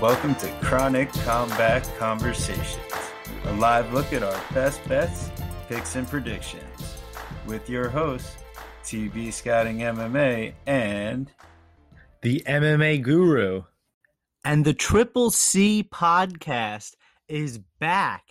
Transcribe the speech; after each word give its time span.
Welcome 0.00 0.34
to 0.36 0.48
Chronic 0.62 1.12
Combat 1.12 1.86
Conversations, 1.98 2.78
a 3.44 3.52
live 3.56 3.92
look 3.92 4.14
at 4.14 4.22
our 4.22 4.40
best 4.54 4.82
bets, 4.88 5.30
picks, 5.68 5.94
and 5.94 6.08
predictions 6.08 6.96
with 7.44 7.68
your 7.68 7.90
hosts, 7.90 8.38
TV 8.82 9.30
Scouting 9.30 9.80
MMA 9.80 10.54
and 10.66 11.30
the 12.22 12.42
MMA 12.46 13.02
Guru. 13.02 13.64
And 14.42 14.64
the 14.64 14.72
Triple 14.72 15.30
C 15.30 15.82
podcast 15.82 16.94
is 17.28 17.58
back. 17.78 18.24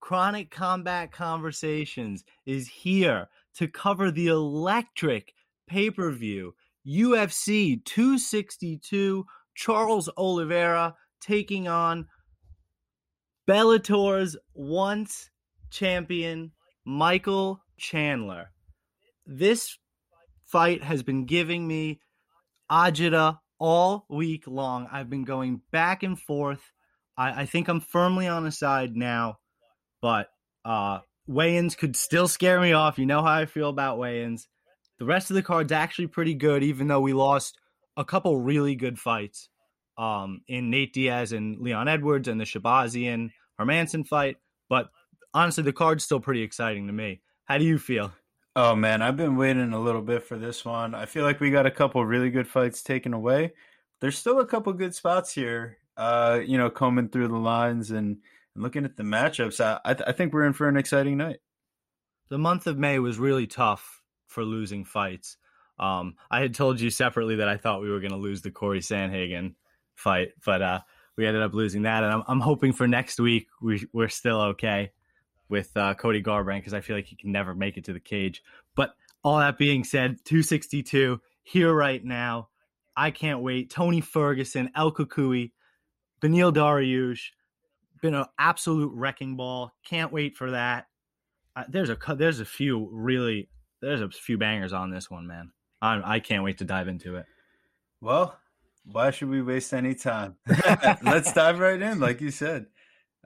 Chronic 0.00 0.50
Combat 0.50 1.12
Conversations 1.12 2.24
is 2.46 2.66
here 2.66 3.28
to 3.54 3.68
cover 3.68 4.10
the 4.10 4.26
electric 4.26 5.34
pay 5.68 5.88
per 5.88 6.10
view 6.10 6.56
UFC 6.84 7.84
262 7.84 9.24
Charles 9.56 10.08
Oliveira 10.16 10.94
taking 11.20 11.66
on 11.66 12.06
Bellator's 13.48 14.36
once 14.54 15.30
champion 15.70 16.52
Michael 16.84 17.60
Chandler. 17.78 18.50
This 19.26 19.78
fight 20.44 20.84
has 20.84 21.02
been 21.02 21.24
giving 21.24 21.66
me 21.66 22.00
agita 22.70 23.38
all 23.58 24.04
week 24.08 24.44
long. 24.46 24.88
I've 24.92 25.10
been 25.10 25.24
going 25.24 25.62
back 25.72 26.02
and 26.02 26.18
forth. 26.18 26.60
I, 27.16 27.42
I 27.42 27.46
think 27.46 27.68
I'm 27.68 27.80
firmly 27.80 28.28
on 28.28 28.46
a 28.46 28.52
side 28.52 28.94
now, 28.94 29.38
but 30.02 30.28
uh, 30.64 31.00
weigh-ins 31.26 31.74
could 31.74 31.96
still 31.96 32.28
scare 32.28 32.60
me 32.60 32.72
off. 32.72 32.98
You 32.98 33.06
know 33.06 33.22
how 33.22 33.32
I 33.32 33.46
feel 33.46 33.70
about 33.70 33.98
weigh-ins. 33.98 34.46
The 34.98 35.06
rest 35.06 35.30
of 35.30 35.34
the 35.34 35.42
card's 35.42 35.72
actually 35.72 36.08
pretty 36.08 36.34
good, 36.34 36.62
even 36.62 36.88
though 36.88 37.00
we 37.00 37.12
lost 37.12 37.58
a 37.96 38.04
couple 38.04 38.38
really 38.38 38.74
good 38.74 38.98
fights 38.98 39.48
um, 39.98 40.42
in 40.48 40.70
Nate 40.70 40.92
Diaz 40.92 41.32
and 41.32 41.58
Leon 41.60 41.88
Edwards 41.88 42.28
and 42.28 42.40
the 42.40 42.44
Shahbazyan 42.44 43.30
Hermansson 43.58 44.06
fight. 44.06 44.36
But 44.68 44.90
honestly, 45.32 45.64
the 45.64 45.72
card's 45.72 46.04
still 46.04 46.20
pretty 46.20 46.42
exciting 46.42 46.86
to 46.86 46.92
me. 46.92 47.20
How 47.44 47.58
do 47.58 47.64
you 47.64 47.78
feel? 47.78 48.12
Oh 48.54 48.74
man, 48.74 49.02
I've 49.02 49.16
been 49.16 49.36
waiting 49.36 49.72
a 49.72 49.80
little 49.80 50.02
bit 50.02 50.24
for 50.24 50.38
this 50.38 50.64
one. 50.64 50.94
I 50.94 51.06
feel 51.06 51.24
like 51.24 51.40
we 51.40 51.50
got 51.50 51.66
a 51.66 51.70
couple 51.70 52.04
really 52.04 52.30
good 52.30 52.48
fights 52.48 52.82
taken 52.82 53.12
away. 53.12 53.52
There's 54.00 54.18
still 54.18 54.40
a 54.40 54.46
couple 54.46 54.72
good 54.72 54.94
spots 54.94 55.32
here. 55.32 55.78
Uh, 55.96 56.40
you 56.44 56.58
know, 56.58 56.68
combing 56.68 57.08
through 57.08 57.28
the 57.28 57.36
lines 57.36 57.90
and, 57.90 58.18
and 58.54 58.62
looking 58.62 58.84
at 58.84 58.96
the 58.96 59.02
matchups. 59.02 59.64
I, 59.64 59.80
I, 59.84 59.94
th- 59.94 60.08
I 60.08 60.12
think 60.12 60.32
we're 60.32 60.46
in 60.46 60.52
for 60.52 60.68
an 60.68 60.76
exciting 60.76 61.16
night. 61.16 61.38
The 62.28 62.38
month 62.38 62.66
of 62.66 62.78
May 62.78 62.98
was 62.98 63.18
really 63.18 63.46
tough 63.46 64.02
for 64.26 64.44
losing 64.44 64.84
fights. 64.84 65.38
Um, 65.78 66.14
I 66.30 66.40
had 66.40 66.54
told 66.54 66.80
you 66.80 66.90
separately 66.90 67.36
that 67.36 67.48
I 67.48 67.56
thought 67.56 67.82
we 67.82 67.90
were 67.90 68.00
going 68.00 68.12
to 68.12 68.16
lose 68.16 68.42
the 68.42 68.50
Corey 68.50 68.80
Sandhagen 68.80 69.54
fight, 69.94 70.32
but 70.44 70.62
uh, 70.62 70.80
we 71.16 71.26
ended 71.26 71.42
up 71.42 71.54
losing 71.54 71.82
that. 71.82 72.02
And 72.02 72.12
I'm, 72.12 72.22
I'm 72.26 72.40
hoping 72.40 72.72
for 72.72 72.86
next 72.86 73.20
week 73.20 73.48
we, 73.60 73.86
we're 73.92 74.08
still 74.08 74.40
okay 74.40 74.92
with 75.48 75.76
uh, 75.76 75.94
Cody 75.94 76.22
Garbrandt 76.22 76.60
because 76.60 76.74
I 76.74 76.80
feel 76.80 76.96
like 76.96 77.06
he 77.06 77.16
can 77.16 77.32
never 77.32 77.54
make 77.54 77.76
it 77.76 77.84
to 77.84 77.92
the 77.92 78.00
cage. 78.00 78.42
But 78.74 78.94
all 79.22 79.38
that 79.38 79.58
being 79.58 79.84
said, 79.84 80.18
262 80.24 81.20
here 81.42 81.72
right 81.72 82.04
now. 82.04 82.48
I 82.96 83.10
can't 83.10 83.42
wait. 83.42 83.70
Tony 83.70 84.00
Ferguson, 84.00 84.70
El 84.74 84.92
Cucuy, 84.92 85.52
Beneil 86.22 86.52
Dariush, 86.52 87.20
been 88.00 88.14
an 88.14 88.26
absolute 88.38 88.92
wrecking 88.94 89.36
ball. 89.36 89.72
Can't 89.84 90.12
wait 90.12 90.36
for 90.36 90.52
that. 90.52 90.86
Uh, 91.54 91.64
there's 91.68 91.90
a 91.90 91.96
there's 92.14 92.40
a 92.40 92.44
few 92.44 92.88
really 92.92 93.48
there's 93.80 94.00
a 94.00 94.08
few 94.08 94.38
bangers 94.38 94.72
on 94.72 94.90
this 94.90 95.10
one, 95.10 95.26
man. 95.26 95.52
I 95.86 96.16
I 96.16 96.20
can't 96.20 96.44
wait 96.44 96.58
to 96.58 96.64
dive 96.64 96.88
into 96.88 97.16
it. 97.16 97.26
Well, 98.00 98.38
why 98.84 99.10
should 99.10 99.28
we 99.28 99.42
waste 99.42 99.72
any 99.72 99.94
time? 99.94 100.36
Let's 101.02 101.32
dive 101.32 101.58
right 101.58 101.80
in, 101.80 102.00
like 102.00 102.20
you 102.20 102.30
said. 102.30 102.66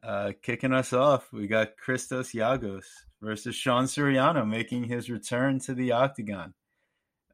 Uh, 0.03 0.33
kicking 0.43 0.73
us 0.73 0.93
off, 0.93 1.31
we 1.33 1.47
got 1.47 1.77
Christos 1.77 2.33
Giagos 2.33 2.87
versus 3.21 3.55
Sean 3.55 3.85
Soriano 3.85 4.49
making 4.49 4.85
his 4.85 5.11
return 5.11 5.59
to 5.61 5.75
the 5.75 5.93
octagon. 5.93 6.55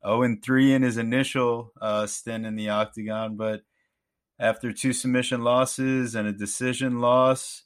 0 0.05 0.23
and 0.23 0.43
3 0.43 0.75
in 0.75 0.83
his 0.83 0.99
initial 0.99 1.73
uh, 1.81 2.07
stint 2.07 2.45
in 2.45 2.57
the 2.57 2.69
octagon, 2.69 3.37
but 3.37 3.63
after 4.39 4.73
two 4.73 4.93
submission 4.93 5.43
losses 5.43 6.15
and 6.15 6.27
a 6.29 6.33
decision 6.33 7.01
loss, 7.01 7.63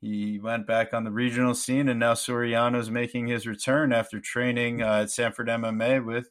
he 0.00 0.38
went 0.38 0.66
back 0.66 0.92
on 0.92 1.04
the 1.04 1.10
regional 1.10 1.54
scene, 1.54 1.88
and 1.88 1.98
now 2.00 2.14
Soriano's 2.14 2.90
making 2.90 3.28
his 3.28 3.46
return 3.46 3.92
after 3.92 4.20
training 4.20 4.82
uh, 4.82 5.02
at 5.02 5.10
Sanford 5.10 5.48
MMA 5.48 6.04
with 6.04 6.28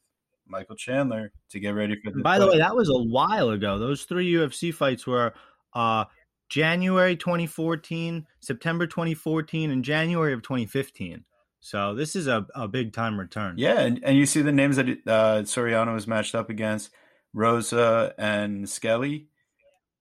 Michael 0.47 0.75
Chandler 0.75 1.31
to 1.49 1.59
get 1.59 1.71
ready 1.71 1.95
for 2.03 2.11
the. 2.11 2.21
By 2.21 2.37
fight. 2.37 2.39
the 2.39 2.51
way, 2.51 2.57
that 2.59 2.75
was 2.75 2.89
a 2.89 3.03
while 3.03 3.49
ago. 3.49 3.79
Those 3.79 4.03
three 4.03 4.31
UFC 4.31 4.73
fights 4.73 5.07
were 5.07 5.33
uh, 5.73 6.05
January 6.49 7.15
2014, 7.15 8.27
September 8.39 8.87
2014, 8.87 9.71
and 9.71 9.83
January 9.83 10.33
of 10.33 10.41
2015. 10.41 11.23
So 11.59 11.95
this 11.95 12.15
is 12.15 12.27
a, 12.27 12.45
a 12.55 12.67
big 12.67 12.93
time 12.93 13.19
return. 13.19 13.55
Yeah, 13.57 13.79
and, 13.79 13.99
and 14.03 14.17
you 14.17 14.25
see 14.25 14.41
the 14.41 14.51
names 14.51 14.75
that 14.75 14.87
uh, 15.07 15.43
Soriano 15.43 15.93
was 15.93 16.07
matched 16.07 16.35
up 16.35 16.49
against 16.49 16.91
Rosa 17.33 18.13
and 18.17 18.69
Skelly. 18.69 19.27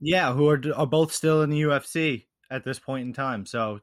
Yeah, 0.01 0.33
who 0.33 0.49
are, 0.49 0.61
are 0.75 0.87
both 0.87 1.13
still 1.13 1.43
in 1.43 1.51
the 1.51 1.63
UFC 1.63 2.27
at 2.51 2.65
this 2.65 2.81
point 2.81 3.07
in 3.07 3.13
time. 3.13 3.47
So, 3.47 3.79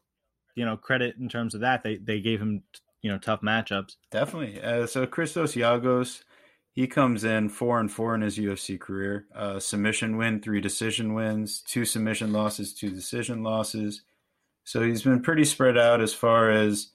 you 0.55 0.65
know, 0.65 0.75
credit 0.75 1.15
in 1.17 1.29
terms 1.29 1.55
of 1.55 1.61
that. 1.61 1.81
They 1.81 1.95
they 1.95 2.19
gave 2.19 2.41
him 2.41 2.63
you 3.01 3.11
know 3.11 3.17
tough 3.17 3.41
matchups. 3.41 3.95
Definitely. 4.11 4.61
Uh, 4.61 4.85
so 4.85 5.05
Christos 5.05 5.55
Giagos 5.55 6.23
he 6.71 6.87
comes 6.87 7.23
in 7.23 7.49
four 7.49 7.79
and 7.79 7.91
four 7.91 8.15
in 8.15 8.21
his 8.21 8.37
UFC 8.37 8.79
career. 8.79 9.25
Uh, 9.35 9.59
submission 9.59 10.17
win, 10.17 10.41
three 10.41 10.61
decision 10.61 11.13
wins, 11.13 11.61
two 11.61 11.85
submission 11.85 12.31
losses, 12.31 12.73
two 12.73 12.89
decision 12.89 13.43
losses. 13.43 14.03
So 14.63 14.83
he's 14.83 15.03
been 15.03 15.21
pretty 15.21 15.45
spread 15.45 15.77
out 15.77 16.01
as 16.01 16.13
far 16.13 16.51
as 16.51 16.89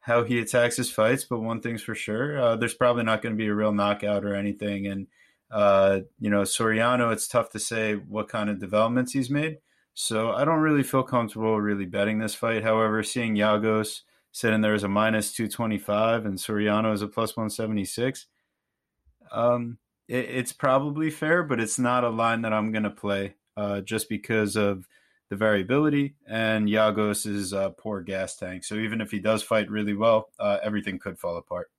how 0.00 0.24
he 0.24 0.40
attacks 0.40 0.76
his 0.76 0.90
fights. 0.90 1.24
But 1.24 1.40
one 1.40 1.60
thing's 1.60 1.82
for 1.82 1.94
sure, 1.94 2.40
uh, 2.40 2.56
there's 2.56 2.74
probably 2.74 3.04
not 3.04 3.22
going 3.22 3.34
to 3.34 3.38
be 3.38 3.46
a 3.46 3.54
real 3.54 3.72
knockout 3.72 4.24
or 4.24 4.34
anything. 4.34 4.86
And 4.86 5.06
uh, 5.50 6.00
you 6.18 6.30
know, 6.30 6.42
Soriano, 6.42 7.12
it's 7.12 7.28
tough 7.28 7.50
to 7.50 7.58
say 7.58 7.94
what 7.94 8.28
kind 8.28 8.50
of 8.50 8.60
developments 8.60 9.12
he's 9.12 9.30
made. 9.30 9.58
So 9.94 10.30
I 10.32 10.44
don't 10.44 10.60
really 10.60 10.82
feel 10.82 11.02
comfortable 11.02 11.60
really 11.60 11.86
betting 11.86 12.18
this 12.18 12.34
fight. 12.34 12.62
However, 12.62 13.02
seeing 13.02 13.34
Giagos 13.34 14.02
sitting 14.32 14.60
there 14.60 14.74
as 14.74 14.84
a 14.84 14.88
minus 14.88 15.32
225 15.32 16.24
and 16.24 16.38
Soriano 16.38 16.92
as 16.92 17.02
a 17.02 17.08
plus 17.08 17.36
176 17.36 18.26
um, 19.32 19.78
it, 20.08 20.26
it's 20.30 20.52
probably 20.52 21.10
fair, 21.10 21.42
but 21.42 21.60
it's 21.60 21.78
not 21.78 22.04
a 22.04 22.10
line 22.10 22.42
that 22.42 22.52
I'm 22.52 22.72
going 22.72 22.84
to 22.84 22.90
play 22.90 23.34
uh, 23.56 23.80
just 23.80 24.08
because 24.08 24.56
of 24.56 24.86
the 25.30 25.36
variability 25.36 26.16
and 26.26 26.68
Giagos 26.68 27.24
is 27.24 27.52
a 27.52 27.72
poor 27.78 28.00
gas 28.02 28.36
tank. 28.36 28.64
So 28.64 28.74
even 28.74 29.00
if 29.00 29.12
he 29.12 29.20
does 29.20 29.42
fight 29.42 29.70
really 29.70 29.94
well, 29.94 30.28
uh, 30.40 30.58
everything 30.62 30.98
could 30.98 31.18
fall 31.18 31.36
apart. 31.36 31.70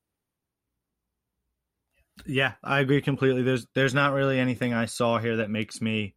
Yeah, 2.25 2.53
I 2.63 2.79
agree 2.79 3.01
completely. 3.01 3.41
There's 3.41 3.67
there's 3.73 3.94
not 3.94 4.13
really 4.13 4.40
anything 4.40 4.73
I 4.73 4.85
saw 4.85 5.17
here 5.17 5.38
that 5.38 5.50
makes 5.50 5.81
me 5.81 6.13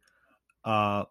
uh 0.63 1.05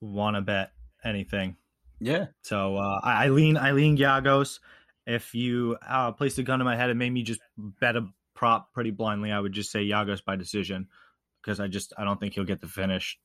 want 0.00 0.36
to 0.36 0.40
bet 0.40 0.70
anything. 1.04 1.56
Yeah. 2.00 2.26
So 2.42 2.76
uh, 2.76 3.00
I, 3.02 3.24
I 3.24 3.28
lean 3.28 3.56
I 3.56 3.72
lean 3.72 3.98
Giagos. 3.98 4.60
If 5.06 5.34
you 5.34 5.76
uh, 5.86 6.12
placed 6.12 6.38
a 6.38 6.42
gun 6.42 6.60
in 6.60 6.64
my 6.64 6.76
head 6.76 6.90
and 6.90 6.98
made 6.98 7.10
me 7.10 7.22
just 7.22 7.40
bet 7.56 7.96
a 7.96 8.06
prop 8.38 8.72
pretty 8.72 8.92
blindly, 8.92 9.32
I 9.32 9.40
would 9.40 9.52
just 9.52 9.72
say 9.72 9.84
Giagos 9.84 10.24
by 10.24 10.36
decision 10.36 10.86
because 11.42 11.58
I 11.58 11.66
just 11.66 11.92
I 11.98 12.04
don't 12.04 12.20
think 12.20 12.34
he'll 12.34 12.44
get 12.44 12.60
the 12.60 12.68
finish. 12.68 13.18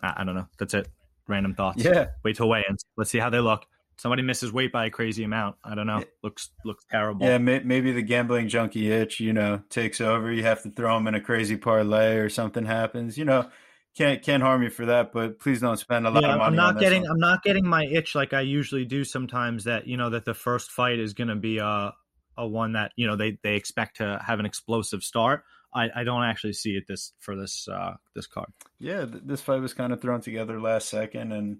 I, 0.00 0.14
I 0.18 0.24
don't 0.24 0.36
know. 0.36 0.46
That's 0.58 0.74
it. 0.74 0.88
Random 1.26 1.54
thoughts. 1.54 1.84
Yeah. 1.84 2.06
Wait 2.22 2.36
till 2.36 2.48
weigh-ins. 2.48 2.84
Let's 2.96 3.10
see 3.10 3.18
how 3.18 3.30
they 3.30 3.40
look. 3.40 3.66
Somebody 3.98 4.22
misses 4.22 4.52
weight 4.52 4.70
by 4.70 4.86
a 4.86 4.90
crazy 4.90 5.24
amount. 5.24 5.56
I 5.64 5.74
don't 5.74 5.88
know. 5.88 6.04
Looks 6.22 6.50
looks 6.64 6.84
terrible. 6.88 7.26
Yeah, 7.26 7.38
may, 7.38 7.60
maybe 7.60 7.90
the 7.92 8.02
gambling 8.02 8.48
junkie 8.48 8.92
itch, 8.92 9.18
you 9.18 9.32
know, 9.32 9.62
takes 9.70 10.00
over. 10.00 10.30
You 10.30 10.44
have 10.44 10.62
to 10.62 10.70
throw 10.70 10.96
him 10.96 11.08
in 11.08 11.16
a 11.16 11.20
crazy 11.20 11.56
parlay 11.56 12.16
or 12.16 12.28
something 12.28 12.64
happens. 12.64 13.18
You 13.18 13.24
know, 13.24 13.48
can't 13.96 14.22
can't 14.22 14.42
harm 14.42 14.62
you 14.62 14.70
for 14.70 14.86
that, 14.86 15.12
but 15.12 15.40
please 15.40 15.60
don't 15.60 15.78
spend 15.78 16.06
a 16.06 16.10
lot 16.10 16.22
yeah, 16.22 16.34
of 16.34 16.38
money. 16.38 16.50
I'm 16.50 16.54
not 16.54 16.78
getting 16.78 17.02
one. 17.02 17.10
I'm 17.10 17.18
not 17.18 17.42
getting 17.42 17.66
my 17.66 17.86
itch 17.86 18.14
like 18.14 18.34
I 18.34 18.42
usually 18.42 18.84
do 18.84 19.02
sometimes. 19.02 19.64
That 19.64 19.88
you 19.88 19.96
know 19.96 20.10
that 20.10 20.26
the 20.26 20.34
first 20.34 20.70
fight 20.70 21.00
is 21.00 21.14
going 21.14 21.28
to 21.28 21.36
be 21.36 21.58
a 21.58 21.94
a 22.36 22.46
one 22.46 22.72
that 22.72 22.92
you 22.96 23.06
know 23.06 23.16
they 23.16 23.38
they 23.42 23.56
expect 23.56 23.96
to 23.98 24.20
have 24.24 24.40
an 24.40 24.46
explosive 24.46 25.02
start. 25.02 25.44
I, 25.74 25.90
I 25.94 26.04
don't 26.04 26.24
actually 26.24 26.54
see 26.54 26.76
it 26.76 26.84
this 26.88 27.12
for 27.18 27.36
this 27.36 27.68
uh, 27.68 27.94
this 28.14 28.26
card. 28.26 28.52
Yeah, 28.78 29.04
th- 29.04 29.22
this 29.24 29.42
fight 29.42 29.60
was 29.60 29.74
kind 29.74 29.92
of 29.92 30.00
thrown 30.00 30.20
together 30.20 30.60
last 30.60 30.88
second, 30.88 31.32
and 31.32 31.58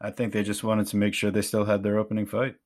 I 0.00 0.10
think 0.10 0.32
they 0.32 0.42
just 0.42 0.64
wanted 0.64 0.86
to 0.88 0.96
make 0.96 1.14
sure 1.14 1.30
they 1.30 1.42
still 1.42 1.64
had 1.64 1.82
their 1.82 1.98
opening 1.98 2.26
fight. 2.26 2.56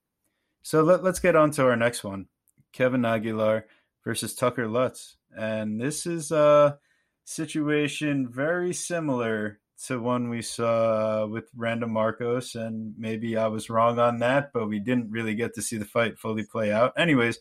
So 0.62 0.82
let, 0.82 1.04
let's 1.04 1.20
get 1.20 1.36
on 1.36 1.50
to 1.52 1.64
our 1.64 1.76
next 1.76 2.02
one: 2.04 2.26
Kevin 2.72 3.04
Aguilar 3.04 3.66
versus 4.04 4.34
Tucker 4.34 4.66
Lutz, 4.66 5.16
and 5.36 5.80
this 5.80 6.06
is 6.06 6.32
a 6.32 6.78
situation 7.24 8.26
very 8.28 8.72
similar 8.72 9.60
to 9.86 10.00
one 10.00 10.28
we 10.28 10.42
saw 10.42 11.26
with 11.26 11.48
Randa 11.56 11.86
Markos, 11.86 12.54
and 12.54 12.94
maybe 12.98 13.36
I 13.36 13.46
was 13.46 13.70
wrong 13.70 13.98
on 13.98 14.18
that, 14.18 14.52
but 14.52 14.68
we 14.68 14.80
didn't 14.80 15.10
really 15.10 15.34
get 15.34 15.54
to 15.54 15.62
see 15.62 15.76
the 15.76 15.84
fight 15.84 16.18
fully 16.18 16.42
play 16.42 16.72
out. 16.72 16.92
Anyways, 16.96 17.38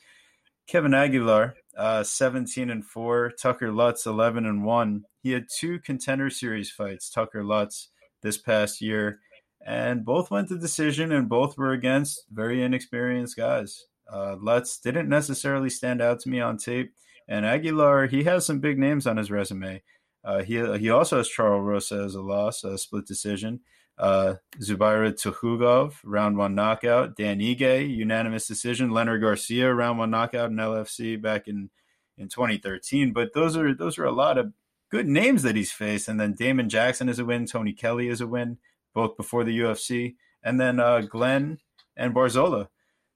Kevin 0.68 0.94
Aguilar, 0.94 1.56
uh, 1.78 2.04
17 2.04 2.70
and 2.70 2.86
4. 2.86 3.32
Tucker 3.40 3.72
Lutz, 3.72 4.06
11 4.06 4.46
and 4.46 4.66
1. 4.66 5.06
He 5.24 5.32
had 5.32 5.48
two 5.50 5.80
contender 5.80 6.30
series 6.30 6.70
fights, 6.70 7.10
Tucker 7.10 7.44
Lutz, 7.44 7.90
this 8.22 8.38
past 8.38 8.82
year, 8.82 9.20
and 9.66 10.04
both 10.04 10.30
went 10.30 10.50
to 10.50 10.58
decision 10.58 11.12
and 11.14 11.30
both 11.30 11.58
were 11.58 11.72
against 11.72 12.26
very 12.32 12.62
inexperienced 12.64 13.38
guys. 13.38 13.86
Uh, 14.12 14.36
Lutz 14.40 14.80
didn't 14.80 15.10
necessarily 15.10 15.70
stand 15.70 16.02
out 16.02 16.20
to 16.22 16.30
me 16.30 16.40
on 16.40 16.58
tape, 16.58 16.94
and 17.28 17.46
Aguilar, 17.46 18.08
he 18.08 18.24
has 18.24 18.46
some 18.46 18.60
big 18.60 18.78
names 18.78 19.08
on 19.08 19.18
his 19.18 19.32
resume. 19.32 19.82
Uh, 20.28 20.44
he 20.44 20.56
he 20.78 20.90
also 20.90 21.18
has 21.18 21.30
Charles 21.30 21.64
Rosa 21.64 22.04
as 22.04 22.16
a 22.16 22.22
loss, 22.22 22.66
a 22.66 22.78
split 22.78 23.06
decision. 23.06 23.62
Uh, 23.98 24.36
Zubaira 24.60 25.14
Tukhugov, 25.14 25.96
round 26.04 26.38
one 26.38 26.54
knockout. 26.54 27.16
Dan 27.16 27.40
Ige, 27.40 27.90
unanimous 27.90 28.46
decision. 28.46 28.92
Leonard 28.92 29.22
Garcia, 29.22 29.74
round 29.74 30.00
one 30.00 30.12
knockout 30.12 30.52
in 30.52 30.58
LFC 30.58 31.20
back 31.20 31.48
in, 31.48 31.70
in 32.18 32.28
2013. 32.28 33.14
But 33.14 33.34
those 33.34 33.56
are 33.56 33.74
those 33.74 33.98
are 33.98 34.04
a 34.04 34.12
lot 34.12 34.38
of 34.38 34.52
good 34.92 35.08
names 35.08 35.44
that 35.44 35.56
he's 35.56 35.72
faced. 35.72 36.10
And 36.10 36.20
then 36.20 36.34
Damon 36.34 36.68
Jackson 36.68 37.08
is 37.08 37.20
a 37.20 37.26
win. 37.26 37.46
Tony 37.46 37.72
Kelly 37.72 38.10
is 38.10 38.20
a 38.20 38.28
win, 38.28 38.58
both 38.94 39.16
before 39.16 39.46
the 39.46 39.58
UFC. 39.58 40.16
And 40.44 40.60
then 40.60 40.82
uh, 40.82 41.02
Glenn 41.02 41.60
and 41.96 42.14
Barzola. 42.14 42.68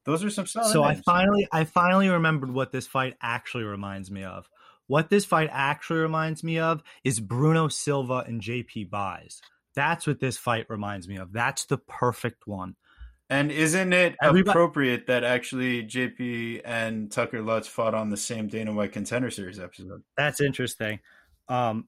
Those 0.05 0.23
are 0.23 0.29
some 0.29 0.47
solid. 0.47 0.71
So 0.71 0.85
names. 0.85 0.99
I 0.99 1.01
finally 1.01 1.47
I 1.51 1.65
finally 1.65 2.07
remembered 2.07 2.51
what 2.51 2.71
this 2.71 2.87
fight 2.87 3.17
actually 3.21 3.65
reminds 3.65 4.09
me 4.09 4.23
of. 4.23 4.49
What 4.91 5.09
this 5.09 5.23
fight 5.23 5.47
actually 5.53 5.99
reminds 5.99 6.43
me 6.43 6.59
of 6.59 6.83
is 7.05 7.21
Bruno 7.21 7.69
Silva 7.69 8.25
and 8.27 8.41
JP 8.41 8.89
Buys. 8.89 9.41
That's 9.73 10.05
what 10.05 10.19
this 10.19 10.37
fight 10.37 10.65
reminds 10.69 11.07
me 11.07 11.15
of. 11.15 11.31
That's 11.31 11.63
the 11.63 11.77
perfect 11.77 12.45
one. 12.45 12.75
And 13.29 13.53
isn't 13.53 13.93
it 13.93 14.17
Everybody- 14.21 14.49
appropriate 14.51 15.07
that 15.07 15.23
actually 15.23 15.83
JP 15.85 16.63
and 16.65 17.09
Tucker 17.09 17.41
Lutz 17.41 17.69
fought 17.69 17.93
on 17.93 18.09
the 18.09 18.17
same 18.17 18.49
Dana 18.49 18.73
White 18.73 18.91
Contender 18.91 19.31
Series 19.31 19.61
episode? 19.61 20.03
That's 20.17 20.41
interesting. 20.41 20.99
Um, 21.47 21.87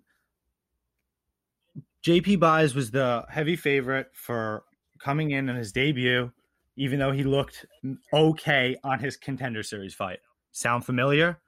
JP 2.05 2.39
Buys 2.39 2.73
was 2.73 2.91
the 2.91 3.25
heavy 3.29 3.57
favorite 3.57 4.11
for 4.13 4.63
coming 4.99 5.31
in 5.31 5.49
on 5.49 5.57
his 5.57 5.73
debut, 5.73 6.31
even 6.77 6.99
though 6.99 7.11
he 7.11 7.23
looked 7.25 7.65
okay 8.13 8.77
on 8.81 8.99
his 8.99 9.17
contender 9.17 9.61
series 9.61 9.93
fight. 9.93 10.19
Sound 10.53 10.85
familiar? 10.85 11.41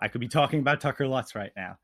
I 0.00 0.08
could 0.08 0.20
be 0.20 0.28
talking 0.28 0.60
about 0.60 0.80
Tucker 0.80 1.06
Lutz 1.06 1.34
right 1.34 1.52
now. 1.56 1.78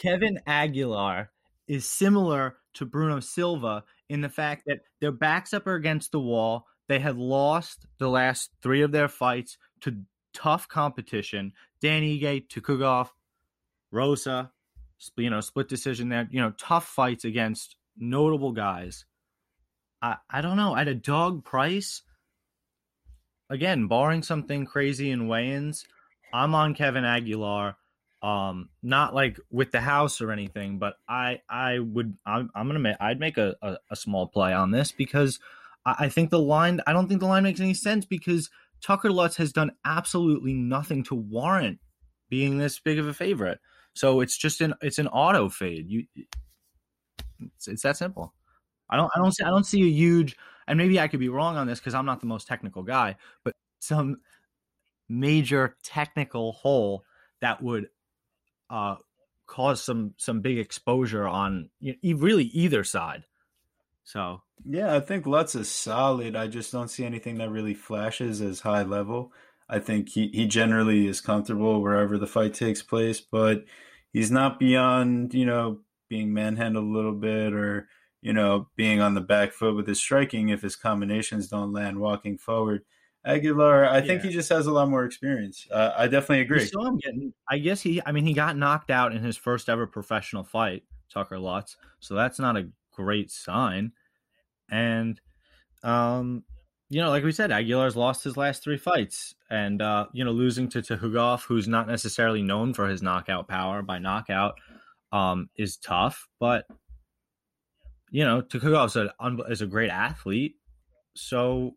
Kevin 0.00 0.40
Aguilar 0.46 1.30
is 1.66 1.88
similar 1.88 2.56
to 2.74 2.86
Bruno 2.86 3.20
Silva 3.20 3.84
in 4.08 4.20
the 4.20 4.28
fact 4.28 4.64
that 4.66 4.80
their 5.00 5.12
backs 5.12 5.52
up 5.52 5.66
are 5.66 5.74
against 5.74 6.12
the 6.12 6.20
wall. 6.20 6.66
They 6.88 6.98
had 6.98 7.16
lost 7.16 7.86
the 7.98 8.08
last 8.08 8.50
three 8.62 8.82
of 8.82 8.92
their 8.92 9.08
fights 9.08 9.58
to 9.82 10.02
tough 10.32 10.68
competition. 10.68 11.52
Dan 11.80 12.02
Ige, 12.02 12.48
Tukhugov, 12.48 13.08
Rosa, 13.90 14.50
you 15.16 15.30
know, 15.30 15.40
split 15.40 15.68
decision 15.68 16.08
there. 16.08 16.28
You 16.30 16.40
know, 16.40 16.52
tough 16.58 16.86
fights 16.86 17.24
against 17.24 17.76
notable 17.96 18.52
guys. 18.52 19.04
I 20.00 20.16
I 20.30 20.40
don't 20.40 20.56
know. 20.56 20.76
At 20.76 20.88
a 20.88 20.94
dog 20.94 21.44
price, 21.44 22.02
again, 23.50 23.86
barring 23.86 24.22
something 24.22 24.64
crazy 24.64 25.10
in 25.10 25.28
weigh-ins, 25.28 25.84
I'm 26.32 26.54
on 26.54 26.74
Kevin 26.74 27.04
Aguilar. 27.04 27.76
Um, 28.20 28.70
not 28.82 29.14
like 29.14 29.38
with 29.50 29.70
the 29.70 29.80
house 29.80 30.20
or 30.20 30.32
anything, 30.32 30.78
but 30.78 30.96
I 31.08 31.40
I 31.48 31.78
would 31.78 32.16
I'm, 32.26 32.50
I'm 32.54 32.66
gonna 32.66 32.80
make 32.80 32.96
I'd 32.98 33.20
make 33.20 33.38
a, 33.38 33.54
a, 33.62 33.76
a 33.90 33.96
small 33.96 34.26
play 34.26 34.52
on 34.52 34.72
this 34.72 34.90
because 34.90 35.38
I, 35.86 35.94
I 36.00 36.08
think 36.08 36.30
the 36.30 36.40
line 36.40 36.80
I 36.86 36.92
don't 36.92 37.06
think 37.06 37.20
the 37.20 37.28
line 37.28 37.44
makes 37.44 37.60
any 37.60 37.74
sense 37.74 38.04
because 38.04 38.50
Tucker 38.82 39.12
Lutz 39.12 39.36
has 39.36 39.52
done 39.52 39.70
absolutely 39.84 40.52
nothing 40.52 41.04
to 41.04 41.14
warrant 41.14 41.78
being 42.28 42.58
this 42.58 42.80
big 42.80 42.98
of 42.98 43.06
a 43.06 43.14
favorite. 43.14 43.60
So 43.94 44.20
it's 44.20 44.36
just 44.36 44.60
an 44.60 44.74
it's 44.82 44.98
an 44.98 45.06
auto 45.08 45.48
fade. 45.48 45.88
You 45.88 46.04
it's, 47.40 47.68
it's 47.68 47.82
that 47.82 47.96
simple. 47.96 48.34
I 48.90 48.96
don't 48.96 49.10
I 49.14 49.20
don't 49.20 49.32
see 49.32 49.44
I 49.44 49.50
don't 49.50 49.66
see 49.66 49.82
a 49.82 49.92
huge 49.92 50.36
and 50.66 50.76
maybe 50.76 50.98
I 50.98 51.06
could 51.06 51.20
be 51.20 51.28
wrong 51.28 51.56
on 51.56 51.68
this 51.68 51.78
because 51.78 51.94
I'm 51.94 52.06
not 52.06 52.20
the 52.20 52.26
most 52.26 52.48
technical 52.48 52.82
guy, 52.82 53.14
but 53.44 53.54
some 53.78 54.18
major 55.08 55.76
technical 55.82 56.52
hole 56.52 57.04
that 57.40 57.62
would 57.62 57.88
uh 58.70 58.96
cause 59.46 59.82
some 59.82 60.14
some 60.18 60.40
big 60.40 60.58
exposure 60.58 61.26
on 61.26 61.70
you 61.80 61.94
know, 62.02 62.18
really 62.18 62.44
either 62.44 62.84
side. 62.84 63.24
So 64.04 64.42
Yeah, 64.64 64.94
I 64.94 65.00
think 65.00 65.26
Lutz 65.26 65.54
is 65.54 65.70
solid. 65.70 66.36
I 66.36 66.46
just 66.48 66.72
don't 66.72 66.88
see 66.88 67.04
anything 67.04 67.38
that 67.38 67.50
really 67.50 67.74
flashes 67.74 68.40
as 68.40 68.60
high 68.60 68.82
level. 68.82 69.32
I 69.68 69.78
think 69.78 70.08
he, 70.10 70.28
he 70.28 70.46
generally 70.46 71.06
is 71.06 71.20
comfortable 71.20 71.80
wherever 71.82 72.18
the 72.18 72.26
fight 72.26 72.54
takes 72.54 72.82
place, 72.82 73.20
but 73.20 73.64
he's 74.12 74.30
not 74.30 74.58
beyond, 74.58 75.34
you 75.34 75.44
know, 75.46 75.80
being 76.08 76.32
manhandled 76.32 76.84
a 76.84 76.88
little 76.88 77.14
bit 77.14 77.52
or, 77.52 77.88
you 78.22 78.32
know, 78.32 78.68
being 78.76 79.00
on 79.00 79.14
the 79.14 79.20
back 79.20 79.52
foot 79.52 79.76
with 79.76 79.86
his 79.86 80.00
striking 80.00 80.48
if 80.48 80.62
his 80.62 80.76
combinations 80.76 81.48
don't 81.48 81.72
land 81.72 82.00
walking 82.00 82.38
forward. 82.38 82.82
Aguilar, 83.24 83.86
I 83.86 84.00
think 84.00 84.22
Yeah. 84.22 84.28
he 84.28 84.34
just 84.34 84.48
has 84.48 84.66
a 84.66 84.72
lot 84.72 84.88
more 84.88 85.04
experience. 85.04 85.66
Uh, 85.70 85.92
I 85.96 86.06
definitely 86.06 86.38
You 86.38 86.44
agree. 86.44 86.64
saw 86.66 86.86
him 86.86 86.98
getting. 86.98 87.32
I 87.48 87.58
guess 87.58 87.80
he. 87.80 88.00
I 88.06 88.12
mean, 88.12 88.24
he 88.24 88.32
got 88.32 88.56
knocked 88.56 88.90
out 88.90 89.12
in 89.14 89.22
his 89.22 89.36
first 89.36 89.68
ever 89.68 89.86
professional 89.86 90.44
fight, 90.44 90.84
Tucker 91.12 91.38
Lutz. 91.38 91.76
So 92.00 92.14
that's 92.14 92.38
not 92.38 92.56
a 92.56 92.68
great 92.92 93.30
sign. 93.30 93.92
And, 94.70 95.20
um, 95.82 96.44
you 96.90 97.00
know, 97.00 97.10
like 97.10 97.24
we 97.24 97.32
said, 97.32 97.50
Aguilar's 97.52 97.96
lost 97.96 98.24
his 98.24 98.36
last 98.36 98.62
three 98.62 98.78
fights, 98.78 99.34
and 99.50 99.82
uh, 99.82 100.06
you 100.12 100.24
know, 100.24 100.32
losing 100.32 100.68
to 100.70 100.80
Tukhugov, 100.80 101.42
who's 101.42 101.68
not 101.68 101.86
necessarily 101.86 102.40
known 102.42 102.72
for 102.72 102.88
his 102.88 103.02
knockout 103.02 103.46
power 103.46 103.82
by 103.82 103.98
knockout, 103.98 104.58
um, 105.12 105.50
is 105.56 105.76
tough. 105.76 106.28
But 106.40 106.66
you 108.10 108.24
know, 108.24 108.40
Tukhugov's 108.40 108.96
a 108.96 109.12
is 109.50 109.60
a 109.60 109.66
great 109.66 109.90
athlete, 109.90 110.56
so 111.14 111.76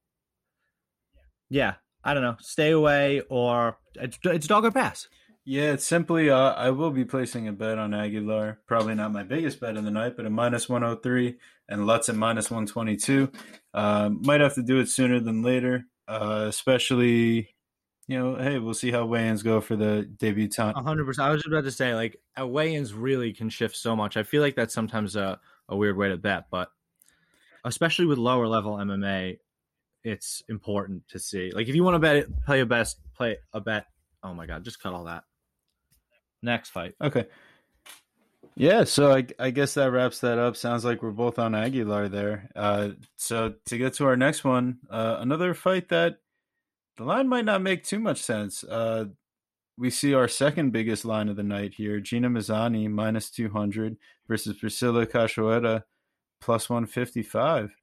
yeah, 1.51 1.75
I 2.03 2.13
don't 2.13 2.23
know, 2.23 2.37
stay 2.39 2.71
away 2.71 3.21
or 3.29 3.77
it's, 3.95 4.17
it's 4.23 4.47
dog 4.47 4.65
or 4.65 4.71
pass. 4.71 5.07
Yeah, 5.43 5.73
it's 5.73 5.85
simply 5.85 6.29
uh, 6.29 6.53
I 6.53 6.69
will 6.69 6.91
be 6.91 7.03
placing 7.03 7.47
a 7.47 7.51
bet 7.51 7.77
on 7.77 7.93
Aguilar. 7.93 8.59
Probably 8.67 8.95
not 8.95 9.11
my 9.11 9.23
biggest 9.23 9.59
bet 9.59 9.75
of 9.75 9.83
the 9.83 9.91
night, 9.91 10.15
but 10.15 10.25
a 10.25 10.29
minus 10.29 10.69
103 10.69 11.35
and 11.67 11.85
Lutz 11.85 12.09
at 12.09 12.15
minus 12.15 12.49
122. 12.49 13.31
Uh, 13.73 14.09
might 14.21 14.39
have 14.39 14.55
to 14.55 14.63
do 14.63 14.79
it 14.79 14.87
sooner 14.87 15.19
than 15.19 15.41
later, 15.41 15.85
uh, 16.07 16.45
especially, 16.47 17.49
you 18.07 18.17
know, 18.19 18.35
hey, 18.35 18.59
we'll 18.59 18.73
see 18.73 18.91
how 18.91 19.05
weigh-ins 19.05 19.43
go 19.43 19.59
for 19.59 19.75
the 19.75 20.09
debutant. 20.17 20.77
A 20.77 20.83
hundred 20.83 21.05
percent. 21.05 21.27
I 21.27 21.31
was 21.31 21.45
about 21.45 21.65
to 21.65 21.71
say, 21.71 21.95
like, 21.95 22.17
at 22.37 22.49
weigh-ins 22.49 22.93
really 22.93 23.33
can 23.33 23.49
shift 23.49 23.75
so 23.75 23.95
much. 23.95 24.15
I 24.15 24.23
feel 24.23 24.41
like 24.41 24.55
that's 24.55 24.73
sometimes 24.73 25.15
a, 25.15 25.39
a 25.67 25.75
weird 25.75 25.97
way 25.97 26.09
to 26.09 26.17
bet, 26.17 26.45
but 26.49 26.69
especially 27.65 28.05
with 28.05 28.19
lower 28.19 28.47
level 28.47 28.75
MMA, 28.75 29.39
it's 30.03 30.43
important 30.49 31.07
to 31.09 31.19
see. 31.19 31.51
Like, 31.51 31.67
if 31.67 31.75
you 31.75 31.83
want 31.83 31.95
to 31.95 31.99
bet 31.99 32.15
it, 32.15 32.27
play 32.45 32.61
a 32.61 32.65
best, 32.65 32.99
play 33.15 33.37
a 33.53 33.61
bet. 33.61 33.85
Oh 34.23 34.33
my 34.33 34.45
god, 34.45 34.63
just 34.63 34.81
cut 34.81 34.93
all 34.93 35.05
that. 35.05 35.23
Next 36.43 36.69
fight. 36.69 36.95
Okay. 37.01 37.25
Yeah, 38.55 38.83
so 38.83 39.13
I, 39.13 39.25
I 39.39 39.51
guess 39.51 39.75
that 39.75 39.91
wraps 39.91 40.19
that 40.19 40.37
up. 40.37 40.55
Sounds 40.57 40.83
like 40.83 41.01
we're 41.01 41.11
both 41.11 41.39
on 41.39 41.55
Aguilar 41.55 42.09
there. 42.09 42.49
Uh, 42.55 42.89
so 43.15 43.53
to 43.67 43.77
get 43.77 43.93
to 43.93 44.05
our 44.05 44.17
next 44.17 44.43
one, 44.43 44.79
uh, 44.89 45.17
another 45.19 45.53
fight 45.53 45.89
that 45.89 46.17
the 46.97 47.05
line 47.05 47.29
might 47.29 47.45
not 47.45 47.61
make 47.61 47.83
too 47.83 47.99
much 47.99 48.21
sense. 48.21 48.63
Uh, 48.63 49.05
we 49.77 49.89
see 49.89 50.13
our 50.13 50.27
second 50.27 50.71
biggest 50.71 51.05
line 51.05 51.29
of 51.29 51.37
the 51.37 51.43
night 51.43 51.75
here: 51.75 51.99
Gina 51.99 52.29
Mazany 52.29 52.89
minus 52.89 53.29
two 53.29 53.49
hundred 53.49 53.97
versus 54.27 54.57
Priscilla 54.57 55.07
Cachoeira 55.07 55.83
plus 56.41 56.69
one 56.69 56.85
fifty 56.85 57.23
five. 57.23 57.73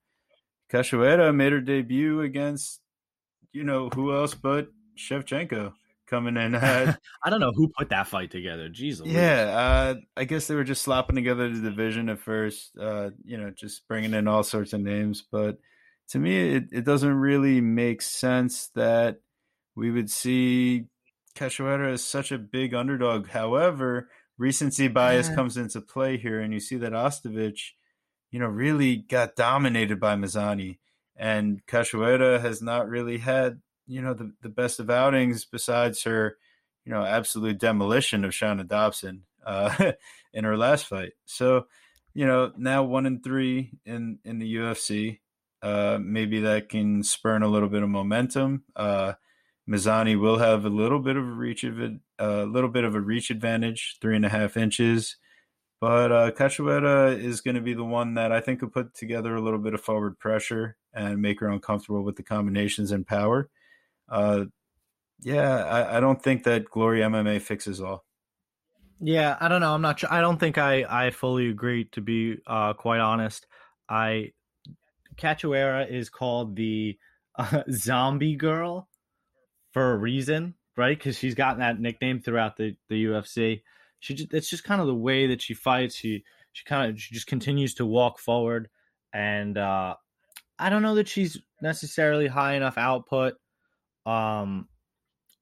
Cachoeira 0.73 1.35
made 1.35 1.53
her 1.53 1.61
debut 1.61 2.21
against, 2.21 2.81
you 3.53 3.65
know, 3.65 3.89
who 3.95 4.15
else 4.15 4.35
but 4.35 4.69
Shevchenko 4.99 5.73
coming 6.07 6.37
in 6.37 6.55
at 6.55 6.99
I 7.25 7.31
don't 7.31 7.41
know 7.41 7.53
who 7.55 7.69
put 7.77 7.91
that 7.91 8.09
fight 8.09 8.31
together. 8.31 8.69
Jesus. 8.69 9.07
Yeah, 9.07 9.43
uh, 9.57 9.95
I 10.17 10.25
guess 10.25 10.47
they 10.47 10.55
were 10.55 10.65
just 10.65 10.83
slapping 10.83 11.17
together 11.17 11.49
the 11.49 11.61
division 11.61 12.09
at 12.09 12.19
first, 12.19 12.77
uh, 12.79 13.11
you 13.25 13.37
know, 13.39 13.51
just 13.51 13.87
bringing 13.89 14.15
in 14.15 14.29
all 14.29 14.43
sorts 14.43 14.73
of 14.73 14.81
names. 14.81 15.23
But 15.31 15.59
to 16.11 16.19
me, 16.19 16.55
it, 16.57 16.65
it 16.73 16.85
doesn't 16.85 17.15
really 17.15 17.61
make 17.61 18.03
sense 18.03 18.69
that 18.75 19.21
we 19.75 19.91
would 19.91 20.11
see 20.11 20.87
Cachoeira 21.37 21.93
as 21.93 22.03
such 22.05 22.33
a 22.33 22.39
big 22.39 22.75
underdog. 22.75 23.29
However, 23.29 24.09
recency 24.39 24.89
bias 24.89 25.29
Yeah. 25.29 25.35
comes 25.35 25.57
into 25.57 25.81
play 25.81 26.17
here, 26.17 26.41
and 26.41 26.53
you 26.53 26.61
see 26.61 26.77
that 26.77 26.93
Ostovich, 26.93 27.73
you 28.31 28.39
know, 28.39 28.47
really 28.47 28.97
got 28.97 29.37
dominated 29.37 30.01
by 30.01 30.17
Mazany. 30.17 30.79
And 31.17 31.65
Cachoeira 31.67 32.41
has 32.41 32.63
not 32.63 32.89
really 32.89 33.19
had, 33.19 33.61
you 33.87 34.03
know, 34.03 34.15
the, 34.15 34.33
the 34.43 34.49
best 34.49 34.79
of 34.81 34.91
outings 34.91 35.45
besides 35.45 36.03
her 36.05 36.37
you 36.89 36.95
know, 36.95 37.05
absolute 37.05 37.59
demolition 37.59 38.25
of 38.25 38.31
Shauna 38.31 38.67
Dobson 38.67 39.25
uh, 39.45 39.93
in 40.33 40.45
her 40.45 40.57
last 40.57 40.87
fight. 40.87 41.13
So, 41.27 41.67
you 42.15 42.27
know, 42.27 42.51
now 42.57 42.83
one 42.83 43.05
and 43.05 43.23
three 43.23 43.73
in 43.85 44.21
in 44.25 44.39
the 44.39 44.57
UFC. 44.57 45.19
Uh, 45.61 45.99
maybe 46.01 46.41
that 46.41 46.71
can 46.71 47.03
spurn 47.03 47.43
a 47.43 47.49
little 47.49 47.69
bit 47.69 47.83
of 47.83 47.91
momentum. 47.91 48.63
Uh, 48.75 49.13
Mazany 49.69 50.19
will 50.19 50.39
have 50.39 50.65
a 50.65 50.71
little 50.71 50.99
bit 50.99 51.19
of 51.19 51.25
a 51.25 51.33
reach 51.33 51.63
of 51.63 51.79
it, 51.79 51.93
a 52.19 52.47
little 52.47 52.71
bit 52.71 52.85
of 52.85 52.95
a 52.95 53.01
reach 53.03 53.29
advantage, 53.29 53.99
three 54.01 54.17
and 54.17 54.25
a 54.25 54.31
half 54.31 54.57
inches. 54.57 55.17
But 55.81 56.11
uh, 56.11 56.31
Cachoeira 56.33 57.17
is 57.17 57.41
going 57.41 57.55
to 57.55 57.61
be 57.61 57.75
the 57.75 57.85
one 57.85 58.15
that 58.15 58.33
I 58.33 58.41
think 58.41 58.63
will 58.63 58.69
put 58.69 58.95
together 58.95 59.37
a 59.37 59.41
little 59.41 59.61
bit 59.61 59.75
of 59.75 59.81
forward 59.81 60.19
pressure 60.19 60.77
and 60.93 61.23
make 61.23 61.39
her 61.41 61.49
uncomfortable 61.49 62.03
with 62.03 62.17
the 62.17 62.25
combinations 62.25 62.91
and 62.91 63.07
power. 63.07 63.49
Uh, 64.09 64.47
yeah, 65.21 65.65
I, 65.65 65.99
I, 65.99 66.01
don't 66.01 66.21
think 66.23 66.45
that 66.45 66.65
Glory 66.65 67.01
MMA 67.01 67.41
fixes 67.41 67.81
all. 67.81 68.05
Yeah, 69.01 69.37
I 69.41 69.49
don't 69.49 69.61
know. 69.61 69.75
I'm 69.75 69.83
not 69.83 70.01
sure. 70.01 70.13
I 70.13 70.21
don't 70.21 70.41
think 70.41 70.59
I, 70.59 70.85
I 70.89 71.11
fully 71.11 71.49
agree, 71.49 71.85
to 71.93 72.01
be 72.01 72.39
uh, 72.47 72.73
quite 72.73 73.01
honest. 73.01 73.47
I 73.89 74.33
Cachoeira 75.17 75.89
is 75.91 76.09
called 76.09 76.57
the 76.57 76.99
uh, 77.39 77.63
zombie 77.71 78.37
girl 78.37 78.89
for 79.73 79.93
a 79.93 79.97
reason, 79.97 80.55
right? 80.77 80.97
Because 80.97 81.19
she's 81.19 81.35
gotten 81.35 81.61
that 81.61 81.81
nickname 81.81 82.21
throughout 82.21 82.57
the, 82.57 82.77
the 82.89 83.05
UFC 83.05 83.63
she 84.01 84.15
just, 84.15 84.33
it's 84.33 84.51
just 84.51 84.65
kind 84.65 84.81
of 84.81 84.87
the 84.87 84.95
way 84.95 85.27
that 85.27 85.43
she 85.43 85.55
fights. 85.55 85.97
She 85.97 86.25
she 86.53 86.65
kind 86.65 86.91
of 86.91 87.01
she 87.01 87.15
just 87.15 87.27
continues 87.27 87.75
to 87.75 87.87
walk 87.87 88.19
forward, 88.19 88.69
and 89.13 89.57
uh, 89.57 89.95
I 90.59 90.71
don't 90.71 90.83
know 90.83 90.95
that 90.97 91.09
she's 91.09 91.39
necessarily 91.61 92.27
high 92.27 92.55
enough 92.55 92.79
output. 92.79 93.35
Um, 94.07 94.69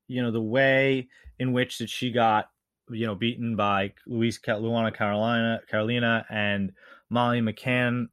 you 0.09 0.23
know 0.23 0.31
the 0.31 0.43
way 0.43 1.09
in 1.39 1.53
which 1.53 1.79
that 1.79 1.91
she 1.91 2.11
got 2.11 2.51
you 2.91 3.07
know 3.07 3.15
beaten 3.15 3.57
by 3.57 3.93
Luis 4.07 4.39
Luana 4.39 4.95
Carolina 4.95 5.61
Carolina 5.69 6.25
and 6.31 6.73
Molly 7.11 7.41
McCann 7.41 8.07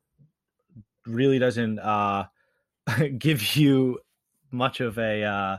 really 1.05 1.39
doesn't 1.39 1.79
uh, 1.79 2.25
give 3.17 3.55
you 3.55 3.99
much 4.51 4.79
of 4.79 4.97
a 4.97 5.23
uh, 5.23 5.57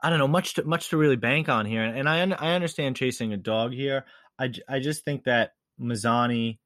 I 0.00 0.10
don't 0.10 0.18
know 0.18 0.28
much 0.28 0.54
to 0.54 0.64
much 0.64 0.90
to 0.90 0.96
really 0.96 1.16
bank 1.16 1.48
on 1.48 1.66
here, 1.66 1.82
and 1.82 2.08
I 2.08 2.20
I 2.20 2.54
understand 2.54 2.96
chasing 2.96 3.32
a 3.32 3.36
dog 3.36 3.72
here. 3.72 4.04
I 4.38 4.52
I 4.68 4.80
just 4.80 5.04
think 5.04 5.24
that 5.24 5.52
Mazany 5.80 6.58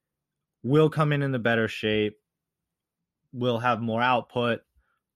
will 0.62 0.90
come 0.90 1.12
in 1.12 1.22
in 1.22 1.32
the 1.32 1.38
better 1.38 1.68
shape, 1.68 2.18
will 3.32 3.58
have 3.58 3.80
more 3.80 4.02
output, 4.02 4.60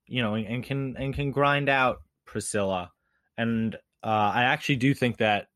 you 0.07 0.23
know, 0.23 0.35
and, 0.35 0.47
and 0.47 0.65
can 0.65 0.97
and 0.97 1.15
can 1.15 1.31
grind 1.31 1.69
out 1.69 2.03
Priscilla. 2.25 2.93
And 3.37 3.75
uh, 4.03 4.33
I 4.35 4.45
actually 4.45 4.77
do 4.77 4.95
think 4.95 5.19
that 5.19 5.49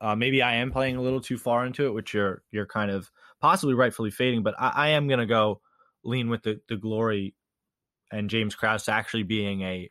uh, 0.00 0.14
maybe 0.14 0.42
I 0.42 0.56
am 0.56 0.72
playing 0.72 0.96
a 0.96 1.02
little 1.02 1.20
too 1.20 1.38
far 1.38 1.64
into 1.64 1.86
it, 1.86 1.94
which 1.94 2.12
you're 2.12 2.42
you're 2.50 2.66
kind 2.66 2.90
of 2.90 3.10
possibly 3.40 3.74
rightfully 3.74 4.10
fading. 4.10 4.42
But 4.42 4.54
I, 4.58 4.72
I 4.74 4.88
am 4.90 5.08
gonna 5.08 5.26
go 5.26 5.60
lean 6.04 6.28
with 6.28 6.42
the 6.42 6.60
the 6.68 6.76
glory 6.76 7.34
and 8.12 8.30
James 8.30 8.54
Krause 8.54 8.88
actually 8.88 9.24
being 9.24 9.62
a 9.62 9.90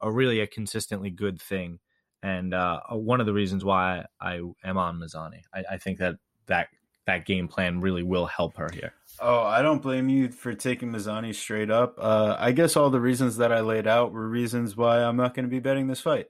a 0.00 0.10
really 0.10 0.40
a 0.40 0.46
consistently 0.46 1.10
good 1.10 1.40
thing, 1.40 1.78
and 2.22 2.54
uh, 2.54 2.80
one 2.90 3.20
of 3.20 3.26
the 3.26 3.32
reasons 3.32 3.64
why 3.64 4.04
I, 4.20 4.40
am 4.64 4.78
on 4.78 4.98
Mazany. 4.98 5.42
I, 5.54 5.64
I 5.72 5.76
think 5.78 5.98
that 5.98 6.16
that 6.46 6.68
that 7.06 7.24
game 7.24 7.48
plan 7.48 7.80
really 7.80 8.02
will 8.02 8.26
help 8.26 8.56
her 8.56 8.68
here. 8.72 8.92
Oh, 9.20 9.42
I 9.42 9.62
don't 9.62 9.80
blame 9.80 10.08
you 10.08 10.28
for 10.28 10.54
taking 10.54 10.90
Mazany 10.90 11.34
straight 11.34 11.70
up. 11.70 11.96
Uh, 11.98 12.36
I 12.38 12.52
guess 12.52 12.76
all 12.76 12.90
the 12.90 13.00
reasons 13.00 13.36
that 13.36 13.52
I 13.52 13.60
laid 13.60 13.86
out 13.86 14.12
were 14.12 14.28
reasons 14.28 14.76
why 14.76 15.02
I'm 15.02 15.16
not 15.16 15.34
going 15.34 15.44
to 15.44 15.50
be 15.50 15.60
betting 15.60 15.86
this 15.86 16.00
fight. 16.00 16.26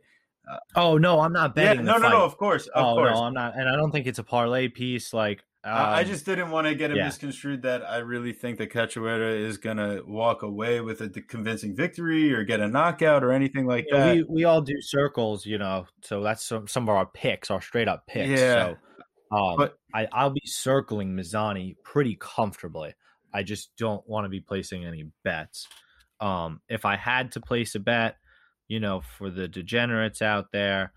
Uh, 0.48 0.58
oh 0.76 0.98
no, 0.98 1.20
I'm 1.20 1.32
not 1.32 1.54
betting. 1.54 1.84
Yeah, 1.84 1.92
no, 1.92 1.98
no, 1.98 2.08
no. 2.10 2.22
Of 2.22 2.36
course, 2.36 2.68
of 2.68 2.84
oh 2.84 2.94
course. 2.94 3.14
no, 3.14 3.24
I'm 3.24 3.34
not, 3.34 3.58
and 3.58 3.68
I 3.68 3.74
don't 3.74 3.90
think 3.90 4.06
it's 4.06 4.20
a 4.20 4.24
parlay 4.24 4.68
piece. 4.68 5.12
Like 5.12 5.42
um, 5.66 5.88
I 5.94 6.04
just 6.04 6.24
didn't 6.24 6.50
want 6.50 6.66
to 6.66 6.74
get 6.74 6.90
it 6.90 6.96
yeah. 6.96 7.06
misconstrued 7.06 7.62
that 7.62 7.82
I 7.82 7.98
really 7.98 8.32
think 8.32 8.58
that 8.58 8.72
Cachoeira 8.72 9.38
is 9.38 9.58
going 9.58 9.78
to 9.78 10.02
walk 10.06 10.42
away 10.42 10.80
with 10.80 11.00
a 11.00 11.08
convincing 11.08 11.74
victory 11.74 12.32
or 12.32 12.44
get 12.44 12.60
a 12.60 12.68
knockout 12.68 13.24
or 13.24 13.32
anything 13.32 13.66
like 13.66 13.86
that. 13.90 14.14
We, 14.14 14.22
we 14.22 14.44
all 14.44 14.60
do 14.60 14.80
circles, 14.80 15.44
you 15.44 15.58
know, 15.58 15.86
so 16.02 16.22
that's 16.22 16.44
some, 16.44 16.68
some 16.68 16.84
of 16.84 16.90
our 16.90 17.06
picks, 17.06 17.50
our 17.50 17.60
straight 17.60 17.88
up 17.88 18.06
picks. 18.06 18.40
Yeah. 18.40 18.68
So 18.68 18.76
um, 19.36 19.56
but, 19.56 19.78
I, 19.92 20.06
I'll 20.12 20.30
be 20.30 20.42
circling 20.44 21.16
Mazany 21.16 21.76
pretty 21.82 22.16
comfortably. 22.20 22.94
I 23.34 23.42
just 23.42 23.70
don't 23.76 24.06
want 24.08 24.24
to 24.24 24.28
be 24.28 24.40
placing 24.40 24.84
any 24.84 25.10
bets. 25.24 25.66
Um, 26.20 26.60
if 26.68 26.84
I 26.84 26.96
had 26.96 27.32
to 27.32 27.40
place 27.40 27.74
a 27.74 27.80
bet, 27.80 28.16
you 28.68 28.80
know, 28.80 29.02
for 29.18 29.30
the 29.30 29.48
degenerates 29.48 30.22
out 30.22 30.52
there, 30.52 30.92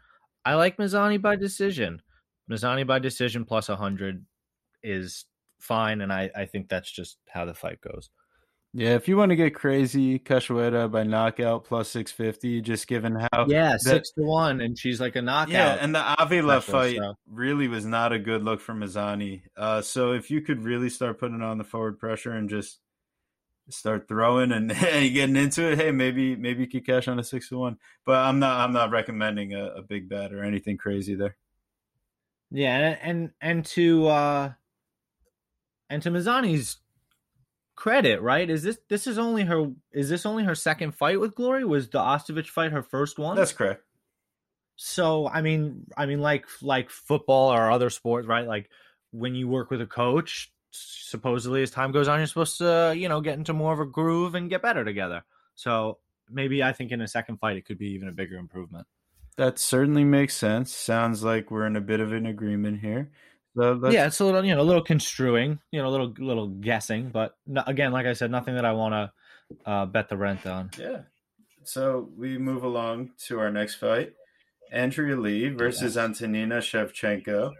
I 0.46 0.56
like 0.56 0.78
Mazany 0.78 1.22
by 1.22 1.36
decision. 1.36 2.02
Mazany 2.50 2.86
by 2.86 3.00
decision 3.00 3.46
plus 3.46 3.70
100 3.70 4.26
is 4.84 5.26
fine, 5.60 6.02
and 6.02 6.12
I, 6.12 6.30
I 6.36 6.46
think 6.46 6.70
that's 6.70 6.92
just 6.92 7.18
how 7.28 7.46
the 7.46 7.54
fight 7.54 7.82
goes. 7.82 8.10
Yeah, 8.72 8.94
if 8.94 9.08
you 9.08 9.18
want 9.18 9.32
to 9.32 9.36
get 9.36 9.56
crazy, 9.56 10.20
Cachoeira 10.20 10.92
by 10.92 11.02
knockout 11.02 11.64
plus 11.66 11.90
six 11.90 12.12
fifty, 12.12 12.62
just 12.62 12.86
given 12.88 13.16
how 13.16 13.48
yeah 13.48 13.72
that, 13.72 13.82
six 13.82 14.12
to 14.12 14.22
one, 14.22 14.62
and 14.62 14.78
she's 14.78 15.02
like 15.02 15.16
a 15.16 15.24
knockout. 15.24 15.52
Yeah, 15.52 15.78
and 15.82 15.96
the 15.96 16.22
Avila 16.22 16.62
fight 16.62 16.98
so. 16.98 17.16
really 17.28 17.68
was 17.68 17.86
not 17.86 18.14
a 18.14 18.20
good 18.20 18.44
look 18.44 18.62
for 18.62 18.76
Mazany. 18.76 19.42
Uh, 19.58 19.82
so 19.82 20.12
if 20.12 20.30
you 20.30 20.42
could 20.42 20.64
really 20.64 20.90
start 20.90 21.20
putting 21.20 21.42
on 21.42 21.58
the 21.58 21.64
forward 21.64 21.98
pressure 21.98 22.34
and 22.34 22.48
just 22.48 22.80
start 23.70 24.08
throwing 24.08 24.52
and 24.52 24.70
getting 24.80 25.36
into 25.36 25.72
it, 25.72 25.80
hey, 25.80 25.92
maybe 25.92 26.36
maybe 26.36 26.62
you 26.62 26.70
could 26.70 26.86
cash 26.86 27.08
on 27.08 27.18
a 27.18 27.24
six 27.24 27.50
to 27.50 27.58
one. 27.58 27.78
But 28.06 28.18
I'm 28.18 28.38
not 28.38 28.60
I'm 28.60 28.74
not 28.74 28.92
recommending 28.92 29.56
a, 29.56 29.66
a 29.78 29.82
big 29.82 30.10
bet 30.10 30.32
or 30.32 30.44
anything 30.44 30.78
crazy 30.78 31.16
there. 31.16 31.36
Yeah, 32.52 32.78
and 32.78 33.00
and, 33.02 33.32
and 33.42 33.66
to 33.66 34.08
uh 34.08 34.52
and 35.90 36.02
to 36.04 36.12
Mazany's 36.12 36.78
credit, 37.76 38.22
right? 38.22 38.50
Is 38.50 38.64
this 38.64 38.78
this 38.90 39.08
is 39.08 39.18
only 39.18 39.44
her 39.46 39.72
is 39.92 40.10
this 40.10 40.26
only 40.26 40.44
her 40.44 40.56
second 40.56 40.94
fight 40.94 41.20
with 41.20 41.36
Glory? 41.36 41.64
Was 41.64 41.90
the 41.90 42.00
Ostovich 42.00 42.50
fight 42.50 42.72
her 42.72 42.84
first 42.84 43.18
one? 43.18 43.36
That's 43.36 43.54
correct. 43.54 43.84
So 44.76 45.28
I 45.28 45.42
mean, 45.42 45.88
I 45.98 46.06
mean, 46.06 46.22
like 46.22 46.46
like 46.62 46.90
football 46.90 47.52
or 47.52 47.72
other 47.72 47.90
sports, 47.90 48.28
right? 48.28 48.48
Like 48.48 48.70
when 49.12 49.34
you 49.34 49.48
work 49.48 49.72
with 49.72 49.82
a 49.82 49.88
coach, 49.88 50.52
supposedly 50.72 51.64
as 51.64 51.72
time 51.72 51.92
goes 51.92 52.08
on, 52.08 52.20
you're 52.20 52.28
supposed 52.28 52.58
to 52.60 52.94
you 52.96 53.10
know 53.10 53.22
get 53.22 53.38
into 53.38 53.54
more 53.54 53.74
of 53.74 53.80
a 53.80 53.86
groove 53.86 54.36
and 54.36 54.50
get 54.50 54.62
better 54.62 54.84
together. 54.84 55.24
So 55.56 55.98
maybe 56.30 56.62
I 56.62 56.74
think 56.74 56.92
in 56.92 57.02
a 57.02 57.08
second 57.08 57.38
fight 57.38 57.58
it 57.58 57.66
could 57.66 57.78
be 57.80 57.92
even 57.92 58.08
a 58.08 58.14
bigger 58.14 58.38
improvement. 58.38 58.88
That 59.38 59.58
certainly 59.58 60.04
makes 60.04 60.36
sense. 60.36 60.74
Sounds 60.74 61.24
like 61.24 61.50
we're 61.50 61.66
in 61.66 61.78
a 61.78 61.82
bit 61.82 62.02
of 62.02 62.12
an 62.12 62.26
agreement 62.26 62.82
here. 62.82 63.10
So 63.56 63.90
yeah, 63.90 64.08
it's 64.08 64.20
a 64.20 64.26
little, 64.26 64.46
you 64.46 64.56
know, 64.56 64.62
a 64.62 64.64
little 64.64 64.84
construing, 64.84 65.60
you 65.72 65.82
know, 65.82 65.88
a 65.88 65.92
little, 65.92 66.14
little 66.20 66.48
guessing, 66.48 67.10
but 67.10 67.36
no, 67.48 67.64
again, 67.66 67.92
like 67.92 68.06
I 68.06 68.14
said, 68.14 68.32
nothing 68.32 68.56
that 68.56 68.66
I 68.66 68.74
want 68.74 68.94
to 68.94 69.70
uh, 69.70 69.86
bet 69.86 70.10
the 70.10 70.18
rent 70.18 70.46
on. 70.46 70.70
Yeah. 70.78 71.02
So 71.64 72.10
we 72.16 72.38
move 72.38 72.64
along 72.64 73.12
to 73.28 73.40
our 73.40 73.52
next 73.52 73.76
fight: 73.76 74.14
Andrea 74.72 75.16
Lee 75.16 75.50
versus 75.50 75.96
yes. 75.96 76.04
Antonina 76.04 76.60
Shevchenko, 76.60 77.52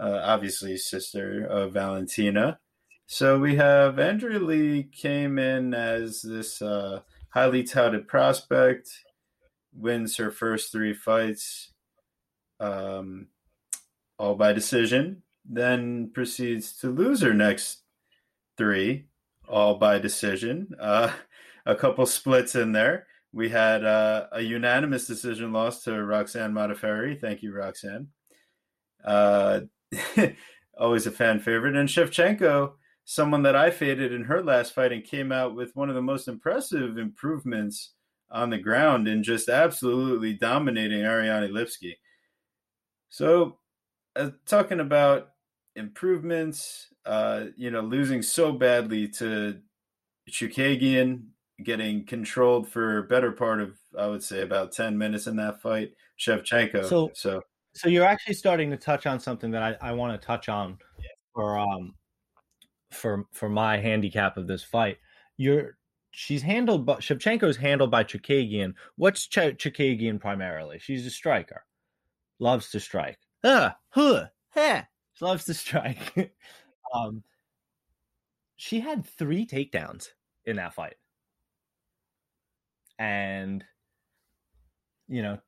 uh, 0.00 0.20
obviously 0.22 0.76
sister 0.76 1.44
of 1.44 1.72
Valentina. 1.72 2.58
So 3.06 3.38
we 3.38 3.56
have 3.56 3.98
Andrea 3.98 4.40
Lee 4.40 4.84
came 4.84 5.38
in 5.38 5.74
as 5.74 6.22
this 6.22 6.60
uh, 6.60 7.00
highly 7.30 7.62
touted 7.62 8.08
prospect, 8.08 8.88
wins 9.72 10.16
her 10.16 10.30
first 10.30 10.72
three 10.72 10.94
fights. 10.94 11.72
Um, 12.58 13.28
all 14.18 14.34
by 14.34 14.52
decision, 14.52 15.22
then 15.44 16.10
proceeds 16.12 16.76
to 16.78 16.90
lose 16.90 17.20
her 17.20 17.34
next 17.34 17.82
three, 18.56 19.06
all 19.48 19.76
by 19.76 19.98
decision. 19.98 20.68
Uh, 20.80 21.12
a 21.66 21.74
couple 21.74 22.06
splits 22.06 22.54
in 22.54 22.72
there. 22.72 23.06
We 23.32 23.48
had 23.48 23.84
uh, 23.84 24.28
a 24.32 24.40
unanimous 24.40 25.06
decision 25.06 25.52
loss 25.52 25.82
to 25.84 26.04
Roxanne 26.04 26.52
Modafferi. 26.52 27.20
Thank 27.20 27.42
you, 27.42 27.52
Roxanne. 27.52 28.08
Uh, 29.04 29.60
always 30.78 31.06
a 31.06 31.10
fan 31.10 31.40
favorite. 31.40 31.76
And 31.76 31.88
Shevchenko, 31.88 32.72
someone 33.04 33.42
that 33.42 33.56
I 33.56 33.70
faded 33.70 34.12
in 34.12 34.24
her 34.24 34.42
last 34.42 34.74
fight 34.74 34.92
and 34.92 35.04
came 35.04 35.32
out 35.32 35.54
with 35.54 35.74
one 35.76 35.88
of 35.88 35.94
the 35.94 36.02
most 36.02 36.28
impressive 36.28 36.98
improvements 36.98 37.92
on 38.30 38.50
the 38.50 38.58
ground 38.58 39.06
and 39.06 39.22
just 39.22 39.48
absolutely 39.48 40.32
dominating 40.32 41.02
Ariane 41.02 41.50
Lipski. 41.52 41.94
So 43.08 43.58
uh, 44.16 44.30
talking 44.46 44.80
about 44.80 45.30
improvements, 45.76 46.88
uh, 47.04 47.44
you 47.56 47.70
know, 47.70 47.82
losing 47.82 48.22
so 48.22 48.52
badly 48.52 49.08
to 49.08 49.58
Chookagian, 50.30 51.26
getting 51.62 52.04
controlled 52.04 52.68
for 52.68 52.98
a 52.98 53.02
better 53.02 53.32
part 53.32 53.60
of, 53.60 53.76
I 53.98 54.06
would 54.06 54.22
say, 54.22 54.42
about 54.42 54.72
10 54.72 54.96
minutes 54.96 55.26
in 55.26 55.36
that 55.36 55.60
fight. 55.60 55.92
Shevchenko. 56.18 56.86
So, 56.86 57.10
so, 57.14 57.42
so 57.74 57.88
you're 57.88 58.06
actually 58.06 58.34
starting 58.34 58.70
to 58.70 58.76
touch 58.76 59.06
on 59.06 59.20
something 59.20 59.50
that 59.50 59.62
I, 59.62 59.90
I 59.90 59.92
want 59.92 60.18
to 60.20 60.26
touch 60.26 60.48
on 60.48 60.78
for, 61.34 61.58
um, 61.58 61.94
for, 62.90 63.26
for 63.32 63.48
my 63.48 63.76
handicap 63.76 64.38
of 64.38 64.46
this 64.46 64.64
fight. 64.64 64.96
You're, 65.36 65.76
she's 66.10 66.40
handled, 66.40 66.86
but 66.86 67.00
Shevchenko's 67.00 67.58
handled 67.58 67.90
by 67.90 68.02
Chookagian. 68.02 68.72
What's 68.96 69.26
Ch- 69.26 69.58
Chookagian 69.58 70.18
primarily? 70.18 70.78
She's 70.78 71.04
a 71.04 71.10
striker, 71.10 71.66
loves 72.38 72.70
to 72.70 72.80
strike 72.80 73.18
uh, 73.44 73.70
huh, 73.90 74.26
huh. 74.50 74.82
She 75.14 75.24
loves 75.24 75.44
to 75.46 75.54
strike. 75.54 76.34
um, 76.94 77.22
she 78.56 78.80
had 78.80 79.04
three 79.04 79.46
takedowns 79.46 80.08
in 80.44 80.56
that 80.56 80.74
fight. 80.74 80.96
And 82.98 83.64
you 85.08 85.22
know, 85.22 85.38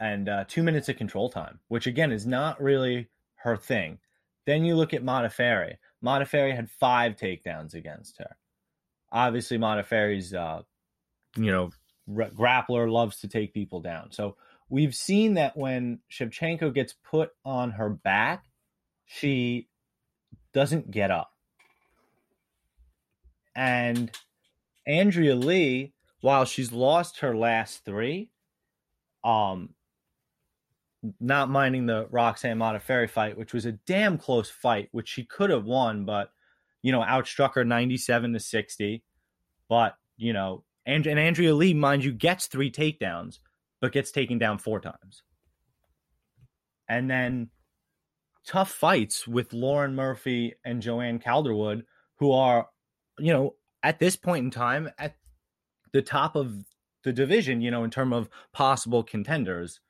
and 0.00 0.28
uh, 0.28 0.44
two 0.48 0.62
minutes 0.62 0.88
of 0.88 0.96
control 0.96 1.30
time, 1.30 1.60
which 1.68 1.86
again 1.86 2.12
is 2.12 2.26
not 2.26 2.60
really 2.60 3.08
her 3.36 3.56
thing. 3.56 3.98
Then 4.46 4.64
you 4.64 4.74
look 4.74 4.94
at 4.94 5.04
Modafferi. 5.04 5.76
Modafferi 6.04 6.54
had 6.54 6.70
five 6.70 7.16
takedowns 7.16 7.74
against 7.74 8.18
her. 8.18 8.36
Obviously, 9.12 9.58
Modafferi's, 9.58 10.34
uh, 10.34 10.62
you 11.36 11.50
know, 11.50 11.70
r- 12.16 12.30
grappler 12.30 12.90
loves 12.90 13.20
to 13.20 13.28
take 13.28 13.52
people 13.54 13.80
down. 13.80 14.10
So 14.10 14.36
we've 14.68 14.94
seen 14.94 15.34
that 15.34 15.56
when 15.56 16.00
Shevchenko 16.10 16.72
gets 16.74 16.92
put 16.92 17.30
on 17.44 17.72
her 17.72 17.88
back, 17.88 18.44
she 19.06 19.68
doesn't 20.52 20.90
get 20.90 21.10
up. 21.10 21.30
And 23.54 24.10
Andrea 24.86 25.34
Lee, 25.34 25.94
while 26.20 26.44
she's 26.44 26.72
lost 26.72 27.20
her 27.20 27.36
last 27.36 27.84
three, 27.84 28.30
um, 29.24 29.70
not 31.20 31.48
minding 31.48 31.86
the 31.86 32.06
Roxanne 32.10 32.58
Modafferi 32.58 33.08
fight, 33.08 33.38
which 33.38 33.52
was 33.52 33.66
a 33.66 33.72
damn 33.72 34.18
close 34.18 34.50
fight, 34.50 34.88
which 34.92 35.08
she 35.08 35.24
could 35.24 35.50
have 35.50 35.64
won, 35.64 36.04
but 36.04 36.30
you 36.82 36.92
know, 36.92 37.00
outstruck 37.00 37.54
her 37.54 37.64
97 37.64 38.32
to 38.32 38.40
60. 38.40 39.02
But, 39.68 39.96
you 40.16 40.32
know, 40.32 40.64
and, 40.86 41.06
and 41.06 41.18
Andrea 41.18 41.54
Lee, 41.54 41.74
mind 41.74 42.04
you, 42.04 42.12
gets 42.12 42.46
three 42.46 42.70
takedowns, 42.70 43.40
but 43.80 43.92
gets 43.92 44.10
taken 44.10 44.38
down 44.38 44.58
four 44.58 44.80
times. 44.80 45.22
And 46.88 47.10
then 47.10 47.50
tough 48.46 48.70
fights 48.70 49.28
with 49.28 49.52
Lauren 49.52 49.94
Murphy 49.94 50.54
and 50.64 50.82
Joanne 50.82 51.18
Calderwood, 51.18 51.84
who 52.16 52.32
are, 52.32 52.68
you 53.18 53.32
know, 53.32 53.54
at 53.82 53.98
this 53.98 54.16
point 54.16 54.44
in 54.44 54.50
time 54.50 54.90
at 54.98 55.16
the 55.92 56.02
top 56.02 56.34
of 56.34 56.64
the 57.04 57.12
division, 57.12 57.60
you 57.60 57.70
know, 57.70 57.84
in 57.84 57.90
terms 57.90 58.14
of 58.14 58.28
possible 58.52 59.02
contenders, 59.02 59.80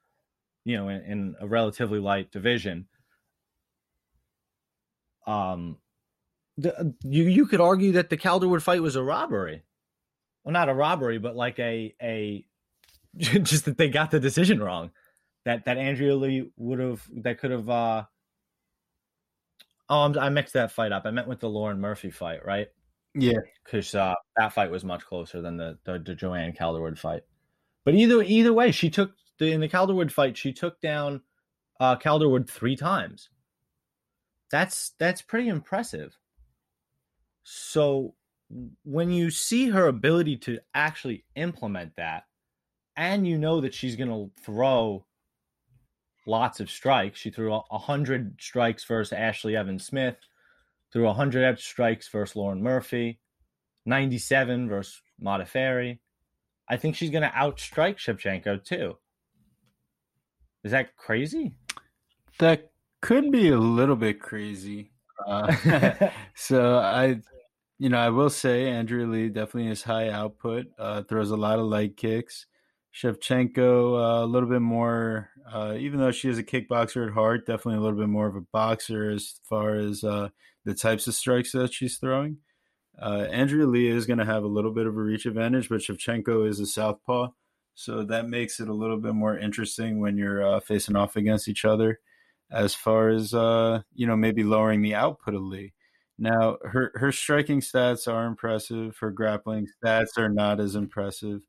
you 0.64 0.76
know, 0.76 0.88
in, 0.88 1.00
in 1.02 1.37
a 1.40 1.47
relatively 1.47 1.99
light 1.99 2.30
division. 2.30 2.87
Um, 5.26 5.78
the, 6.57 6.95
you 7.02 7.25
you 7.25 7.47
could 7.47 7.61
argue 7.61 7.92
that 7.92 8.11
the 8.11 8.16
Calderwood 8.16 8.62
fight 8.62 8.83
was 8.83 8.97
a 8.97 9.02
robbery. 9.02 9.62
Well, 10.42 10.52
not 10.52 10.68
a 10.68 10.75
robbery, 10.75 11.18
but 11.18 11.37
like 11.37 11.59
a 11.59 11.95
a 12.02 12.45
just 13.17 13.65
that 13.65 13.79
they 13.79 13.88
got 13.88 14.11
the 14.11 14.21
decision 14.21 14.61
wrong. 14.61 14.91
That 15.45 15.65
that 15.65 15.79
Andrea 15.79 16.15
Lee 16.17 16.50
would 16.57 16.79
have 16.79 17.03
that 17.23 17.38
could 17.38 17.50
have. 17.50 17.69
uh 17.69 18.05
Oh, 19.91 20.03
I'm, 20.03 20.19
I 20.19 20.29
mixed 20.29 20.53
that 20.53 20.71
fight 20.71 20.93
up. 20.93 21.07
I 21.07 21.11
meant 21.11 21.29
with 21.29 21.41
the 21.41 21.49
Lauren 21.49 21.81
Murphy 21.81 22.11
fight, 22.11 22.45
right? 22.45 22.69
Yeah, 23.15 23.38
because 23.65 23.95
uh, 23.95 24.15
that 24.37 24.53
fight 24.53 24.71
was 24.71 24.85
much 24.85 25.05
closer 25.07 25.41
than 25.41 25.57
the, 25.57 25.79
the, 25.85 25.99
the 25.99 26.15
Joanne 26.15 26.53
Calderwood 26.53 26.99
fight. 26.99 27.23
But 27.85 27.95
either 27.95 28.23
either 28.23 28.53
way, 28.53 28.71
she 28.71 28.91
took 28.91 29.12
the, 29.38 29.50
in 29.50 29.61
the 29.61 29.69
Calderwood 29.69 30.12
fight. 30.12 30.37
She 30.37 30.53
took 30.53 30.81
down 30.81 31.23
uh, 31.81 31.97
Calderwood 31.97 32.50
three 32.50 32.77
times. 32.77 33.31
That's 34.50 34.93
that's 34.99 35.23
pretty 35.23 35.49
impressive. 35.49 36.17
So 37.45 38.15
when 38.85 39.11
you 39.11 39.31
see 39.31 39.71
her 39.71 39.87
ability 39.87 40.37
to 40.38 40.59
actually 40.75 41.25
implement 41.35 41.97
that, 41.97 42.25
and 42.99 43.26
you 43.26 43.38
know 43.38 43.62
that 43.62 43.73
she's 43.73 43.97
going 43.97 44.11
to 44.11 44.31
throw 44.43 45.07
lots 46.26 46.61
of 46.61 46.71
strikes. 46.71 47.19
She 47.19 47.31
threw 47.31 47.55
a 47.55 47.78
hundred 47.78 48.37
strikes 48.38 48.85
versus 48.85 49.14
Ashley 49.14 49.57
Evans 49.57 49.87
Smith 49.87 50.17
threw 50.93 51.05
100 51.05 51.59
strikes 51.59 52.09
versus 52.09 52.37
Lauren 52.37 52.62
Murphy, 52.62 53.21
97 53.87 54.69
versus 54.69 55.02
Modafferi. 55.23 55.99
I 56.69 56.76
think 56.76 56.97
she's 56.97 57.11
going 57.11 57.23
to 57.23 57.28
outstrike 57.28 57.97
Shevchenko 57.97 58.64
too. 58.64 58.97
Is 60.64 60.73
that 60.73 60.96
crazy? 60.96 61.55
That 62.38 62.70
could 63.01 63.31
be 63.31 63.49
a 63.49 63.59
little 63.59 63.96
bit 63.96 64.20
crazy. 64.20 64.92
Uh, 65.27 65.55
so 66.35 66.79
I, 66.79 67.20
you 67.79 67.88
know, 67.88 67.99
I 67.99 68.11
will 68.11 68.31
say 68.31 68.68
Andrea 68.68 69.07
Lee 69.07 69.29
definitely 69.29 69.70
is 69.70 69.83
high 69.83 70.11
output. 70.11 70.66
Uh, 70.79 71.03
throws 71.03 71.31
a 71.31 71.37
lot 71.37 71.59
of 71.59 71.66
leg 71.66 71.96
kicks. 71.96 72.46
Shevchenko 72.94 73.94
uh, 73.94 74.24
a 74.24 74.27
little 74.27 74.48
bit 74.48 74.62
more, 74.62 75.31
uh, 75.51 75.77
even 75.79 76.01
though 76.01 76.11
she 76.11 76.29
is 76.29 76.38
a 76.38 76.42
kickboxer 76.42 77.07
at 77.07 77.12
heart, 77.12 77.46
definitely 77.46 77.77
a 77.77 77.81
little 77.81 77.98
bit 77.98 78.09
more 78.09 78.27
of 78.27 78.37
a 78.37 78.40
boxer 78.53 79.11
as 79.11 79.40
far 79.48 79.77
as 79.77 80.03
uh, 80.03 80.29
the 80.64 80.74
types 80.74 81.07
of 81.07 81.14
strikes 81.14 81.53
that 81.53 81.72
she's 81.72 81.98
throwing. 81.98 82.38
Uh, 83.01 83.27
Andrea 83.31 83.66
Lee 83.66 83.88
is 83.88 84.07
going 84.07 84.18
to 84.18 84.24
have 84.24 84.42
a 84.42 84.48
little 84.48 84.72
bit 84.72 84.87
of 84.87 84.96
a 84.96 85.01
reach 85.01 85.27
advantage, 85.27 85.68
but 85.68 85.81
Shevchenko 85.81 86.48
is 86.48 86.59
a 86.59 86.66
southpaw, 86.66 87.29
so 87.74 88.03
that 88.05 88.29
makes 88.29 88.59
it 88.59 88.68
a 88.68 88.74
little 88.74 88.98
bit 88.98 89.14
more 89.14 89.38
interesting 89.38 90.01
when 90.01 90.16
you're 90.16 90.44
uh, 90.44 90.61
facing 90.61 90.96
off 90.96 91.14
against 91.14 91.48
each 91.48 91.64
other. 91.64 92.01
As 92.51 92.74
far 92.74 93.11
as 93.11 93.35
uh, 93.35 93.83
you 93.94 94.07
know, 94.07 94.16
maybe 94.16 94.42
lowering 94.42 94.81
the 94.81 94.94
output 94.94 95.35
of 95.35 95.42
Lee. 95.42 95.74
Now, 96.18 96.57
her 96.62 96.92
her 96.94 97.12
striking 97.12 97.61
stats 97.61 98.11
are 98.11 98.27
impressive. 98.27 98.96
Her 98.98 99.11
grappling 99.11 99.68
stats 99.85 100.16
are 100.16 100.31
not 100.31 100.59
as 100.59 100.74
impressive. 100.74 101.42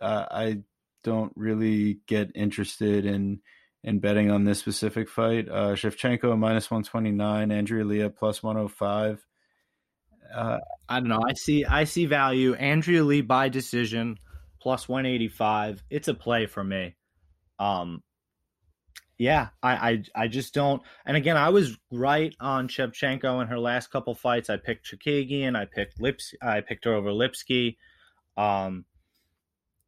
I 0.00 0.58
don't 1.02 1.32
really 1.36 2.00
get 2.06 2.30
interested 2.34 3.06
in 3.06 3.40
in 3.82 3.98
betting 3.98 4.30
on 4.30 4.44
this 4.44 4.58
specific 4.58 5.08
fight. 5.08 5.48
Uh, 5.48 5.74
Shevchenko 5.74 6.38
minus 6.38 6.70
129, 6.70 7.50
Andrea 7.50 7.84
Lee 7.84 8.08
plus 8.10 8.42
105. 8.42 9.26
Uh, 10.34 10.58
I 10.88 11.00
don't 11.00 11.08
know. 11.08 11.22
I 11.26 11.32
see 11.34 11.64
I 11.64 11.84
see 11.84 12.06
value. 12.06 12.54
Andrea 12.54 13.02
Lee 13.02 13.20
by 13.20 13.48
decision 13.48 14.18
plus 14.60 14.88
185. 14.88 15.82
It's 15.90 16.08
a 16.08 16.14
play 16.14 16.46
for 16.46 16.62
me. 16.62 16.96
Um 17.58 18.02
yeah, 19.18 19.48
I, 19.62 19.72
I 19.90 20.02
I 20.14 20.28
just 20.28 20.54
don't 20.54 20.82
and 21.04 21.16
again 21.16 21.36
I 21.36 21.50
was 21.50 21.76
right 21.90 22.34
on 22.40 22.68
Shevchenko 22.68 23.42
in 23.42 23.48
her 23.48 23.58
last 23.58 23.90
couple 23.90 24.14
fights. 24.14 24.50
I 24.50 24.56
picked 24.56 24.86
Chookagian, 24.86 25.56
I 25.56 25.64
picked 25.64 26.00
Lips 26.00 26.34
I 26.40 26.60
picked 26.60 26.84
her 26.84 26.94
over 26.94 27.10
Lipski. 27.10 27.76
Um 28.36 28.84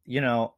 you 0.05 0.19
know, 0.19 0.55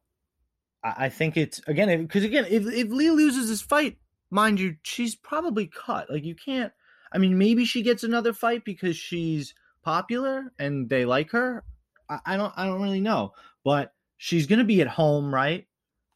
I 0.98 1.08
think 1.08 1.36
it's 1.36 1.60
again 1.66 2.02
because 2.02 2.24
again, 2.24 2.46
if 2.48 2.66
if 2.66 2.88
Lee 2.90 3.10
loses 3.10 3.48
this 3.48 3.62
fight, 3.62 3.98
mind 4.30 4.60
you, 4.60 4.76
she's 4.82 5.14
probably 5.14 5.66
cut. 5.66 6.10
Like 6.10 6.24
you 6.24 6.34
can't. 6.34 6.72
I 7.12 7.18
mean, 7.18 7.38
maybe 7.38 7.64
she 7.64 7.82
gets 7.82 8.04
another 8.04 8.32
fight 8.32 8.64
because 8.64 8.96
she's 8.96 9.54
popular 9.82 10.52
and 10.58 10.88
they 10.88 11.04
like 11.04 11.30
her. 11.30 11.64
I, 12.08 12.20
I 12.26 12.36
don't. 12.36 12.52
I 12.56 12.66
don't 12.66 12.82
really 12.82 13.00
know, 13.00 13.32
but 13.64 13.92
she's 14.16 14.46
gonna 14.46 14.64
be 14.64 14.80
at 14.80 14.88
home, 14.88 15.34
right? 15.34 15.66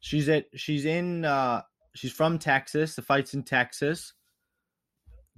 She's 0.00 0.28
at. 0.28 0.46
She's 0.54 0.84
in. 0.84 1.24
uh 1.24 1.62
She's 1.94 2.12
from 2.12 2.38
Texas. 2.38 2.94
The 2.94 3.02
fight's 3.02 3.34
in 3.34 3.42
Texas. 3.42 4.12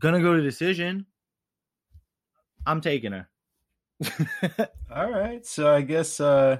Gonna 0.01 0.21
go 0.21 0.35
to 0.35 0.42
decision. 0.42 1.07
I'm 2.66 2.81
taking 2.81 3.12
her. 3.12 3.29
All 4.95 5.11
right. 5.11 5.45
So 5.47 5.75
I 5.75 5.81
guess 5.81 6.21
uh 6.21 6.59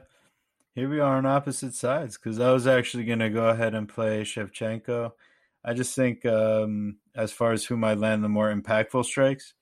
here 0.75 0.89
we 0.89 1.01
are 1.01 1.17
on 1.17 1.27
opposite 1.27 1.75
sides 1.75 2.17
because 2.17 2.41
I 2.41 2.53
was 2.53 2.67
actually 2.67 3.05
going 3.05 3.19
to 3.19 3.31
go 3.31 3.49
ahead 3.49 3.75
and 3.75 3.89
play 3.89 4.23
Shevchenko. 4.23 5.13
I 5.65 5.75
just 5.75 5.95
think, 5.95 6.25
um, 6.27 6.97
as 7.15 7.31
far 7.31 7.53
as 7.53 7.65
who 7.65 7.77
might 7.77 7.99
land 7.99 8.25
the 8.25 8.29
more 8.29 8.53
impactful 8.53 9.05
strikes, 9.05 9.55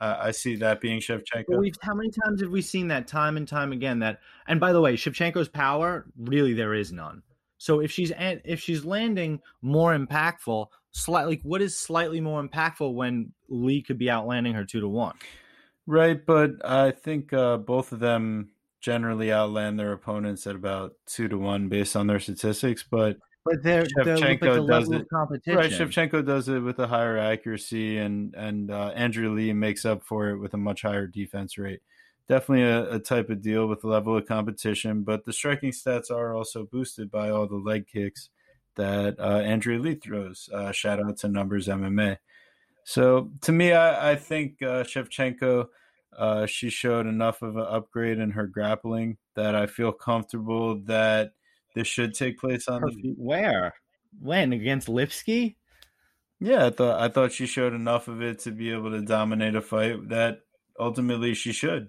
uh, 0.00 0.16
I 0.20 0.30
see 0.30 0.56
that 0.56 0.80
being 0.80 1.00
Shevchenko. 1.00 1.58
We've, 1.58 1.74
how 1.82 1.94
many 1.94 2.10
times 2.10 2.40
have 2.42 2.50
we 2.50 2.62
seen 2.62 2.88
that 2.88 3.08
time 3.08 3.36
and 3.36 3.48
time 3.48 3.72
again? 3.72 3.98
That 3.98 4.20
and 4.46 4.60
by 4.60 4.72
the 4.72 4.80
way, 4.80 4.94
Shevchenko's 4.94 5.48
power 5.48 6.06
really 6.16 6.52
there 6.52 6.74
is 6.74 6.92
none. 6.92 7.22
So 7.56 7.80
if 7.80 7.90
she's 7.90 8.12
if 8.16 8.60
she's 8.60 8.84
landing 8.84 9.40
more 9.62 9.98
impactful, 9.98 10.68
slightly, 10.92 11.40
what 11.42 11.60
is 11.60 11.76
slightly 11.76 12.20
more 12.20 12.40
impactful 12.42 12.94
when 12.94 13.32
Lee 13.48 13.82
could 13.82 13.98
be 13.98 14.08
outlanding 14.08 14.54
her 14.54 14.64
two 14.64 14.80
to 14.80 14.88
one? 14.88 15.16
Right, 15.86 16.24
but 16.24 16.64
I 16.64 16.92
think 16.92 17.32
uh, 17.32 17.56
both 17.56 17.90
of 17.92 17.98
them 17.98 18.50
generally 18.80 19.32
outland 19.32 19.78
their 19.78 19.92
opponents 19.92 20.46
at 20.46 20.54
about 20.54 20.92
two 21.06 21.28
to 21.28 21.38
one 21.38 21.68
based 21.68 21.96
on 21.96 22.06
their 22.06 22.20
statistics, 22.20 22.84
but 22.88 23.16
but 23.44 23.62
they're, 23.62 23.84
Shevchenko 23.84 24.40
they're 24.40 24.60
the 24.60 24.66
does 24.66 24.90
it 24.90 25.08
competition. 25.08 25.56
right. 25.56 25.70
Shevchenko 25.70 26.26
does 26.26 26.48
it 26.48 26.60
with 26.60 26.78
a 26.80 26.86
higher 26.86 27.16
accuracy, 27.16 27.98
and 27.98 28.34
and 28.34 28.70
uh, 28.70 28.92
Andrea 28.94 29.30
Lee 29.30 29.52
makes 29.52 29.84
up 29.84 30.02
for 30.02 30.28
it 30.30 30.38
with 30.38 30.54
a 30.54 30.58
much 30.58 30.82
higher 30.82 31.06
defense 31.06 31.56
rate. 31.56 31.80
Definitely 32.28 32.64
a, 32.64 32.96
a 32.96 32.98
type 32.98 33.30
of 33.30 33.40
deal 33.40 33.66
with 33.66 33.80
the 33.80 33.88
level 33.88 34.16
of 34.16 34.26
competition, 34.26 35.02
but 35.02 35.24
the 35.24 35.32
striking 35.32 35.70
stats 35.70 36.10
are 36.10 36.34
also 36.34 36.66
boosted 36.70 37.10
by 37.10 37.30
all 37.30 37.46
the 37.46 37.56
leg 37.56 37.86
kicks 37.86 38.28
that 38.76 39.18
uh, 39.18 39.38
Andrea 39.38 39.78
Lee 39.78 39.94
throws. 39.94 40.48
Uh, 40.52 40.70
shout 40.70 41.00
out 41.00 41.16
to 41.18 41.28
Numbers 41.28 41.68
MMA. 41.68 42.18
So 42.84 43.30
to 43.42 43.52
me, 43.52 43.72
I, 43.72 44.12
I 44.12 44.16
think 44.16 44.62
uh, 44.62 44.84
Shevchenko 44.84 45.68
uh, 46.18 46.46
she 46.46 46.68
showed 46.68 47.06
enough 47.06 47.40
of 47.42 47.56
an 47.56 47.66
upgrade 47.68 48.18
in 48.18 48.32
her 48.32 48.46
grappling 48.46 49.16
that 49.36 49.54
I 49.54 49.66
feel 49.66 49.92
comfortable 49.92 50.80
that 50.86 51.32
this 51.74 51.86
should 51.86 52.12
take 52.12 52.38
place 52.38 52.66
on 52.68 52.82
her, 52.82 52.90
the 52.90 52.96
feet. 52.96 53.14
Where? 53.16 53.74
When 54.20 54.52
against 54.52 54.88
Lipski? 54.88 55.56
Yeah, 56.40 56.66
I 56.66 56.70
thought 56.70 57.00
I 57.00 57.08
thought 57.08 57.32
she 57.32 57.46
showed 57.46 57.72
enough 57.72 58.08
of 58.08 58.20
it 58.20 58.40
to 58.40 58.50
be 58.50 58.72
able 58.72 58.90
to 58.90 59.00
dominate 59.00 59.54
a 59.54 59.62
fight 59.62 60.08
that 60.08 60.40
ultimately 60.78 61.34
she 61.34 61.52
should. 61.52 61.88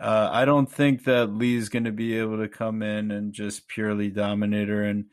Uh, 0.00 0.28
I 0.32 0.44
don't 0.44 0.70
think 0.70 1.04
that 1.04 1.32
Lee's 1.32 1.68
going 1.68 1.84
to 1.84 1.92
be 1.92 2.18
able 2.18 2.38
to 2.38 2.48
come 2.48 2.82
in 2.82 3.12
and 3.12 3.32
just 3.32 3.68
purely 3.68 4.10
dominate 4.10 4.68
her, 4.68 4.82
and 4.82 5.06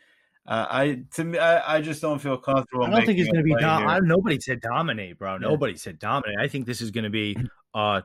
Uh, 0.47 0.65
I 0.69 1.03
to 1.13 1.23
me, 1.23 1.37
I, 1.37 1.77
I 1.77 1.81
just 1.81 2.01
don't 2.01 2.19
feel 2.19 2.37
comfortable. 2.37 2.85
I 2.85 2.89
don't 2.89 3.05
think 3.05 3.19
it's 3.19 3.29
going 3.29 3.45
to 3.45 3.53
be. 3.53 3.55
Dom- 3.61 3.87
I, 3.87 3.99
nobody 3.99 4.39
said 4.39 4.59
dominate, 4.59 5.19
bro. 5.19 5.33
Yeah. 5.33 5.47
Nobody 5.47 5.75
said 5.77 5.99
dominate. 5.99 6.39
I 6.39 6.47
think 6.47 6.65
this 6.65 6.81
is 6.81 6.89
going 6.89 7.03
to 7.03 7.11
be 7.11 7.37
uh 7.75 8.01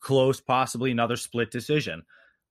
close, 0.00 0.40
possibly 0.40 0.90
another 0.90 1.16
split 1.16 1.50
decision. 1.50 2.02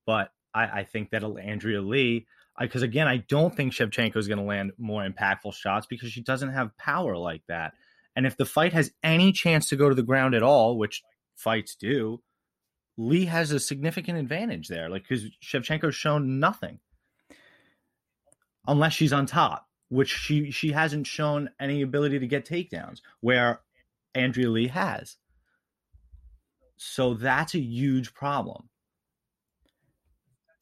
But 0.06 0.32
I, 0.54 0.80
I 0.80 0.84
think 0.84 1.12
that 1.12 1.24
Andrea 1.24 1.82
Lee, 1.82 2.28
because 2.60 2.82
again, 2.82 3.08
I 3.08 3.18
don't 3.18 3.56
think 3.56 3.74
Shevchenko 3.74 4.18
is 4.18 4.28
going 4.28 4.40
to 4.40 4.44
land 4.44 4.72
more 4.78 5.08
impactful 5.08 5.54
shots 5.54 5.86
because 5.88 6.12
she 6.12 6.22
doesn't 6.22 6.54
have 6.54 6.76
power 6.78 7.18
like 7.18 7.44
that. 7.48 7.74
And 8.16 8.26
if 8.26 8.36
the 8.36 8.46
fight 8.46 8.74
has 8.74 8.92
any 9.04 9.32
chance 9.32 9.70
to 9.70 9.76
go 9.76 9.90
to 9.90 9.96
the 9.96 10.02
ground 10.02 10.34
at 10.34 10.42
all, 10.42 10.78
which 10.78 11.04
fights 11.36 11.76
do, 11.76 12.22
Lee 12.98 13.26
has 13.26 13.52
a 13.52 13.60
significant 13.60 14.18
advantage 14.18 14.68
there. 14.68 14.90
Like 14.90 15.04
because 15.08 15.26
Shevchenko's 15.44 15.96
shown 15.96 16.40
nothing 16.40 16.80
unless 18.68 18.94
she's 18.94 19.14
on 19.14 19.28
top, 19.28 19.68
which 19.90 20.10
she 20.10 20.52
she 20.52 20.72
hasn't 20.72 21.08
shown 21.08 21.50
any 21.60 21.84
ability 21.84 22.20
to 22.20 22.28
get 22.28 22.46
takedowns 22.46 23.02
where 23.22 23.62
Andrea 24.16 24.50
Lee 24.50 24.68
has. 24.68 25.18
So 26.78 27.14
that's 27.14 27.56
a 27.56 27.60
huge 27.60 28.14
problem. 28.14 28.70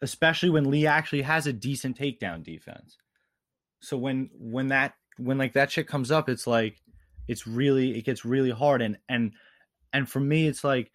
Especially 0.02 0.50
when 0.50 0.70
Lee 0.70 0.88
actually 0.88 1.22
has 1.22 1.48
a 1.48 1.54
decent 1.54 1.98
takedown 1.98 2.44
defense. 2.44 2.98
So 3.80 3.98
when 3.98 4.30
when 4.34 4.70
that 4.70 4.96
when 5.18 5.38
like 5.38 5.54
that 5.54 5.72
shit 5.72 5.88
comes 5.88 6.12
up, 6.12 6.30
it's 6.30 6.48
like 6.48 6.82
it's 7.28 7.48
really 7.48 7.98
it 7.98 8.06
gets 8.06 8.26
really 8.26 8.52
hard 8.52 8.82
and 8.82 8.98
and 9.10 9.34
and 9.94 10.10
for 10.10 10.20
me 10.20 10.48
it's 10.48 10.64
like 10.64 10.92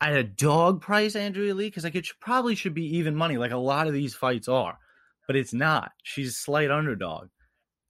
had 0.00 0.14
a 0.14 0.22
dog 0.22 0.80
price 0.80 1.16
Andrea 1.16 1.54
Lee 1.54 1.68
because 1.68 1.84
like 1.84 1.94
it 1.94 2.06
should, 2.06 2.20
probably 2.20 2.54
should 2.54 2.74
be 2.74 2.96
even 2.96 3.16
money 3.16 3.36
like 3.36 3.50
a 3.52 3.56
lot 3.56 3.86
of 3.86 3.92
these 3.92 4.14
fights 4.14 4.48
are 4.48 4.78
but 5.26 5.36
it's 5.36 5.52
not. 5.52 5.92
She's 6.02 6.30
a 6.30 6.34
slight 6.34 6.70
underdog, 6.70 7.28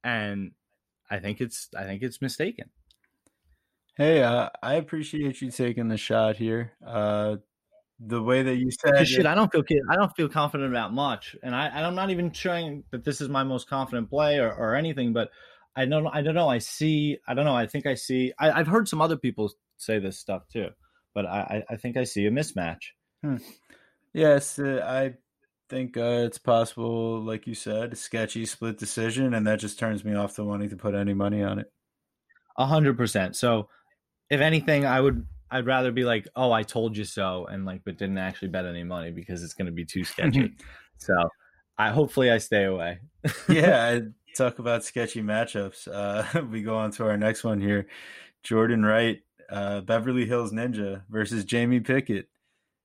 and 0.03 0.51
I 1.09 1.19
think 1.19 1.39
it's 1.39 1.69
I 1.77 1.83
think 1.83 2.01
it's 2.01 2.21
mistaken. 2.21 2.69
Hey, 3.97 4.21
uh, 4.21 4.49
I 4.61 4.75
appreciate 4.75 5.41
you 5.41 5.49
taking 5.49 5.87
the 5.87 5.97
shot 5.97 6.37
here. 6.37 6.73
Uh, 6.85 7.37
the 7.99 8.21
way 8.21 8.43
that 8.43 8.55
you 8.57 8.69
said 8.69 9.07
shit, 9.07 9.21
it- 9.21 9.25
I 9.25 9.33
don't 9.33 9.51
feel 9.51 9.63
I 9.89 9.95
don't 9.95 10.15
feel 10.15 10.29
confident 10.29 10.69
about 10.71 10.93
much, 10.93 11.35
and 11.41 11.55
I 11.55 11.65
and 11.67 11.83
I'm 11.83 11.95
not 11.95 12.11
even 12.11 12.31
showing 12.31 12.83
that 12.91 13.03
this 13.03 13.21
is 13.21 13.29
my 13.29 13.43
most 13.43 13.67
confident 13.67 14.09
play 14.09 14.37
or, 14.37 14.53
or 14.53 14.75
anything. 14.75 15.13
But 15.13 15.31
I 15.75 15.85
don't 15.85 16.05
I 16.07 16.21
don't 16.21 16.35
know. 16.35 16.47
I 16.47 16.59
see 16.59 17.17
I 17.27 17.33
don't 17.33 17.45
know. 17.45 17.55
I 17.55 17.65
think 17.65 17.87
I 17.87 17.95
see. 17.95 18.33
I, 18.37 18.51
I've 18.51 18.67
heard 18.67 18.87
some 18.87 19.01
other 19.01 19.17
people 19.17 19.51
say 19.77 19.97
this 19.97 20.19
stuff 20.19 20.47
too, 20.47 20.69
but 21.15 21.25
I 21.25 21.63
I 21.67 21.75
think 21.77 21.97
I 21.97 22.03
see 22.03 22.27
a 22.27 22.31
mismatch. 22.31 22.91
yes, 24.13 24.59
uh, 24.59 24.85
I 24.87 25.15
think 25.69 25.97
uh, 25.97 26.21
it's 26.25 26.37
possible, 26.37 27.19
like 27.19 27.47
you 27.47 27.55
said, 27.55 27.93
a 27.93 27.95
sketchy 27.95 28.45
split 28.45 28.77
decision, 28.77 29.33
and 29.33 29.47
that 29.47 29.59
just 29.59 29.79
turns 29.79 30.05
me 30.05 30.13
off 30.13 30.35
to 30.35 30.43
wanting 30.43 30.69
to 30.69 30.77
put 30.77 30.93
any 30.93 31.15
money 31.15 31.41
on 31.41 31.57
it. 31.57 31.71
A 32.57 32.67
hundred 32.67 32.95
percent. 32.95 33.35
So, 33.35 33.69
if 34.29 34.41
anything, 34.41 34.85
I 34.85 34.99
would 34.99 35.25
I'd 35.49 35.65
rather 35.65 35.91
be 35.91 36.03
like, 36.03 36.27
oh, 36.35 36.51
I 36.51 36.63
told 36.63 36.97
you 36.97 37.05
so, 37.05 37.45
and 37.45 37.65
like, 37.65 37.81
but 37.85 37.97
didn't 37.97 38.17
actually 38.17 38.49
bet 38.49 38.65
any 38.65 38.83
money 38.83 39.11
because 39.11 39.43
it's 39.43 39.53
going 39.53 39.67
to 39.67 39.71
be 39.71 39.85
too 39.85 40.03
sketchy. 40.03 40.53
so, 40.97 41.15
I 41.77 41.89
hopefully 41.89 42.31
I 42.31 42.37
stay 42.37 42.65
away. 42.65 42.99
yeah, 43.49 43.85
I 43.85 44.01
talk 44.35 44.59
about 44.59 44.83
sketchy 44.83 45.21
matchups. 45.21 45.87
Uh, 45.87 46.43
we 46.51 46.61
go 46.61 46.75
on 46.77 46.91
to 46.91 47.05
our 47.05 47.17
next 47.17 47.43
one 47.43 47.61
here: 47.61 47.87
Jordan 48.43 48.85
Wright, 48.85 49.21
uh, 49.49 49.81
Beverly 49.81 50.25
Hills 50.25 50.51
Ninja 50.51 51.03
versus 51.09 51.45
Jamie 51.45 51.79
Pickett, 51.79 52.27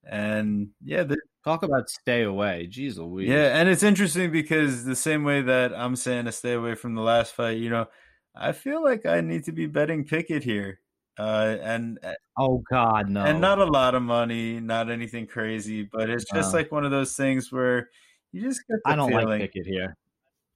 and 0.05 0.68
yeah, 0.85 1.02
the, 1.02 1.18
Talk 1.44 1.64
about 1.64 1.90
stay 1.90 2.22
away. 2.22 2.68
Jeez 2.70 2.98
Louise. 2.98 3.28
yeah, 3.28 3.59
and 3.59 3.68
it's 3.68 3.83
interesting 3.83 4.31
because 4.31 4.85
the 4.85 4.94
same 4.94 5.24
way 5.24 5.42
that 5.42 5.74
I'm 5.74 5.96
saying 5.96 6.26
to 6.26 6.33
stay 6.33 6.52
away 6.52 6.76
from 6.76 6.94
the 6.94 7.02
last 7.02 7.35
fight, 7.35 7.59
you 7.59 7.68
know, 7.68 7.87
I 8.35 8.52
feel 8.52 8.83
like 8.83 9.07
I 9.07 9.20
need 9.22 9.44
to 9.44 9.52
be 9.52 9.66
betting 9.66 10.05
Pickett 10.05 10.44
here, 10.44 10.78
uh, 11.18 11.57
and 11.62 11.98
Oh 12.38 12.62
God, 12.70 13.09
no. 13.11 13.25
and 13.25 13.40
not 13.40 13.59
a 13.59 13.64
lot 13.64 13.94
of 13.94 14.03
money, 14.03 14.59
not 14.61 14.90
anything 14.90 15.27
crazy, 15.27 15.83
but 15.92 16.09
it's 16.09 16.25
just 16.33 16.53
No. 16.53 16.59
like 16.59 16.72
one 16.72 16.85
of 16.85 16.90
those 16.90 17.14
things 17.16 17.53
where 17.53 17.90
you 18.33 18.40
just 18.42 18.66
get 18.66 18.79
the 18.85 18.92
I 18.92 18.96
don't 18.96 19.09
feeling. 19.09 19.27
like 19.27 19.40
Pickett 19.40 19.66
here. 19.66 19.96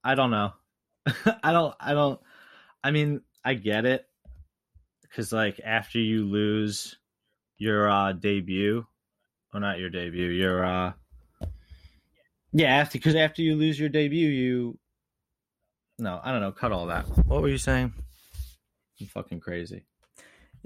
I 0.02 0.14
don't 0.14 0.30
know. 0.30 0.52
I 1.42 1.52
don't. 1.52 1.74
I 1.78 1.92
don't. 1.92 2.20
I 2.82 2.90
mean, 2.90 3.20
I 3.44 3.54
get 3.54 3.84
it 3.84 4.06
because 5.02 5.32
like 5.32 5.60
after 5.64 5.98
you 5.98 6.24
lose 6.24 6.98
your 7.58 7.90
uh 7.90 8.12
debut, 8.12 8.86
or 9.52 9.60
not 9.60 9.78
your 9.78 9.90
debut, 9.90 10.28
your 10.28 10.64
uh 10.64 10.92
yeah, 12.52 12.76
after 12.76 12.98
because 12.98 13.14
after 13.14 13.42
you 13.42 13.54
lose 13.54 13.78
your 13.78 13.88
debut, 13.88 14.28
you 14.28 14.78
no, 15.98 16.20
I 16.22 16.32
don't 16.32 16.40
know. 16.40 16.52
Cut 16.52 16.72
all 16.72 16.86
that. 16.86 17.04
What 17.26 17.42
were 17.42 17.48
you 17.48 17.58
saying? 17.58 17.92
I'm 19.00 19.06
fucking 19.06 19.40
crazy. 19.40 19.84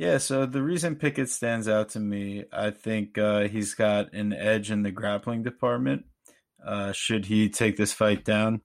Yeah, 0.01 0.17
so 0.17 0.47
the 0.47 0.63
reason 0.63 0.97
Pickett 0.97 1.29
stands 1.29 1.69
out 1.69 1.91
to 1.91 2.01
me, 2.01 2.45
I 2.55 2.71
think 2.71 3.19
uh, 3.19 3.49
he's 3.49 3.75
got 3.75 4.15
an 4.15 4.33
edge 4.33 4.71
in 4.71 4.83
the 4.83 4.91
grappling 4.91 5.43
department. 5.43 6.07
Uh, 6.65 6.93
should 6.93 7.27
he 7.27 7.51
take 7.51 7.77
this 7.77 7.93
fight 7.93 8.25
down? 8.25 8.63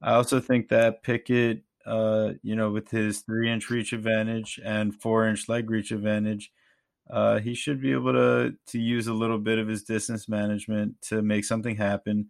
I 0.00 0.14
also 0.14 0.38
think 0.38 0.68
that 0.68 1.02
Pickett, 1.02 1.64
uh, 1.84 2.34
you 2.44 2.54
know, 2.54 2.70
with 2.70 2.88
his 2.88 3.22
three 3.22 3.50
inch 3.50 3.68
reach 3.68 3.92
advantage 3.92 4.60
and 4.64 4.94
four 4.94 5.26
inch 5.26 5.48
leg 5.48 5.68
reach 5.68 5.90
advantage, 5.90 6.52
uh, 7.10 7.40
he 7.40 7.56
should 7.56 7.82
be 7.82 7.90
able 7.90 8.12
to 8.12 8.54
to 8.68 8.78
use 8.78 9.08
a 9.08 9.12
little 9.12 9.38
bit 9.38 9.58
of 9.58 9.66
his 9.66 9.82
distance 9.82 10.28
management 10.28 11.02
to 11.08 11.20
make 11.20 11.44
something 11.44 11.74
happen. 11.74 12.28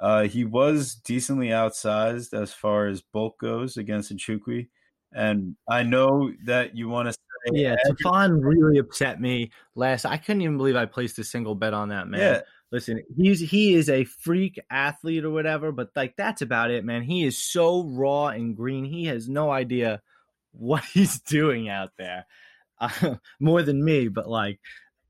Uh, 0.00 0.22
he 0.28 0.44
was 0.44 0.94
decently 0.94 1.48
outsized 1.48 2.32
as 2.32 2.52
far 2.52 2.86
as 2.86 3.02
bulk 3.12 3.40
goes 3.40 3.76
against 3.76 4.14
Nchukwi. 4.14 4.68
And 5.12 5.56
I 5.68 5.82
know 5.82 6.32
that 6.44 6.76
you 6.76 6.88
want 6.88 7.08
to 7.08 7.12
say, 7.12 7.18
Yeah, 7.52 7.76
Tafon 7.86 8.38
really 8.42 8.78
upset 8.78 9.20
me 9.20 9.50
last. 9.74 10.04
I 10.04 10.16
couldn't 10.16 10.42
even 10.42 10.56
believe 10.56 10.76
I 10.76 10.86
placed 10.86 11.18
a 11.18 11.24
single 11.24 11.54
bet 11.54 11.74
on 11.74 11.88
that 11.88 12.08
man. 12.08 12.20
yeah, 12.20 12.40
Listen, 12.70 13.02
he's 13.16 13.40
he 13.40 13.74
is 13.74 13.88
a 13.88 14.04
freak 14.04 14.60
athlete 14.70 15.24
or 15.24 15.30
whatever, 15.30 15.72
but 15.72 15.90
like 15.96 16.16
that's 16.16 16.42
about 16.42 16.70
it, 16.70 16.84
man. 16.84 17.02
He 17.02 17.24
is 17.24 17.38
so 17.42 17.84
raw 17.84 18.26
and 18.28 18.54
green. 18.54 18.84
He 18.84 19.06
has 19.06 19.28
no 19.28 19.50
idea 19.50 20.02
what 20.52 20.84
he's 20.92 21.20
doing 21.20 21.68
out 21.68 21.90
there. 21.96 22.26
Uh, 22.78 23.14
more 23.40 23.62
than 23.62 23.82
me, 23.82 24.08
but 24.08 24.28
like 24.28 24.60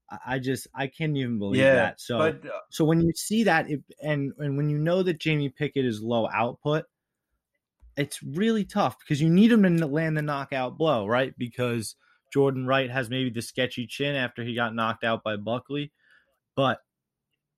I- 0.08 0.34
I 0.34 0.38
just 0.38 0.68
I 0.72 0.87
can't 0.87 1.16
even 1.16 1.40
believe 1.40 1.62
yeah. 1.62 1.74
that. 1.74 2.00
So 2.00 2.18
but 2.18 2.46
uh, 2.46 2.61
so 2.70 2.84
when 2.84 3.00
you 3.00 3.12
see 3.16 3.44
that 3.44 3.68
it, 3.68 3.82
and 4.02 4.32
and 4.38 4.56
when 4.56 4.70
you 4.70 4.78
know 4.78 5.02
that 5.02 5.18
Jamie 5.18 5.48
Pickett 5.48 5.84
is 5.84 6.00
low 6.00 6.28
output, 6.32 6.84
it's 7.98 8.22
really 8.22 8.64
tough 8.64 8.98
because 8.98 9.20
you 9.20 9.28
need 9.28 9.52
him 9.52 9.62
to 9.78 9.87
land 9.87 10.16
the 10.16 10.22
knockout 10.22 10.78
blow, 10.78 11.06
right? 11.06 11.34
Because 11.37 11.96
Jordan 12.32 12.66
Wright 12.66 12.90
has 12.90 13.11
maybe 13.11 13.30
the 13.30 13.42
sketchy 13.42 13.87
chin 13.87 14.14
after 14.14 14.44
he 14.44 14.54
got 14.54 14.74
knocked 14.74 15.04
out 15.04 15.24
by 15.24 15.37
Buckley, 15.37 15.92
but 16.54 16.80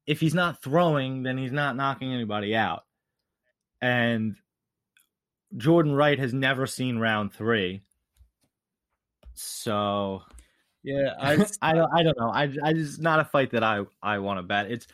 if 0.06 0.20
he's 0.20 0.34
not 0.34 0.62
throwing, 0.62 1.22
then 1.22 1.36
he's 1.38 1.52
not 1.52 1.76
knocking 1.76 2.12
anybody 2.12 2.56
out. 2.56 2.84
And 3.80 4.36
Jordan 5.56 5.94
Wright 5.94 6.18
has 6.18 6.32
never 6.32 6.66
seen 6.66 6.98
round 6.98 7.32
three, 7.32 7.82
so 9.34 10.22
yeah, 10.82 11.14
I 11.18 11.32
I 11.62 11.74
don't 11.74 11.90
I 11.92 12.02
don't 12.02 12.18
know. 12.18 12.30
I 12.30 12.52
I 12.62 12.72
just 12.72 13.00
not 13.00 13.20
a 13.20 13.24
fight 13.24 13.50
that 13.52 13.62
I 13.64 13.82
I 14.02 14.18
want 14.18 14.38
to 14.38 14.42
bet. 14.42 14.70
It's 14.70 14.86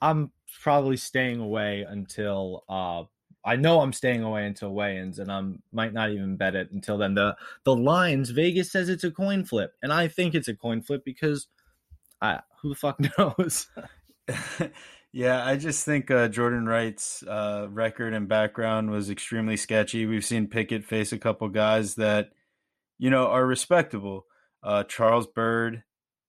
I'm 0.00 0.30
probably 0.62 0.96
staying 0.96 1.40
away 1.40 1.84
until 1.88 2.64
uh 2.68 3.04
I 3.48 3.56
know 3.56 3.80
I'm 3.80 3.92
staying 3.94 4.22
away 4.22 4.46
until 4.46 4.74
weigh-ins 4.74 5.18
and 5.18 5.32
I'm 5.32 5.62
might 5.72 5.94
not 5.94 6.10
even 6.10 6.36
bet 6.36 6.54
it 6.54 6.70
until 6.70 6.98
then. 6.98 7.14
The 7.14 7.36
the 7.64 7.74
lines 7.74 8.30
Vegas 8.30 8.70
says 8.70 8.88
it's 8.88 9.04
a 9.04 9.10
coin 9.10 9.44
flip 9.44 9.72
and 9.82 9.92
I 9.92 10.08
think 10.08 10.34
it's 10.34 10.48
a 10.48 10.54
coin 10.54 10.82
flip 10.82 11.02
because 11.04 11.48
I 12.20 12.40
who 12.60 12.68
the 12.70 12.74
fuck 12.74 12.98
knows. 13.18 13.66
yeah, 15.12 15.44
I 15.46 15.56
just 15.56 15.84
think 15.84 16.10
uh, 16.10 16.28
Jordan 16.28 16.66
Wright's 16.66 17.22
uh, 17.22 17.68
record 17.70 18.12
and 18.12 18.28
background 18.28 18.90
was 18.90 19.08
extremely 19.10 19.56
sketchy. 19.56 20.04
We've 20.06 20.24
seen 20.24 20.46
Pickett 20.48 20.84
face 20.84 21.12
a 21.12 21.18
couple 21.18 21.48
guys 21.48 21.94
that, 21.94 22.30
you 22.98 23.08
know, 23.10 23.28
are 23.28 23.46
respectable. 23.46 24.26
Uh, 24.62 24.84
Charles 24.84 25.26
Byrd, 25.26 25.82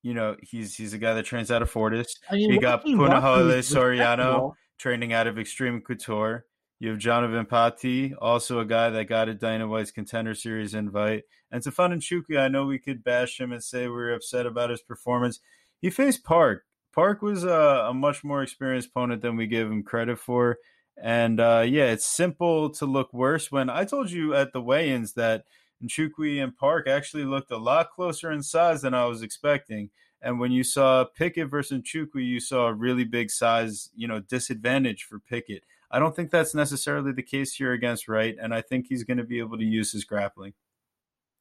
you 0.03 0.13
know, 0.13 0.37
he's 0.41 0.75
he's 0.75 0.93
a 0.93 0.97
guy 0.97 1.13
that 1.15 1.25
trains 1.25 1.51
out 1.51 1.61
of 1.61 1.69
Fortis. 1.69 2.15
I 2.29 2.35
mean, 2.35 2.51
You 2.51 2.61
got 2.61 2.85
Punahole 2.85 3.09
Punahele 3.09 3.59
Soriano. 3.59 4.53
training 4.77 5.11
out 5.11 5.27
of 5.27 5.37
Extreme 5.37 5.81
Couture. 5.81 6.45
You 6.79 6.89
have 6.91 6.97
Jonathan 6.97 7.45
Patti, 7.45 8.13
also 8.15 8.59
a 8.59 8.65
guy 8.65 8.89
that 8.89 9.09
got 9.09 9.27
a 9.27 9.33
Dana 9.33 9.67
White's 9.67 9.91
Contender 9.91 10.33
Series 10.33 10.73
invite. 10.73 11.23
And 11.51 11.61
Stefan 11.61 11.91
Nchukwi, 11.91 12.39
I 12.39 12.47
know 12.47 12.65
we 12.65 12.79
could 12.79 13.03
bash 13.03 13.39
him 13.39 13.51
and 13.51 13.61
say 13.61 13.87
we 13.87 14.01
are 14.01 14.13
upset 14.13 14.45
about 14.45 14.69
his 14.69 14.81
performance. 14.81 15.41
He 15.81 15.89
faced 15.89 16.23
Park. 16.23 16.63
Park 16.93 17.21
was 17.21 17.43
a, 17.43 17.87
a 17.89 17.93
much 17.93 18.23
more 18.23 18.41
experienced 18.41 18.89
opponent 18.89 19.21
than 19.21 19.35
we 19.35 19.45
give 19.45 19.69
him 19.69 19.83
credit 19.83 20.19
for. 20.19 20.57
And 21.01 21.39
uh, 21.39 21.65
yeah, 21.67 21.91
it's 21.91 22.05
simple 22.05 22.69
to 22.71 22.85
look 22.85 23.13
worse. 23.13 23.51
When 23.51 23.69
I 23.69 23.83
told 23.83 24.09
you 24.09 24.33
at 24.33 24.53
the 24.53 24.61
weigh-ins 24.61 25.13
that 25.13 25.43
Nchukwi 25.83 26.41
and 26.41 26.55
Park 26.55 26.87
actually 26.87 27.25
looked 27.25 27.51
a 27.51 27.57
lot 27.57 27.91
closer 27.91 28.31
in 28.31 28.41
size 28.41 28.81
than 28.83 28.93
I 28.93 29.05
was 29.05 29.21
expecting, 29.21 29.89
And 30.21 30.39
when 30.39 30.51
you 30.51 30.63
saw 30.63 31.05
Pickett 31.05 31.49
versus 31.49 31.81
Nchukwi, 31.81 32.25
you 32.25 32.39
saw 32.39 32.67
a 32.67 32.73
really 32.73 33.05
big 33.05 33.31
size, 33.31 33.89
you 33.95 34.07
know, 34.07 34.19
disadvantage 34.19 35.03
for 35.03 35.19
Pickett. 35.19 35.63
I 35.91 35.99
don't 35.99 36.15
think 36.15 36.29
that's 36.29 36.53
necessarily 36.53 37.11
the 37.11 37.23
case 37.23 37.53
here 37.53 37.73
against 37.73 38.07
Wright, 38.07 38.35
and 38.39 38.53
I 38.53 38.61
think 38.61 38.85
he's 38.87 39.03
going 39.03 39.17
to 39.17 39.23
be 39.23 39.39
able 39.39 39.57
to 39.57 39.63
use 39.63 39.91
his 39.91 40.03
grappling. 40.03 40.53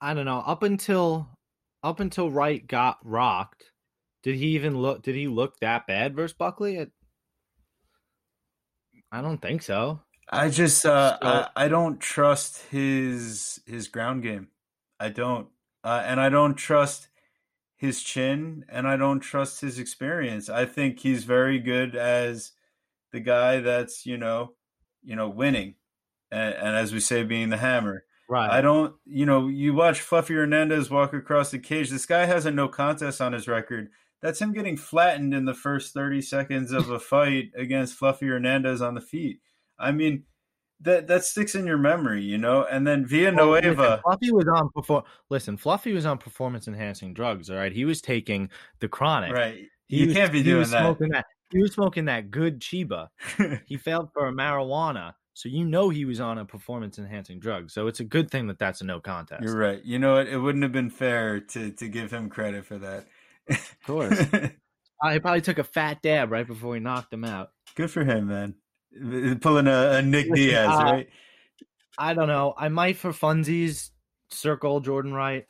I 0.01 0.15
don't 0.15 0.25
know. 0.25 0.43
Up 0.47 0.63
until 0.63 1.29
up 1.83 2.01
until 2.01 2.31
Wright 2.31 2.67
got 2.67 2.99
rocked, 3.05 3.73
did 4.23 4.37
he 4.37 4.49
even 4.49 4.79
look? 4.79 5.03
Did 5.03 5.17
he 5.17 5.29
look 5.29 5.59
that 5.61 5.87
bad 5.87 6.15
versus 6.15 6.37
Buckley? 6.37 6.77
It, 6.77 6.93
I 9.13 9.21
don't 9.21 9.41
think 9.41 9.63
so. 9.63 10.01
I 10.31 10.51
just 10.51 10.85
uh, 10.85 11.19
so, 11.21 11.27
I, 11.27 11.49
I 11.65 11.69
don't 11.69 12.01
trust 12.01 12.63
his 12.71 13.61
his 13.67 13.89
ground 13.89 14.23
game. 14.23 14.49
I 15.01 15.09
don't, 15.11 15.49
uh, 15.85 16.03
and 16.05 16.21
I 16.21 16.29
don't 16.29 16.55
trust 16.55 17.09
his 17.77 18.03
chin, 18.03 18.65
and 18.69 18.87
I 18.87 18.97
don't 18.97 19.21
trust 19.21 19.61
his 19.61 19.79
experience. 19.79 20.49
I 20.49 20.65
think 20.65 20.99
he's 20.99 21.25
very 21.25 21.59
good 21.59 21.95
as 21.95 22.53
the 23.13 23.21
guy 23.21 23.61
that's 23.61 24.07
you 24.07 24.17
know, 24.17 24.53
you 25.03 25.17
know, 25.17 25.29
winning, 25.29 25.75
and, 26.31 26.55
and 26.55 26.77
as 26.77 26.93
we 26.93 27.01
say, 27.01 27.25
being 27.25 27.51
the 27.51 27.57
hammer. 27.57 28.05
Right. 28.29 28.51
I 28.51 28.61
don't, 28.61 28.95
you 29.07 29.25
know, 29.25 29.49
you 29.49 29.73
watch 29.73 30.03
Fluffy 30.03 30.35
Hernandez 30.35 30.91
walk 30.91 31.15
across 31.15 31.51
the 31.51 31.59
cage. 31.59 31.89
This 31.89 32.05
guy 32.05 32.27
has 32.27 32.45
a 32.45 32.51
no 32.51 32.69
contest 32.69 33.23
on 33.23 33.33
his 33.33 33.49
record. 33.49 33.89
That's 34.21 34.41
him 34.41 34.53
getting 34.53 34.77
flattened 34.77 35.33
in 35.33 35.47
the 35.47 35.55
first 35.55 35.95
30 35.95 36.21
seconds 36.21 36.73
of 36.73 36.91
a 36.91 36.99
fight 37.01 37.53
against 37.57 37.95
Fluffy 37.95 38.27
Hernandez 38.27 38.83
on 38.83 38.95
the 38.95 39.01
feet. 39.01 39.41
I 39.79 39.93
mean, 39.93 40.25
that 40.81 41.09
that 41.09 41.25
sticks 41.25 41.55
in 41.55 41.67
your 41.67 41.79
memory, 41.79 42.23
you 42.23 42.39
know. 42.39 42.65
And 42.65 42.87
then 42.87 43.07
Villanueva, 43.07 43.75
well, 43.77 44.01
Fluffy 44.03 44.33
was 44.33 44.47
on 44.47 44.71
before. 44.75 45.05
Listen, 45.31 45.57
Fluffy 45.57 45.93
was 45.93 46.07
on 46.07 46.19
performance 46.19 46.69
enhancing 46.69 47.15
drugs. 47.15 47.51
All 47.51 47.57
right, 47.57 47.73
he 47.73 47.85
was 47.85 48.01
taking 48.01 48.51
the 48.81 48.89
chronic. 48.89 49.33
Right, 49.33 49.67
he 49.89 50.01
you 50.01 50.07
was, 50.07 50.15
can't 50.15 50.33
be 50.33 50.43
doing 50.43 50.69
that. 50.71 50.99
that. 50.99 51.27
He 51.51 51.61
was 51.61 51.73
smoking 51.73 52.07
that 52.07 52.31
good 52.31 52.61
Chiba. 52.61 53.09
he 53.67 53.77
failed 53.77 54.11
for 54.13 54.27
a 54.27 54.33
marijuana, 54.33 55.15
so 55.33 55.49
you 55.49 55.65
know 55.65 55.89
he 55.89 56.05
was 56.05 56.21
on 56.21 56.39
a 56.39 56.45
performance 56.45 56.99
enhancing 56.99 57.41
drug. 57.41 57.71
So 57.71 57.87
it's 57.87 58.01
a 58.01 58.05
good 58.05 58.31
thing 58.31 58.49
that 58.49 58.59
that's 58.59 58.81
a 58.81 58.85
no 58.85 59.01
contest. 59.01 59.43
You're 59.43 59.57
right. 59.57 59.83
You 59.85 59.99
know 59.99 60.15
what? 60.15 60.29
It 60.29 60.39
wouldn't 60.39 60.63
have 60.63 60.73
been 60.73 60.91
fair 60.91 61.41
to 61.41 61.71
to 61.71 61.89
give 61.89 62.11
him 62.11 62.29
credit 62.29 62.67
for 62.67 62.79
that. 62.79 63.07
Of 63.49 63.79
course. 63.87 64.21
uh, 65.03 65.11
he 65.11 65.21
probably 65.21 65.41
took 65.41 65.59
a 65.59 65.65
fat 65.65 66.03
dab 66.03 66.31
right 66.31 66.47
before 66.47 66.75
he 66.75 66.81
knocked 66.81 67.13
him 67.13 67.25
out. 67.25 67.51
Good 67.75 67.91
for 67.91 68.05
him, 68.05 68.29
man. 68.29 68.55
Pulling 69.41 69.69
a, 69.69 69.91
a 69.93 70.03
Nick 70.03 70.29
Listen, 70.29 70.35
Diaz, 70.35 70.71
uh, 70.71 70.83
right? 70.83 71.09
I 71.99 72.15
don't 72.15 72.29
know. 72.29 72.55
I 72.57 72.69
might 72.69 72.97
for 72.97 73.13
funsies 73.13 73.91
circle 74.31 74.81
Jordan 74.81 75.13
Wright 75.13 75.47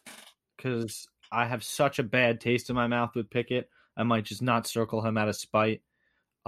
because 0.56 1.08
I 1.30 1.46
have 1.46 1.62
such 1.64 1.98
a 1.98 2.02
bad 2.02 2.40
taste 2.40 2.70
in 2.70 2.76
my 2.76 2.87
mouth 2.87 3.14
with 3.14 3.30
Pickett. 3.30 3.68
I 3.96 4.04
might 4.04 4.24
just 4.24 4.42
not 4.42 4.66
circle 4.66 5.02
him 5.02 5.18
out 5.18 5.28
of 5.28 5.37
spite. 5.37 5.82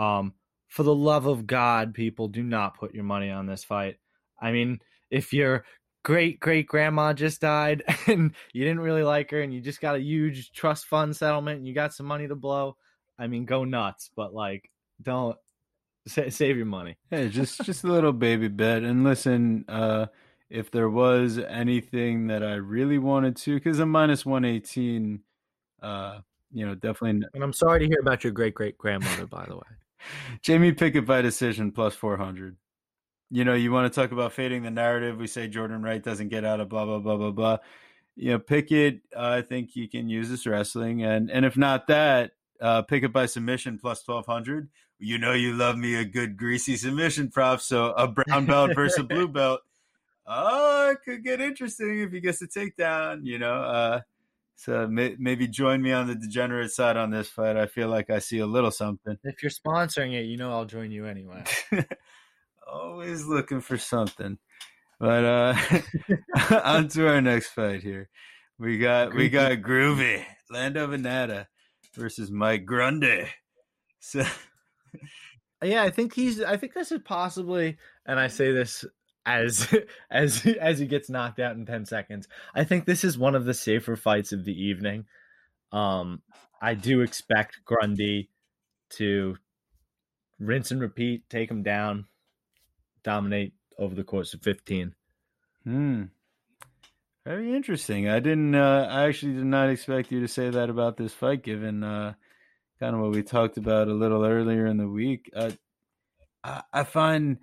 Um, 0.00 0.32
for 0.68 0.82
the 0.82 0.94
love 0.94 1.26
of 1.26 1.46
God, 1.46 1.92
people, 1.92 2.28
do 2.28 2.42
not 2.42 2.78
put 2.78 2.94
your 2.94 3.04
money 3.04 3.30
on 3.30 3.46
this 3.46 3.64
fight. 3.64 3.96
I 4.40 4.52
mean, 4.52 4.78
if 5.10 5.32
your 5.32 5.64
great 6.02 6.40
great 6.40 6.66
grandma 6.66 7.12
just 7.12 7.42
died 7.42 7.82
and 8.06 8.32
you 8.54 8.64
didn't 8.64 8.80
really 8.80 9.02
like 9.02 9.30
her 9.30 9.42
and 9.42 9.52
you 9.52 9.60
just 9.60 9.80
got 9.80 9.96
a 9.96 10.00
huge 10.00 10.52
trust 10.52 10.86
fund 10.86 11.14
settlement 11.14 11.58
and 11.58 11.68
you 11.68 11.74
got 11.74 11.92
some 11.92 12.06
money 12.06 12.26
to 12.26 12.34
blow, 12.34 12.76
I 13.18 13.26
mean, 13.26 13.44
go 13.44 13.64
nuts. 13.64 14.10
But 14.16 14.32
like, 14.32 14.70
don't 15.02 15.36
save 16.06 16.56
your 16.56 16.66
money. 16.66 16.96
Hey, 17.10 17.28
just 17.28 17.62
just 17.64 17.84
a 17.84 17.88
little 17.88 18.14
baby 18.14 18.48
bet. 18.48 18.82
And 18.82 19.04
listen, 19.04 19.66
uh, 19.68 20.06
if 20.48 20.70
there 20.70 20.88
was 20.88 21.38
anything 21.38 22.28
that 22.28 22.42
I 22.42 22.54
really 22.54 22.98
wanted 22.98 23.36
to, 23.38 23.56
because 23.56 23.78
I'm 23.80 23.90
minus 23.90 24.24
one 24.24 24.46
eighteen, 24.46 25.20
uh, 25.82 26.20
you 26.52 26.64
know, 26.64 26.74
definitely. 26.74 27.26
And 27.34 27.42
I'm 27.42 27.52
sorry 27.52 27.80
to 27.80 27.86
hear 27.86 27.98
about 28.00 28.24
your 28.24 28.32
great 28.32 28.54
great 28.54 28.78
grandmother, 28.78 29.26
by 29.26 29.44
the 29.46 29.56
way. 29.56 29.62
Jamie 30.42 30.72
Pickett 30.72 31.06
by 31.06 31.22
decision 31.22 31.72
plus 31.72 31.94
four 31.94 32.16
hundred. 32.16 32.56
You 33.30 33.44
know, 33.44 33.54
you 33.54 33.70
want 33.70 33.92
to 33.92 34.00
talk 34.00 34.12
about 34.12 34.32
fading 34.32 34.62
the 34.62 34.70
narrative. 34.70 35.18
We 35.18 35.26
say 35.26 35.46
Jordan 35.46 35.82
Wright 35.82 36.02
doesn't 36.02 36.28
get 36.28 36.44
out 36.44 36.60
of 36.60 36.68
blah 36.68 36.84
blah 36.84 36.98
blah 36.98 37.16
blah 37.16 37.30
blah. 37.30 37.58
You 38.16 38.32
know, 38.32 38.38
Pickett, 38.38 39.02
uh, 39.16 39.38
I 39.38 39.42
think 39.42 39.70
he 39.70 39.86
can 39.86 40.08
use 40.08 40.28
this 40.28 40.46
wrestling, 40.46 41.04
and 41.04 41.30
and 41.30 41.44
if 41.44 41.56
not 41.56 41.86
that, 41.86 42.32
uh, 42.60 42.82
Pickett 42.82 43.12
by 43.12 43.26
submission 43.26 43.78
plus 43.78 44.02
twelve 44.02 44.26
hundred 44.26 44.68
you 45.00 45.18
know 45.18 45.32
you 45.32 45.54
love 45.54 45.76
me 45.76 45.96
a 45.96 46.04
good 46.04 46.36
greasy 46.36 46.76
submission 46.76 47.30
prop. 47.30 47.60
So 47.60 47.92
a 47.92 48.06
brown 48.06 48.46
belt 48.46 48.74
versus 48.74 48.98
a 48.98 49.02
blue 49.02 49.26
belt. 49.32 49.62
Oh, 50.26 50.90
it 50.90 50.98
could 51.04 51.24
get 51.24 51.40
interesting 51.40 52.00
if 52.00 52.12
he 52.12 52.20
gets 52.20 52.40
a 52.42 52.46
takedown, 52.46 53.24
you 53.24 53.38
know. 53.38 53.62
Uh, 53.62 54.00
so 54.60 54.86
may, 54.86 55.16
maybe 55.18 55.48
join 55.48 55.80
me 55.80 55.90
on 55.92 56.06
the 56.06 56.14
degenerate 56.14 56.70
side 56.70 56.98
on 56.98 57.10
this 57.10 57.30
fight. 57.30 57.56
I 57.56 57.64
feel 57.64 57.88
like 57.88 58.10
I 58.10 58.18
see 58.18 58.40
a 58.40 58.46
little 58.46 58.70
something. 58.70 59.16
If 59.24 59.42
you're 59.42 59.48
sponsoring 59.48 60.12
it, 60.12 60.26
you 60.26 60.36
know 60.36 60.52
I'll 60.52 60.66
join 60.66 60.90
you 60.90 61.06
anyway. 61.06 61.44
Always 62.70 63.24
looking 63.24 63.62
for 63.62 63.78
something. 63.78 64.36
But 64.98 65.24
uh 65.24 65.54
on 66.62 66.88
to 66.88 67.08
our 67.08 67.22
next 67.22 67.48
fight 67.48 67.82
here. 67.82 68.10
We 68.58 68.76
got 68.76 69.14
we 69.14 69.30
got 69.30 69.52
Groovy, 69.62 70.22
Lando 70.50 70.86
Vannata 70.88 71.46
versus 71.94 72.30
Mike 72.30 72.66
Grundy. 72.66 73.28
So 73.98 74.26
yeah, 75.62 75.82
I 75.82 75.88
think 75.88 76.14
he's. 76.14 76.42
I 76.42 76.58
think 76.58 76.74
this 76.74 76.92
is 76.92 77.00
possibly, 77.02 77.78
and 78.04 78.20
I 78.20 78.28
say 78.28 78.52
this 78.52 78.84
as 79.24 79.74
as 80.10 80.46
as 80.46 80.78
he 80.78 80.86
gets 80.86 81.10
knocked 81.10 81.38
out 81.38 81.56
in 81.56 81.66
ten 81.66 81.86
seconds. 81.86 82.28
I 82.54 82.64
think 82.64 82.84
this 82.84 83.04
is 83.04 83.18
one 83.18 83.34
of 83.34 83.44
the 83.44 83.54
safer 83.54 83.96
fights 83.96 84.32
of 84.32 84.44
the 84.44 84.64
evening. 84.64 85.06
Um, 85.72 86.22
I 86.60 86.74
do 86.74 87.00
expect 87.00 87.64
Grundy 87.64 88.30
to 88.90 89.36
rinse 90.38 90.70
and 90.70 90.80
repeat, 90.80 91.28
take 91.30 91.50
him 91.50 91.62
down, 91.62 92.06
dominate 93.04 93.52
over 93.78 93.94
the 93.94 94.04
course 94.04 94.34
of 94.34 94.42
fifteen. 94.42 94.94
Hmm. 95.64 96.04
Very 97.26 97.54
interesting. 97.54 98.08
I 98.08 98.18
didn't. 98.18 98.54
Uh, 98.54 98.88
I 98.90 99.06
actually 99.06 99.34
did 99.34 99.44
not 99.44 99.68
expect 99.68 100.10
you 100.10 100.20
to 100.20 100.28
say 100.28 100.48
that 100.48 100.70
about 100.70 100.96
this 100.96 101.12
fight, 101.12 101.42
given 101.42 101.84
uh, 101.84 102.14
kind 102.80 102.94
of 102.94 103.02
what 103.02 103.12
we 103.12 103.22
talked 103.22 103.58
about 103.58 103.88
a 103.88 103.94
little 103.94 104.24
earlier 104.24 104.66
in 104.66 104.78
the 104.78 104.88
week. 104.88 105.30
Uh, 105.36 105.50
I, 106.42 106.62
I 106.72 106.84
find 106.84 107.38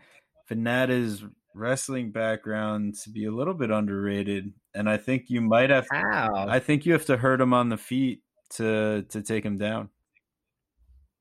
Vannata's 0.49 1.23
wrestling 1.57 2.11
background 2.11 2.95
to 3.03 3.09
be 3.09 3.25
a 3.25 3.31
little 3.31 3.53
bit 3.53 3.71
underrated, 3.71 4.53
and 4.73 4.89
I 4.89 4.97
think 4.97 5.25
you 5.29 5.41
might 5.41 5.69
have. 5.69 5.87
How? 5.91 6.47
I 6.47 6.59
think 6.59 6.85
you 6.85 6.93
have 6.93 7.05
to 7.05 7.17
hurt 7.17 7.41
him 7.41 7.53
on 7.53 7.69
the 7.69 7.77
feet 7.77 8.21
to 8.51 9.03
to 9.09 9.21
take 9.21 9.43
him 9.43 9.57
down. 9.57 9.89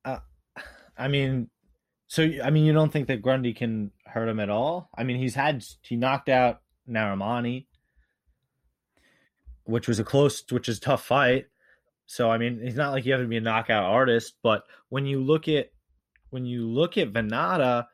Uh, 0.04 0.18
I 0.96 1.08
mean, 1.08 1.48
so 2.06 2.28
I 2.42 2.50
mean, 2.50 2.64
you 2.64 2.72
don't 2.72 2.92
think 2.92 3.08
that 3.08 3.22
Grundy 3.22 3.52
can 3.52 3.90
hurt 4.06 4.28
him 4.28 4.40
at 4.40 4.50
all? 4.50 4.90
I 4.96 5.04
mean, 5.04 5.16
he's 5.16 5.34
had 5.34 5.64
he 5.82 5.96
knocked 5.96 6.28
out 6.28 6.60
Narimani, 6.88 7.66
which 9.64 9.88
was 9.88 9.98
a 9.98 10.04
close, 10.04 10.44
which 10.50 10.68
is 10.68 10.78
tough 10.78 11.04
fight. 11.04 11.46
So 12.06 12.30
I 12.30 12.38
mean, 12.38 12.60
he's 12.62 12.76
not 12.76 12.92
like 12.92 13.04
you 13.04 13.12
have 13.12 13.22
to 13.22 13.26
be 13.26 13.38
a 13.38 13.40
knockout 13.40 13.84
artist, 13.84 14.34
but 14.42 14.64
when 14.90 15.06
you 15.06 15.20
look 15.20 15.48
at 15.48 15.70
when 16.30 16.44
you 16.44 16.68
look 16.68 16.96
at 16.96 17.12
Vannata, 17.12 17.86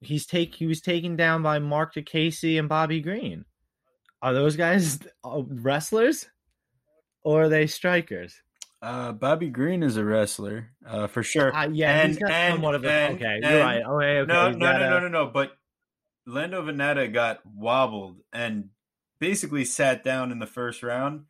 he's 0.00 0.26
take 0.26 0.54
he 0.54 0.66
was 0.66 0.80
taken 0.80 1.16
down 1.16 1.42
by 1.42 1.58
Marc 1.58 1.94
Diakiese 1.94 2.58
and 2.58 2.68
Bobby 2.68 3.00
Green. 3.00 3.44
Are 4.22 4.32
those 4.32 4.56
guys 4.56 4.98
uh, 5.24 5.42
wrestlers 5.46 6.26
or 7.22 7.44
are 7.44 7.48
they 7.48 7.66
strikers? 7.66 8.42
Uh, 8.80 9.12
Bobby 9.12 9.48
Green 9.48 9.82
is 9.82 9.96
a 9.96 10.04
wrestler, 10.04 10.70
uh, 10.86 11.08
for 11.08 11.22
sure. 11.22 11.54
Uh, 11.54 11.68
yeah, 11.68 12.00
and, 12.00 12.10
he's 12.10 12.18
got 12.18 12.30
and, 12.30 12.54
somewhat 12.54 12.76
of 12.76 12.84
a, 12.84 12.90
and, 12.90 13.14
okay. 13.16 13.40
you're 13.42 13.60
right. 13.60 13.82
Okay, 13.82 14.18
okay. 14.20 14.32
No, 14.32 14.50
no, 14.50 14.72
no, 14.72 14.78
no, 14.78 15.00
no, 15.00 15.08
no. 15.08 15.26
But 15.26 15.52
Lando 16.26 16.62
Vannata 16.62 17.12
got 17.12 17.44
wobbled 17.44 18.18
and 18.32 18.68
basically 19.18 19.64
sat 19.64 20.04
down 20.04 20.30
in 20.30 20.38
the 20.38 20.46
first 20.46 20.84
round, 20.84 21.24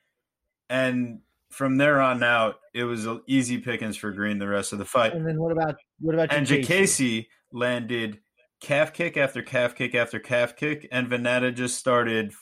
and 0.69 1.21
from 1.51 1.79
there 1.79 2.03
on 2.03 2.23
out, 2.23 2.57
it 2.75 2.85
was 2.85 3.07
easy 3.27 3.57
pickings 3.59 3.97
for 3.97 4.13
Green 4.13 4.39
the 4.39 4.49
rest 4.49 4.75
of 4.75 4.79
the 4.79 4.85
fight. 4.85 5.15
And 5.15 5.27
then 5.27 5.41
what 5.41 5.53
about 5.53 5.77
what 6.01 6.15
about 6.15 6.33
and 6.33 6.47
Diakiese 6.47 7.29
landed 7.51 8.19
calf 8.61 8.93
kick 8.93 9.17
after 9.17 9.43
calf 9.43 9.75
kick 9.75 9.95
after 9.95 10.19
calf 10.19 10.57
kick, 10.57 10.89
and 10.91 11.09
Vannata 11.09 11.55
just 11.55 11.79
started 11.79 12.33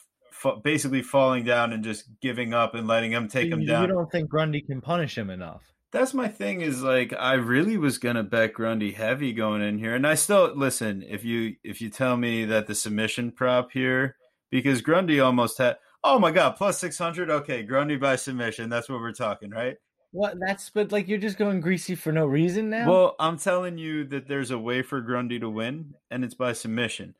f- 0.44 0.62
basically 0.62 1.02
falling 1.02 1.44
down 1.44 1.72
and 1.72 1.84
just 1.84 2.04
giving 2.20 2.54
up 2.54 2.74
and 2.74 2.86
letting 2.86 3.12
him 3.12 3.28
take 3.28 3.50
him 3.50 3.64
down. 3.64 3.82
You 3.82 3.94
don't 3.94 4.10
think 4.10 4.28
Grundy 4.28 4.60
can 4.60 4.80
punish 4.80 5.16
him 5.16 5.30
enough? 5.30 5.62
That's 5.92 6.14
my 6.14 6.28
thing. 6.28 6.60
Is 6.60 6.82
like 6.82 7.12
I 7.18 7.34
really 7.34 7.78
was 7.78 7.98
gonna 7.98 8.24
bet 8.24 8.54
Grundy 8.54 8.92
heavy 8.92 9.32
going 9.32 9.62
in 9.62 9.78
here, 9.78 9.94
and 9.94 10.06
I 10.06 10.14
still 10.14 10.52
listen. 10.54 11.02
If 11.08 11.24
you 11.24 11.56
if 11.62 11.80
you 11.80 11.90
tell 11.90 12.16
me 12.16 12.44
that 12.46 12.66
the 12.66 12.74
submission 12.74 13.32
prop 13.32 13.70
here, 13.72 14.16
because 14.50 14.82
Grundy 14.82 15.20
almost 15.20 15.58
had 15.58 15.76
Oh 16.08 16.20
my 16.20 16.30
god, 16.30 16.54
plus 16.54 16.78
six 16.78 16.96
hundred. 16.96 17.30
Okay, 17.30 17.64
Grundy 17.64 17.96
by 17.96 18.14
submission. 18.14 18.70
That's 18.70 18.88
what 18.88 19.00
we're 19.00 19.10
talking, 19.10 19.50
right? 19.50 19.76
What? 20.12 20.36
That's 20.40 20.70
but 20.70 20.92
like 20.92 21.08
you're 21.08 21.18
just 21.18 21.38
going 21.38 21.60
greasy 21.60 21.94
for 21.94 22.12
no 22.12 22.26
reason 22.26 22.70
now. 22.70 22.90
Well, 22.90 23.16
I'm 23.18 23.38
telling 23.38 23.78
you 23.78 24.04
that 24.04 24.28
there's 24.28 24.50
a 24.50 24.58
way 24.58 24.82
for 24.82 25.00
Grundy 25.00 25.38
to 25.40 25.50
win, 25.50 25.94
and 26.10 26.24
it's 26.24 26.34
by 26.34 26.52
submission. 26.52 27.14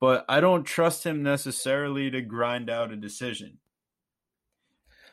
But 0.00 0.24
I 0.28 0.40
don't 0.40 0.64
trust 0.64 1.04
him 1.04 1.22
necessarily 1.22 2.10
to 2.10 2.22
grind 2.22 2.70
out 2.70 2.90
a 2.90 2.96
decision. 2.96 3.58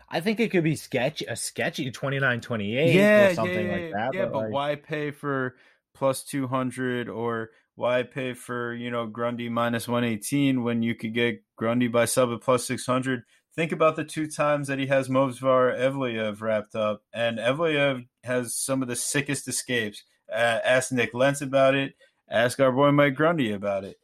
I 0.10 0.22
think 0.22 0.40
it 0.40 0.52
could 0.52 0.64
be 0.64 0.78
sketchy, 0.78 1.26
a 1.26 1.36
sketchy 1.36 1.92
29 1.92 2.40
28 2.40 2.94
yeah, 2.94 3.28
or 3.28 3.34
something 3.34 3.66
yeah, 3.66 3.72
like 3.74 3.92
that. 3.94 4.10
Yeah, 4.14 4.26
but, 4.28 4.44
like, 4.44 4.52
why 4.54 4.76
pay 4.76 5.12
for 5.12 5.56
plus 5.94 6.24
200 6.24 7.10
or 7.10 7.50
why 7.76 8.04
pay 8.04 8.34
for, 8.34 8.74
you 8.74 8.90
know, 8.90 9.06
Grundy 9.06 9.50
minus 9.50 9.88
118 9.88 10.64
when 10.64 10.82
you 10.82 10.96
could 10.96 11.14
get 11.14 11.44
Grundy 11.58 11.90
by 11.90 12.06
sub 12.06 12.32
at 12.32 12.40
plus 12.40 12.66
600? 12.66 13.24
Think 13.58 13.72
about 13.72 13.96
the 13.96 14.04
two 14.04 14.28
times 14.28 14.68
that 14.68 14.78
he 14.78 14.86
has 14.86 15.10
Movsar 15.10 15.76
Evloev 15.76 16.42
wrapped 16.42 16.76
up, 16.76 17.02
and 17.12 17.40
Evloev 17.40 18.06
has 18.24 18.54
some 18.54 18.84
of 18.84 18.88
the 18.88 18.96
sickest 18.96 19.48
escapes. 19.48 20.04
Uh, 20.32 20.60
ask 20.64 20.92
Nik 20.92 21.16
Lentz 21.16 21.42
about 21.42 21.74
it. 21.74 21.96
Ask 22.30 22.60
our 22.60 22.72
boy 22.72 22.92
Mike 22.92 23.16
Grundy 23.16 23.52
about 23.54 23.84
it. 23.84 23.98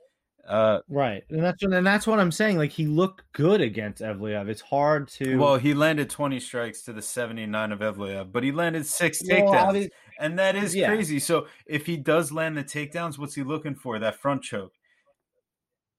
Uh, 0.48 0.80
right, 0.90 1.24
and 1.30 1.44
that's 1.44 1.62
and 1.62 1.86
that's 1.86 2.08
what 2.08 2.20
I'm 2.20 2.32
saying. 2.32 2.58
Like 2.58 2.72
he 2.72 2.88
looked 2.88 3.22
good 3.34 3.62
against 3.62 4.02
Evloev. 4.02 4.50
It's 4.50 4.62
hard 4.62 5.08
to. 5.10 5.38
Well, 5.38 5.58
he 5.58 5.76
landed 5.76 6.10
20 6.10 6.40
strikes 6.40 6.82
to 6.86 6.92
the 6.94 7.02
79 7.04 7.72
of 7.72 7.80
Evloev, 7.80 8.32
but 8.32 8.44
he 8.44 8.52
landed 8.52 8.88
six 8.88 9.22
takedowns, 9.22 9.72
obvi- 9.86 9.90
and 10.20 10.40
that 10.40 10.56
is 10.56 10.76
Yeah. 10.76 10.88
crazy. 10.88 11.20
So 11.20 11.46
if 11.68 11.86
he 11.86 11.96
does 11.96 12.32
land 12.32 12.58
the 12.58 12.64
takedowns, 12.64 13.20
what's 13.20 13.36
he 13.36 13.44
looking 13.44 13.76
for? 13.76 14.00
That 14.00 14.16
front 14.16 14.42
choke. 14.42 14.74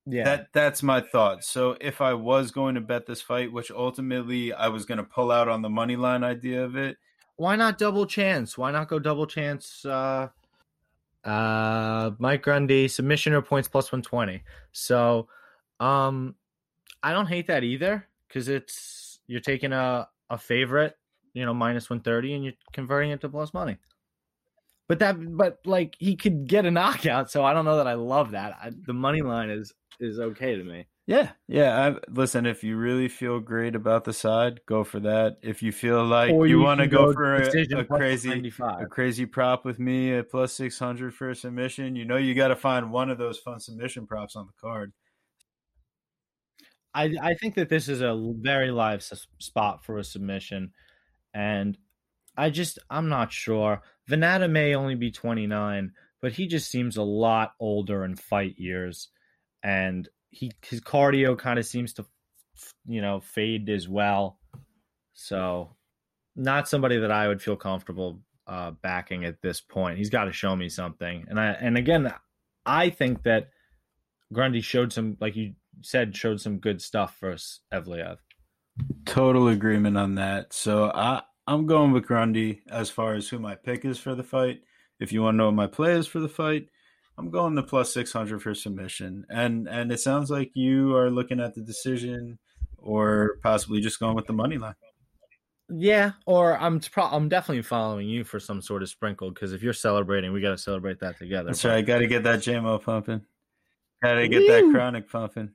Yeah, 0.06 0.24
That 0.24 0.52
that's 0.52 0.82
my 0.82 1.00
thought. 1.00 1.44
So 1.44 1.76
if 1.80 2.00
I 2.00 2.14
was 2.14 2.50
going 2.50 2.74
to 2.74 2.80
bet 2.80 3.06
this 3.06 3.22
fight, 3.22 3.52
which 3.52 3.70
ultimately 3.70 4.52
I 4.52 4.68
was 4.68 4.84
going 4.84 4.98
to 4.98 5.04
pull 5.04 5.30
out 5.30 5.48
on 5.48 5.62
the 5.62 5.70
money 5.70 5.96
line 5.96 6.22
idea 6.22 6.62
of 6.62 6.76
it, 6.76 6.98
why 7.36 7.56
not 7.56 7.78
double 7.78 8.06
chance? 8.06 8.58
Why 8.58 8.70
not 8.70 8.88
go 8.88 8.98
double 8.98 9.26
chance? 9.26 9.84
Uh, 9.84 10.28
uh, 11.24 12.10
Mike 12.18 12.42
Grundy 12.42 12.86
submission 12.88 13.32
or 13.32 13.42
points 13.42 13.66
plus 13.68 13.90
one 13.90 14.02
twenty. 14.02 14.42
So, 14.72 15.28
um, 15.80 16.34
I 17.02 17.12
don't 17.12 17.26
hate 17.26 17.46
that 17.46 17.64
either 17.64 18.06
because 18.28 18.48
it's 18.48 19.20
you're 19.26 19.40
taking 19.40 19.72
a 19.72 20.08
a 20.28 20.36
favorite, 20.36 20.98
you 21.32 21.46
know, 21.46 21.54
minus 21.54 21.88
one 21.88 22.00
thirty, 22.00 22.34
and 22.34 22.44
you're 22.44 22.54
converting 22.72 23.10
it 23.10 23.22
to 23.22 23.28
plus 23.30 23.54
money. 23.54 23.78
But 24.88 24.98
that, 24.98 25.16
but 25.36 25.60
like 25.64 25.96
he 25.98 26.16
could 26.16 26.46
get 26.46 26.66
a 26.66 26.70
knockout, 26.70 27.30
so 27.30 27.44
I 27.44 27.52
don't 27.54 27.64
know 27.64 27.78
that 27.78 27.86
I 27.86 27.94
love 27.94 28.32
that. 28.32 28.56
I, 28.62 28.70
the 28.86 28.92
money 28.92 29.22
line 29.22 29.50
is 29.50 29.72
is 30.00 30.18
okay 30.18 30.56
to 30.56 30.64
me. 30.64 30.86
yeah, 31.06 31.30
yeah. 31.48 31.88
I, 31.96 32.10
listen, 32.10 32.44
if 32.46 32.62
you 32.64 32.76
really 32.76 33.08
feel 33.08 33.40
great 33.40 33.74
about 33.74 34.04
the 34.04 34.12
side, 34.12 34.60
go 34.66 34.84
for 34.84 35.00
that. 35.00 35.38
If 35.42 35.62
you 35.62 35.72
feel 35.72 36.04
like 36.04 36.32
Or 36.32 36.46
you, 36.46 36.60
want 36.60 36.80
to 36.80 36.88
can 36.88 36.96
go, 36.96 37.12
for 37.12 37.34
a, 37.34 37.78
a 37.78 37.84
crazy 37.84 38.28
95. 38.28 38.80
a 38.82 38.86
crazy 38.86 39.24
prop 39.26 39.64
with 39.64 39.78
me 39.78 40.14
at 40.14 40.30
plus 40.30 40.52
600 40.54 41.14
for 41.14 41.30
a 41.30 41.34
submission, 41.36 41.96
you 41.96 42.04
know 42.04 42.16
you 42.16 42.34
got 42.34 42.48
to 42.48 42.56
find 42.56 42.90
one 42.92 43.10
of 43.10 43.18
those 43.18 43.38
fun 43.38 43.60
submission 43.60 44.06
props 44.06 44.36
on 44.36 44.46
the 44.46 44.52
card. 44.60 44.92
I 46.94 47.14
I 47.20 47.34
think 47.34 47.54
that 47.56 47.68
this 47.68 47.88
is 47.88 48.00
a 48.00 48.14
very 48.40 48.70
live 48.70 49.02
spot 49.38 49.84
for 49.84 49.98
a 49.98 50.04
submission, 50.04 50.72
and 51.32 51.76
I 52.36 52.50
just 52.50 52.78
I'm 52.90 53.08
not 53.08 53.32
sure. 53.32 53.82
Vannata 54.10 54.50
may 54.50 54.74
only 54.74 54.94
be 54.94 55.10
29, 55.10 55.92
but 56.20 56.32
he 56.32 56.46
just 56.46 56.70
seems 56.70 56.96
a 56.96 57.02
lot 57.02 57.52
older 57.58 58.04
in 58.04 58.16
fight 58.16 58.58
years, 58.58 59.08
and 59.62 60.08
he 60.30 60.52
his 60.62 60.80
cardio 60.80 61.38
kind 61.38 61.58
of 61.58 61.66
seems 61.66 61.94
to, 61.94 62.04
you 62.86 63.00
know, 63.00 63.20
fade 63.20 63.68
as 63.68 63.88
well. 63.88 64.38
So, 65.12 65.76
not 66.36 66.68
somebody 66.68 66.98
that 66.98 67.10
I 67.10 67.28
would 67.28 67.40
feel 67.40 67.56
comfortable 67.56 68.20
uh, 68.46 68.72
backing 68.72 69.24
at 69.24 69.40
this 69.40 69.60
point. 69.60 69.98
He's 69.98 70.10
got 70.10 70.24
to 70.24 70.32
show 70.32 70.54
me 70.54 70.68
something, 70.68 71.26
and 71.28 71.40
I 71.40 71.52
and 71.52 71.78
again, 71.78 72.12
I 72.66 72.90
think 72.90 73.22
that 73.22 73.50
Grundy 74.32 74.60
showed 74.60 74.92
some, 74.92 75.16
like 75.20 75.36
you 75.36 75.54
said, 75.82 76.16
showed 76.16 76.40
some 76.40 76.58
good 76.58 76.82
stuff 76.82 77.16
for 77.18 77.32
us, 77.32 77.60
Evloev. 77.72 78.18
Total 79.06 79.48
agreement 79.48 79.96
on 79.96 80.16
that. 80.16 80.52
So 80.52 80.90
I 80.92 81.22
I'm 81.46 81.66
going 81.66 81.92
with 81.92 82.06
Grundy 82.06 82.62
as 82.70 82.90
far 82.90 83.14
as 83.14 83.28
who 83.28 83.38
my 83.38 83.54
pick 83.54 83.84
is 83.84 83.98
for 83.98 84.14
the 84.14 84.22
fight. 84.22 84.60
If 85.00 85.12
you 85.12 85.22
want 85.22 85.34
to 85.34 85.38
know 85.38 85.46
what 85.46 85.54
my 85.54 85.66
play 85.66 85.92
is 85.92 86.06
for 86.06 86.20
the 86.20 86.28
fight, 86.28 86.68
I'm 87.18 87.30
going 87.30 87.54
to 87.56 87.62
plus 87.62 87.92
600 87.92 88.42
for 88.42 88.54
submission. 88.54 89.26
And 89.28 89.68
and 89.68 89.92
it 89.92 90.00
sounds 90.00 90.30
like 90.30 90.52
you 90.54 90.94
are 90.96 91.10
looking 91.10 91.40
at 91.40 91.54
the 91.54 91.60
decision 91.62 92.38
or 92.78 93.36
possibly 93.42 93.80
just 93.80 94.00
going 94.00 94.14
with 94.16 94.26
the 94.26 94.32
money 94.32 94.58
line. 94.58 94.74
Yeah, 95.70 96.12
or 96.26 96.58
I'm 96.58 96.78
pro- 96.80 97.04
I'm 97.04 97.28
definitely 97.28 97.62
following 97.62 98.08
you 98.08 98.24
for 98.24 98.38
some 98.38 98.60
sort 98.60 98.82
of 98.82 98.88
sprinkle 98.88 99.30
because 99.30 99.52
if 99.52 99.62
you're 99.62 99.72
celebrating, 99.72 100.32
we 100.32 100.40
got 100.42 100.50
to 100.50 100.58
celebrate 100.58 101.00
that 101.00 101.18
together. 101.18 101.46
That's 101.48 101.62
But- 101.62 101.68
right. 101.70 101.86
Got 101.86 101.98
to 101.98 102.06
get 102.06 102.22
that 102.24 102.40
JMO 102.40 102.82
pumping. 102.82 103.22
Got 104.02 104.14
to 104.14 104.28
get 104.28 104.46
that 104.48 104.70
chronic 104.72 105.10
pumping. 105.10 105.52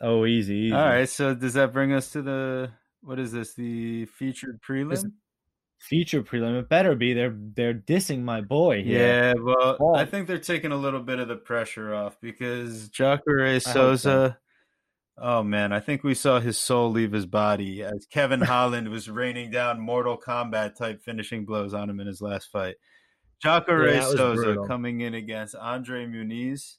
Oh, 0.00 0.26
easy, 0.26 0.54
easy. 0.54 0.74
All 0.74 0.84
right. 0.84 1.08
So 1.08 1.34
does 1.34 1.54
that 1.54 1.72
bring 1.72 1.94
us 1.94 2.12
to 2.12 2.20
the 2.20 2.70
what 3.02 3.18
is 3.18 3.32
this? 3.32 3.54
The 3.54 4.06
featured 4.06 4.60
prelim? 4.62 4.90
This- 4.90 5.06
Feature 5.78 6.22
prelim. 6.22 6.58
It 6.58 6.70
better 6.70 6.94
be. 6.94 7.12
They're 7.12 7.36
they're 7.36 7.74
dissing 7.74 8.22
my 8.22 8.40
boy 8.40 8.82
here. 8.82 8.98
Yeah, 8.98 9.34
well, 9.38 9.76
Well- 9.78 9.94
I 9.96 10.06
think 10.06 10.26
they're 10.26 10.38
taking 10.38 10.72
a 10.72 10.76
little 10.76 11.02
bit 11.02 11.18
of 11.18 11.28
the 11.28 11.36
pressure 11.36 11.94
off 11.94 12.18
because 12.20 12.88
Jacare 12.88 13.52
hope 13.52 13.62
so. 13.62 13.72
Souza. 13.96 14.38
Oh 15.18 15.42
man, 15.42 15.72
I 15.74 15.80
think 15.80 16.02
we 16.02 16.14
saw 16.14 16.40
his 16.40 16.56
soul 16.58 16.90
leave 16.90 17.12
his 17.12 17.26
body 17.26 17.82
as 17.82 18.06
Kevin 18.10 18.40
Holland 18.42 18.88
was 18.88 19.10
raining 19.10 19.50
down 19.50 19.78
Mortal 19.78 20.18
Kombat 20.18 20.76
type 20.76 21.02
finishing 21.02 21.44
blows 21.44 21.74
on 21.74 21.90
him 21.90 22.00
in 22.00 22.06
his 22.06 22.22
last 22.22 22.50
fight. 22.50 22.76
Jacare 23.42 23.92
Yeah, 23.94 24.00
Souza 24.00 24.34
brutal. 24.34 24.66
coming 24.66 25.02
in 25.02 25.12
against 25.12 25.54
Andre 25.54 26.06
Muniz. 26.06 26.76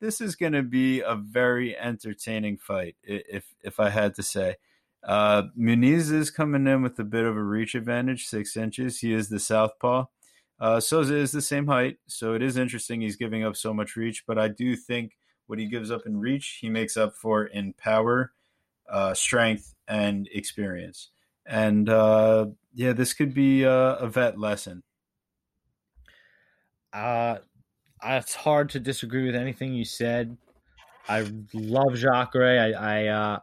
This 0.00 0.20
is 0.20 0.36
going 0.36 0.52
to 0.52 0.62
be 0.62 1.00
a 1.00 1.16
very 1.16 1.76
entertaining 1.76 2.56
fight, 2.58 2.94
if 3.02 3.44
if 3.64 3.80
I 3.80 3.90
had 3.90 4.14
to 4.14 4.22
say. 4.22 4.56
Uh, 5.06 5.44
Muniz 5.56 6.12
is 6.12 6.30
coming 6.30 6.66
in 6.66 6.82
with 6.82 6.98
a 6.98 7.04
bit 7.04 7.24
of 7.24 7.36
a 7.36 7.42
reach 7.42 7.76
advantage, 7.76 8.26
six 8.26 8.56
inches. 8.56 8.98
He 8.98 9.14
is 9.14 9.28
the 9.28 9.38
southpaw. 9.38 10.06
Uh, 10.58 10.80
Souza 10.80 11.14
is 11.14 11.30
the 11.30 11.42
same 11.42 11.66
height, 11.66 11.98
so 12.08 12.34
it 12.34 12.42
is 12.42 12.56
interesting 12.56 13.00
he's 13.00 13.16
giving 13.16 13.44
up 13.44 13.56
so 13.56 13.72
much 13.72 13.94
reach. 13.94 14.24
But 14.26 14.38
I 14.38 14.48
do 14.48 14.74
think 14.74 15.16
what 15.46 15.60
he 15.60 15.66
gives 15.66 15.92
up 15.92 16.06
in 16.06 16.18
reach, 16.18 16.58
he 16.60 16.68
makes 16.68 16.96
up 16.96 17.14
for 17.14 17.46
in 17.46 17.72
power, 17.74 18.32
uh, 18.90 19.14
strength, 19.14 19.74
and 19.86 20.28
experience. 20.32 21.10
And 21.46 21.88
uh, 21.88 22.46
yeah, 22.74 22.92
this 22.92 23.12
could 23.12 23.32
be 23.32 23.64
uh, 23.64 23.96
a 23.96 24.08
vet 24.08 24.40
lesson. 24.40 24.82
Uh, 26.92 27.38
it's 28.02 28.34
hard 28.34 28.70
to 28.70 28.80
disagree 28.80 29.26
with 29.26 29.36
anything 29.36 29.74
you 29.74 29.84
said. 29.84 30.36
I 31.08 31.30
love 31.52 31.94
Jacare. 31.94 32.58
I 32.58 32.72
I 32.72 33.06
uh, 33.06 33.38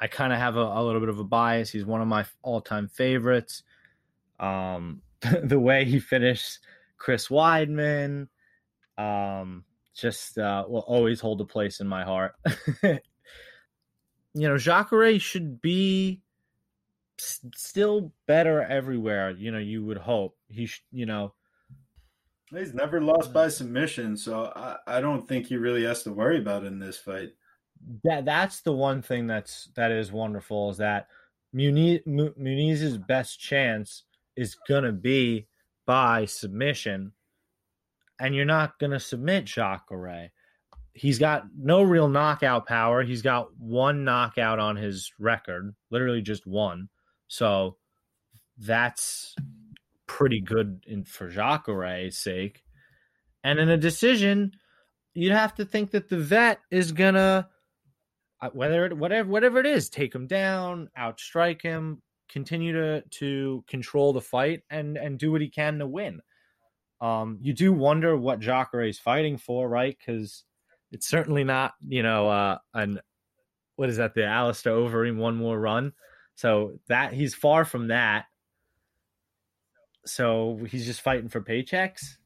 I 0.00 0.06
kind 0.06 0.32
of 0.32 0.38
have 0.38 0.56
a, 0.56 0.60
a 0.60 0.82
little 0.82 1.00
bit 1.00 1.08
of 1.08 1.18
a 1.18 1.24
bias. 1.24 1.70
He's 1.70 1.84
one 1.84 2.00
of 2.00 2.08
my 2.08 2.24
all 2.42 2.60
time 2.60 2.88
favorites. 2.88 3.62
Um, 4.38 5.02
the 5.42 5.58
way 5.58 5.84
he 5.84 5.98
finished 5.98 6.60
Chris 6.96 7.28
Weidman, 7.28 8.28
um, 8.96 9.64
just 9.94 10.38
uh, 10.38 10.64
will 10.68 10.80
always 10.80 11.20
hold 11.20 11.40
a 11.40 11.44
place 11.44 11.80
in 11.80 11.88
my 11.88 12.04
heart. 12.04 12.34
you 12.82 12.98
know, 14.34 14.56
Jacare 14.56 15.18
should 15.18 15.60
be 15.60 16.20
s- 17.18 17.40
still 17.54 18.12
better 18.26 18.62
everywhere. 18.62 19.30
You 19.30 19.50
know, 19.50 19.58
you 19.58 19.84
would 19.84 19.98
hope 19.98 20.36
he, 20.48 20.66
sh- 20.66 20.84
you 20.92 21.06
know, 21.06 21.34
He's 22.50 22.72
never 22.72 23.00
lost 23.00 23.32
by 23.32 23.48
submission, 23.48 24.16
so 24.16 24.50
I, 24.56 24.76
I 24.86 25.00
don't 25.00 25.28
think 25.28 25.46
he 25.46 25.56
really 25.56 25.84
has 25.84 26.02
to 26.04 26.12
worry 26.12 26.38
about 26.38 26.64
in 26.64 26.78
this 26.78 26.96
fight. 26.96 27.32
That 28.04 28.24
that's 28.24 28.60
the 28.60 28.72
one 28.72 29.02
thing 29.02 29.26
that's 29.26 29.68
that 29.76 29.90
is 29.90 30.12
wonderful 30.12 30.70
is 30.70 30.76
that 30.78 31.08
Muniz, 31.54 32.06
Mu- 32.06 32.34
Muniz's 32.34 32.98
best 32.98 33.40
chance 33.40 34.04
is 34.36 34.56
gonna 34.68 34.92
be 34.92 35.46
by 35.86 36.24
submission, 36.24 37.12
and 38.20 38.34
you're 38.34 38.44
not 38.44 38.78
gonna 38.78 39.00
submit 39.00 39.46
Jacare. 39.46 40.30
He's 40.92 41.18
got 41.18 41.44
no 41.56 41.82
real 41.82 42.08
knockout 42.08 42.66
power. 42.66 43.02
He's 43.02 43.22
got 43.22 43.56
one 43.56 44.04
knockout 44.04 44.58
on 44.58 44.76
his 44.76 45.12
record, 45.18 45.74
literally 45.90 46.22
just 46.22 46.46
one. 46.46 46.88
So 47.28 47.76
that's 48.58 49.36
pretty 50.06 50.40
good 50.40 50.84
in 50.86 51.04
for 51.04 51.28
Jacare's 51.30 52.18
sake. 52.18 52.64
And 53.44 53.60
in 53.60 53.68
a 53.68 53.76
decision, 53.76 54.52
you'd 55.14 55.32
have 55.32 55.54
to 55.54 55.64
think 55.64 55.92
that 55.92 56.08
the 56.08 56.18
vet 56.18 56.60
is 56.70 56.90
gonna 56.90 57.48
whether 58.52 58.86
it 58.86 58.96
whatever 58.96 59.28
whatever 59.28 59.58
it 59.58 59.66
is, 59.66 59.88
take 59.88 60.14
him 60.14 60.26
down, 60.26 60.88
outstrike 60.98 61.62
him, 61.62 62.02
continue 62.28 62.72
to 62.72 63.02
to 63.02 63.64
control 63.68 64.12
the 64.12 64.20
fight 64.20 64.62
and 64.70 64.96
and 64.96 65.18
do 65.18 65.32
what 65.32 65.40
he 65.40 65.48
can 65.48 65.78
to 65.78 65.86
win. 65.86 66.20
Um, 67.00 67.38
you 67.40 67.52
do 67.52 67.72
wonder 67.72 68.16
what 68.16 68.40
Jacare 68.40 68.88
is 68.88 68.98
fighting 68.98 69.38
for, 69.38 69.68
right? 69.68 69.96
Because 69.96 70.44
it's 70.90 71.06
certainly 71.06 71.44
not, 71.44 71.74
you 71.86 72.02
know, 72.02 72.28
uh, 72.28 72.58
an 72.74 73.00
what 73.76 73.88
is 73.88 73.98
that? 73.98 74.14
The 74.14 74.24
Alistair 74.24 74.72
Overeem 74.72 75.16
one 75.16 75.36
more 75.36 75.58
run. 75.58 75.92
So 76.34 76.78
that 76.88 77.12
he's 77.12 77.34
far 77.34 77.64
from 77.64 77.88
that. 77.88 78.26
So 80.06 80.58
he's 80.68 80.86
just 80.86 81.00
fighting 81.00 81.28
for 81.28 81.40
paychecks, 81.40 82.16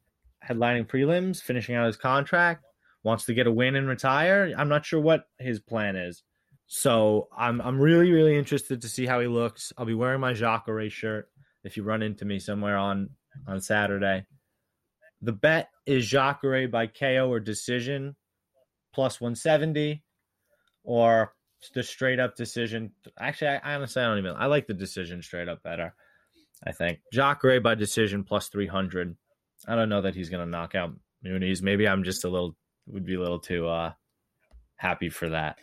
headlining 0.47 0.87
prelims, 0.87 1.41
finishing 1.41 1.75
out 1.75 1.87
his 1.87 1.97
contract, 1.97 2.63
wants 3.03 3.25
to 3.25 3.33
get 3.33 3.47
a 3.47 3.51
win 3.51 3.75
and 3.75 3.87
retire. 3.87 4.53
I'm 4.57 4.69
not 4.69 4.85
sure 4.85 4.99
what 4.99 5.25
his 5.39 5.59
plan 5.59 5.95
is. 5.95 6.23
So 6.67 7.27
I'm 7.37 7.61
I'm 7.61 7.79
really 7.79 8.11
really 8.11 8.37
interested 8.37 8.81
to 8.81 8.89
see 8.89 9.05
how 9.05 9.19
he 9.19 9.27
looks. 9.27 9.73
I'll 9.77 9.85
be 9.85 9.93
wearing 9.93 10.21
my 10.21 10.33
Jacare 10.33 10.89
shirt 10.89 11.29
if 11.63 11.77
you 11.77 11.83
run 11.83 12.01
into 12.01 12.25
me 12.25 12.39
somewhere 12.39 12.77
on 12.77 13.09
on 13.47 13.61
Saturday. 13.61 14.25
The 15.21 15.33
bet 15.33 15.69
is 15.85 16.07
Jacare 16.07 16.67
by 16.67 16.87
KO 16.87 17.29
or 17.29 17.39
decision 17.39 18.15
plus 18.93 19.19
170 19.21 20.03
or 20.83 21.33
the 21.73 21.83
straight 21.83 22.19
up 22.19 22.35
decision. 22.35 22.91
Actually, 23.19 23.49
I, 23.49 23.73
I 23.73 23.75
honestly 23.75 24.01
I 24.01 24.07
don't 24.07 24.19
even 24.19 24.35
I 24.37 24.47
like 24.47 24.67
the 24.67 24.73
decision 24.73 25.21
straight 25.21 25.49
up 25.49 25.63
better. 25.63 25.93
I 26.65 26.71
think 26.71 26.99
Jacare 27.11 27.59
by 27.59 27.75
decision 27.75 28.23
plus 28.23 28.47
300. 28.47 29.15
I 29.67 29.75
don't 29.75 29.89
know 29.89 30.01
that 30.01 30.15
he's 30.15 30.29
going 30.29 30.45
to 30.45 30.49
knock 30.49 30.75
out 30.75 30.93
Muniz. 31.25 31.61
Maybe 31.61 31.87
I'm 31.87 32.03
just 32.03 32.25
a 32.25 32.29
little 32.29 32.55
would 32.87 33.05
be 33.05 33.15
a 33.15 33.19
little 33.19 33.39
too 33.39 33.67
uh 33.67 33.93
happy 34.75 35.09
for 35.09 35.29
that. 35.29 35.57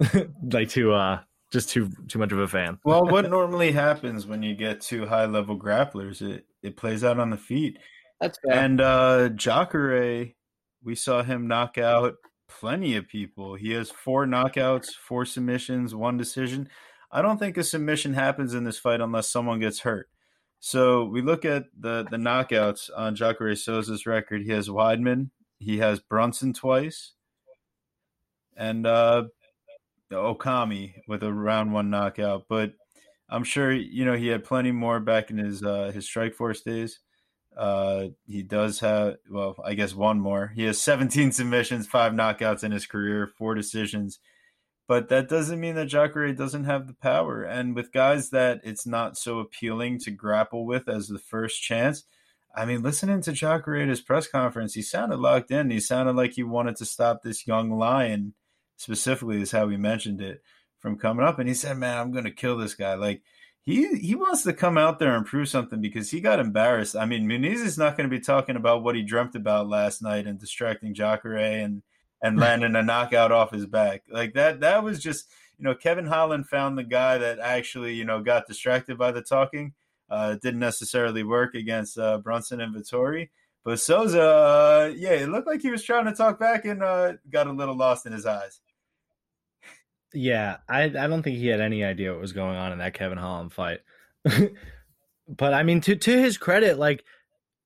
like 0.52 0.68
too 0.68 0.92
uh 0.92 1.20
just 1.52 1.70
too 1.70 1.90
too 2.08 2.18
much 2.18 2.32
of 2.32 2.38
a 2.38 2.48
fan. 2.48 2.78
well, 2.84 3.04
what 3.04 3.30
normally 3.30 3.72
happens 3.72 4.26
when 4.26 4.42
you 4.42 4.54
get 4.54 4.80
two 4.80 5.06
high 5.06 5.26
level 5.26 5.58
grapplers? 5.58 6.22
It 6.22 6.46
it 6.62 6.76
plays 6.76 7.04
out 7.04 7.18
on 7.18 7.30
the 7.30 7.36
feet. 7.36 7.78
That's 8.20 8.38
fair. 8.38 8.58
And 8.58 8.80
uh 8.80 9.28
Jacare, 9.30 10.32
we 10.82 10.94
saw 10.94 11.22
him 11.22 11.48
knock 11.48 11.78
out 11.78 12.14
plenty 12.48 12.96
of 12.96 13.08
people. 13.08 13.54
He 13.54 13.72
has 13.72 13.90
four 13.90 14.26
knockouts, 14.26 14.94
four 14.94 15.24
submissions, 15.24 15.94
one 15.94 16.16
decision. 16.16 16.68
I 17.10 17.22
don't 17.22 17.38
think 17.38 17.56
a 17.56 17.64
submission 17.64 18.14
happens 18.14 18.54
in 18.54 18.64
this 18.64 18.78
fight 18.78 19.00
unless 19.00 19.28
someone 19.28 19.60
gets 19.60 19.80
hurt. 19.80 20.08
So 20.58 21.04
we 21.04 21.20
look 21.20 21.44
at 21.44 21.64
the 21.78 22.06
the 22.10 22.16
knockouts 22.16 22.90
on 22.96 23.14
Jacare 23.14 23.54
Souza's 23.54 24.06
record. 24.06 24.42
He 24.42 24.50
has 24.50 24.68
Weidman, 24.68 25.30
he 25.58 25.78
has 25.78 26.00
Brunson 26.00 26.52
twice, 26.52 27.12
and 28.56 28.86
uh 28.86 29.24
Okami 30.14 30.94
with 31.06 31.22
a 31.22 31.32
round 31.32 31.72
one 31.72 31.90
knockout. 31.90 32.46
But 32.48 32.72
I'm 33.28 33.44
sure 33.44 33.72
you 33.72 34.04
know 34.04 34.14
he 34.14 34.28
had 34.28 34.44
plenty 34.44 34.72
more 34.72 35.00
back 35.00 35.30
in 35.30 35.38
his 35.38 35.62
uh, 35.62 35.90
his 35.94 36.06
Strikeforce 36.08 36.62
days. 36.62 37.00
Uh, 37.56 38.08
he 38.26 38.42
does 38.42 38.80
have 38.80 39.16
well, 39.30 39.56
I 39.64 39.74
guess 39.74 39.94
one 39.94 40.20
more. 40.20 40.52
He 40.54 40.64
has 40.64 40.80
17 40.80 41.32
submissions, 41.32 41.86
five 41.86 42.12
knockouts 42.12 42.64
in 42.64 42.72
his 42.72 42.86
career, 42.86 43.32
four 43.38 43.54
decisions. 43.54 44.18
But 44.86 45.08
that 45.08 45.30
doesn't 45.30 45.60
mean 45.60 45.76
that 45.76 45.86
Jacare 45.86 46.34
doesn't 46.34 46.64
have 46.64 46.86
the 46.86 46.94
power. 46.94 47.42
And 47.42 47.74
with 47.74 47.90
guys 47.92 48.30
that 48.30 48.60
it's 48.64 48.86
not 48.86 49.16
so 49.16 49.38
appealing 49.38 49.98
to 50.00 50.10
grapple 50.10 50.66
with 50.66 50.90
as 50.90 51.08
the 51.08 51.18
first 51.18 51.62
chance, 51.62 52.04
I 52.56 52.64
mean, 52.64 52.82
listening 52.82 53.20
to 53.22 53.32
his 53.32 54.00
press 54.00 54.28
conference, 54.28 54.74
he 54.74 54.82
sounded 54.82 55.18
locked 55.18 55.50
in. 55.50 55.70
He 55.70 55.80
sounded 55.80 56.14
like 56.14 56.34
he 56.34 56.44
wanted 56.44 56.76
to 56.76 56.84
stop 56.84 57.22
this 57.22 57.46
young 57.46 57.70
lion 57.70 58.34
specifically 58.76 59.40
is 59.40 59.52
how 59.52 59.68
he 59.68 59.76
mentioned 59.76 60.20
it 60.20 60.42
from 60.78 60.98
coming 60.98 61.26
up. 61.26 61.38
And 61.38 61.48
he 61.48 61.54
said, 61.54 61.78
"Man, 61.78 61.98
I'm 61.98 62.12
going 62.12 62.24
to 62.24 62.30
kill 62.30 62.56
this 62.56 62.74
guy." 62.74 62.94
Like 62.94 63.22
he 63.62 63.96
he 63.98 64.14
wants 64.14 64.42
to 64.44 64.52
come 64.52 64.78
out 64.78 64.98
there 64.98 65.16
and 65.16 65.26
prove 65.26 65.48
something 65.48 65.80
because 65.80 66.10
he 66.10 66.20
got 66.20 66.38
embarrassed. 66.38 66.94
I 66.94 67.06
mean, 67.06 67.26
Muniz 67.26 67.64
is 67.64 67.78
not 67.78 67.96
going 67.96 68.08
to 68.08 68.16
be 68.16 68.22
talking 68.22 68.56
about 68.56 68.82
what 68.82 68.94
he 68.94 69.02
dreamt 69.02 69.34
about 69.34 69.68
last 69.68 70.02
night 70.02 70.26
and 70.26 70.38
distracting 70.38 70.94
Jacare 70.94 71.38
and 71.38 71.82
and 72.22 72.38
landing 72.38 72.76
a 72.76 72.82
knockout 72.82 73.32
off 73.32 73.52
his 73.52 73.66
back. 73.66 74.02
Like 74.08 74.34
that 74.34 74.60
that 74.60 74.84
was 74.84 75.02
just 75.02 75.30
you 75.58 75.64
know 75.64 75.74
Kevin 75.74 76.06
Holland 76.06 76.48
found 76.48 76.76
the 76.78 76.84
guy 76.84 77.18
that 77.18 77.38
actually 77.38 77.94
you 77.94 78.04
know 78.04 78.22
got 78.22 78.46
distracted 78.46 78.98
by 78.98 79.12
the 79.12 79.22
talking. 79.22 79.72
Uh, 80.10 80.36
didn't 80.42 80.60
necessarily 80.60 81.22
work 81.22 81.54
against 81.54 81.98
uh, 81.98 82.18
Brunson 82.18 82.60
and 82.60 82.74
Vettori. 82.74 83.30
But 83.64 83.80
Souza, 83.80 84.22
uh, 84.22 84.92
yeah, 84.94 85.12
it 85.12 85.30
looked 85.30 85.46
like 85.46 85.62
he 85.62 85.70
was 85.70 85.82
trying 85.82 86.04
to 86.04 86.12
talk 86.12 86.38
back 86.38 86.66
and 86.66 86.82
uh, 86.82 87.14
got 87.30 87.46
a 87.46 87.52
little 87.52 87.76
lost 87.76 88.04
in 88.04 88.12
his 88.12 88.26
eyes. 88.26 88.60
Yeah, 90.12 90.58
I 90.68 90.84
I 90.84 91.06
don't 91.08 91.22
think 91.22 91.38
he 91.38 91.48
had 91.48 91.60
any 91.60 91.82
idea 91.82 92.12
what 92.12 92.20
was 92.20 92.32
going 92.32 92.56
on 92.56 92.72
in 92.72 92.78
that 92.78 92.94
Kevin 92.94 93.18
Holland 93.18 93.52
fight. 93.52 93.80
but 95.28 95.54
I 95.54 95.62
mean, 95.62 95.80
to 95.82 95.96
to 95.96 96.18
his 96.20 96.38
credit, 96.38 96.78
like 96.78 97.04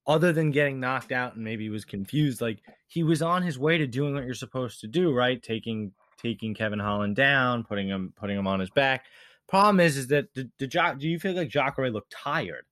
other 0.07 0.33
than 0.33 0.51
getting 0.51 0.79
knocked 0.79 1.11
out 1.11 1.35
and 1.35 1.43
maybe 1.43 1.65
he 1.65 1.69
was 1.69 1.85
confused, 1.85 2.41
like 2.41 2.59
he 2.87 3.03
was 3.03 3.21
on 3.21 3.43
his 3.43 3.59
way 3.59 3.77
to 3.77 3.85
doing 3.85 4.15
what 4.15 4.25
you're 4.25 4.33
supposed 4.33 4.79
to 4.81 4.87
do, 4.87 5.13
right? 5.13 5.43
Taking 5.43 5.91
taking 6.19 6.55
Kevin 6.55 6.79
Holland 6.79 7.15
down, 7.15 7.63
putting 7.63 7.87
him 7.87 8.13
putting 8.15 8.37
him 8.37 8.47
on 8.47 8.59
his 8.59 8.69
back. 8.71 9.05
Problem 9.49 9.79
is, 9.79 9.97
is 9.97 10.07
that 10.07 10.33
the, 10.35 10.49
the 10.59 10.67
do 10.67 11.09
you 11.09 11.19
feel 11.19 11.33
like 11.33 11.49
Jacare 11.49 11.89
looked 11.89 12.11
tired 12.11 12.65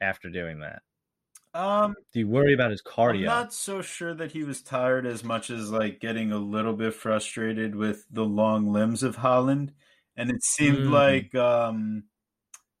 after 0.00 0.28
doing 0.28 0.60
that? 0.60 0.82
Um, 1.54 1.94
Do 2.12 2.18
you 2.18 2.28
worry 2.28 2.52
about 2.52 2.72
his 2.72 2.82
cardio? 2.82 3.20
I'm 3.20 3.24
not 3.24 3.54
so 3.54 3.80
sure 3.80 4.12
that 4.12 4.32
he 4.32 4.42
was 4.42 4.60
tired 4.60 5.06
as 5.06 5.24
much 5.24 5.50
as 5.50 5.70
like 5.70 6.00
getting 6.00 6.30
a 6.30 6.38
little 6.38 6.74
bit 6.74 6.94
frustrated 6.94 7.74
with 7.74 8.06
the 8.10 8.24
long 8.24 8.72
limbs 8.72 9.02
of 9.02 9.16
Holland, 9.16 9.72
and 10.16 10.30
it 10.30 10.42
seemed 10.42 10.88
Mm. 10.88 10.92
like 10.92 11.34
um, 11.34 12.04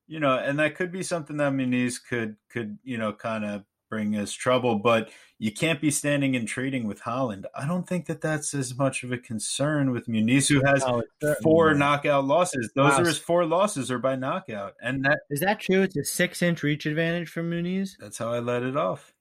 you 0.06 0.20
know, 0.20 0.36
and 0.36 0.58
that 0.58 0.74
could 0.74 0.92
be 0.92 1.02
something 1.02 1.38
that 1.38 1.52
Muniz 1.52 1.94
could 2.06 2.36
could 2.50 2.78
you 2.82 2.98
know 2.98 3.12
kind 3.12 3.44
of 3.44 3.64
bring 3.90 4.16
us 4.16 4.32
trouble, 4.32 4.76
but 4.78 5.10
you 5.38 5.52
can't 5.52 5.80
be 5.80 5.90
standing 5.90 6.34
and 6.36 6.46
trading 6.48 6.86
with 6.88 7.00
Holland. 7.00 7.46
I 7.54 7.66
don't 7.66 7.86
think 7.86 8.06
that 8.06 8.20
that's 8.20 8.54
as 8.54 8.76
much 8.76 9.02
of 9.04 9.12
a 9.12 9.18
concern 9.18 9.90
with 9.90 10.06
Muniz, 10.06 10.48
who 10.48 10.64
has 10.64 10.82
certainly 10.82 11.04
four 11.42 11.74
knockout 11.74 12.24
losses. 12.24 12.70
Those 12.74 12.92
Wow. 12.92 13.00
are 13.02 13.06
his 13.06 13.18
four 13.18 13.44
losses 13.44 13.90
are 13.90 13.98
by 13.98 14.16
knockout, 14.16 14.74
and 14.80 15.04
that 15.04 15.20
Is 15.30 15.40
that 15.40 15.60
true? 15.60 15.82
It's 15.82 15.96
a 15.96 16.04
six 16.04 16.40
inch 16.42 16.62
reach 16.62 16.86
advantage 16.86 17.28
for 17.28 17.42
Muniz. 17.42 17.96
that's 17.98 18.18
how 18.18 18.32
I 18.32 18.38
let 18.40 18.62
it 18.62 18.76
off. 18.76 19.12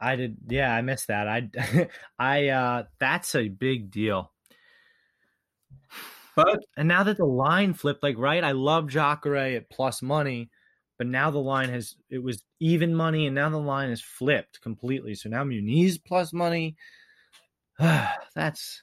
I 0.00 0.16
did. 0.16 0.36
Yeah, 0.48 0.74
I 0.74 0.82
missed 0.82 1.06
that. 1.06 1.28
I, 1.28 1.88
I. 2.18 2.48
uh 2.48 2.82
That's 2.98 3.34
a 3.34 3.48
big 3.48 3.90
deal. 3.90 4.32
But 6.36 6.64
And 6.76 6.88
now 6.88 7.04
that 7.04 7.16
the 7.16 7.24
line 7.24 7.74
flipped, 7.74 8.02
like 8.02 8.18
right, 8.18 8.42
I 8.42 8.52
love 8.52 8.88
Jacare 8.88 9.36
at 9.56 9.70
plus 9.70 10.02
money, 10.02 10.50
but 11.04 11.10
now 11.10 11.30
the 11.30 11.38
line 11.38 11.68
has 11.68 11.96
it 12.08 12.22
was 12.22 12.42
even 12.60 12.94
money, 12.94 13.26
and 13.26 13.34
now 13.34 13.50
the 13.50 13.58
line 13.58 13.90
is 13.90 14.00
flipped 14.00 14.60
completely. 14.62 15.14
So 15.14 15.28
now 15.28 15.44
Muniz 15.44 15.98
plus 16.02 16.32
money. 16.32 16.76
that's 17.78 18.82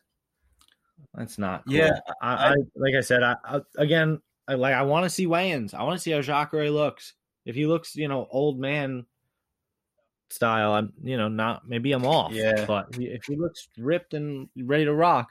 that's 1.16 1.38
not. 1.38 1.66
cool. 1.66 1.76
Yeah, 1.76 2.00
I, 2.22 2.50
I 2.50 2.56
like 2.76 2.96
I 2.96 3.02
said. 3.02 3.24
I, 3.24 3.36
I 3.44 3.60
again, 3.78 4.22
I 4.48 4.54
like 4.54 4.76
I 4.76 4.84
want 4.84 5.06
to 5.06 5.10
see 5.10 5.26
weigh-ins. 5.26 5.74
I 5.74 5.84
want 5.84 5.98
to 5.98 6.02
see 6.02 6.12
how 6.12 6.22
Jacare 6.22 6.70
looks. 6.70 7.14
If 7.46 7.56
he 7.56 7.66
looks, 7.66 7.96
you 7.96 8.08
know, 8.08 8.28
old 8.30 8.60
man 8.60 9.08
style, 10.30 10.74
I'm, 10.74 10.94
you 11.02 11.18
know, 11.18 11.28
not 11.28 11.68
maybe 11.68 11.92
I'm 11.92 12.06
off. 12.06 12.34
Yeah. 12.34 12.66
but 12.66 12.96
he, 12.96 13.06
if 13.06 13.24
he 13.26 13.36
looks 13.36 13.68
ripped 13.78 14.14
and 14.14 14.48
ready 14.56 14.86
to 14.86 14.94
rock, 14.94 15.30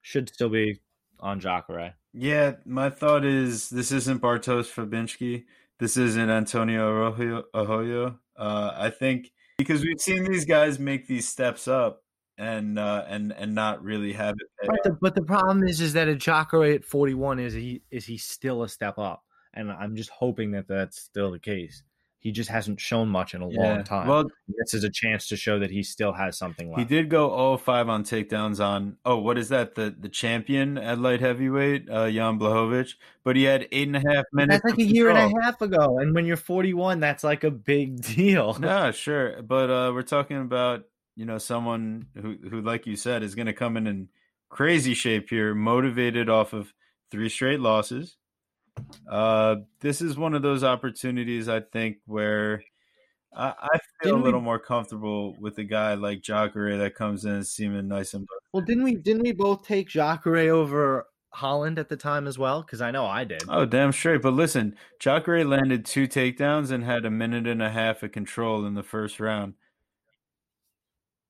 should 0.00 0.30
still 0.30 0.48
be 0.48 0.80
on 1.18 1.40
Jacare. 1.40 1.94
Yeah, 2.14 2.54
my 2.64 2.88
thought 2.88 3.24
is 3.24 3.68
this 3.68 3.92
isn't 3.92 4.22
Bartosz 4.22 4.72
Fabinski. 4.72 5.44
This 5.80 5.96
isn't 5.96 6.28
Antonio 6.28 7.14
Arroyo. 7.54 8.18
Uh, 8.36 8.72
I 8.76 8.90
think 8.90 9.30
because 9.56 9.80
we've 9.82 10.00
seen 10.00 10.24
these 10.24 10.44
guys 10.44 10.78
make 10.78 11.06
these 11.06 11.26
steps 11.26 11.66
up 11.66 12.02
and 12.36 12.78
uh, 12.78 13.04
and 13.08 13.32
and 13.32 13.54
not 13.54 13.82
really 13.82 14.12
have 14.12 14.34
it. 14.34 14.66
But 14.66 14.82
the, 14.84 14.98
but 15.00 15.14
the 15.14 15.22
problem 15.22 15.66
is, 15.66 15.80
is 15.80 15.94
that 15.94 16.06
a 16.06 16.14
Jacare 16.14 16.74
at 16.74 16.84
41 16.84 17.38
is 17.38 17.54
he 17.54 17.82
is 17.90 18.04
he 18.04 18.18
still 18.18 18.62
a 18.62 18.68
step 18.68 18.98
up, 18.98 19.22
and 19.54 19.72
I'm 19.72 19.96
just 19.96 20.10
hoping 20.10 20.50
that 20.52 20.68
that's 20.68 21.00
still 21.00 21.30
the 21.30 21.38
case. 21.38 21.82
He 22.20 22.32
just 22.32 22.50
hasn't 22.50 22.78
shown 22.80 23.08
much 23.08 23.34
in 23.34 23.40
a 23.40 23.48
Yeah. 23.50 23.60
long 23.60 23.82
time. 23.82 24.06
Well, 24.06 24.24
this 24.46 24.74
is 24.74 24.84
a 24.84 24.90
chance 24.90 25.26
to 25.28 25.36
show 25.36 25.58
that 25.58 25.70
he 25.70 25.82
still 25.82 26.12
has 26.12 26.36
something 26.36 26.68
left. 26.70 26.78
he 26.78 26.84
did 26.84 27.08
go 27.08 27.30
0-5 27.30 27.88
on 27.88 28.04
takedowns 28.04 28.62
on. 28.62 28.98
Oh, 29.06 29.16
what 29.16 29.38
is 29.38 29.48
that? 29.48 29.74
The 29.74 29.94
the 29.98 30.10
champion 30.10 30.76
at 30.76 30.98
light 30.98 31.20
heavyweight, 31.20 31.88
uh, 31.90 32.10
Jan 32.10 32.38
Blachowicz. 32.38 32.94
But 33.24 33.36
he 33.36 33.44
had 33.44 33.66
eight 33.72 33.88
and 33.88 33.96
a 33.96 34.00
half 34.14 34.24
minutes. 34.32 34.62
That's 34.62 34.76
like 34.78 34.86
a 34.86 34.90
year 34.90 35.08
and 35.08 35.18
a 35.18 35.42
half 35.42 35.60
ago, 35.62 35.98
and 35.98 36.14
when 36.14 36.26
you're 36.26 36.36
41, 36.36 37.00
that's 37.00 37.24
like 37.24 37.42
a 37.42 37.50
big 37.50 38.02
deal. 38.14 38.54
No, 38.60 38.92
sure, 38.92 39.40
but 39.42 39.70
uh, 39.70 39.90
we're 39.94 40.02
talking 40.02 40.36
about 40.38 40.84
you 41.16 41.24
know 41.24 41.38
someone 41.38 42.06
who 42.20 42.36
who, 42.50 42.60
like 42.60 42.86
you 42.86 42.96
said, 42.96 43.22
is 43.22 43.34
going 43.34 43.46
to 43.46 43.52
come 43.54 43.76
in 43.78 43.86
in 43.86 44.08
crazy 44.50 44.92
shape 44.94 45.30
here, 45.30 45.54
motivated 45.54 46.28
off 46.28 46.52
of 46.52 46.74
three 47.10 47.28
straight 47.30 47.60
losses. 47.60 48.16
Uh, 49.08 49.56
this 49.80 50.00
is 50.00 50.16
one 50.16 50.34
of 50.34 50.42
those 50.42 50.62
opportunities 50.64 51.48
I 51.48 51.60
think 51.60 51.98
where 52.06 52.62
I, 53.34 53.54
I 53.58 53.78
feel 54.02 54.12
Didn't 54.14 54.20
a 54.20 54.24
little 54.24 54.40
we- 54.40 54.44
more 54.44 54.58
comfortable 54.58 55.36
with 55.40 55.58
a 55.58 55.64
guy 55.64 55.94
like 55.94 56.22
Jacare 56.22 56.78
that 56.78 56.94
comes 56.94 57.24
in 57.24 57.44
seeming 57.44 57.88
nice 57.88 58.14
and. 58.14 58.26
Well, 58.52 58.64
didn't 58.64 58.84
we 58.84 58.96
didn't 58.96 59.22
we 59.22 59.32
both 59.32 59.64
take 59.66 59.88
Jacare 59.88 60.50
over 60.52 61.06
Holland 61.32 61.78
at 61.78 61.88
the 61.88 61.96
time 61.96 62.26
as 62.26 62.38
well? 62.38 62.62
Because 62.62 62.80
I 62.80 62.90
know 62.90 63.06
I 63.06 63.22
did. 63.24 63.42
Oh, 63.48 63.64
damn 63.64 63.92
straight. 63.92 64.22
But 64.22 64.34
listen, 64.34 64.74
Jacare 64.98 65.44
landed 65.44 65.84
two 65.84 66.08
takedowns 66.08 66.72
and 66.72 66.82
had 66.82 67.04
a 67.04 67.10
minute 67.10 67.46
and 67.46 67.62
a 67.62 67.70
half 67.70 68.02
of 68.02 68.10
control 68.10 68.66
in 68.66 68.74
the 68.74 68.82
first 68.82 69.20
round. 69.20 69.54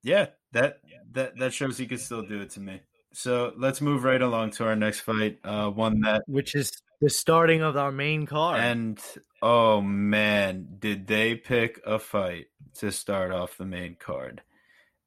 Yeah, 0.02 0.28
that 0.52 0.80
that 1.12 1.36
that 1.38 1.52
shows 1.52 1.76
he 1.76 1.86
could 1.86 2.00
still 2.00 2.22
do 2.22 2.40
it 2.40 2.50
to 2.50 2.60
me. 2.60 2.80
So 3.12 3.52
let's 3.56 3.80
move 3.80 4.04
right 4.04 4.22
along 4.22 4.52
to 4.52 4.64
our 4.64 4.76
next 4.76 5.00
fight. 5.00 5.38
Uh, 5.44 5.68
one 5.68 6.00
that 6.00 6.22
Which 6.26 6.54
is 6.54 6.72
the 7.00 7.10
starting 7.10 7.62
of 7.62 7.76
our 7.76 7.92
main 7.92 8.26
card. 8.26 8.60
and 8.60 9.00
oh 9.42 9.80
man, 9.80 10.76
did 10.78 11.06
they 11.06 11.34
pick 11.34 11.80
a 11.86 11.98
fight 11.98 12.46
to 12.78 12.90
start 12.92 13.32
off 13.32 13.56
the 13.56 13.64
main 13.64 13.96
card? 13.96 14.42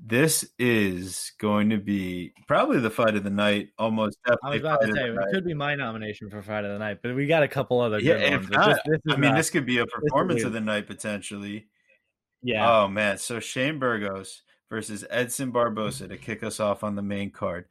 This 0.06 0.44
is 0.60 1.32
going 1.40 1.70
to 1.70 1.78
be 1.78 2.34
probably 2.48 2.80
the 2.80 2.90
fight 2.90 3.16
of 3.16 3.24
the 3.24 3.30
night. 3.30 3.70
Almost 3.78 4.18
I 4.28 4.50
was 4.50 4.60
about 4.60 4.82
to 4.82 4.94
say 4.94 5.08
it 5.08 5.14
night. 5.14 5.28
could 5.32 5.46
be 5.46 5.54
my 5.54 5.76
nomination 5.76 6.30
for 6.30 6.42
fight 6.42 6.66
of 6.66 6.74
the 6.74 6.80
night, 6.80 7.00
but 7.02 7.16
we 7.16 7.26
got 7.26 7.44
a 7.44 7.48
couple 7.48 7.80
other 7.80 8.00
Yeah, 8.00 8.32
ones. 8.36 8.50
Not, 8.50 8.66
this- 8.70 8.80
this 8.86 9.00
is 9.06 9.14
I 9.14 9.18
mean, 9.18 9.32
not- 9.32 9.38
this 9.38 9.50
could 9.50 9.66
be 9.66 9.78
a 9.78 9.86
performance 9.86 10.44
of 10.44 10.52
the 10.52 10.60
night 10.60 10.88
potentially. 10.88 11.68
yeah. 12.42 12.70
Oh 12.70 12.88
man, 12.90 13.18
so 13.18 13.40
Shane 13.40 13.80
Burgos 13.80 14.42
versus 14.70 15.06
Edson 15.10 15.52
Barboza 15.52 16.08
to 16.10 16.18
kick 16.18 16.44
us 16.44 16.60
off 16.60 16.84
on 16.84 16.96
the 16.96 17.02
main 17.04 17.30
card. 17.32 17.66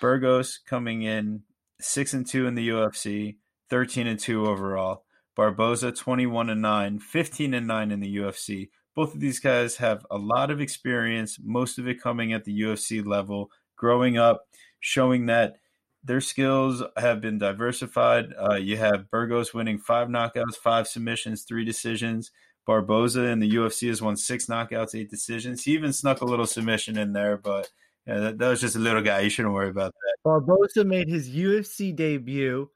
Burgos 0.00 0.58
coming 0.66 1.02
in 1.02 1.42
six 1.80 2.12
and 2.12 2.26
two 2.26 2.46
in 2.48 2.56
the 2.56 2.70
UFC, 2.70 3.36
thirteen 3.70 4.06
and 4.06 4.18
two 4.18 4.46
overall. 4.46 5.04
Barboza 5.36 5.92
twenty 5.92 6.26
one 6.26 6.50
and 6.50 6.62
9, 6.62 6.98
15 6.98 7.54
and 7.54 7.66
nine 7.66 7.90
in 7.90 8.00
the 8.00 8.16
UFC. 8.16 8.70
Both 8.96 9.14
of 9.14 9.20
these 9.20 9.38
guys 9.38 9.76
have 9.76 10.04
a 10.10 10.18
lot 10.18 10.50
of 10.50 10.60
experience, 10.60 11.38
most 11.40 11.78
of 11.78 11.86
it 11.86 12.02
coming 12.02 12.32
at 12.32 12.44
the 12.44 12.60
UFC 12.62 13.06
level, 13.06 13.50
growing 13.76 14.18
up, 14.18 14.42
showing 14.80 15.26
that 15.26 15.58
their 16.02 16.20
skills 16.20 16.82
have 16.96 17.20
been 17.20 17.38
diversified. 17.38 18.32
Uh, 18.36 18.54
you 18.54 18.76
have 18.76 19.10
Burgos 19.10 19.52
winning 19.54 19.78
five 19.78 20.08
knockouts, 20.08 20.56
five 20.56 20.88
submissions, 20.88 21.44
three 21.44 21.64
decisions. 21.64 22.30
Barboza 22.66 23.24
in 23.24 23.38
the 23.40 23.50
UFC 23.50 23.88
has 23.88 24.02
won 24.02 24.16
six 24.16 24.46
knockouts, 24.46 24.94
eight 24.94 25.10
decisions. 25.10 25.64
He 25.64 25.72
even 25.72 25.92
snuck 25.92 26.20
a 26.20 26.26
little 26.26 26.46
submission 26.46 26.98
in 26.98 27.12
there, 27.12 27.36
but 27.36 27.70
yeah, 28.06 28.18
that, 28.18 28.38
that 28.38 28.48
was 28.48 28.60
just 28.60 28.76
a 28.76 28.78
little 28.78 29.02
guy. 29.02 29.20
You 29.20 29.30
shouldn't 29.30 29.54
worry 29.54 29.70
about 29.70 29.92
that. 29.92 30.16
Barboza 30.24 30.84
made 30.84 31.08
his 31.08 31.30
UFC 31.30 31.94
debut 31.94 32.68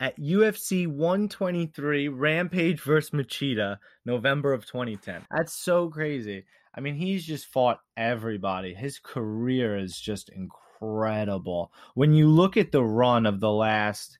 at 0.00 0.18
UFC 0.18 0.86
123 0.86 2.08
Rampage 2.08 2.80
versus 2.80 3.10
Machida, 3.10 3.78
November 4.04 4.52
of 4.52 4.66
2010. 4.66 5.26
That's 5.30 5.52
so 5.52 5.88
crazy. 5.88 6.44
I 6.74 6.80
mean, 6.80 6.94
he's 6.94 7.26
just 7.26 7.46
fought 7.46 7.80
everybody. 7.96 8.74
His 8.74 8.98
career 8.98 9.76
is 9.76 9.98
just 9.98 10.28
incredible. 10.28 11.72
When 11.94 12.12
you 12.12 12.28
look 12.28 12.56
at 12.56 12.70
the 12.70 12.84
run 12.84 13.26
of 13.26 13.40
the 13.40 13.50
last 13.50 14.18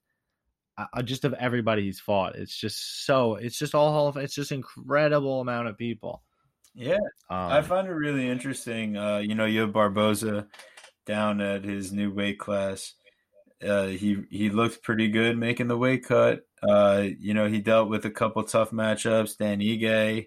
uh, 0.77 1.03
just 1.03 1.25
of 1.25 1.35
everybody 1.35 1.83
he's 1.83 2.01
fought, 2.01 2.37
it's 2.37 2.57
just 2.57 3.05
so 3.07 3.37
it's 3.37 3.59
just 3.59 3.75
all 3.75 3.93
Hall 3.93 4.09
of 4.09 4.17
it's 4.17 4.35
just 4.35 4.53
incredible 4.53 5.41
amount 5.41 5.69
of 5.69 5.79
people. 5.79 6.23
Yeah, 6.75 6.99
Um, 7.29 7.51
I 7.51 7.63
find 7.63 7.89
it 7.89 7.93
really 7.93 8.29
interesting. 8.29 8.97
Uh, 8.97 9.19
you 9.19 9.35
know, 9.35 9.47
you 9.47 9.63
have 9.63 9.73
Barboza 9.73 10.47
down 11.07 11.41
at 11.41 11.65
his 11.65 11.93
new 11.93 12.13
weight 12.13 12.39
class. 12.39 12.95
Uh, 13.67 13.87
he 13.87 14.23
he 14.31 14.51
looked 14.51 14.83
pretty 14.83 15.09
good 15.09 15.37
making 15.37 15.69
the 15.69 15.77
weight 15.77 16.05
cut. 16.05 16.43
Uh, 16.63 17.07
you 17.19 17.35
know, 17.35 17.49
he 17.49 17.61
dealt 17.61 17.89
with 17.89 18.05
a 18.05 18.11
couple 18.11 18.43
tough 18.45 18.71
matchups. 18.71 19.37
Dan 19.37 19.61
Ige, 19.61 20.27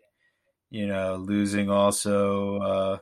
you 0.69 0.87
know, 0.87 1.15
losing 1.15 1.69
also. 1.69 2.57
Uh, 2.57 2.97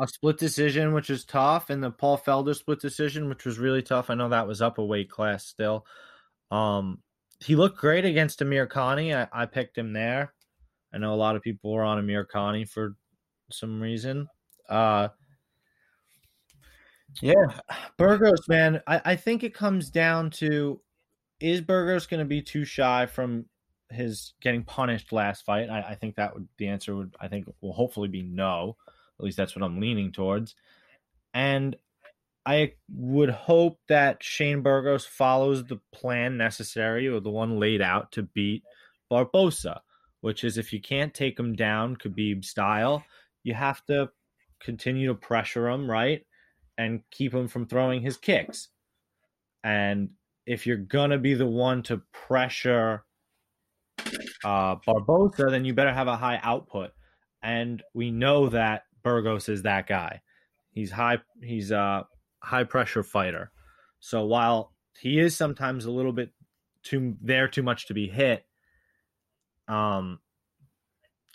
a 0.00 0.06
split 0.06 0.38
decision, 0.38 0.92
which 0.92 1.10
is 1.10 1.24
tough, 1.24 1.70
and 1.70 1.82
the 1.82 1.90
Paul 1.90 2.18
Felder 2.18 2.54
split 2.54 2.80
decision, 2.80 3.28
which 3.28 3.44
was 3.44 3.58
really 3.58 3.82
tough. 3.82 4.10
I 4.10 4.14
know 4.14 4.28
that 4.28 4.46
was 4.46 4.62
up 4.62 4.78
a 4.78 4.84
weight 4.84 5.10
class 5.10 5.44
still. 5.44 5.84
Um, 6.52 7.02
he 7.40 7.56
looked 7.56 7.78
great 7.78 8.04
against 8.04 8.40
Amirkhani. 8.40 9.14
I, 9.14 9.42
I 9.42 9.46
picked 9.46 9.76
him 9.76 9.92
there. 9.92 10.32
I 10.92 10.98
know 10.98 11.14
a 11.14 11.16
lot 11.16 11.36
of 11.36 11.42
people 11.42 11.72
were 11.72 11.84
on 11.84 12.02
Amirkhani 12.02 12.68
for 12.68 12.96
some 13.50 13.80
reason. 13.80 14.28
Uh, 14.68 15.08
yeah, 17.20 17.60
Burgos, 17.96 18.48
man, 18.48 18.82
I, 18.86 19.00
I 19.04 19.16
think 19.16 19.42
it 19.42 19.54
comes 19.54 19.90
down 19.90 20.30
to 20.32 20.80
is 21.40 21.60
Burgos 21.60 22.06
going 22.06 22.20
to 22.20 22.26
be 22.26 22.42
too 22.42 22.64
shy 22.64 23.06
from 23.06 23.46
his 23.90 24.34
getting 24.40 24.64
punished 24.64 25.12
last 25.12 25.44
fight? 25.44 25.70
I, 25.70 25.80
I 25.80 25.94
think 25.94 26.16
that 26.16 26.34
would 26.34 26.48
the 26.58 26.68
answer 26.68 26.94
would 26.94 27.14
I 27.20 27.28
think 27.28 27.46
will 27.60 27.72
hopefully 27.72 28.08
be 28.08 28.22
no. 28.22 28.76
At 29.18 29.24
least 29.24 29.36
that's 29.36 29.56
what 29.56 29.64
I'm 29.64 29.80
leaning 29.80 30.12
towards. 30.12 30.54
And 31.34 31.76
I 32.46 32.72
would 32.94 33.30
hope 33.30 33.80
that 33.88 34.22
Shane 34.22 34.62
Burgos 34.62 35.04
follows 35.04 35.64
the 35.64 35.80
plan 35.92 36.36
necessary 36.36 37.06
or 37.06 37.20
the 37.20 37.30
one 37.30 37.58
laid 37.58 37.82
out 37.82 38.12
to 38.12 38.22
beat 38.22 38.62
Barboza, 39.10 39.82
which 40.20 40.44
is 40.44 40.56
if 40.56 40.72
you 40.72 40.80
can't 40.80 41.12
take 41.12 41.38
him 41.38 41.54
down, 41.54 41.96
Khabib 41.96 42.44
style, 42.44 43.04
you 43.42 43.54
have 43.54 43.84
to 43.86 44.10
continue 44.60 45.08
to 45.08 45.14
pressure 45.14 45.68
him, 45.68 45.90
right? 45.90 46.24
And 46.78 47.02
keep 47.10 47.34
him 47.34 47.48
from 47.48 47.66
throwing 47.66 48.00
his 48.00 48.16
kicks. 48.16 48.68
And 49.62 50.10
if 50.46 50.66
you're 50.66 50.76
going 50.76 51.10
to 51.10 51.18
be 51.18 51.34
the 51.34 51.46
one 51.46 51.82
to 51.84 52.00
pressure 52.12 53.04
uh, 54.44 54.76
Barboza, 54.86 55.48
then 55.50 55.64
you 55.64 55.74
better 55.74 55.92
have 55.92 56.08
a 56.08 56.16
high 56.16 56.40
output. 56.42 56.92
And 57.42 57.82
we 57.94 58.10
know 58.10 58.48
that 58.48 58.84
Burgos 59.02 59.48
is 59.48 59.62
that 59.62 59.86
guy. 59.86 60.22
He's 60.70 60.90
high. 60.90 61.18
He's 61.42 61.70
a 61.70 62.06
high 62.42 62.64
pressure 62.64 63.02
fighter. 63.02 63.50
So 64.00 64.24
while 64.24 64.72
he 64.98 65.18
is 65.18 65.36
sometimes 65.36 65.84
a 65.84 65.90
little 65.90 66.12
bit 66.12 66.30
too 66.82 67.16
there 67.20 67.48
too 67.48 67.62
much 67.62 67.86
to 67.88 67.94
be 67.94 68.08
hit, 68.08 68.46
um, 69.66 70.20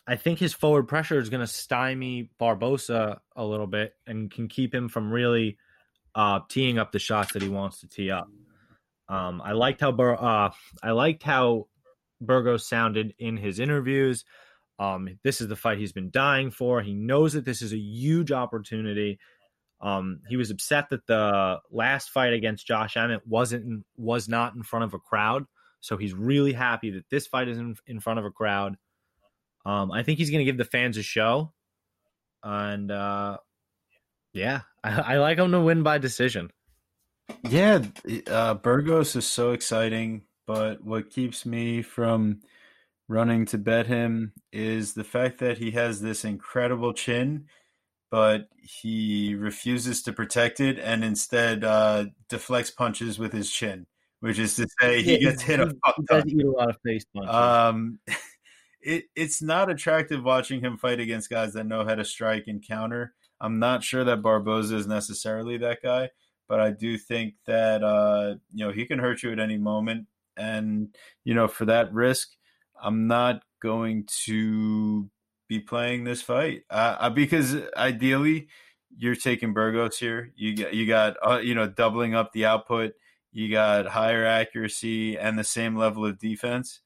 I 0.05 0.15
think 0.17 0.39
his 0.39 0.53
forward 0.53 0.87
pressure 0.87 1.17
is 1.17 1.29
going 1.29 1.41
to 1.41 1.47
stymie 1.47 2.29
Barboza 2.37 3.21
a 3.35 3.45
little 3.45 3.67
bit 3.67 3.93
and 4.05 4.29
can 4.29 4.47
keep 4.47 4.73
him 4.73 4.89
from 4.89 5.11
really 5.11 5.57
uh, 6.13 6.41
teeing 6.49 6.77
up 6.77 6.91
the 6.91 6.99
shots 6.99 7.33
that 7.33 7.41
he 7.41 7.49
wants 7.49 7.79
to 7.79 7.87
tee 7.87 8.11
up. 8.11 8.27
Um, 9.07 9.41
I 9.41 9.53
liked 9.53 9.81
how 9.81 9.91
Bur- 9.91 10.21
uh, 10.21 10.51
I 10.81 10.91
liked 10.91 11.23
how 11.23 11.67
Burgos 12.19 12.67
sounded 12.67 13.13
in 13.17 13.37
his 13.37 13.59
interviews. 13.59 14.25
Um, 14.79 15.19
this 15.23 15.39
is 15.39 15.47
the 15.47 15.55
fight 15.55 15.77
he's 15.77 15.93
been 15.93 16.09
dying 16.09 16.51
for. 16.51 16.81
He 16.81 16.93
knows 16.93 17.33
that 17.33 17.45
this 17.45 17.61
is 17.61 17.73
a 17.73 17.77
huge 17.77 18.31
opportunity. 18.31 19.19
Um, 19.81 20.21
he 20.27 20.37
was 20.37 20.49
upset 20.49 20.89
that 20.89 21.05
the 21.07 21.59
last 21.71 22.09
fight 22.09 22.33
against 22.33 22.65
Josh 22.65 22.97
Emmett 22.97 23.21
wasn't 23.27 23.85
was 23.97 24.27
not 24.27 24.55
in 24.55 24.63
front 24.63 24.85
of 24.85 24.93
a 24.93 24.99
crowd. 24.99 25.45
So 25.81 25.97
he's 25.97 26.13
really 26.13 26.53
happy 26.53 26.91
that 26.91 27.09
this 27.09 27.27
fight 27.27 27.49
is 27.49 27.57
in, 27.57 27.75
in 27.85 27.99
front 27.99 28.19
of 28.19 28.25
a 28.25 28.31
crowd. 28.31 28.77
Um, 29.65 29.91
I 29.91 30.03
think 30.03 30.19
he's 30.19 30.29
going 30.29 30.39
to 30.39 30.45
give 30.45 30.57
the 30.57 30.65
fans 30.65 30.97
a 30.97 31.03
show, 31.03 31.53
and 32.43 32.91
uh, 32.91 33.37
yeah, 34.33 34.61
I, 34.83 34.91
I 35.15 35.17
like 35.17 35.37
him 35.37 35.51
to 35.51 35.61
win 35.61 35.83
by 35.83 35.97
decision. 35.97 36.51
Yeah, 37.43 37.83
uh, 38.27 38.55
Burgos 38.55 39.15
is 39.15 39.25
so 39.27 39.51
exciting, 39.51 40.23
but 40.45 40.83
what 40.83 41.09
keeps 41.09 41.45
me 41.45 41.81
from 41.81 42.41
running 43.09 43.45
to 43.47 43.57
bet 43.57 43.87
him 43.87 44.33
is 44.51 44.93
the 44.93 45.03
fact 45.03 45.39
that 45.39 45.57
he 45.57 45.71
has 45.71 46.01
this 46.01 46.25
incredible 46.25 46.93
chin, 46.93 47.47
but 48.11 48.49
he 48.57 49.35
refuses 49.35 50.03
to 50.03 50.13
protect 50.13 50.59
it 50.59 50.79
and 50.79 51.03
instead 51.03 51.63
uh, 51.63 52.07
deflects 52.29 52.71
punches 52.71 53.19
with 53.19 53.33
his 53.33 53.51
chin, 53.51 53.87
which 54.21 54.39
is 54.39 54.55
to 54.57 54.67
say 54.81 55.03
he 55.03 55.17
Yeah, 55.17 55.17
gets 55.17 55.43
hit 55.43 55.59
a 55.59 55.67
he, 55.67 55.79
fuck 55.85 55.95
he 55.97 56.03
ton. 56.09 56.23
does 56.23 56.25
eat 56.27 56.43
a 56.45 56.51
lot 56.51 56.69
of 56.69 56.77
face 56.85 57.05
punches. 57.15 57.35
Um, 57.35 57.99
it 58.83 59.05
it's 59.15 59.41
not 59.41 59.69
attractive 59.69 60.23
watching 60.23 60.61
him 60.61 60.77
fight 60.77 60.99
against 60.99 61.29
guys 61.29 61.53
that 61.53 61.65
know 61.65 61.85
how 61.85 61.95
to 61.95 62.05
strike 62.05 62.45
and 62.47 62.65
counter. 62.65 63.13
I'm 63.41 63.59
not 63.59 63.83
sure 63.83 64.03
that 64.03 64.21
Barboza 64.21 64.75
is 64.75 64.87
necessarily 64.87 65.57
that 65.57 65.81
guy, 65.81 66.09
but 66.47 66.59
I 66.59 66.71
do 66.71 66.97
think 66.97 67.35
that 67.45 67.83
uh, 67.83 68.35
you 68.53 68.65
know 68.65 68.71
he 68.71 68.85
can 68.85 68.99
hurt 68.99 69.23
you 69.23 69.31
at 69.31 69.39
any 69.39 69.57
moment, 69.57 70.07
and 70.37 70.95
you 71.23 71.33
know 71.33 71.47
for 71.47 71.65
that 71.65 71.93
risk, 71.93 72.29
I'm 72.81 73.07
not 73.07 73.43
going 73.61 74.07
to 74.25 75.09
be 75.47 75.59
playing 75.59 76.03
this 76.03 76.21
fight 76.21 76.63
uh, 76.69 77.09
because 77.09 77.55
ideally 77.75 78.47
you're 78.97 79.15
taking 79.15 79.53
Burgos 79.53 79.97
here. 79.97 80.31
You 80.35 80.55
got 80.55 80.73
you 80.73 80.87
got 80.87 81.15
uh, 81.25 81.39
you 81.39 81.55
know 81.55 81.67
doubling 81.67 82.15
up 82.15 82.31
the 82.33 82.45
output. 82.45 82.93
You 83.31 83.51
got 83.51 83.87
higher 83.87 84.25
accuracy 84.25 85.17
and 85.17 85.37
the 85.37 85.43
same 85.43 85.75
level 85.75 86.05
of 86.05 86.19
defense. 86.19 86.81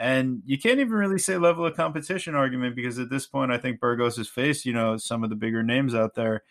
And 0.00 0.42
you 0.46 0.56
can't 0.56 0.78
even 0.78 0.92
really 0.92 1.18
say 1.18 1.36
level 1.38 1.66
of 1.66 1.76
competition 1.76 2.36
argument 2.36 2.76
because 2.76 3.00
at 3.00 3.10
this 3.10 3.26
point, 3.26 3.50
I 3.50 3.58
think 3.58 3.80
Burgos 3.80 4.16
has 4.16 4.28
faced, 4.28 4.64
you 4.64 4.72
know, 4.72 4.96
some 4.96 5.24
of 5.24 5.30
the 5.30 5.34
bigger 5.34 5.64
names 5.64 5.92
out 5.92 6.14
there. 6.14 6.44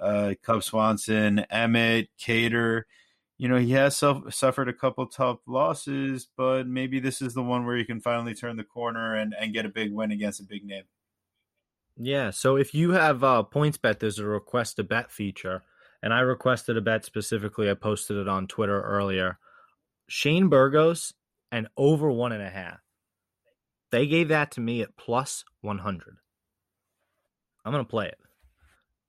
Uh, 0.00 0.34
Cub 0.42 0.64
Swanson, 0.64 1.46
Emmett, 1.48 2.08
Kattar. 2.20 2.82
You 3.38 3.48
know, 3.48 3.56
he 3.56 3.70
has 3.70 3.96
self- 3.96 4.34
suffered 4.34 4.68
a 4.68 4.72
couple 4.72 5.06
tough 5.06 5.38
losses, 5.46 6.26
but 6.36 6.66
maybe 6.66 6.98
this 6.98 7.22
is 7.22 7.34
the 7.34 7.42
one 7.42 7.64
where 7.64 7.76
he 7.76 7.84
can 7.84 8.00
finally 8.00 8.34
turn 8.34 8.56
the 8.56 8.64
corner 8.64 9.14
and, 9.14 9.32
and 9.38 9.54
get 9.54 9.64
a 9.64 9.68
big 9.68 9.92
win 9.92 10.10
against 10.10 10.40
a 10.40 10.44
big 10.44 10.64
name. 10.64 10.84
Yeah. 11.96 12.30
So 12.30 12.56
if 12.56 12.74
you 12.74 12.90
have 12.92 13.22
uh, 13.22 13.44
points 13.44 13.78
bet, 13.78 14.00
there's 14.00 14.18
a 14.18 14.24
request 14.24 14.80
a 14.80 14.82
bet 14.82 15.12
feature, 15.12 15.62
and 16.02 16.12
I 16.12 16.20
requested 16.20 16.76
a 16.76 16.80
bet 16.80 17.04
specifically. 17.04 17.70
I 17.70 17.74
posted 17.74 18.16
it 18.16 18.26
on 18.26 18.48
Twitter 18.48 18.82
earlier. 18.82 19.38
Shane 20.08 20.48
Burgos 20.48 21.14
and 21.52 21.68
over 21.76 22.10
one 22.10 22.32
and 22.32 22.42
a 22.42 22.50
half. 22.50 22.80
They 23.90 24.06
gave 24.06 24.28
that 24.28 24.52
to 24.52 24.60
me 24.60 24.82
at 24.82 24.96
plus 24.96 25.44
100. 25.62 26.18
I'm 27.64 27.72
going 27.72 27.84
to 27.84 27.88
play 27.88 28.06
it. 28.06 28.18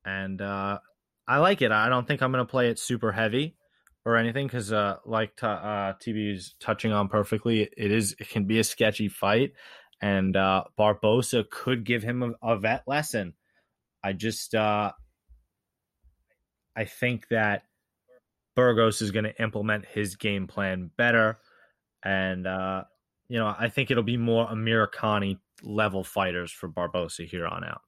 And 0.05 0.41
uh, 0.41 0.79
I 1.27 1.37
like 1.37 1.61
it. 1.61 1.71
I 1.71 1.89
don't 1.89 2.07
think 2.07 2.21
I'm 2.21 2.31
going 2.31 2.45
to 2.45 2.49
play 2.49 2.69
it 2.69 2.79
super 2.79 3.11
heavy 3.11 3.55
or 4.05 4.15
anything 4.15 4.47
because, 4.47 4.71
uh, 4.71 4.97
like 5.05 5.35
t- 5.35 5.45
uh, 5.45 5.93
TB 5.93 6.33
is 6.35 6.55
touching 6.59 6.91
on 6.91 7.09
perfectly, 7.09 7.61
it 7.61 7.91
is 7.91 8.15
it 8.19 8.29
can 8.29 8.45
be 8.45 8.59
a 8.59 8.63
sketchy 8.63 9.09
fight, 9.09 9.51
and 10.01 10.35
uh, 10.37 10.63
Barboza 10.77 11.43
could 11.51 11.83
give 11.83 12.01
him 12.01 12.35
a, 12.41 12.53
a 12.53 12.57
vet 12.57 12.83
lesson. 12.87 13.33
I 14.01 14.13
just 14.13 14.55
uh, 14.55 14.93
I 16.75 16.85
think 16.85 17.27
that 17.29 17.63
Burgos 18.55 19.01
is 19.01 19.11
going 19.11 19.25
to 19.25 19.41
implement 19.41 19.85
his 19.85 20.15
game 20.15 20.47
plan 20.47 20.91
better. 20.97 21.39
And, 22.03 22.47
uh, 22.47 22.83
you 23.29 23.37
know, 23.37 23.55
I 23.57 23.69
think 23.69 23.91
it'll 23.91 24.03
be 24.03 24.17
more 24.17 24.47
Amirkhani 24.47 25.37
level 25.63 26.03
fighters 26.03 26.51
for 26.51 26.67
Barboza 26.67 27.23
here 27.23 27.45
on 27.45 27.63
out. 27.63 27.81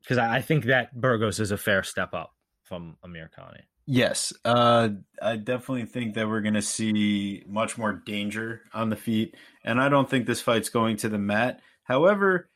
Because 0.00 0.18
I, 0.18 0.40
think 0.40 0.64
that 0.66 0.94
Burgos 1.00 1.40
is 1.40 1.50
a 1.50 1.56
fair 1.56 1.82
step 1.82 2.14
up 2.14 2.32
from 2.62 2.96
Amirkhani. 3.04 3.62
Yes, 3.86 4.32
uh, 4.44 4.88
I 5.22 5.36
definitely 5.36 5.84
think 5.84 6.14
that 6.14 6.28
we're 6.28 6.40
going 6.40 6.54
to 6.54 6.62
see 6.62 7.44
much 7.46 7.78
more 7.78 7.92
danger 7.92 8.62
on 8.74 8.90
the 8.90 8.96
feet, 8.96 9.36
and 9.64 9.80
I 9.80 9.88
don't 9.88 10.10
think 10.10 10.26
this 10.26 10.40
fight's 10.40 10.68
going 10.68 10.96
to 10.98 11.08
the 11.08 11.18
mat. 11.18 11.60
However, 11.84 12.48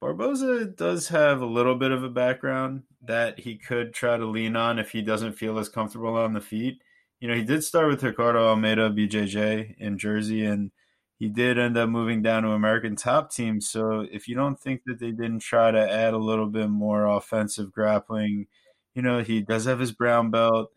Barboza 0.00 0.66
does 0.66 1.08
have 1.08 1.42
a 1.42 1.46
little 1.46 1.74
bit 1.74 1.90
of 1.90 2.04
a 2.04 2.08
background 2.08 2.84
that 3.02 3.40
he 3.40 3.56
could 3.56 3.92
try 3.92 4.16
to 4.16 4.24
lean 4.24 4.54
on 4.54 4.78
if 4.78 4.92
he 4.92 5.02
doesn't 5.02 5.32
feel 5.32 5.58
as 5.58 5.68
comfortable 5.68 6.16
on 6.16 6.34
the 6.34 6.40
feet. 6.40 6.80
You 7.20 7.28
know, 7.28 7.34
he 7.34 7.44
did 7.44 7.62
start 7.62 7.88
with 7.88 8.02
Ricardo 8.02 8.48
Almeida 8.48 8.90
BJJ 8.90 9.76
in 9.78 9.98
Jersey, 9.98 10.44
and 10.44 10.70
he 11.18 11.28
did 11.28 11.58
end 11.58 11.76
up 11.76 11.88
moving 11.90 12.22
down 12.22 12.44
to 12.44 12.50
American 12.50 12.96
Top 12.96 13.30
Team. 13.30 13.60
So 13.60 14.06
if 14.10 14.26
you 14.26 14.34
don't 14.34 14.58
think 14.58 14.82
that 14.86 14.98
they 14.98 15.10
didn't 15.10 15.40
try 15.40 15.70
to 15.70 15.90
add 15.92 16.14
a 16.14 16.18
little 16.18 16.46
bit 16.46 16.68
more 16.68 17.06
offensive 17.06 17.72
grappling– 17.72 18.46
you 18.94 19.02
know, 19.02 19.22
he 19.22 19.40
does 19.40 19.64
have 19.66 19.78
his 19.78 19.92
brown 19.92 20.30
belt. 20.30 20.70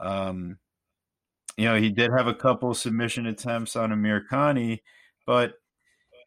Um, 0.00 0.58
you 1.56 1.64
know, 1.66 1.76
he 1.76 1.90
did 1.90 2.10
have 2.16 2.26
a 2.26 2.34
couple 2.34 2.74
submission 2.74 3.26
attempts 3.26 3.76
on 3.76 3.90
Amirkhani, 3.90 4.80
but 5.26 5.54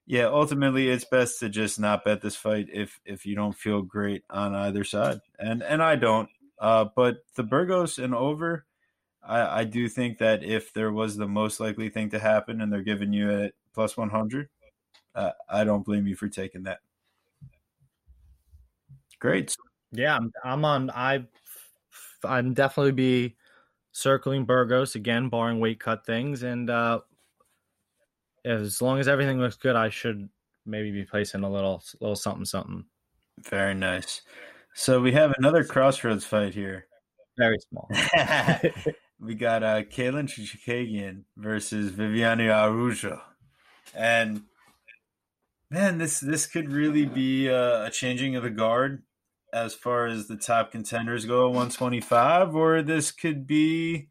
yeah, 0.05 0.26
ultimately 0.26 0.88
it's 0.88 1.05
best 1.05 1.39
to 1.39 1.49
just 1.49 1.80
not 1.80 2.05
bet 2.05 2.22
this 2.22 2.36
fight 2.36 2.68
if 2.72 2.99
if 3.05 3.26
you 3.26 3.36
don't 3.36 3.55
feel 3.55 3.82
great 3.82 4.24
on 4.30 4.55
either 4.55 4.84
side. 4.84 5.20
And 5.38 5.61
and 5.61 5.84
I 5.84 5.97
don't. 5.97 6.30
Uh, 6.59 6.86
but 6.95 7.18
the 7.36 7.43
Burgos 7.43 7.99
and 7.99 8.15
over, 8.15 8.65
I, 9.28 9.60
I 9.60 9.64
do 9.66 9.90
think 9.90 10.18
that 10.20 10.44
if 10.44 10.74
there 10.74 10.92
was 10.92 11.18
the 11.18 11.28
most 11.28 11.60
likely 11.60 11.90
thing 11.90 12.10
to 12.12 12.20
happen 12.20 12.62
and 12.62 12.72
they're 12.72 12.82
giving 12.82 13.12
you 13.12 13.30
at 13.30 13.54
plus 13.74 13.98
100, 13.98 14.50
uh, 15.16 15.32
I 15.50 15.64
don't 15.64 15.86
blame 15.86 16.08
you 16.08 16.16
for 16.16 16.30
taking 16.30 16.64
that. 16.64 16.80
Great. 19.20 19.56
Yeah, 19.92 20.16
I'm, 20.16 20.32
I'm 20.44 20.66
on. 20.66 20.90
I 20.92 21.26
I'm 22.24 22.54
definitely 22.54 22.92
be 22.92 23.36
circling 23.92 24.46
Burgos 24.46 24.96
again, 24.96 25.30
barring 25.30 25.60
weight 25.60 25.80
cut 25.80 26.06
things, 26.06 26.44
and 26.44 26.70
uh, 26.70 27.00
as 28.46 28.82
long 28.82 29.00
as 29.00 29.08
everything 29.08 29.40
looks 29.40 29.56
good, 29.56 29.76
I 29.76 29.90
should 29.90 30.30
maybe 30.66 30.92
be 30.92 31.04
placing 31.04 31.44
a 31.44 31.50
little 31.50 31.84
little 32.00 32.16
something 32.16 32.46
something. 32.46 32.86
Very 33.50 33.74
nice. 33.74 34.22
So 34.76 35.02
we 35.02 35.12
have 35.14 35.34
another 35.38 35.64
crossroads 35.64 36.26
fight 36.26 36.54
here. 36.54 36.86
Very 37.38 37.58
small. 37.70 37.90
we 39.20 39.36
got 39.36 39.63
uh 39.63 39.84
Katlyn 39.84 40.28
Chookagian 40.28 41.24
versus 41.36 41.91
Viviane 41.91 42.49
Araujo, 42.49 43.22
And 43.93 44.43
man, 45.70 45.97
this 45.97 46.20
this 46.20 46.45
could 46.45 46.72
really 46.72 47.05
be 47.05 47.49
uh, 47.49 47.86
a 47.86 47.89
changing 47.91 48.36
of 48.36 48.43
the 48.43 48.49
guard 48.49 49.03
as 49.53 49.74
far 49.74 50.07
as 50.07 50.28
the 50.28 50.38
top 50.38 50.72
contenders 50.72 51.26
go 51.26 51.47
at 51.47 51.53
125, 51.53 52.53
or 52.55 52.82
this 52.82 53.11
could 53.11 53.47
be, 53.47 54.07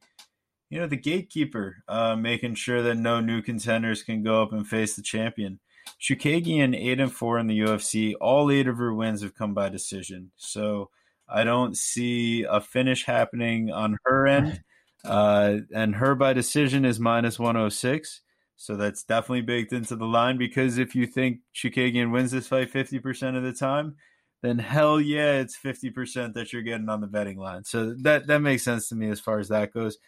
you 0.70 0.80
know, 0.80 0.86
the 0.86 0.96
gatekeeper, 0.96 1.84
uh, 1.88 2.16
making 2.16 2.54
sure 2.54 2.82
that 2.82 2.96
no 2.96 3.20
new 3.20 3.42
contenders 3.42 4.02
can 4.02 4.22
go 4.22 4.42
up 4.42 4.52
and 4.52 4.66
face 4.66 4.96
the 4.96 5.02
champion. 5.02 5.60
Chookagian 6.00 6.76
eight 6.76 7.00
and 7.00 7.12
four 7.12 7.38
in 7.38 7.46
the 7.46 7.60
UFC. 7.60 8.14
All 8.20 8.50
eight 8.50 8.66
of 8.66 8.78
her 8.78 8.92
wins 8.92 9.22
have 9.22 9.34
come 9.34 9.54
by 9.54 9.68
decision. 9.68 10.32
So 10.36 10.90
I 11.28 11.44
don't 11.44 11.76
see 11.76 12.42
a 12.42 12.60
finish 12.60 13.04
happening 13.04 13.70
on 13.70 13.98
her 14.04 14.26
end. 14.26 14.62
Uh, 15.06 15.58
and 15.74 15.94
her 15.96 16.14
by 16.14 16.32
decision 16.32 16.84
is 16.84 17.00
minus 17.00 17.38
106. 17.38 18.22
So 18.56 18.76
that's 18.76 19.04
definitely 19.04 19.42
baked 19.42 19.72
into 19.72 19.96
the 19.96 20.06
line 20.06 20.38
because 20.38 20.78
if 20.78 20.94
you 20.94 21.06
think 21.06 21.40
Chookagian 21.54 22.10
wins 22.10 22.30
this 22.30 22.48
fight 22.48 22.72
50% 22.72 23.36
of 23.36 23.42
the 23.42 23.52
time, 23.52 23.96
then 24.42 24.58
hell 24.58 25.00
yeah, 25.00 25.40
it's 25.40 25.56
50% 25.56 26.34
that 26.34 26.52
you're 26.52 26.62
getting 26.62 26.88
on 26.88 27.00
the 27.00 27.06
betting 27.06 27.38
line. 27.38 27.64
So 27.64 27.94
that, 28.02 28.26
that 28.28 28.40
makes 28.40 28.62
sense 28.62 28.88
to 28.88 28.94
me 28.94 29.10
as 29.10 29.20
far 29.20 29.38
as 29.38 29.48
that 29.48 29.74
goes. 29.74 29.98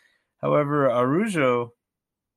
However, 0.41 0.91
Araujo, 0.91 1.73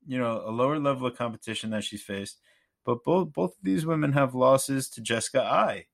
you 0.05 0.17
know, 0.17 0.43
a 0.45 0.51
lower 0.51 0.79
level 0.79 1.07
of 1.07 1.17
competition 1.17 1.69
that 1.69 1.83
she's 1.83 2.01
faced, 2.01 2.39
but 2.85 3.03
both 3.03 3.31
both 3.31 3.51
of 3.51 3.63
these 3.63 3.85
women 3.85 4.13
have 4.13 4.33
losses 4.33 4.89
to 4.89 5.01
Jessica 5.01 5.43
Eye. 5.43 5.85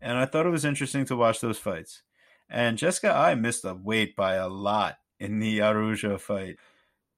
And 0.00 0.16
I 0.16 0.24
thought 0.24 0.46
it 0.46 0.50
was 0.50 0.64
interesting 0.64 1.04
to 1.06 1.16
watch 1.16 1.40
those 1.40 1.58
fights. 1.58 2.02
And 2.48 2.78
Jessica 2.78 3.12
Eye 3.12 3.34
missed 3.34 3.64
a 3.64 3.74
weight 3.74 4.16
by 4.16 4.34
a 4.34 4.48
lot 4.48 4.96
in 5.20 5.38
the 5.38 5.62
Araujo 5.62 6.18
fight. 6.18 6.56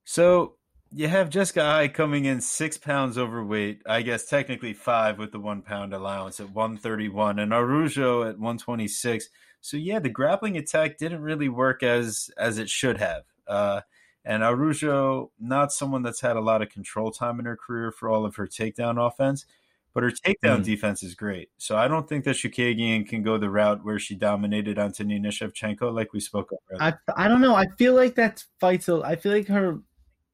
So 0.04 0.56
you 0.90 1.08
have 1.08 1.30
Jessica 1.30 1.62
Eye 1.62 1.88
coming 1.88 2.26
in 2.26 2.40
six 2.40 2.76
pounds 2.76 3.16
overweight. 3.16 3.82
I 3.86 4.02
guess 4.02 4.26
technically 4.26 4.74
five 4.74 5.18
with 5.18 5.32
the 5.32 5.40
one 5.40 5.62
pound 5.62 5.94
allowance 5.94 6.40
at 6.40 6.50
131, 6.50 7.38
and 7.38 7.52
Araujo 7.52 8.22
at 8.22 8.38
126. 8.38 9.28
So 9.60 9.76
yeah, 9.76 10.00
the 10.00 10.10
grappling 10.10 10.58
attack 10.58 10.98
didn't 10.98 11.22
really 11.22 11.48
work 11.48 11.82
as 11.82 12.30
as 12.36 12.58
it 12.58 12.68
should 12.68 12.98
have. 12.98 13.22
Uh, 13.46 13.80
and 14.24 14.42
Araujo, 14.42 15.32
not 15.40 15.72
someone 15.72 16.02
that's 16.02 16.20
had 16.20 16.36
a 16.36 16.40
lot 16.40 16.62
of 16.62 16.68
control 16.68 17.10
time 17.10 17.40
in 17.40 17.46
her 17.46 17.56
career 17.56 17.90
for 17.90 18.08
all 18.08 18.24
of 18.24 18.36
her 18.36 18.46
takedown 18.46 19.04
offense, 19.04 19.46
but 19.94 20.02
her 20.02 20.10
takedown 20.10 20.60
mm. 20.60 20.64
defense 20.64 21.02
is 21.02 21.14
great. 21.14 21.50
So 21.58 21.76
I 21.76 21.88
don't 21.88 22.08
think 22.08 22.24
that 22.24 22.36
Chookagian 22.36 23.06
can 23.06 23.22
go 23.22 23.38
the 23.38 23.50
route 23.50 23.84
where 23.84 23.98
she 23.98 24.14
dominated 24.14 24.78
Antonina 24.78 25.28
Shevchenko, 25.28 25.94
like 25.94 26.12
we 26.12 26.20
spoke 26.20 26.52
of. 26.52 26.58
I 26.80 26.94
I 27.16 27.28
don't 27.28 27.40
know. 27.40 27.54
I 27.54 27.66
feel 27.78 27.94
like 27.94 28.14
that 28.16 28.44
fights. 28.58 28.88
I 28.88 29.16
feel 29.16 29.32
like 29.32 29.48
her 29.48 29.80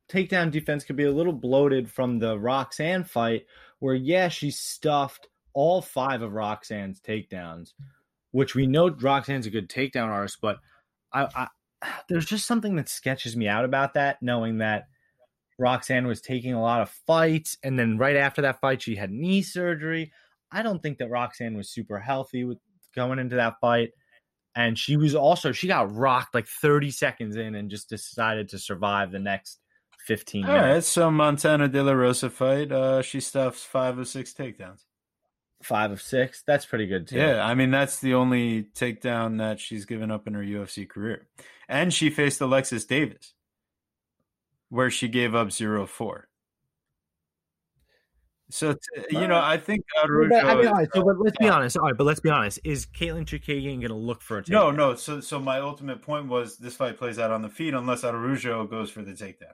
takedown 0.09 0.51
defense 0.51 0.85
could 0.85 0.97
be 0.97 1.05
a 1.05 1.13
little 1.13 1.33
bloated 1.33 1.91
from 1.91 2.19
the 2.19 2.39
Roxanne 2.39 3.05
fight, 3.05 3.47
where 3.81 3.95
yeah, 3.95 4.29
she 4.29 4.51
stuffed 4.51 5.29
all 5.55 5.83
five 5.83 6.23
of 6.23 6.35
Roxanne's 6.35 7.01
takedowns, 7.01 7.73
which 8.31 8.55
we 8.55 8.67
know 8.67 8.91
Roxanne's 8.91 9.47
a 9.47 9.51
good 9.51 9.69
takedown 9.69 10.09
artist, 10.09 10.39
but 10.41 10.59
I, 11.13 11.27
I 11.35 11.49
there's 12.09 12.27
just 12.27 12.47
something 12.47 12.77
that 12.77 12.89
sketches 12.89 13.37
me 13.37 13.49
out 13.49 13.65
about 13.65 13.95
that, 13.95 14.23
knowing 14.23 14.59
that 14.59 14.89
Roxanne 15.59 16.07
was 16.07 16.21
taking 16.21 16.55
a 16.55 16.63
lot 16.63 16.81
of 16.81 16.91
fights, 17.07 17.57
and 17.63 17.79
then 17.79 17.99
right 17.99 18.17
after 18.17 18.43
that 18.43 18.61
fight, 18.61 18.83
she 18.83 18.95
had 18.97 19.11
knee 19.11 19.43
surgery. 19.43 20.13
I 20.51 20.63
don't 20.63 20.83
think 20.83 20.99
that 20.99 21.11
Roxanne 21.11 21.57
was 21.57 21.69
super 21.71 21.99
healthy 21.99 22.45
with 22.45 22.59
going 22.95 23.19
into 23.19 23.37
that 23.37 23.55
fight. 23.61 23.91
And 24.55 24.79
she 24.79 24.97
was 24.97 25.15
also 25.15 25.53
she 25.53 25.69
got 25.69 25.95
rocked 25.95 26.35
like 26.35 26.47
30 26.47 26.91
seconds 26.91 27.37
in 27.37 27.55
and 27.55 27.71
just 27.71 27.89
decided 27.89 28.49
to 28.49 28.59
survive 28.59 29.13
the 29.13 29.19
next 29.19 29.61
15 30.07 30.45
All 30.45 30.53
minutes. 30.53 30.67
right, 30.67 30.85
so 30.85 31.11
Montana 31.11 31.69
De 31.69 31.83
La 31.83 31.93
Rosa 31.93 32.31
fight, 32.31 32.73
uh, 32.73 33.03
she 33.03 33.21
stuffs 33.21 33.63
five 33.63 33.99
of 33.99 34.09
six 34.09 34.33
takedowns. 34.33 34.85
Five 35.63 35.91
of 35.91 36.01
six? 36.01 36.43
That's 36.47 36.65
pretty 36.65 36.87
good, 36.87 37.09
too. 37.09 37.19
Yeah, 37.19 37.45
I 37.45 37.55
mean, 37.55 37.71
that's 37.71 37.99
the 38.01 38.15
only 38.15 38.65
takedown 38.75 39.39
that 39.39 39.61
she's 39.61 39.85
given 39.85 40.11
up 40.11 40.27
in 40.27 40.35
her 40.35 40.43
UFC 40.43 40.89
career. 40.89 41.27
And 41.69 41.93
she 41.93 42.11
faced 42.11 42.41
Alexis 42.41 42.85
Davis, 42.85 43.35
where 44.69 44.91
she 44.91 45.09
gave 45.09 45.35
up 45.35 45.53
0 45.53 45.87
4. 45.87 46.29
So 48.51 48.75
you 49.11 49.29
know, 49.29 49.39
I 49.39 49.59
think 49.59 49.85
Araujo. 50.03 50.35
I 50.35 50.55
mean, 50.55 50.67
right, 50.69 50.89
so, 50.95 51.05
but 51.05 51.21
let's 51.21 51.37
be 51.37 51.49
honest. 51.49 51.77
All 51.77 51.85
right, 51.85 51.97
but 51.97 52.05
let's 52.05 52.21
be 52.21 52.31
honest. 52.31 52.59
Is 52.65 52.87
Katlyn 52.87 53.27
Chookagian 53.27 53.81
going 53.81 53.89
to 53.89 53.95
look 53.95 54.23
for 54.23 54.39
a 54.39 54.43
takedown? 54.43 54.51
No, 54.51 54.71
no. 54.71 54.95
So, 54.95 55.21
so 55.21 55.39
my 55.39 55.61
ultimate 55.61 56.01
point 56.01 56.29
was 56.29 56.57
this 56.57 56.75
fight 56.75 56.97
plays 56.97 57.19
out 57.19 57.31
on 57.31 57.43
the 57.43 57.51
feet 57.51 57.75
unless 57.75 58.05
Araujo 58.05 58.67
goes 58.67 58.91
for 58.91 59.03
the 59.03 59.13
takedown. 59.13 59.53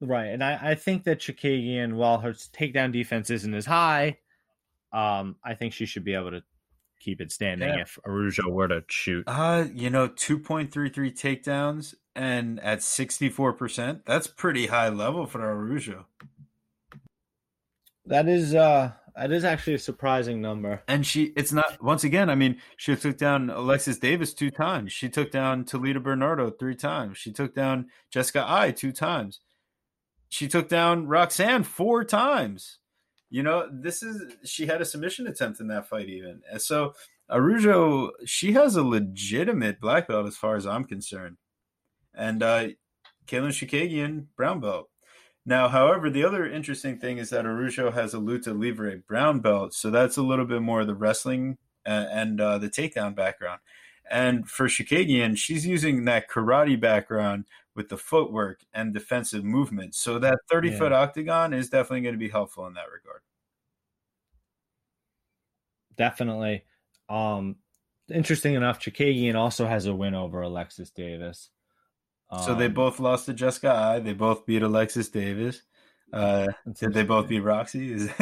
Right, 0.00 0.26
and 0.26 0.44
I, 0.44 0.58
I 0.62 0.74
think 0.76 1.02
that 1.04 1.18
Chookagian, 1.18 1.94
while 1.94 2.18
her 2.20 2.32
takedown 2.32 2.92
defense 2.92 3.30
isn't 3.30 3.52
as 3.52 3.66
high, 3.66 4.18
um, 4.92 5.34
I 5.44 5.54
think 5.54 5.72
she 5.72 5.86
should 5.86 6.04
be 6.04 6.14
able 6.14 6.30
to 6.30 6.42
keep 7.00 7.20
it 7.20 7.32
standing 7.32 7.68
yeah. 7.68 7.82
if 7.82 7.98
Araujo 8.06 8.48
were 8.48 8.68
to 8.68 8.82
shoot. 8.88 9.24
Uh, 9.26 9.66
you 9.72 9.90
know, 9.90 10.08
two 10.08 10.38
point 10.38 10.72
three 10.72 10.90
three 10.90 11.12
takedowns 11.12 11.94
and 12.14 12.60
at 12.60 12.82
sixty 12.82 13.28
four 13.28 13.52
percent, 13.52 14.04
that's 14.04 14.26
pretty 14.26 14.66
high 14.66 14.88
level 14.88 15.26
for 15.26 15.40
Araujo. 15.40 16.06
That 18.06 18.28
is 18.28 18.54
uh 18.54 18.92
that 19.14 19.32
is 19.32 19.44
actually 19.44 19.74
a 19.74 19.78
surprising 19.78 20.40
number. 20.40 20.82
And 20.88 21.06
she 21.06 21.32
it's 21.36 21.52
not 21.52 21.82
once 21.82 22.04
again, 22.04 22.30
I 22.30 22.34
mean, 22.34 22.56
she 22.76 22.94
took 22.96 23.18
down 23.18 23.50
Alexis 23.50 23.98
Davis 23.98 24.32
two 24.32 24.50
times. 24.50 24.92
She 24.92 25.08
took 25.08 25.30
down 25.30 25.64
Talita 25.64 26.02
Bernardo 26.02 26.50
three 26.50 26.76
times. 26.76 27.18
She 27.18 27.32
took 27.32 27.54
down 27.54 27.86
Jessica 28.10 28.44
Eye 28.46 28.70
two 28.70 28.92
times 28.92 29.40
she 30.28 30.48
took 30.48 30.68
down 30.68 31.06
Roxanne 31.06 31.62
four 31.62 32.04
times. 32.04 32.78
You 33.30 33.42
know, 33.42 33.68
this 33.70 34.02
is 34.02 34.22
she 34.44 34.66
had 34.66 34.80
a 34.80 34.86
submission 34.86 35.26
attempt 35.26 35.60
in 35.60 35.68
that 35.68 35.88
fight 35.88 36.08
even. 36.08 36.40
And 36.50 36.60
so 36.60 36.94
Araujo, 37.30 38.12
she 38.24 38.52
has 38.52 38.76
a 38.76 38.82
legitimate 38.82 39.80
black 39.80 40.08
belt 40.08 40.26
as 40.26 40.36
far 40.36 40.56
as 40.56 40.66
I'm 40.66 40.84
concerned. 40.84 41.36
And 42.14 42.42
uh 42.42 42.68
Katlyn 43.26 43.52
Chookagian, 43.52 44.26
brown 44.36 44.60
belt. 44.60 44.88
Now, 45.44 45.68
however, 45.68 46.10
the 46.10 46.24
other 46.24 46.46
interesting 46.46 46.98
thing 46.98 47.18
is 47.18 47.30
that 47.30 47.46
Araujo 47.46 47.90
has 47.90 48.14
a 48.14 48.18
luta 48.18 48.58
livre 48.58 49.02
brown 49.06 49.40
belt, 49.40 49.74
so 49.74 49.90
that's 49.90 50.16
a 50.16 50.22
little 50.22 50.44
bit 50.44 50.62
more 50.62 50.80
of 50.80 50.86
the 50.86 50.94
wrestling 50.94 51.58
uh, 51.86 52.06
and 52.10 52.40
uh, 52.40 52.58
the 52.58 52.68
takedown 52.68 53.14
background. 53.14 53.60
And 54.10 54.48
for 54.48 54.66
Chookagian, 54.66 55.36
she's 55.36 55.66
using 55.66 56.04
that 56.04 56.28
karate 56.30 56.80
background 56.80 57.44
with 57.78 57.88
the 57.88 57.96
footwork 57.96 58.60
and 58.74 58.92
defensive 58.92 59.44
movement. 59.44 59.94
So 59.94 60.18
that 60.18 60.40
30 60.50 60.70
yeah. 60.70 60.78
foot 60.78 60.92
octagon 60.92 61.54
is 61.54 61.70
definitely 61.70 62.00
going 62.00 62.16
to 62.16 62.18
be 62.18 62.28
helpful 62.28 62.66
in 62.66 62.74
that 62.74 62.90
regard. 62.92 63.20
Definitely. 65.96 66.64
Um, 67.08 67.54
interesting 68.12 68.54
enough, 68.54 68.80
Chookagian 68.80 69.36
also 69.36 69.64
has 69.64 69.86
a 69.86 69.94
win 69.94 70.16
over 70.16 70.42
Alexis 70.42 70.90
Davis. 70.90 71.50
Um, 72.30 72.42
so 72.42 72.54
they 72.56 72.66
um, 72.66 72.74
both 72.74 72.98
lost 72.98 73.26
to 73.26 73.32
Jessica 73.32 73.70
Eye. 73.70 74.00
They 74.00 74.12
both 74.12 74.44
beat 74.44 74.62
Alexis 74.62 75.08
Davis. 75.08 75.62
Uh, 76.12 76.48
did 76.80 76.92
they 76.92 77.04
both 77.04 77.28
beat 77.28 77.40
Roxy? 77.40 78.08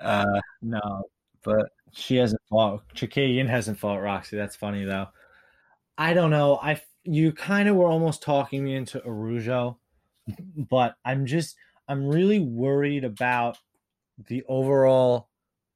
uh, 0.00 0.40
no, 0.62 1.02
but 1.42 1.70
she 1.90 2.16
hasn't 2.16 2.40
fought. 2.48 2.84
Chookagian 2.94 3.48
hasn't 3.48 3.80
fought 3.80 4.00
Roxy. 4.00 4.36
That's 4.36 4.54
funny 4.54 4.84
though. 4.84 5.08
I 5.98 6.14
don't 6.14 6.30
know. 6.30 6.56
I 6.62 6.80
you 7.04 7.32
kind 7.32 7.68
of 7.68 7.76
were 7.76 7.86
almost 7.86 8.22
talking 8.22 8.64
me 8.64 8.74
into 8.74 9.04
Araujo, 9.06 9.78
but 10.56 10.96
I'm 11.04 11.26
just 11.26 11.56
I'm 11.88 12.08
really 12.08 12.40
worried 12.40 13.04
about 13.04 13.58
the 14.28 14.42
overall 14.48 15.28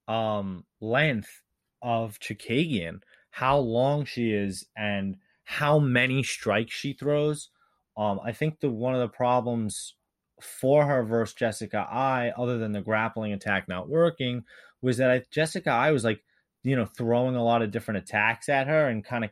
um 0.07 0.65
length 0.81 1.43
of 1.83 2.19
Chookagian, 2.19 3.01
how 3.31 3.59
long 3.59 4.05
she 4.05 4.33
is 4.33 4.67
and 4.77 5.17
how 5.45 5.79
many 5.79 6.23
strikes 6.23 6.75
she 6.75 6.93
throws. 6.93 7.51
Um, 7.97 8.21
I 8.25 8.33
think 8.33 8.61
the 8.61 8.71
one 8.71 8.95
of 8.95 9.01
the 9.01 9.09
problems 9.09 9.95
for 10.41 10.87
her 10.87 11.03
versus 11.05 11.35
Jessica 11.35 11.87
Eye, 11.91 12.33
other 12.37 12.59
than 12.59 12.73
the 12.73 12.81
grappling 12.81 13.33
attack 13.33 13.69
not 13.69 13.89
working, 13.89 14.45
was 14.83 14.99
that 14.99 15.11
I, 15.11 15.23
Jessica 15.31 15.71
Eye 15.71 15.91
was 15.91 16.05
like, 16.05 16.23
you 16.63 16.77
know, 16.77 16.87
throwing 16.87 17.35
a 17.37 17.45
lot 17.45 17.63
of 17.63 17.71
different 17.71 17.99
attacks 17.99 18.49
at 18.49 18.67
her 18.67 18.89
and 18.89 19.05
kind 19.05 19.25
of 19.25 19.31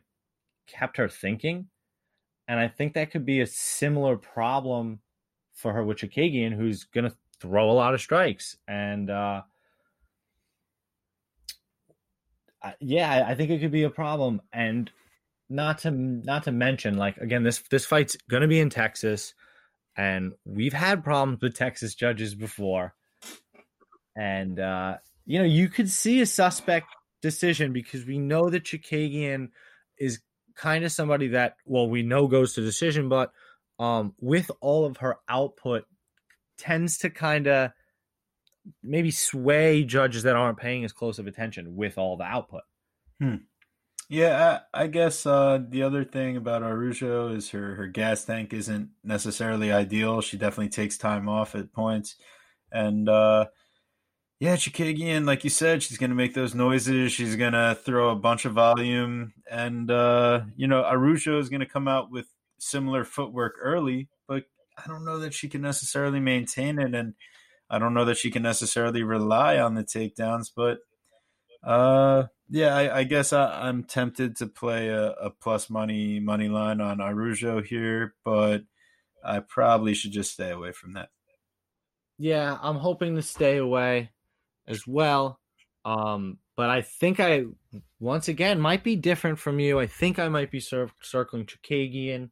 kept 0.67 0.97
her 0.97 1.07
thinking. 1.07 1.67
And 2.47 2.59
I 2.59 2.67
think 2.67 2.93
that 2.93 3.11
could 3.11 3.25
be 3.25 3.41
a 3.41 3.47
similar 3.47 4.17
problem 4.17 4.99
for 5.53 5.73
her 5.73 5.83
with 5.83 5.97
Chookagian, 5.97 6.53
who's 6.53 6.85
going 6.85 7.09
to 7.09 7.15
throw 7.39 7.69
a 7.69 7.73
lot 7.73 7.93
of 7.93 8.01
strikes. 8.01 8.55
And 8.67 9.09
uh, 9.09 9.41
yeah, 12.79 13.25
I 13.27 13.35
think 13.35 13.51
it 13.51 13.59
could 13.59 13.71
be 13.71 13.83
a 13.83 13.89
problem. 13.89 14.41
And 14.53 14.89
not 15.49 15.79
to 15.79 15.91
not 15.91 16.43
to 16.43 16.51
mention, 16.51 16.97
like 16.97 17.17
again, 17.17 17.43
this 17.43 17.59
this 17.69 17.85
fight's 17.85 18.17
going 18.29 18.41
to 18.41 18.47
be 18.47 18.59
in 18.59 18.69
Texas, 18.69 19.33
and 19.95 20.33
we've 20.45 20.73
had 20.73 21.03
problems 21.03 21.41
with 21.41 21.55
Texas 21.55 21.95
judges 21.95 22.35
before. 22.35 22.93
And 24.15 24.59
uh, 24.59 24.97
you 25.25 25.39
know, 25.39 25.45
you 25.45 25.69
could 25.69 25.89
see 25.89 26.21
a 26.21 26.25
suspect 26.25 26.87
decision 27.21 27.73
because 27.73 28.05
we 28.05 28.17
know 28.17 28.49
that 28.49 28.63
Chookagian 28.63 29.49
is 29.97 30.19
kind 30.57 30.83
of 30.83 30.91
somebody 30.91 31.29
that, 31.29 31.55
well, 31.65 31.87
we 31.87 32.03
know 32.03 32.27
goes 32.27 32.53
to 32.53 32.61
decision, 32.61 33.07
but 33.07 33.31
um, 33.79 34.13
with 34.19 34.51
all 34.59 34.85
of 34.85 34.97
her 34.97 35.17
output, 35.29 35.85
tends 36.57 36.97
to 36.97 37.09
kind 37.09 37.47
of 37.47 37.71
maybe 38.83 39.11
sway 39.11 39.83
judges 39.83 40.23
that 40.23 40.35
aren't 40.35 40.57
paying 40.57 40.83
as 40.83 40.91
close 40.91 41.19
of 41.19 41.27
attention 41.27 41.75
with 41.75 41.97
all 41.97 42.17
the 42.17 42.23
output. 42.23 42.63
Hmm. 43.21 43.35
Yeah, 44.09 44.61
I, 44.73 44.83
I 44.83 44.87
guess 44.87 45.25
uh, 45.25 45.59
the 45.67 45.83
other 45.83 46.03
thing 46.05 46.37
about 46.37 46.63
Araujo 46.63 47.29
is 47.35 47.49
her, 47.51 47.75
her 47.75 47.87
gas 47.87 48.23
tank 48.23 48.53
isn't 48.53 48.89
necessarily 49.03 49.71
ideal. 49.71 50.21
She 50.21 50.37
definitely 50.37 50.69
takes 50.69 50.97
time 50.97 51.27
off 51.27 51.55
at 51.55 51.73
points. 51.73 52.15
And 52.71 53.07
uh, 53.09 53.47
yeah, 54.39 54.55
Chookagian, 54.55 55.25
like 55.25 55.43
you 55.43 55.49
said, 55.49 55.81
she's 55.81 55.97
going 55.97 56.11
to 56.11 56.15
make 56.15 56.35
those 56.35 56.53
noises. 56.53 57.11
She's 57.11 57.35
going 57.35 57.53
to 57.53 57.75
throw 57.83 58.11
a 58.11 58.15
bunch 58.15 58.45
of 58.45 58.53
volume. 58.53 59.33
And, 59.49 59.89
uh, 59.89 60.41
you 60.55 60.67
know, 60.67 60.83
Araujo 60.83 61.39
is 61.39 61.49
going 61.49 61.61
to 61.61 61.65
come 61.65 61.87
out 61.87 62.11
with 62.11 62.27
similar 62.59 63.03
footwork 63.03 63.55
early, 63.59 64.09
but 64.27 64.43
I 64.77 64.87
don't 64.87 65.05
know 65.05 65.17
that 65.19 65.33
she 65.33 65.49
can 65.49 65.61
necessarily 65.61 66.19
maintain 66.19 66.77
it. 66.77 66.93
And 66.93 67.15
I 67.67 67.79
don't 67.79 67.95
know 67.95 68.05
that 68.05 68.17
she 68.17 68.29
can 68.29 68.43
necessarily 68.43 69.01
rely 69.01 69.57
on 69.57 69.73
the 69.73 69.83
takedowns. 69.83 70.51
But, 70.55 70.79
uh, 71.63 72.27
yeah, 72.47 72.75
I, 72.75 72.99
I 72.99 73.03
guess 73.05 73.33
I, 73.33 73.67
am 73.67 73.85
tempted 73.85 74.35
to 74.37 74.45
play 74.45 74.89
a, 74.89 75.13
a, 75.13 75.29
plus 75.31 75.67
money 75.67 76.19
money 76.19 76.47
line 76.47 76.79
on 76.79 77.01
Araujo 77.01 77.61
here, 77.63 78.13
but 78.23 78.61
I 79.25 79.39
probably 79.39 79.95
should 79.95 80.11
just 80.11 80.33
stay 80.33 80.51
away 80.51 80.73
from 80.73 80.93
that. 80.93 81.09
Yeah, 82.19 82.57
I'm 82.61 82.77
hoping 82.77 83.15
to 83.15 83.21
stay 83.21 83.57
away 83.57 84.11
as 84.67 84.85
well. 84.87 85.39
Um, 85.85 86.39
but 86.55 86.69
I 86.69 86.81
think 86.81 87.19
I 87.19 87.45
once 87.99 88.27
again 88.27 88.59
might 88.59 88.83
be 88.83 88.95
different 88.95 89.39
from 89.39 89.59
you. 89.59 89.79
I 89.79 89.87
think 89.87 90.19
I 90.19 90.27
might 90.27 90.51
be 90.51 90.59
cir- 90.59 90.91
circling 91.01 91.45
Chookagian. 91.45 92.29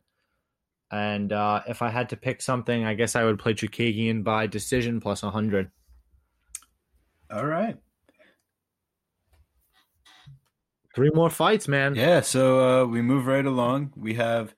And 0.91 1.31
uh, 1.31 1.61
if 1.67 1.81
I 1.81 1.89
had 1.89 2.09
to 2.09 2.17
pick 2.17 2.41
something, 2.41 2.85
I 2.85 2.93
guess 2.93 3.15
I 3.15 3.23
would 3.23 3.39
play 3.39 3.53
Chookagian 3.53 4.23
by 4.23 4.47
decision 4.47 4.99
plus 4.99 5.23
100. 5.23 5.71
All 7.31 7.45
right. 7.45 7.77
Three 10.95 11.11
more 11.13 11.29
fights, 11.29 11.67
man. 11.67 11.95
Yeah, 11.95 12.21
so 12.21 12.83
uh, 12.83 12.85
we 12.85 13.01
move 13.01 13.27
right 13.27 13.45
along. 13.45 13.91
We 13.97 14.13
have 14.13 14.55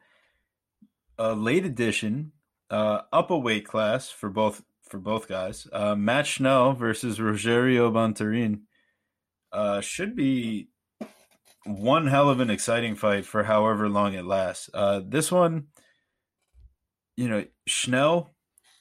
a 1.17 1.34
late 1.34 1.65
edition, 1.65 2.32
uh, 2.69 3.01
up 3.11 3.32
a 3.32 3.38
weight 3.38 3.65
class 3.65 4.09
for 4.09 4.30
both 4.30 4.61
for 4.88 4.99
both 4.99 5.27
guys. 5.27 5.67
Uh, 5.71 5.95
Matt 5.95 6.27
Schnell 6.27 6.73
versus 6.73 7.19
Rogerio 7.19 7.91
Bontorin 7.91 8.61
uh, 9.51 9.81
should 9.81 10.15
be 10.15 10.69
one 11.65 12.07
hell 12.07 12.29
of 12.29 12.39
an 12.39 12.49
exciting 12.49 12.95
fight 12.95 13.25
for 13.25 13.43
however 13.43 13.89
long 13.89 14.13
it 14.13 14.25
lasts. 14.25 14.69
Uh, 14.73 15.01
this 15.05 15.31
one, 15.31 15.67
you 17.15 17.27
know, 17.27 17.45
Schnell, 17.65 18.33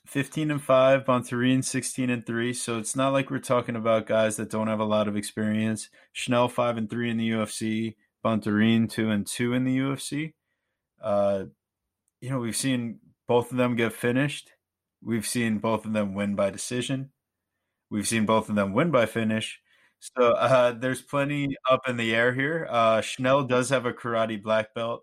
15 0.06 0.52
and 0.52 0.62
5, 0.62 1.04
Bontorin 1.04 1.64
16 1.64 2.10
and 2.10 2.24
3. 2.24 2.52
So 2.52 2.78
it's 2.78 2.94
not 2.94 3.12
like 3.12 3.30
we're 3.30 3.38
talking 3.38 3.76
about 3.76 4.06
guys 4.06 4.36
that 4.36 4.50
don't 4.50 4.68
have 4.68 4.80
a 4.80 4.84
lot 4.84 5.08
of 5.08 5.16
experience. 5.16 5.88
Schnell 6.12 6.48
5 6.48 6.76
and 6.76 6.90
3 6.90 7.10
in 7.10 7.16
the 7.16 7.30
UFC, 7.30 7.96
Bontorin 8.24 8.88
2 8.88 9.10
and 9.10 9.26
2 9.26 9.52
in 9.52 9.64
the 9.64 9.78
UFC. 9.78 10.34
Uh, 11.02 11.44
you 12.20 12.30
know, 12.30 12.38
we've 12.38 12.56
seen 12.56 13.00
both 13.26 13.50
of 13.50 13.58
them 13.58 13.74
get 13.76 13.92
finished. 13.92 14.52
We've 15.02 15.26
seen 15.26 15.58
both 15.58 15.84
of 15.84 15.92
them 15.92 16.14
win 16.14 16.34
by 16.34 16.50
decision. 16.50 17.10
We've 17.90 18.08
seen 18.08 18.26
both 18.26 18.48
of 18.48 18.56
them 18.56 18.72
win 18.72 18.90
by 18.90 19.06
finish. 19.06 19.60
So 19.98 20.32
uh, 20.32 20.72
there's 20.72 21.02
plenty 21.02 21.56
up 21.70 21.88
in 21.88 21.96
the 21.96 22.14
air 22.14 22.34
here. 22.34 22.66
Uh, 22.68 23.00
Schnell 23.00 23.44
does 23.44 23.70
have 23.70 23.86
a 23.86 23.92
karate 23.92 24.42
black 24.42 24.74
belt. 24.74 25.02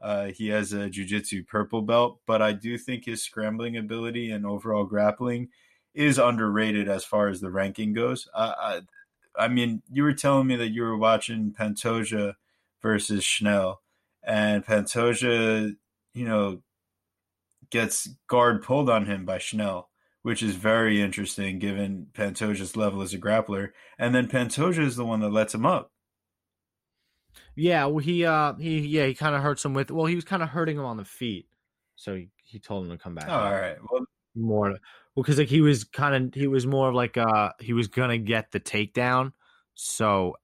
Uh, 0.00 0.26
he 0.26 0.48
has 0.48 0.72
a 0.72 0.90
jiu-jitsu 0.90 1.44
purple 1.44 1.82
belt, 1.82 2.20
but 2.26 2.42
I 2.42 2.52
do 2.52 2.76
think 2.76 3.04
his 3.04 3.22
scrambling 3.22 3.76
ability 3.76 4.30
and 4.32 4.44
overall 4.44 4.84
grappling 4.84 5.48
is 5.94 6.18
underrated 6.18 6.88
as 6.88 7.04
far 7.04 7.28
as 7.28 7.40
the 7.40 7.50
ranking 7.50 7.92
goes. 7.92 8.28
I, 8.34 8.80
I 9.38 9.48
mean, 9.48 9.82
you 9.90 10.02
were 10.02 10.12
telling 10.12 10.48
me 10.48 10.56
that 10.56 10.70
you 10.70 10.82
were 10.82 10.96
watching 10.96 11.54
Pantoja 11.56 12.34
versus 12.82 13.22
Schnell, 13.22 13.80
and 14.24 14.66
Pantoja, 14.66 15.76
you 16.14 16.24
know, 16.24 16.62
gets 17.72 18.08
guard 18.28 18.62
pulled 18.62 18.88
on 18.88 19.06
him 19.06 19.24
by 19.24 19.38
Schnell, 19.38 19.90
which 20.22 20.42
is 20.42 20.54
very 20.54 21.00
interesting 21.00 21.58
given 21.58 22.06
Pantoja's 22.12 22.76
level 22.76 23.02
as 23.02 23.12
a 23.12 23.18
grappler. 23.18 23.70
And 23.98 24.14
then 24.14 24.28
Pantoja 24.28 24.84
is 24.84 24.94
the 24.94 25.04
one 25.04 25.20
that 25.20 25.30
lets 25.30 25.54
him 25.54 25.66
up. 25.66 25.90
Yeah, 27.56 27.86
well, 27.86 27.98
he 27.98 28.24
uh 28.24 28.54
he 28.54 28.80
yeah 28.80 29.06
he 29.06 29.14
kind 29.14 29.34
of 29.34 29.42
hurts 29.42 29.64
him 29.64 29.74
with 29.74 29.90
well 29.90 30.06
he 30.06 30.14
was 30.14 30.24
kind 30.24 30.42
of 30.42 30.50
hurting 30.50 30.76
him 30.76 30.84
on 30.84 30.96
the 30.96 31.04
feet, 31.04 31.48
so 31.96 32.14
he, 32.14 32.28
he 32.36 32.58
told 32.58 32.84
him 32.84 32.92
to 32.92 32.98
come 33.02 33.14
back. 33.14 33.26
Oh, 33.28 33.32
all 33.32 33.52
right, 33.52 33.76
well 33.90 34.04
more 34.34 34.70
well 34.70 34.78
because 35.16 35.38
like 35.38 35.48
he 35.48 35.60
was 35.60 35.84
kind 35.84 36.14
of 36.14 36.34
he 36.34 36.46
was 36.46 36.66
more 36.66 36.88
of 36.88 36.94
like 36.94 37.16
uh 37.16 37.50
he 37.60 37.72
was 37.72 37.88
gonna 37.88 38.18
get 38.18 38.52
the 38.52 38.60
takedown, 38.60 39.32
so 39.74 40.36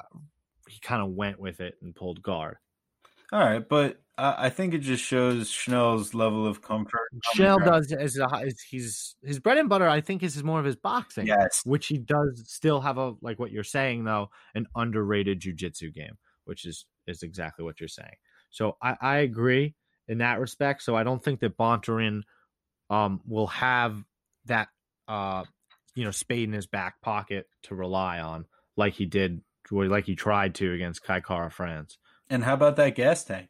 he 0.68 0.80
kind 0.80 1.02
of 1.02 1.10
went 1.10 1.38
with 1.38 1.60
it 1.60 1.76
and 1.82 1.94
pulled 1.94 2.22
guard. 2.22 2.56
All 3.32 3.40
right, 3.40 3.66
but 3.66 4.00
I 4.18 4.50
think 4.50 4.74
it 4.74 4.78
just 4.78 5.04
shows 5.04 5.48
Schnell's 5.48 6.12
level 6.12 6.46
of 6.46 6.60
comfort. 6.60 7.08
Schnell 7.34 7.60
does 7.60 7.92
as, 7.92 8.18
a, 8.18 8.50
he's 8.68 9.14
his 9.22 9.38
bread 9.38 9.58
and 9.58 9.68
butter. 9.68 9.88
I 9.88 10.00
think 10.00 10.24
is 10.24 10.42
more 10.42 10.58
of 10.58 10.64
his 10.64 10.74
boxing, 10.74 11.28
yes, 11.28 11.62
which 11.64 11.86
he 11.86 11.98
does 11.98 12.42
still 12.46 12.80
have 12.80 12.98
a 12.98 13.14
like 13.22 13.38
what 13.38 13.52
you're 13.52 13.62
saying 13.62 14.04
though 14.04 14.30
an 14.54 14.66
underrated 14.74 15.40
jujitsu 15.40 15.94
game, 15.94 16.18
which 16.44 16.66
is 16.66 16.84
is 17.06 17.22
exactly 17.22 17.64
what 17.64 17.78
you're 17.78 17.88
saying. 17.88 18.16
So 18.50 18.76
I, 18.82 18.96
I 19.00 19.16
agree 19.18 19.76
in 20.08 20.18
that 20.18 20.40
respect. 20.40 20.82
So 20.82 20.96
I 20.96 21.04
don't 21.04 21.22
think 21.22 21.38
that 21.40 21.56
Bontorin 21.56 22.22
um, 22.90 23.20
will 23.24 23.46
have 23.48 24.02
that 24.46 24.68
uh, 25.06 25.44
you 25.94 26.04
know 26.04 26.10
spade 26.10 26.48
in 26.48 26.52
his 26.52 26.66
back 26.66 27.00
pocket 27.02 27.46
to 27.64 27.76
rely 27.76 28.18
on 28.18 28.46
like 28.76 28.94
he 28.94 29.06
did, 29.06 29.42
like 29.70 30.06
he 30.06 30.16
tried 30.16 30.56
to 30.56 30.72
against 30.72 31.04
Kai 31.04 31.20
Kara-France. 31.20 31.98
And 32.30 32.44
how 32.44 32.54
about 32.54 32.76
that 32.76 32.94
gas 32.94 33.24
tank? 33.24 33.48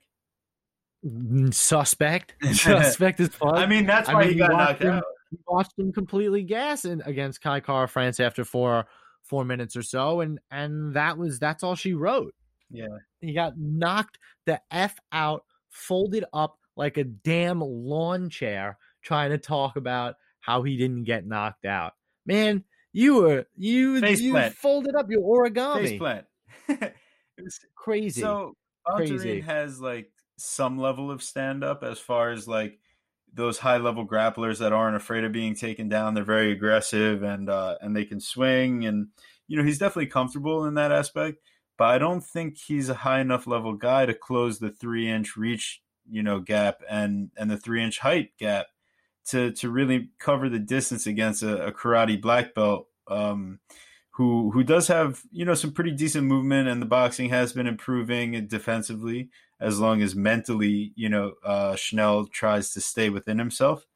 Suspect. 1.50 2.34
Suspect 2.52 3.20
is 3.20 3.28
fun. 3.28 3.54
I 3.56 3.66
mean, 3.66 3.86
that's 3.86 4.08
why 4.08 4.14
I 4.14 4.20
mean, 4.24 4.32
he 4.32 4.38
got 4.38 4.52
knocked 4.52 4.82
him, 4.82 4.94
out. 4.94 5.04
Watched 5.46 5.78
him 5.78 5.92
completely 5.92 6.42
gas 6.42 6.84
in, 6.84 7.02
against 7.02 7.40
Kai 7.40 7.60
Kara-France 7.60 8.18
after 8.18 8.44
four 8.44 8.86
four 9.24 9.44
minutes 9.44 9.76
or 9.76 9.82
so, 9.82 10.20
and 10.20 10.38
and 10.50 10.94
that 10.94 11.18
was 11.18 11.38
that's 11.38 11.62
all 11.62 11.74
she 11.74 11.94
wrote. 11.94 12.34
Yeah. 12.70 12.86
He 13.20 13.34
got 13.34 13.58
knocked 13.58 14.18
the 14.46 14.60
F 14.70 14.96
out, 15.12 15.44
folded 15.70 16.24
up 16.32 16.58
like 16.76 16.96
a 16.96 17.04
damn 17.04 17.60
lawn 17.60 18.30
chair, 18.30 18.78
trying 19.02 19.30
to 19.30 19.38
talk 19.38 19.76
about 19.76 20.16
how 20.40 20.62
he 20.62 20.76
didn't 20.76 21.04
get 21.04 21.26
knocked 21.26 21.64
out. 21.66 21.92
Man, 22.26 22.64
you 22.92 23.16
were 23.16 23.46
you 23.56 24.00
Face 24.00 24.20
you 24.20 24.32
plant. 24.32 24.54
folded 24.54 24.94
up 24.94 25.06
your 25.10 25.22
origami. 25.22 25.88
Face 25.88 25.98
plant. 25.98 26.26
it 26.68 26.94
was 27.38 27.58
Crazy. 27.74 28.20
So 28.20 28.54
Crazy. 28.86 29.40
Has 29.40 29.80
like 29.80 30.10
some 30.38 30.78
level 30.78 31.10
of 31.10 31.22
stand 31.22 31.64
up 31.64 31.82
as 31.82 31.98
far 31.98 32.30
as 32.30 32.48
like 32.48 32.78
those 33.32 33.58
high 33.58 33.76
level 33.76 34.06
grapplers 34.06 34.58
that 34.58 34.72
aren't 34.72 34.96
afraid 34.96 35.24
of 35.24 35.32
being 35.32 35.54
taken 35.54 35.88
down. 35.88 36.14
They're 36.14 36.24
very 36.24 36.52
aggressive 36.52 37.22
and 37.22 37.50
uh, 37.50 37.76
and 37.80 37.94
they 37.94 38.04
can 38.04 38.20
swing 38.20 38.86
and 38.86 39.08
you 39.46 39.56
know 39.56 39.64
he's 39.64 39.78
definitely 39.78 40.06
comfortable 40.06 40.64
in 40.64 40.74
that 40.74 40.92
aspect. 40.92 41.38
But 41.76 41.88
I 41.88 41.98
don't 41.98 42.24
think 42.24 42.58
he's 42.58 42.88
a 42.88 42.94
high 42.94 43.20
enough 43.20 43.46
level 43.46 43.74
guy 43.74 44.06
to 44.06 44.14
close 44.14 44.58
the 44.58 44.70
three 44.70 45.08
inch 45.10 45.36
reach 45.36 45.82
you 46.10 46.22
know 46.22 46.40
gap 46.40 46.80
and 46.88 47.30
and 47.36 47.50
the 47.50 47.58
three 47.58 47.82
inch 47.82 47.98
height 47.98 48.30
gap 48.38 48.66
to 49.26 49.52
to 49.52 49.70
really 49.70 50.10
cover 50.18 50.48
the 50.48 50.58
distance 50.58 51.06
against 51.06 51.42
a, 51.42 51.66
a 51.66 51.72
karate 51.72 52.20
black 52.20 52.54
belt. 52.54 52.86
Um, 53.06 53.60
who 54.10 54.50
who 54.50 54.64
does 54.64 54.88
have 54.88 55.22
you 55.30 55.44
know 55.44 55.54
some 55.54 55.72
pretty 55.72 55.92
decent 55.92 56.26
movement 56.26 56.68
and 56.68 56.82
the 56.82 56.86
boxing 56.86 57.30
has 57.30 57.52
been 57.52 57.68
improving 57.68 58.48
defensively 58.48 59.30
as 59.60 59.80
long 59.80 60.02
as 60.02 60.14
mentally 60.14 60.92
you 60.96 61.08
know 61.08 61.34
uh, 61.44 61.76
Schnell 61.76 62.26
tries 62.26 62.72
to 62.72 62.80
stay 62.80 63.10
within 63.10 63.38
himself. 63.38 63.86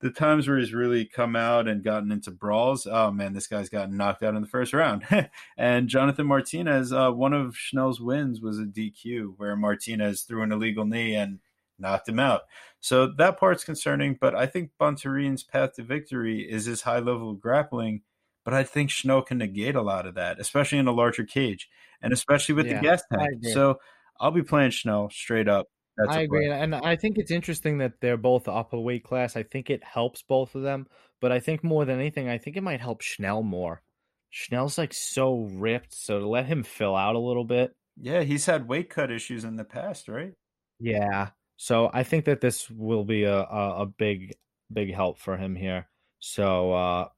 The 0.00 0.10
times 0.10 0.46
where 0.46 0.58
he's 0.58 0.74
really 0.74 1.06
come 1.06 1.34
out 1.34 1.66
and 1.66 1.82
gotten 1.82 2.12
into 2.12 2.30
brawls, 2.30 2.86
oh 2.86 3.10
man, 3.10 3.32
this 3.32 3.46
guy's 3.46 3.70
gotten 3.70 3.96
knocked 3.96 4.22
out 4.22 4.34
in 4.34 4.42
the 4.42 4.48
first 4.48 4.74
round. 4.74 5.04
and 5.56 5.88
Jonathan 5.88 6.26
Martinez, 6.26 6.92
uh, 6.92 7.10
one 7.10 7.32
of 7.32 7.56
Schnell's 7.56 7.98
wins 7.98 8.42
was 8.42 8.58
a 8.58 8.64
DQ 8.64 9.34
where 9.38 9.56
Martinez 9.56 10.22
threw 10.22 10.42
an 10.42 10.52
illegal 10.52 10.84
knee 10.84 11.14
and 11.14 11.38
knocked 11.78 12.10
him 12.10 12.18
out. 12.18 12.42
So 12.78 13.06
that 13.06 13.38
part's 13.38 13.64
concerning, 13.64 14.18
but 14.20 14.34
I 14.34 14.44
think 14.44 14.70
Bontorin's 14.78 15.42
path 15.42 15.72
to 15.74 15.82
victory 15.82 16.42
is 16.42 16.66
his 16.66 16.82
high 16.82 16.98
level 16.98 17.30
of 17.30 17.40
grappling 17.40 18.02
but 18.46 18.54
I 18.54 18.62
think 18.62 18.90
Schnell 18.90 19.22
can 19.22 19.38
negate 19.38 19.74
a 19.74 19.82
lot 19.82 20.06
of 20.06 20.14
that, 20.14 20.38
especially 20.38 20.78
in 20.78 20.86
a 20.86 20.92
larger 20.92 21.24
cage 21.24 21.68
and 22.00 22.12
especially 22.12 22.54
with 22.54 22.66
Yeah, 22.66 22.74
the 22.74 22.80
gas 22.80 23.02
I 23.10 23.16
tank. 23.16 23.44
So 23.44 23.80
I'll 24.20 24.30
be 24.30 24.42
playing 24.42 24.70
Schnell 24.70 25.10
straight 25.10 25.48
up. 25.48 25.66
That's 25.96 26.16
I 26.16 26.20
agree, 26.22 26.46
play. 26.48 26.60
and 26.60 26.74
I 26.74 26.96
think 26.96 27.16
it's 27.18 27.30
interesting 27.30 27.78
that 27.78 27.94
they're 28.00 28.16
both 28.18 28.48
up 28.48 28.72
a 28.74 28.80
weight 28.80 29.04
class. 29.04 29.36
I 29.36 29.42
think 29.42 29.70
it 29.70 29.82
helps 29.82 30.22
both 30.22 30.54
of 30.54 30.62
them, 30.62 30.86
but 31.20 31.32
I 31.32 31.40
think 31.40 31.64
more 31.64 31.84
than 31.86 31.98
anything, 31.98 32.28
I 32.28 32.38
think 32.38 32.56
it 32.56 32.62
might 32.62 32.80
help 32.80 33.00
Schnell 33.00 33.42
more. 33.42 33.82
Schnell's 34.30 34.76
like 34.78 34.92
so 34.92 35.36
ripped, 35.52 35.94
so 35.94 36.20
to 36.20 36.28
let 36.28 36.46
him 36.46 36.62
fill 36.64 36.94
out 36.96 37.14
a 37.16 37.18
little 37.20 37.44
bit, 37.44 37.72
Yeah, 37.96 38.22
he's 38.22 38.46
had 38.46 38.68
weight 38.68 38.90
cut 38.90 39.10
issues 39.10 39.44
in 39.44 39.56
the 39.56 39.64
past, 39.64 40.08
right? 40.08 40.34
yeah. 40.78 41.30
So 41.56 41.90
I 41.92 42.02
think 42.02 42.26
that 42.26 42.40
this 42.40 42.68
will 42.70 43.04
be 43.04 43.24
a 43.24 43.38
a, 43.40 43.82
a 43.82 43.86
big 43.86 44.34
big 44.72 44.92
help 44.94 45.18
for 45.18 45.36
him 45.36 45.54
here. 45.56 45.88
So 46.18 46.72
uh 46.72 47.08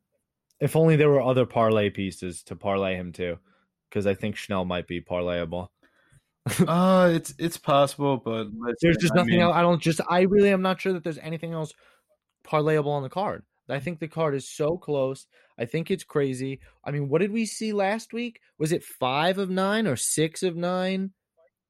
if 0.61 0.77
only 0.77 0.97
there 0.97 1.11
were 1.11 1.23
other 1.23 1.47
parlay 1.47 1.91
pieces 1.91 2.43
to 2.45 2.57
parlay 2.57 2.97
him 2.97 3.13
to, 3.15 3.39
because 3.91 4.07
I 4.07 4.15
think 4.15 4.37
Schnell 4.37 4.65
might 4.65 4.87
be 4.89 5.01
parlayable. 5.01 5.69
Uh, 6.67 7.11
it's 7.13 7.35
it's 7.39 7.57
possible, 7.57 8.17
but 8.17 8.49
There's 8.81 8.97
just 8.97 9.13
I 9.15 9.17
nothing 9.17 9.33
mean, 9.33 9.41
else. 9.41 9.55
I 9.55 9.63
don't 9.63 9.83
just. 9.83 10.01
I 10.09 10.23
really 10.23 10.51
am 10.51 10.63
not 10.63 10.81
sure 10.81 10.93
that 10.93 11.05
there's 11.05 11.19
anything 11.19 11.53
else 11.53 11.73
parlayable 12.45 12.89
on 12.89 13.03
the 13.03 13.09
card. 13.09 13.45
I 13.69 13.81
think 13.81 13.99
the 13.99 14.09
card 14.09 14.35
is 14.35 14.49
so 14.49 14.79
close. 14.79 15.27
I 15.59 15.67
think 15.67 15.91
it's 15.91 16.05
crazy. 16.05 16.61
I 16.85 16.91
mean, 16.91 17.09
what 17.09 17.21
did 17.21 17.33
we 17.33 17.45
see 17.45 17.73
last 17.73 18.13
week? 18.13 18.41
Was 18.59 18.73
it 18.73 18.83
five 18.83 19.39
of 19.39 19.51
nine 19.51 19.87
or 19.87 19.97
six 19.97 20.43
of 20.43 20.57
nine 20.57 21.13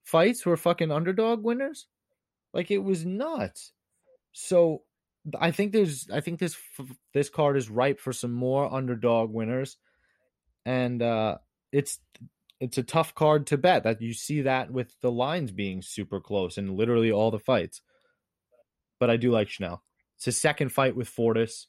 fights 0.05 0.47
were 0.47 0.57
fucking 0.57 0.93
underdog 0.93 1.43
winners? 1.43 1.87
Like 2.53 2.70
it 2.70 2.79
was 2.79 3.05
nuts. 3.05 3.72
So 4.33 4.83
I 5.41 5.51
think 5.51 5.72
there's. 5.72 6.09
I 6.12 6.20
think 6.20 6.39
this 6.39 6.57
this 7.12 7.29
card 7.29 7.57
is 7.57 7.68
ripe 7.68 7.99
for 7.99 8.12
some 8.12 8.33
more 8.33 8.72
underdog 8.72 9.33
winners, 9.33 9.76
and 10.64 11.03
uh 11.03 11.39
it's 11.72 11.99
it's 12.61 12.79
a 12.79 12.83
tough 12.83 13.15
card 13.15 13.47
to 13.49 13.57
bet 13.57 13.85
that 13.85 14.03
you 14.03 14.13
see 14.13 14.43
that 14.43 14.71
with 14.71 14.93
the 15.01 15.11
lines 15.11 15.53
being 15.53 15.83
super 15.83 16.21
close 16.21 16.59
in 16.59 16.77
literally 16.77 17.13
all 17.13 17.31
the 17.31 17.39
fights. 17.39 17.83
But 18.99 19.11
I 19.11 19.17
do 19.17 19.31
like 19.31 19.49
Schnell. 19.49 19.83
It's 20.17 20.25
his 20.25 20.37
second 20.37 20.71
fight 20.71 20.97
with 20.97 21.09
Fortis. 21.09 21.69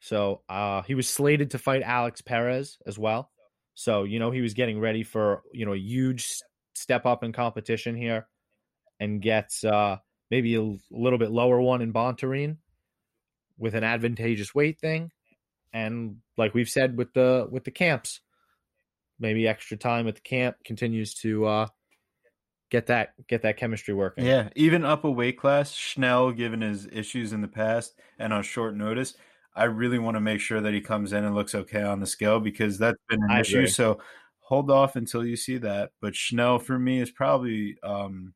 So 0.00 0.42
uh 0.48 0.82
he 0.82 0.94
was 0.94 1.08
slated 1.08 1.52
to 1.52 1.58
fight 1.58 1.82
Alex 1.82 2.20
Perez 2.20 2.78
as 2.86 2.98
well. 2.98 3.30
So, 3.74 4.04
you 4.04 4.18
know, 4.18 4.30
he 4.30 4.42
was 4.42 4.54
getting 4.54 4.78
ready 4.78 5.02
for, 5.02 5.42
you 5.52 5.64
know, 5.64 5.72
a 5.72 5.78
huge 5.78 6.28
step 6.74 7.06
up 7.06 7.24
in 7.24 7.32
competition 7.32 7.96
here 7.96 8.26
and 9.00 9.22
gets 9.22 9.64
uh 9.64 9.96
maybe 10.30 10.54
a 10.56 10.76
little 10.90 11.18
bit 11.18 11.30
lower 11.30 11.60
one 11.60 11.80
in 11.80 11.92
Bontorin 11.92 12.58
with 13.58 13.74
an 13.74 13.84
advantageous 13.84 14.54
weight 14.54 14.78
thing. 14.78 15.10
And 15.72 16.16
like 16.36 16.52
we've 16.52 16.68
said 16.68 16.96
with 16.98 17.14
the 17.14 17.48
with 17.50 17.64
the 17.64 17.70
camps, 17.70 18.20
maybe 19.18 19.48
extra 19.48 19.76
time 19.76 20.08
at 20.08 20.14
the 20.14 20.20
camp 20.20 20.56
continues 20.64 21.14
to 21.14 21.46
uh 21.46 21.66
get 22.70 22.86
that 22.86 23.14
get 23.28 23.42
that 23.42 23.56
chemistry 23.56 23.94
working. 23.94 24.24
Yeah, 24.24 24.48
even 24.56 24.84
up 24.84 25.04
a 25.04 25.10
weight 25.10 25.38
class, 25.38 25.72
Schnell, 25.72 26.32
given 26.32 26.60
his 26.60 26.86
issues 26.90 27.32
in 27.32 27.40
the 27.40 27.48
past 27.48 27.94
and 28.18 28.32
on 28.32 28.42
short 28.42 28.76
notice, 28.76 29.14
I 29.54 29.64
really 29.64 29.98
want 29.98 30.16
to 30.16 30.20
make 30.20 30.40
sure 30.40 30.60
that 30.60 30.74
he 30.74 30.80
comes 30.80 31.12
in 31.12 31.24
and 31.24 31.34
looks 31.34 31.54
okay 31.54 31.82
on 31.82 32.00
the 32.00 32.06
scale 32.06 32.40
because 32.40 32.78
that's 32.78 32.98
been 33.08 33.22
an 33.22 33.30
I 33.30 33.40
issue. 33.40 33.58
agree. 33.58 33.68
So 33.68 34.00
hold 34.40 34.70
off 34.70 34.96
until 34.96 35.24
you 35.24 35.36
see 35.36 35.58
that. 35.58 35.90
But 36.00 36.14
Schnell 36.14 36.58
for 36.58 36.78
me 36.78 37.00
is 37.00 37.10
probably 37.10 37.76
um, 37.82 38.34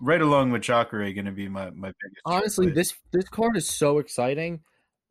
right 0.00 0.20
along 0.20 0.50
with 0.50 0.62
Jacare 0.62 1.12
going 1.12 1.26
to 1.26 1.32
be 1.32 1.48
my 1.48 1.70
my 1.70 1.92
biggest. 2.02 2.22
Honestly, 2.24 2.66
choice. 2.66 2.74
this 2.74 2.94
this 3.12 3.28
card 3.28 3.56
is 3.56 3.68
so 3.68 3.98
exciting. 3.98 4.60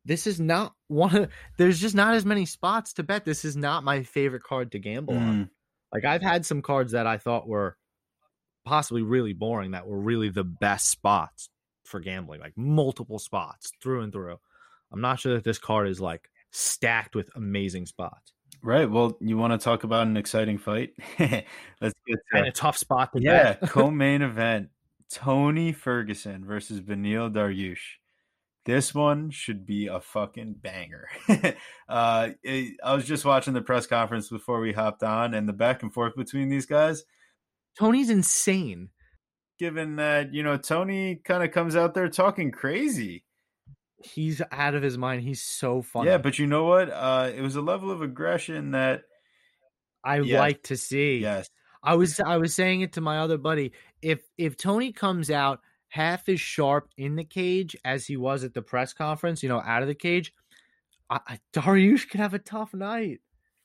This 0.09 0.25
is 0.25 0.39
not 0.39 0.73
one 0.87 1.15
of 1.15 1.29
there's 1.57 1.79
just 1.79 1.93
not 1.93 2.15
as 2.15 2.25
many 2.25 2.45
spots 2.45 2.93
to 2.93 3.03
bet. 3.03 3.25
This 3.25 3.45
is 3.45 3.55
not 3.55 3.83
my 3.83 4.01
favorite 4.01 4.41
card 4.41 4.71
to 4.71 4.79
gamble 4.79 5.15
on. 5.15 5.35
Mm, 5.45 5.49
Like 5.93 6.03
I've 6.03 6.23
had 6.23 6.47
some 6.47 6.63
cards 6.63 6.93
that 6.93 7.05
I 7.05 7.17
thought 7.17 7.47
were 7.47 7.77
possibly 8.65 9.03
really 9.03 9.33
boring 9.33 9.71
that 9.71 9.85
were 9.87 9.99
really 9.99 10.29
the 10.29 10.43
best 10.43 10.89
spots 10.89 11.49
for 11.85 11.99
gambling, 11.99 12.41
like 12.41 12.53
multiple 12.57 13.19
spots 13.19 13.71
through 13.83 14.01
and 14.01 14.11
through. 14.11 14.37
I'm 14.91 15.01
not 15.01 15.19
sure 15.19 15.35
that 15.35 15.43
this 15.43 15.59
card 15.59 15.87
is 15.87 16.01
like 16.01 16.27
stacked 16.51 17.13
with 17.15 17.29
amazing 17.35 17.85
spots. 17.85 18.33
right. 18.63 18.89
Well, 18.89 19.15
you 19.21 19.37
want 19.37 19.53
to 19.53 19.63
talk 19.63 19.83
about 19.83 20.07
an 20.07 20.17
exciting 20.17 20.57
fight? 20.57 20.93
Let's 21.19 21.45
get 22.07 22.17
And 22.33 22.45
to 22.45 22.49
a 22.49 22.51
tough 22.51 22.77
spot 22.77 23.13
to 23.13 23.21
yeah 23.21 23.53
co-main 23.63 24.23
event: 24.23 24.69
Tony 25.11 25.71
Ferguson 25.71 26.43
versus 26.45 26.81
Beneil 26.81 27.31
Dariush. 27.31 27.77
This 28.69 28.93
one 28.93 29.31
should 29.31 29.65
be 29.65 29.87
a 29.87 29.99
fucking 29.99 30.57
banger. 30.61 31.07
uh, 31.89 32.29
it- 32.43 32.77
I 32.83 32.93
was 32.93 33.05
just 33.05 33.25
watching 33.25 33.53
the 33.55 33.61
press 33.61 33.87
conference 33.87 34.29
before 34.29 34.59
we 34.59 34.73
hopped 34.73 35.01
on, 35.01 35.33
and 35.33 35.49
the 35.49 35.53
back 35.53 35.81
and 35.81 35.91
forth 35.91 36.15
between 36.15 36.49
these 36.49 36.67
guys. 36.67 37.03
Tony's 37.77 38.09
insane. 38.11 38.89
Given 39.57 39.95
that 39.95 40.33
you 40.33 40.43
know 40.43 40.55
Tony 40.57 41.15
kind 41.15 41.43
of 41.43 41.51
comes 41.51 41.75
out 41.75 41.93
there 41.95 42.09
talking 42.09 42.51
crazy, 42.51 43.23
He's 44.03 44.41
out 44.51 44.75
of 44.75 44.83
his 44.83 44.97
mind. 44.97 45.23
He's 45.23 45.41
so 45.41 45.81
funny. 45.81 46.09
yeah. 46.09 46.17
But 46.19 46.37
you 46.39 46.45
know 46.47 46.63
what? 46.65 46.89
Uh, 46.89 47.31
it 47.35 47.41
was 47.41 47.55
a 47.57 47.61
level 47.61 47.89
of 47.91 48.01
aggression 48.01 48.71
that 48.71 49.01
I 50.03 50.19
Yes. 50.21 50.39
like 50.39 50.63
to 50.63 50.77
see. 50.77 51.17
yes, 51.17 51.49
I 51.83 51.95
was 51.95 52.19
I 52.19 52.37
was 52.37 52.53
saying 52.53 52.81
it 52.81 52.93
to 52.93 53.01
my 53.01 53.17
other 53.19 53.37
buddy. 53.39 53.71
If 54.01 54.19
if 54.37 54.55
Tony 54.57 54.91
comes 54.93 55.29
out 55.31 55.59
half 55.89 56.29
as 56.29 56.39
sharp 56.39 56.89
in 56.97 57.15
the 57.15 57.23
cage 57.23 57.75
as 57.83 58.05
he 58.07 58.15
was 58.17 58.43
at 58.43 58.53
the 58.53 58.61
press 58.61 58.93
conference, 58.93 59.43
you 59.43 59.49
know, 59.49 59.61
out 59.61 59.81
of 59.81 59.87
the 59.87 59.95
cage, 59.95 60.33
I, 61.09 61.19
I, 61.27 61.39
Dariush 61.53 62.09
could 62.09 62.19
have 62.19 62.33
a 62.33 62.39
tough 62.39 62.73
night. 62.73 63.19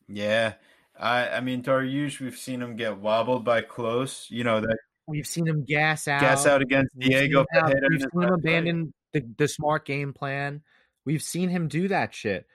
yeah. 0.09 0.55
I 0.99 1.29
I 1.29 1.41
mean 1.41 1.62
Dariush, 1.62 2.20
we've 2.20 2.37
seen 2.37 2.62
him 2.62 2.77
get 2.77 2.99
wobbled 2.99 3.45
by 3.45 3.62
close. 3.62 4.29
You 4.31 4.45
know 4.45 4.61
that 4.61 4.79
We've 5.09 5.27
seen 5.27 5.47
him 5.47 5.64
gas 5.64 6.07
out. 6.09 6.20
gas 6.20 6.47
out 6.47 6.62
against 6.62 6.95
We've 6.95 7.09
seen 7.09 7.18
Diego 7.18 7.45
Ferreira. 7.53 7.87
in 7.87 7.93
we've 7.93 8.01
seen 8.01 8.22
him 8.22 8.33
abandon 8.33 8.95
the, 9.12 9.25
the 9.37 9.49
smart 9.49 9.85
game 9.87 10.12
plan. 10.12 10.62
We've 11.05 11.20
seen 11.22 11.49
him 11.51 11.66
do 11.68 11.89
that 11.89 12.14
shit. 12.14 12.47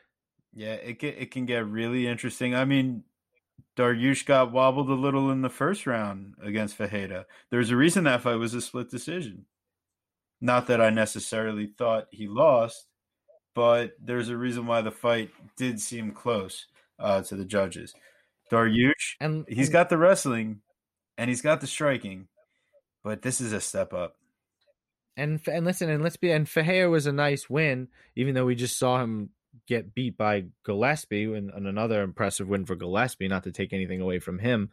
Yeah, 0.54 0.74
it 0.74 1.00
can, 1.00 1.10
it 1.10 1.32
can 1.32 1.46
get 1.46 1.68
really 1.68 2.08
interesting. 2.08 2.56
I 2.56 2.66
mean, 2.66 3.04
Dariush 3.78 4.26
got 4.26 4.52
wobbled 4.52 4.90
a 4.90 4.94
little 4.94 5.30
in 5.32 5.42
the 5.42 5.50
first 5.50 5.86
round 5.86 6.34
against 6.42 6.76
Ferreira. 6.76 7.26
There's 7.52 7.70
a 7.70 7.76
reason 7.76 8.06
that 8.06 8.22
fight 8.22 8.36
was 8.36 8.54
a 8.54 8.62
split 8.62 8.90
decision. 8.90 9.46
Not 10.42 10.68
that 10.68 10.80
I 10.82 10.90
necessarily 10.90 11.68
thought 11.78 12.08
he 12.12 12.28
lost, 12.28 12.88
but 13.56 13.92
there's 14.02 14.30
a 14.30 14.38
reason 14.38 14.66
why 14.68 14.82
the 14.82 14.92
fight 14.92 15.32
did 15.58 15.80
seem 15.80 16.12
close 16.12 16.68
uh, 16.98 17.22
to 17.24 17.36
the 17.36 17.46
judges. 17.46 17.94
Dariush, 18.52 19.16
And 19.20 19.46
he's 19.48 19.68
and- 19.68 19.74
got 19.74 19.90
the 19.90 19.98
wrestling 19.98 20.62
and 21.18 21.30
he's 21.30 21.42
got 21.42 21.60
the 21.62 21.68
striking, 21.68 22.28
but 23.04 23.22
this 23.22 23.42
is 23.42 23.52
a 23.54 23.60
step 23.62 23.94
up. 23.94 24.16
And 25.18 25.42
and 25.52 25.66
listen, 25.66 25.90
and 25.90 26.02
let's 26.02 26.16
be 26.16 26.32
and 26.32 26.48
Ferreira 26.48 26.90
was 26.90 27.06
a 27.06 27.12
nice 27.12 27.50
win, 27.50 27.90
even 28.16 28.34
though 28.36 28.46
we 28.46 28.56
just 28.56 28.80
saw 28.80 29.02
him 29.04 29.32
get 29.68 29.94
beat 29.94 30.18
by 30.18 30.46
Gillespie 30.64 31.26
and, 31.26 31.50
and 31.50 31.68
another 31.68 32.02
impressive 32.04 32.48
win 32.48 32.66
for 32.66 32.76
Gillespie, 32.76 33.28
not 33.28 33.44
to 33.44 33.52
take 33.52 33.74
anything 33.74 34.00
away 34.00 34.20
from 34.20 34.40
him. 34.40 34.70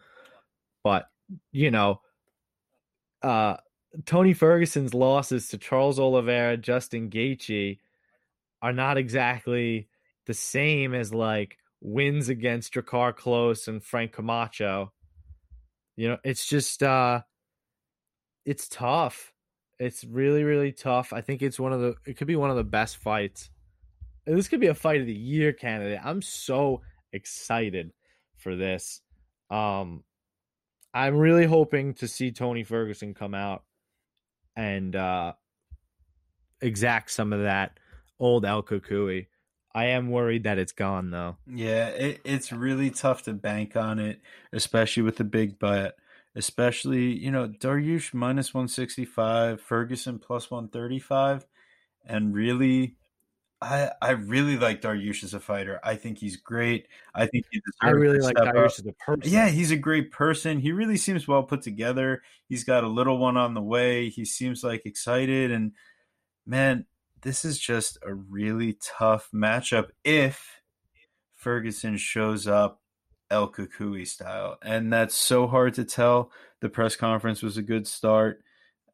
But 0.85 1.09
you 1.51 1.73
know, 1.73 2.01
uh, 3.23 3.57
Tony 4.05 4.35
Ferguson's 4.35 4.95
losses 4.95 5.49
to 5.49 5.59
Charles 5.59 5.99
Oliveira, 5.99 6.57
Justin 6.57 7.09
Gaethje 7.09 7.79
are 8.63 8.73
not 8.73 8.99
exactly 8.99 9.89
the 10.27 10.35
same 10.35 10.95
as 10.95 11.15
like 11.15 11.59
wins 11.81 12.29
against 12.29 12.75
Drakkar 12.75 13.17
Klose 13.17 13.69
and 13.69 13.83
Frank 13.83 14.13
Camacho. 14.13 14.93
You 15.97 16.09
know, 16.09 16.19
it's 16.25 16.47
just 16.47 16.83
uh 16.83 17.23
it's 18.45 18.69
tough. 18.69 19.33
It's 19.79 20.05
really, 20.05 20.45
really 20.45 20.73
tough. 20.73 21.13
I 21.13 21.21
think 21.21 21.43
it's 21.43 21.61
one 21.61 21.73
of 21.73 21.81
the 21.81 21.95
it 22.05 22.17
could 22.17 22.27
be 22.27 22.37
one 22.37 22.51
of 22.51 22.57
the 22.57 22.65
best 22.65 22.97
fights. 22.99 23.51
This 24.27 24.49
could 24.49 24.61
be 24.61 24.67
a 24.67 24.75
fight 24.75 25.01
of 25.01 25.07
the 25.07 25.15
year 25.15 25.53
candidate. 25.53 26.01
I'm 26.05 26.23
so 26.23 26.83
excited 27.13 27.93
for 28.37 28.57
this. 28.57 29.01
Um 29.51 30.03
I'm 30.93 31.17
really 31.17 31.47
hoping 31.47 31.95
to 31.95 32.09
see 32.09 32.33
Tony 32.33 32.65
Ferguson 32.65 33.15
come 33.15 33.35
out 33.35 33.63
and 34.57 34.97
uh 34.97 35.33
exact 36.61 37.11
some 37.11 37.33
of 37.33 37.43
that 37.43 37.79
old 38.19 38.45
El 38.45 38.63
Cucuy. 38.63 39.27
I 39.75 39.87
am 39.89 40.11
worried 40.11 40.45
that 40.45 40.59
it's 40.59 40.73
gone 40.73 41.11
though. 41.11 41.37
Yeah, 41.47 41.89
it, 41.89 42.21
it's 42.25 42.51
really 42.51 42.91
tough 42.91 43.25
to 43.25 43.35
bank 43.35 43.77
on 43.77 43.99
it, 43.99 44.21
especially 44.53 45.03
with 45.03 45.17
the 45.17 45.25
big 45.25 45.59
bet. 45.59 45.97
Especially, 46.35 47.15
you 47.15 47.31
know, 47.31 47.49
Dariush 47.49 48.13
minus 48.13 48.53
165, 48.53 49.61
Ferguson 49.61 50.19
plus 50.19 50.51
135. 50.51 51.47
And 52.05 52.35
really, 52.35 52.97
I 53.61 53.91
I 54.03 54.11
really 54.11 54.59
like 54.59 54.83
Dariush 54.83 55.25
as 55.25 55.33
a 55.33 55.41
fighter. 55.41 55.81
I 55.83 55.97
think 55.97 56.19
he's 56.19 56.37
great. 56.37 56.89
I 57.15 57.27
think 57.27 57.47
he 57.51 57.61
deserves 57.61 57.77
I 57.81 57.91
really 57.91 58.19
like 58.19 58.37
step 58.37 58.55
as 58.55 58.79
a 58.81 58.93
person. 58.93 59.33
Yeah, 59.33 59.49
he's 59.49 59.71
a 59.71 59.77
great 59.77 60.13
person. 60.13 60.61
He 60.61 60.73
really 60.73 60.99
seems 60.99 61.27
well 61.27 61.43
put 61.43 61.63
together. 61.63 62.23
He's 62.49 62.65
got 62.65 62.85
a 62.85 62.89
little 62.89 63.19
one 63.19 63.37
on 63.37 63.55
the 63.55 63.63
way. 63.63 64.11
He 64.11 64.25
seems 64.25 64.63
like 64.63 64.85
excited 64.85 65.51
and 65.51 65.73
man, 66.47 66.85
this 67.23 67.45
is 67.45 67.59
just 67.59 67.99
a 68.07 68.15
really 68.15 68.79
tough 68.83 69.29
matchup 69.35 69.89
if 70.05 70.61
Ferguson 71.35 71.97
shows 71.97 72.47
up 72.47 72.83
El 73.31 73.51
Cucuy 73.51 74.07
style. 74.07 74.59
And 74.63 74.93
that's 74.93 75.15
so 75.15 75.47
hard 75.47 75.75
to 75.75 75.85
tell. 75.85 76.31
The 76.61 76.69
press 76.69 76.95
conference 76.95 77.43
was 77.43 77.57
a 77.57 77.63
good 77.63 77.87
start 77.87 78.43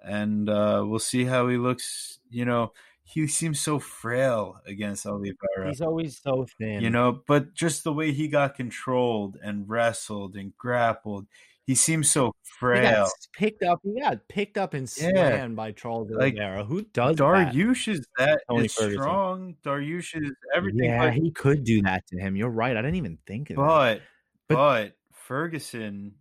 and 0.02 0.48
uh, 0.48 0.84
we'll 0.86 0.98
see 0.98 1.24
how 1.24 1.48
he 1.48 1.56
looks, 1.56 2.18
you 2.30 2.44
know, 2.44 2.72
he 3.12 3.26
seems 3.26 3.60
so 3.60 3.78
frail 3.78 4.60
against 4.66 5.06
Oliveira 5.06 5.68
He's 5.68 5.80
always 5.80 6.20
so 6.22 6.46
thin. 6.58 6.82
you 6.82 6.90
know 6.90 7.20
but 7.26 7.54
just 7.54 7.84
the 7.84 7.92
way 7.92 8.12
he 8.12 8.28
got 8.28 8.54
controlled 8.54 9.36
and 9.42 9.68
wrestled 9.68 10.36
and 10.36 10.56
grappled 10.56 11.26
he 11.64 11.76
seems 11.76 12.10
so 12.10 12.26
he 12.26 12.50
frail 12.58 13.04
got 13.04 13.10
picked 13.34 13.62
up. 13.62 13.78
He 13.84 14.00
got 14.00 14.26
picked 14.28 14.58
up 14.58 14.74
and 14.74 14.92
Yeah. 15.00 15.46
by 15.48 15.70
Charles 15.70 16.10
Like, 16.10 16.34
Oliveira. 16.34 16.64
Who 16.64 16.82
does 16.82 17.14
that? 17.16 17.22
Dariush 17.54 17.86
is 17.86 18.04
that 18.18 18.42
Tony 18.50 18.64
is 18.64 18.74
Ferguson. 18.74 19.00
strong 19.00 19.56
Dariush 19.64 20.20
is 20.20 20.32
everything 20.56 20.84
Yeah, 20.90 21.10
he 21.12 21.30
could 21.30 21.62
do 21.62 21.80
that 21.82 22.04
to 22.08 22.18
him. 22.18 22.34
You're 22.34 22.50
right. 22.50 22.76
I 22.76 22.82
didn't 22.82 22.96
even 22.96 23.18
think 23.28 23.50
of 23.50 23.56
that. 23.58 23.62
but 23.62 24.00
But- 24.48 24.54
but 24.56 24.96
Ferguson 25.12 26.14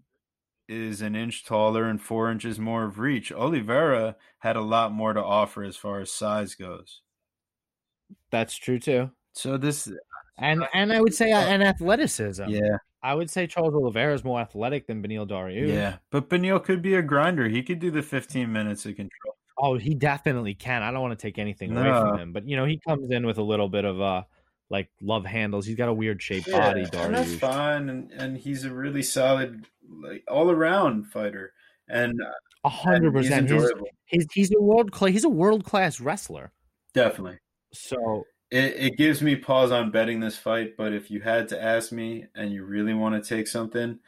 is 0.71 1.01
an 1.01 1.15
inch 1.15 1.43
taller 1.43 1.83
and 1.85 2.01
four 2.01 2.31
inches 2.31 2.57
more 2.59 2.85
of 2.85 2.97
reach 2.99 3.31
Oliveira 3.31 4.15
had 4.39 4.55
a 4.55 4.61
lot 4.61 4.91
more 4.91 5.13
to 5.13 5.23
offer 5.23 5.63
as 5.63 5.75
far 5.75 5.99
as 5.99 6.11
size 6.11 6.55
goes 6.55 7.01
That's 8.31 8.55
true 8.55 8.79
too. 8.79 9.11
so 9.33 9.57
this 9.57 9.91
And 10.37 10.65
and 10.73 10.93
I 10.93 11.01
would 11.01 11.13
say 11.13 11.31
uh, 11.31 11.41
and 11.41 11.61
athleticism. 11.63 12.45
yeah 12.47 12.77
I 13.03 13.15
would 13.15 13.29
say 13.31 13.47
Charles 13.47 13.73
Oliveira 13.73 14.13
is 14.13 14.23
more 14.23 14.39
athletic 14.39 14.87
than 14.87 15.01
Beneil 15.03 15.27
Dariush. 15.27 15.67
yeah 15.67 15.97
but 16.11 16.29
Beneil 16.29 16.63
could 16.63 16.81
be 16.81 16.95
a 16.95 17.01
grinder 17.01 17.49
he 17.49 17.63
could 17.63 17.79
do 17.79 17.91
the 17.91 18.01
15 18.03 18.51
minutes 18.51 18.85
of 18.85 18.95
control 18.95 19.35
Oh, 19.63 19.77
he 19.77 19.93
definitely 19.93 20.55
can. 20.55 20.81
I 20.81 20.89
don't 20.89 21.01
want 21.01 21.19
to 21.19 21.21
take 21.21 21.37
anything 21.37 21.77
away 21.77 21.83
from 21.91 22.17
him, 22.17 22.33
but 22.33 22.47
you 22.47 22.55
know, 22.55 22.65
he 22.65 22.79
comes 22.79 23.11
in 23.11 23.27
with 23.27 23.37
a 23.37 23.43
little 23.43 23.69
bit 23.69 23.85
of 23.85 24.01
uh 24.01 24.23
like 24.71 24.89
love 25.03 25.23
handles. 25.23 25.67
He's 25.67 25.75
got 25.75 25.87
a 25.87 25.93
weird 25.93 26.19
shaped 26.19 26.49
body, 26.49 26.87
and 26.93 27.13
that's 27.13 27.35
fine. 27.35 27.87
And, 27.89 28.11
and 28.11 28.37
he's 28.37 28.63
a 28.65 28.71
really 28.73 29.03
solid, 29.03 29.67
like 30.03 30.23
all 30.27 30.51
around 30.51 31.07
fighter. 31.07 31.53
And, 31.87 32.19
uh, 32.21 32.31
A 32.63 32.69
hundred 32.69 33.13
percent. 33.13 33.49
He's, 34.05 34.27
he's 34.33 34.51
a 34.53 34.61
world 34.61 34.91
class. 34.91 35.11
He's 35.11 35.23
a 35.23 35.29
world 35.29 35.63
class 35.63 35.99
wrestler. 35.99 36.51
Definitely. 36.93 37.39
So 37.73 38.25
It, 38.51 38.75
it 38.77 38.97
gives 38.97 39.21
me 39.21 39.35
pause 39.37 39.71
on 39.71 39.91
betting 39.91 40.19
this 40.19 40.37
fight, 40.37 40.75
but 40.77 40.91
if 40.93 41.09
you 41.09 41.21
had 41.21 41.47
to 41.49 41.63
ask 41.63 41.91
me 41.91 42.25
and 42.35 42.51
you 42.51 42.65
really 42.65 42.93
want 42.93 43.15
to 43.15 43.35
take 43.35 43.47
something, 43.47 43.99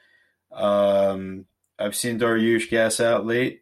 um, 0.52 1.46
I've 1.80 1.96
seen 1.96 2.20
Dariush 2.20 2.70
gas 2.70 3.00
out 3.00 3.26
late, 3.26 3.62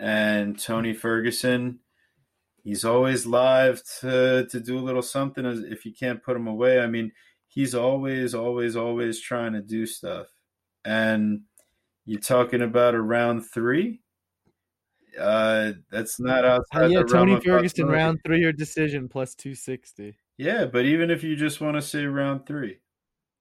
and 0.00 0.58
Tony 0.58 0.94
Ferguson. 0.94 1.80
He's 2.64 2.84
always 2.84 3.26
live 3.26 3.82
to 4.00 4.46
to 4.50 4.60
do 4.60 4.78
a 4.78 4.80
little 4.80 5.02
something. 5.02 5.46
As 5.46 5.60
if 5.60 5.86
you 5.86 5.92
can't 5.92 6.22
put 6.22 6.36
him 6.36 6.48
away, 6.48 6.80
I 6.80 6.86
mean, 6.86 7.12
he's 7.46 7.74
always, 7.74 8.34
always, 8.34 8.74
always 8.74 9.20
trying 9.20 9.52
to 9.52 9.62
do 9.62 9.86
stuff. 9.86 10.26
And 10.84 11.42
you're 12.06 12.20
talking 12.20 12.62
about 12.62 12.94
a 12.94 13.00
round 13.00 13.44
three. 13.46 14.00
Uh, 15.18 15.72
that's 15.90 16.20
not 16.20 16.44
outside 16.44 16.84
uh, 16.84 16.88
yeah, 16.88 17.02
Tony 17.02 17.40
Ferguson 17.40 17.86
round 17.86 18.20
three 18.24 18.44
or 18.44 18.52
decision 18.52 19.08
plus 19.08 19.34
two 19.34 19.54
sixty. 19.54 20.18
Yeah, 20.38 20.66
but 20.66 20.84
even 20.84 21.10
if 21.10 21.22
you 21.24 21.36
just 21.36 21.60
want 21.60 21.76
to 21.76 21.82
say 21.82 22.04
round 22.06 22.46
three, 22.46 22.80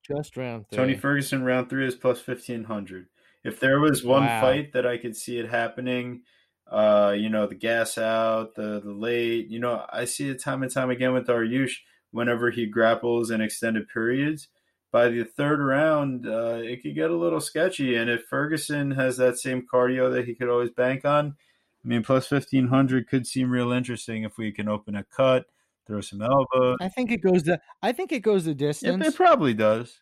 Just 0.07 0.38
round 0.38 0.68
three. 0.70 0.78
Tony 0.78 0.95
Ferguson 0.95 1.43
round 1.43 1.70
three 1.70 1.86
is 1.88 1.95
plus 1.95 2.22
fifteen 2.22 2.63
hundred. 2.66 3.07
If 3.43 3.59
there 3.59 3.80
was 3.80 4.03
one 4.03 4.28
Wow. 4.28 4.39
fight 4.39 4.74
that 4.74 4.86
I 4.88 4.97
could 4.97 5.16
see 5.16 5.38
it 5.38 5.49
happening, 5.49 6.24
uh, 6.68 7.16
you 7.18 7.30
know, 7.30 7.47
the 7.47 7.55
gas 7.55 7.97
out, 7.97 8.55
the 8.55 8.80
the 8.82 8.93
late, 8.93 9.47
you 9.49 9.59
know, 9.59 9.86
I 9.91 10.05
see 10.05 10.30
it 10.30 10.41
time 10.41 10.63
and 10.63 10.72
time 10.72 10.89
again 10.89 11.13
with 11.13 11.28
Dariush 11.28 11.76
whenever 12.11 12.49
he 12.51 12.66
grapples 12.68 13.32
in 13.32 13.41
extended 13.41 13.88
periods. 13.89 14.47
By 14.92 15.10
the 15.10 15.26
third 15.26 15.60
round, 15.60 16.26
uh, 16.28 16.60
it 16.64 16.82
could 16.82 16.96
get 16.96 17.12
a 17.12 17.16
little 17.16 17.42
sketchy. 17.42 17.96
And 17.96 18.10
if 18.10 18.24
Ferguson 18.30 18.92
has 18.92 19.18
that 19.18 19.38
same 19.38 19.66
cardio 19.72 20.12
that 20.14 20.26
he 20.26 20.36
could 20.36 20.48
always 20.50 20.72
bank 20.72 21.04
on, 21.04 21.36
I 21.84 21.88
mean, 21.88 22.02
plus 22.04 22.28
fifteen 22.28 22.68
hundred 22.68 23.08
could 23.10 23.28
seem 23.28 23.50
real 23.52 23.72
interesting 23.72 24.24
if 24.24 24.38
we 24.38 24.52
can 24.52 24.70
open 24.70 24.96
a 24.96 25.04
cut, 25.04 25.46
throw 25.86 26.00
some 26.02 26.22
elbow. 26.22 26.78
I 26.80 26.88
think 26.90 27.12
it 27.12 27.22
goes 27.22 27.44
the 27.44 27.60
I 27.82 27.92
think 27.92 28.12
it 28.14 28.22
goes 28.22 28.46
the 28.46 28.56
distance. 28.56 29.06
it 29.06 29.16
probably 29.16 29.54
does. 29.54 30.00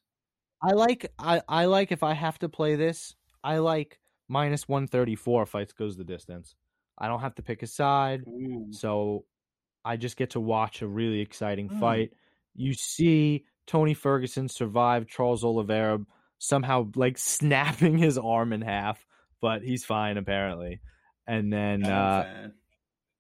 I 0.62 0.74
like 0.74 1.12
I, 1.20 1.42
I 1.50 1.66
like 1.66 1.92
if 1.92 2.04
I 2.04 2.14
have 2.14 2.38
to 2.40 2.48
play 2.50 2.76
this, 2.76 3.16
I 3.44 3.58
like 3.58 4.00
minus 4.30 4.68
one 4.68 4.88
thirty 4.88 5.16
four 5.16 5.46
fights 5.46 5.74
goes 5.74 5.98
the 5.98 6.04
distance. 6.06 6.56
I 7.00 7.08
don't 7.08 7.22
have 7.22 7.36
to 7.36 7.42
pick 7.42 7.64
a 7.64 7.68
side, 7.68 8.24
so 8.72 9.26
I 9.84 9.98
just 9.98 10.16
get 10.18 10.30
to 10.32 10.40
watch 10.40 10.82
a 10.84 10.88
really 10.88 11.20
exciting 11.20 11.68
Hmm. 11.68 11.80
fight. 11.80 12.14
You 12.56 12.74
see 12.76 13.46
Tony 13.68 13.94
Ferguson 13.94 14.48
survived 14.48 15.10
Charles 15.10 15.44
Oliveira 15.44 16.00
somehow 16.40 16.90
like 16.96 17.18
snapping 17.18 17.98
his 17.98 18.18
arm 18.18 18.54
in 18.54 18.62
half, 18.62 19.06
but 19.42 19.62
he's 19.62 19.86
fine 19.86 20.18
apparently. 20.18 20.82
And 21.28 21.52
then 21.52 21.86
uh 21.86 22.50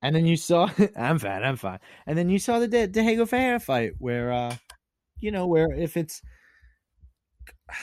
and 0.02 0.16
then 0.16 0.26
you 0.26 0.36
saw 0.36 0.70
I'm 0.98 1.20
fine, 1.20 1.44
I'm 1.44 1.56
fine. 1.56 1.80
And 2.06 2.18
then 2.18 2.30
you 2.30 2.40
saw 2.40 2.60
the 2.60 2.68
De- 2.68 2.88
Diego 2.88 3.26
Ferreira 3.26 3.60
fight 3.60 3.94
where 3.98 4.32
uh 4.32 4.56
you 5.20 5.32
know, 5.32 5.48
where 5.48 5.72
if 5.72 5.96
it's 5.96 6.22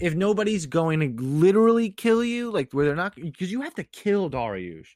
if 0.00 0.14
nobody's 0.14 0.66
going 0.66 1.00
to 1.00 1.22
literally 1.22 1.90
kill 1.90 2.24
you, 2.24 2.50
like 2.50 2.72
where 2.72 2.86
they're 2.86 2.94
not 2.94 3.16
because 3.16 3.52
you 3.52 3.62
have 3.62 3.74
to 3.74 3.84
kill 3.84 4.30
Dariush. 4.30 4.88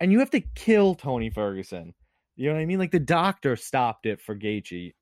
And 0.00 0.10
you 0.10 0.18
have 0.18 0.30
to 0.30 0.40
kill 0.40 0.96
Tony 0.96 1.30
Ferguson. 1.30 1.94
You 2.34 2.48
know 2.48 2.54
what 2.54 2.62
I 2.62 2.66
mean? 2.66 2.80
Like 2.80 2.90
the 2.90 2.98
doctor 2.98 3.54
stopped 3.54 4.04
it 4.04 4.20
for 4.20 4.34
Gaethje. 4.34 4.94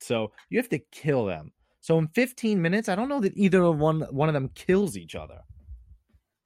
So 0.00 0.32
you 0.50 0.58
have 0.58 0.68
to 0.70 0.78
kill 0.78 1.26
them. 1.26 1.52
So 1.80 1.98
in 1.98 2.08
15 2.08 2.60
minutes, 2.60 2.88
I 2.88 2.96
don't 2.96 3.08
know 3.08 3.20
that 3.20 3.36
either 3.36 3.62
of 3.62 3.78
one 3.78 4.00
one 4.10 4.28
of 4.28 4.34
them 4.34 4.50
kills 4.54 4.96
each 4.96 5.14
other. 5.14 5.40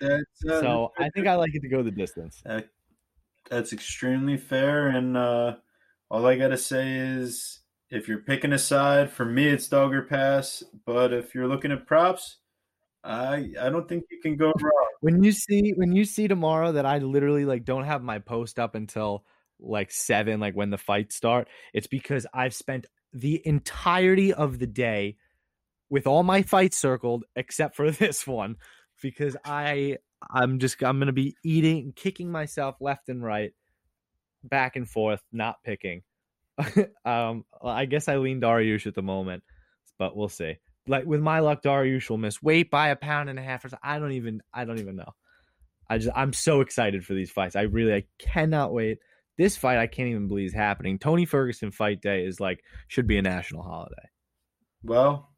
That's, 0.01 0.44
uh, 0.48 0.61
So 0.61 0.92
I 0.98 1.09
think 1.11 1.26
I 1.26 1.34
like 1.34 1.55
it 1.55 1.61
to 1.61 1.68
go 1.68 1.82
the 1.82 1.90
distance. 1.90 2.40
that, 2.44 2.68
that's 3.51 3.72
extremely 3.72 4.36
fair. 4.36 4.88
And 4.88 5.16
uh, 5.16 5.57
all 6.11 6.26
I 6.26 6.36
gotta 6.36 6.57
say 6.59 6.96
is, 6.96 7.61
if 7.90 8.07
you're 8.09 8.18
picking 8.22 8.53
a 8.53 8.59
side, 8.59 9.11
for 9.11 9.24
me 9.24 9.48
it's 9.48 9.68
dog 9.68 9.94
or 9.94 10.03
pass. 10.03 10.62
But 10.86 11.12
if 11.12 11.34
you're 11.34 11.48
looking 11.48 11.72
at 11.72 11.86
props, 11.86 12.36
I 13.03 13.53
I 13.61 13.70
don't 13.70 13.88
think 13.88 14.05
you 14.11 14.20
can 14.22 14.36
go 14.36 14.53
wrong. 14.61 14.88
when 15.01 15.22
you 15.24 15.32
see 15.32 15.72
when 15.76 15.92
you 15.92 16.05
see 16.05 16.28
tomorrow 16.28 16.72
that 16.72 16.86
I 16.86 16.98
literally 16.98 17.44
like 17.46 17.64
don't 17.64 17.84
have 17.84 18.03
my 18.03 18.18
post 18.18 18.59
up 18.59 18.74
until 18.74 19.24
like 19.59 19.90
seven, 19.90 20.40
like 20.40 20.55
when 20.55 20.70
the 20.70 20.78
fights 20.78 21.16
start, 21.16 21.48
it's 21.74 21.86
because 21.86 22.26
I've 22.32 22.55
spent 22.55 22.86
the 23.12 23.40
entirety 23.46 24.32
of 24.32 24.58
the 24.58 24.66
day 24.66 25.16
with 25.88 26.06
all 26.06 26.22
my 26.22 26.42
fights 26.42 26.76
circled 26.76 27.24
except 27.36 27.76
for 27.76 27.90
this 27.90 28.26
one 28.26 28.56
because 29.02 29.36
I 29.44 29.98
I'm 30.28 30.58
just 30.58 30.82
I'm 30.82 30.98
gonna 30.98 31.12
be 31.12 31.36
eating 31.44 31.92
kicking 31.94 32.30
myself 32.30 32.76
left 32.80 33.08
and 33.08 33.22
right, 33.22 33.52
back 34.44 34.76
and 34.76 34.88
forth, 34.88 35.22
not 35.32 35.56
picking. 35.64 36.02
um, 37.04 37.44
I 37.62 37.86
guess 37.86 38.08
I 38.08 38.16
lean 38.16 38.40
Dariush 38.40 38.86
at 38.86 38.94
the 38.94 39.02
moment, 39.02 39.42
but 39.98 40.16
we'll 40.16 40.28
see. 40.28 40.56
like 40.86 41.06
with 41.06 41.20
my 41.20 41.40
luck, 41.40 41.62
Dariush 41.62 42.11
will 42.11 42.18
miss 42.18 42.42
weight 42.42 42.70
by 42.70 42.88
a 42.88 42.96
pound 42.96 43.30
and 43.30 43.38
a 43.38 43.42
half. 43.42 43.64
Or 43.64 43.70
so. 43.70 43.78
I 43.82 43.98
don't 43.98 44.12
even. 44.12 44.42
I 44.52 44.64
don't 44.64 44.78
even 44.78 44.96
know. 44.96 45.14
I 45.88 45.98
just. 45.98 46.14
I'm 46.14 46.32
so 46.32 46.61
excited 46.61 47.04
for 47.04 47.14
these 47.14 47.30
fights. 47.30 47.56
I 47.56 47.62
really. 47.62 47.94
I 47.94 48.04
cannot 48.18 48.72
wait. 48.72 48.98
This 49.39 49.57
fight, 49.57 49.78
I 49.78 49.87
can't 49.87 50.09
even 50.11 50.28
believe 50.28 50.49
is 50.49 50.55
happening. 50.55 50.99
Tony 50.99 51.24
Ferguson 51.24 51.70
fight 51.70 52.03
day 52.03 52.24
is 52.24 52.41
like 52.41 52.62
should 52.89 53.07
be 53.07 53.16
a 53.18 53.22
national 53.22 53.62
holiday. 53.62 54.09
Well, 54.83 55.31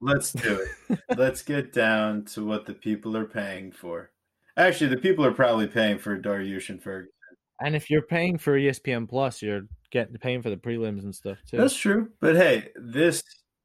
let's 0.00 0.32
do 0.32 0.66
it. 0.88 0.98
let's 1.16 1.42
get 1.42 1.72
down 1.72 2.24
to 2.26 2.44
what 2.44 2.66
the 2.66 2.74
people 2.74 3.16
are 3.16 3.24
paying 3.24 3.72
for. 3.72 4.10
Actually, 4.56 4.88
the 4.88 4.96
people 4.96 5.24
are 5.24 5.32
probably 5.32 5.66
paying 5.66 5.98
for 5.98 6.18
Dariush 6.18 6.70
and 6.70 6.82
Ferguson. 6.82 7.12
And 7.60 7.74
if 7.74 7.90
you're 7.90 8.02
paying 8.02 8.38
for 8.38 8.58
ESPN 8.58 9.08
Plus, 9.08 9.42
you're 9.42 9.62
getting 9.90 10.16
paying 10.16 10.42
for 10.42 10.50
the 10.50 10.56
prelims 10.56 11.02
and 11.02 11.14
stuff 11.14 11.38
too. 11.48 11.56
That's 11.56 11.76
true. 11.76 12.10
But 12.20 12.36
hey, 12.36 12.68
this. 12.76 13.22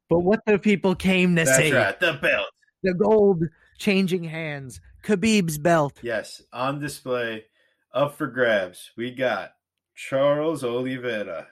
But 0.09 0.19
what 0.19 0.39
the 0.45 0.59
people 0.59 0.95
came 0.95 1.35
to 1.35 1.45
That's 1.45 1.57
see, 1.57 1.73
right. 1.73 1.99
The 1.99 2.13
belt. 2.13 2.47
the 2.83 2.93
gold 2.93 3.43
changing 3.77 4.23
hands, 4.23 4.79
Khabib's 5.03 5.57
belt. 5.57 5.99
Yes, 6.01 6.41
on 6.53 6.79
display, 6.79 7.45
up 7.93 8.17
for 8.17 8.27
grabs. 8.27 8.91
We 8.95 9.11
got 9.11 9.53
Charles 9.95 10.63
Oliveira 10.63 11.47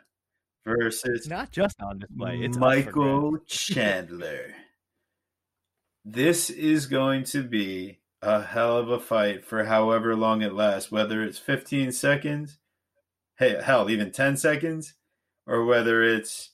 versus 0.66 1.22
It's 1.22 1.28
not 1.28 1.52
just 1.52 1.82
on 1.82 2.00
display; 2.00 2.40
it's 2.42 2.58
Michael. 2.58 3.38
Chandler. 3.48 4.54
This 6.06 6.50
is 6.50 6.86
going 6.88 7.24
to 7.26 7.44
be 7.44 8.00
a 8.22 8.42
hell 8.42 8.78
of 8.78 8.90
a 8.90 9.00
fight 9.00 9.46
for 9.46 9.66
however 9.66 10.16
long 10.16 10.42
it 10.42 10.54
lasts, 10.54 10.92
whether 10.92 11.24
it's 11.24 11.38
15 11.38 11.92
seconds, 11.92 12.58
hey, 13.38 13.62
hell, 13.62 13.90
even 13.90 14.12
10 14.12 14.38
seconds, 14.38 14.96
or 15.46 15.66
whether 15.66 16.04
it's, 16.04 16.52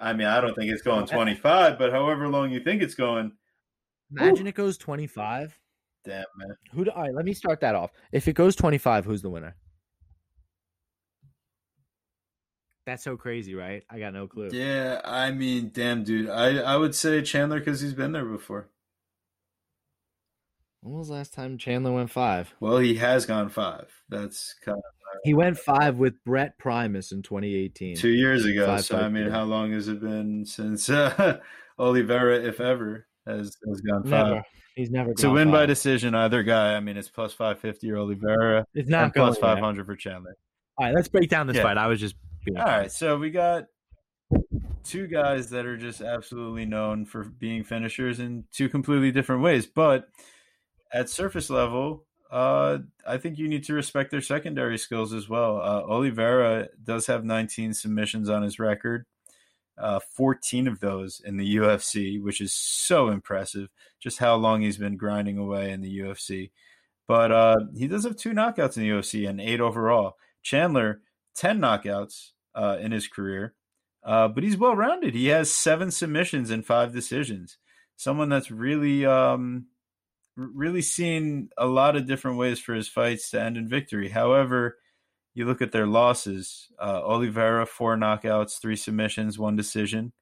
I 0.00 0.12
mean, 0.12 0.26
I 0.26 0.40
don't 0.40 0.54
think 0.54 0.70
it's 0.70 0.82
going 0.82 1.06
25, 1.08 1.78
but 1.78 1.92
however 1.92 2.28
long 2.28 2.50
you 2.50 2.60
think 2.60 2.82
it's 2.82 2.94
going, 2.94 3.32
Imagine 4.14 4.46
it 4.46 4.54
goes 4.54 4.76
25. 4.76 5.58
Damn, 6.04 6.24
man. 6.36 6.56
Who? 6.72 6.84
Do, 6.84 6.90
all 6.90 7.02
right, 7.02 7.14
let 7.14 7.24
me 7.24 7.32
start 7.32 7.60
that 7.60 7.74
off. 7.74 7.90
If 8.10 8.26
it 8.28 8.32
goes 8.32 8.56
25, 8.56 9.04
who's 9.04 9.22
the 9.22 9.30
winner? 9.30 9.54
That's 12.84 13.04
so 13.04 13.16
crazy, 13.16 13.54
right? 13.54 13.84
I 13.88 14.00
got 14.00 14.12
no 14.12 14.26
clue. 14.26 14.48
Yeah, 14.52 15.00
I 15.04 15.30
mean, 15.30 15.70
damn, 15.72 16.02
dude. 16.02 16.28
I, 16.28 16.58
I 16.58 16.76
would 16.76 16.94
say 16.94 17.22
Chandler 17.22 17.60
because 17.60 17.80
he's 17.80 17.94
been 17.94 18.10
there 18.12 18.24
before. 18.24 18.68
When 20.80 20.98
was 20.98 21.06
the 21.08 21.14
last 21.14 21.32
time 21.32 21.58
Chandler 21.58 21.92
went 21.92 22.10
five? 22.10 22.52
Well, 22.58 22.78
he 22.78 22.96
has 22.96 23.24
gone 23.24 23.50
five. 23.50 23.86
That's 24.08 24.56
kind 24.64 24.78
of 24.78 24.84
He 25.22 25.32
went 25.32 25.58
five 25.58 25.96
with 25.98 26.24
Brent 26.24 26.58
Primus 26.58 27.12
in 27.12 27.22
2018. 27.22 27.94
two 27.94 28.08
years 28.08 28.44
ago. 28.44 28.66
Five 28.66 28.84
so 28.84 28.98
I 28.98 29.08
mean, 29.08 29.30
how 29.30 29.44
long 29.44 29.70
has 29.72 29.86
it 29.86 30.00
been 30.00 30.44
since 30.44 30.90
uh, 30.90 31.38
Oliveira, 31.78 32.42
if 32.42 32.60
ever, 32.60 33.06
has 33.24 33.56
has 33.68 33.80
gone 33.82 34.02
five? 34.02 34.26
Never. 34.26 34.44
He's 34.74 34.90
never 34.90 35.12
To 35.14 35.30
win 35.30 35.50
by 35.50 35.66
decision, 35.66 36.14
either 36.14 36.42
guy. 36.42 36.74
I 36.74 36.80
mean, 36.80 36.96
it's 36.96 37.08
plus 37.08 37.32
five 37.32 37.58
fifty 37.58 37.90
or 37.90 37.98
Oliveira, 37.98 38.66
It's 38.74 38.88
not 38.88 39.12
going 39.12 39.34
five 39.34 39.58
hundred 39.58 39.86
for 39.86 39.96
Chandler. 39.96 40.36
All 40.78 40.86
right, 40.86 40.94
let's 40.94 41.08
break 41.08 41.28
down 41.28 41.46
this 41.46 41.56
Yeah. 41.56 41.64
fight. 41.64 41.76
I 41.78 41.86
was 41.86 42.00
just 42.00 42.16
being 42.44 42.58
All 42.58 42.64
right, 42.64 42.90
so 42.90 43.18
we 43.18 43.30
got 43.30 43.66
two 44.84 45.06
guys 45.06 45.50
that 45.50 45.66
are 45.66 45.76
just 45.76 46.00
absolutely 46.00 46.64
known 46.64 47.04
for 47.04 47.24
being 47.24 47.64
finishers 47.64 48.18
in 48.18 48.44
two 48.52 48.68
completely 48.68 49.12
different 49.12 49.42
ways. 49.42 49.66
But 49.66 50.08
at 50.92 51.08
surface 51.10 51.50
level, 51.50 52.06
uh, 52.30 52.78
I 53.06 53.18
think 53.18 53.38
you 53.38 53.48
need 53.48 53.64
to 53.64 53.74
respect 53.74 54.10
their 54.10 54.22
secondary 54.22 54.78
skills 54.78 55.12
as 55.12 55.28
well. 55.28 55.58
Uh, 55.58 55.82
Oliveira 55.82 56.68
does 56.82 57.06
have 57.06 57.24
19 57.24 57.74
submissions 57.74 58.28
on 58.30 58.42
his 58.42 58.58
record, 58.58 59.04
uh, 59.82 59.98
14 60.14 60.68
of 60.68 60.78
those 60.78 61.20
in 61.24 61.36
the 61.36 61.56
UFC, 61.56 62.22
which 62.22 62.40
is 62.40 62.54
so 62.54 63.08
impressive. 63.08 63.68
Just 64.00 64.18
how 64.18 64.36
long 64.36 64.62
he's 64.62 64.78
been 64.78 64.96
grinding 64.96 65.38
away 65.38 65.72
in 65.72 65.80
the 65.80 65.98
UFC. 65.98 66.52
But 67.08 67.32
uh, 67.32 67.60
he 67.76 67.88
does 67.88 68.04
have 68.04 68.16
two 68.16 68.30
knockouts 68.30 68.76
in 68.76 68.84
the 68.84 68.90
UFC 68.90 69.28
and 69.28 69.40
eight 69.40 69.60
overall. 69.60 70.16
Chandler, 70.42 71.00
10 71.34 71.58
knockouts 71.58 72.30
uh, 72.54 72.78
in 72.80 72.92
his 72.92 73.08
career, 73.08 73.54
uh, 74.04 74.28
but 74.28 74.44
he's 74.44 74.56
well 74.56 74.76
rounded. 74.76 75.14
He 75.14 75.26
has 75.26 75.52
seven 75.52 75.90
submissions 75.90 76.50
and 76.50 76.64
five 76.64 76.92
decisions. 76.92 77.58
Someone 77.96 78.28
that's 78.28 78.50
really, 78.50 79.04
um, 79.04 79.66
really 80.36 80.82
seen 80.82 81.50
a 81.58 81.66
lot 81.66 81.96
of 81.96 82.06
different 82.06 82.38
ways 82.38 82.58
for 82.58 82.74
his 82.74 82.88
fights 82.88 83.30
to 83.30 83.40
end 83.42 83.56
in 83.56 83.68
victory. 83.68 84.08
However, 84.08 84.78
you 85.34 85.46
look 85.46 85.62
at 85.62 85.72
their 85.72 85.86
losses 85.86 86.68
uh, 86.80 87.00
Oliveira, 87.04 87.66
four 87.66 87.96
knockouts, 87.96 88.60
three 88.60 88.76
submissions, 88.76 89.38
one 89.38 89.56
decision, 89.56 90.12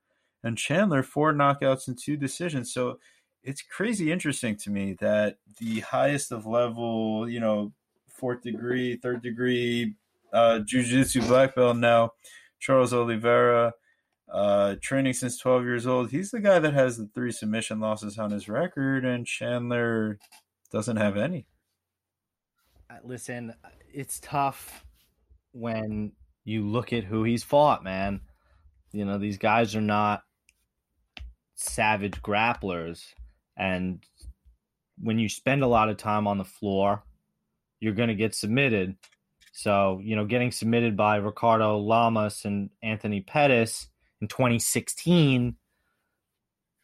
and 0.43 0.57
Chandler, 0.57 1.03
four 1.03 1.33
knockouts 1.33 1.89
and 1.89 1.99
two 1.99 2.17
decisions. 2.17 2.73
So 2.73 2.99
it's 3.43 3.63
crazy 3.63 4.13
interesting 4.13 4.57
to 4.59 4.71
me 4.71 4.97
that 5.01 5.37
the 5.59 5.81
highest 5.81 6.33
of 6.33 6.47
level, 6.47 7.29
you 7.29 7.41
know, 7.41 7.73
fourth 8.09 8.43
degree, 8.43 8.97
third 8.97 9.23
degree 9.23 9.95
uh, 10.33 10.61
jiu-jitsu 10.61 11.23
black 11.23 11.55
belt 11.55 11.77
now, 11.77 12.13
Charles 12.61 12.93
Oliveira, 12.93 13.73
uh, 14.31 14.77
training 14.81 15.15
since 15.15 15.39
12 15.39 15.65
years 15.65 15.87
old. 15.87 16.11
He's 16.11 16.31
the 16.31 16.41
guy 16.41 16.61
that 16.61 16.75
has 16.75 16.99
the 16.99 17.09
three 17.15 17.33
submission 17.33 17.81
losses 17.81 18.19
on 18.19 18.31
his 18.31 18.49
record, 18.49 19.05
and 19.05 19.27
Chandler 19.27 20.19
doesn't 20.71 20.99
have 20.99 21.17
any. 21.17 21.47
Uh, 22.89 22.97
Listen, 23.03 23.55
it's 23.93 24.21
tough 24.21 24.85
when 25.53 26.13
you 26.45 26.67
look 26.67 26.93
at 26.93 27.05
who 27.05 27.25
he's 27.25 27.45
fought, 27.45 27.85
man. 27.85 28.21
You 28.93 29.05
know, 29.05 29.19
these 29.19 29.39
guys 29.39 29.77
are 29.77 29.81
not 29.81 30.23
savage 31.55 32.21
grapplers. 32.23 33.05
And 33.57 34.05
when 34.99 35.19
you 35.19 35.29
spend 35.29 35.63
a 35.63 35.69
lot 35.69 35.89
of 35.89 35.97
time 35.97 36.27
on 36.27 36.39
the 36.39 36.45
floor, 36.45 37.03
you're 37.79 37.95
going 37.95 38.09
to 38.09 38.15
get 38.15 38.35
submitted. 38.35 38.97
So, 39.53 40.01
you 40.03 40.17
know, 40.17 40.25
getting 40.25 40.53
submitted 40.53 40.97
by 40.97 41.17
Ricardo 41.17 41.79
Lamas 41.79 42.45
and 42.45 42.71
Anthony 42.83 43.21
Pettis 43.21 43.89
in 44.21 44.29
2016, 44.29 45.57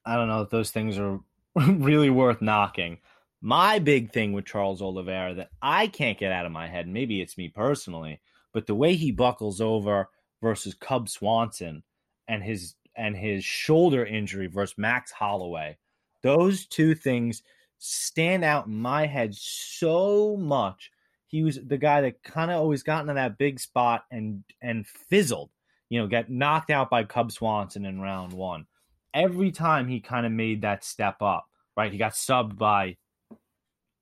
I 0.04 0.16
don't 0.16 0.28
know 0.28 0.42
if 0.42 0.50
those 0.50 0.70
things 0.70 0.98
are 0.98 1.20
really 1.54 2.10
worth 2.10 2.42
knocking. 2.42 2.98
My 3.40 3.78
big 3.78 4.12
thing 4.12 4.32
with 4.32 4.46
Charles 4.46 4.82
Oliveira 4.82 5.34
that 5.34 5.50
I 5.60 5.86
can't 5.88 6.18
get 6.18 6.32
out 6.32 6.46
of 6.46 6.52
my 6.52 6.68
head, 6.68 6.88
maybe 6.88 7.20
it's 7.20 7.38
me 7.38 7.48
personally, 7.48 8.20
but 8.56 8.66
the 8.66 8.74
way 8.74 8.94
he 8.94 9.12
buckles 9.12 9.60
over 9.60 10.08
versus 10.40 10.72
Cub 10.72 11.10
Swanson 11.10 11.82
and 12.26 12.42
his 12.42 12.74
and 12.96 13.14
his 13.14 13.44
shoulder 13.44 14.06
injury 14.06 14.46
versus 14.46 14.78
Max 14.78 15.12
Holloway, 15.12 15.76
those 16.22 16.64
two 16.64 16.94
things 16.94 17.42
stand 17.76 18.44
out 18.44 18.66
in 18.66 18.74
my 18.74 19.04
head 19.04 19.34
so 19.34 20.38
much. 20.38 20.90
He 21.26 21.42
was 21.42 21.60
the 21.66 21.76
guy 21.76 22.00
that 22.00 22.22
kind 22.22 22.50
of 22.50 22.56
always 22.56 22.82
got 22.82 23.02
into 23.02 23.12
that 23.12 23.36
big 23.36 23.60
spot 23.60 24.06
and 24.10 24.42
and 24.62 24.86
fizzled, 24.86 25.50
you 25.90 26.00
know, 26.00 26.06
got 26.06 26.30
knocked 26.30 26.70
out 26.70 26.88
by 26.88 27.04
Cub 27.04 27.32
Swanson 27.32 27.84
in 27.84 28.00
round 28.00 28.32
one. 28.32 28.64
Every 29.12 29.50
time 29.50 29.86
he 29.86 30.00
kind 30.00 30.24
of 30.24 30.32
made 30.32 30.62
that 30.62 30.82
step 30.82 31.20
up, 31.20 31.44
right? 31.76 31.92
He 31.92 31.98
got 31.98 32.12
subbed 32.12 32.56
by 32.56 32.96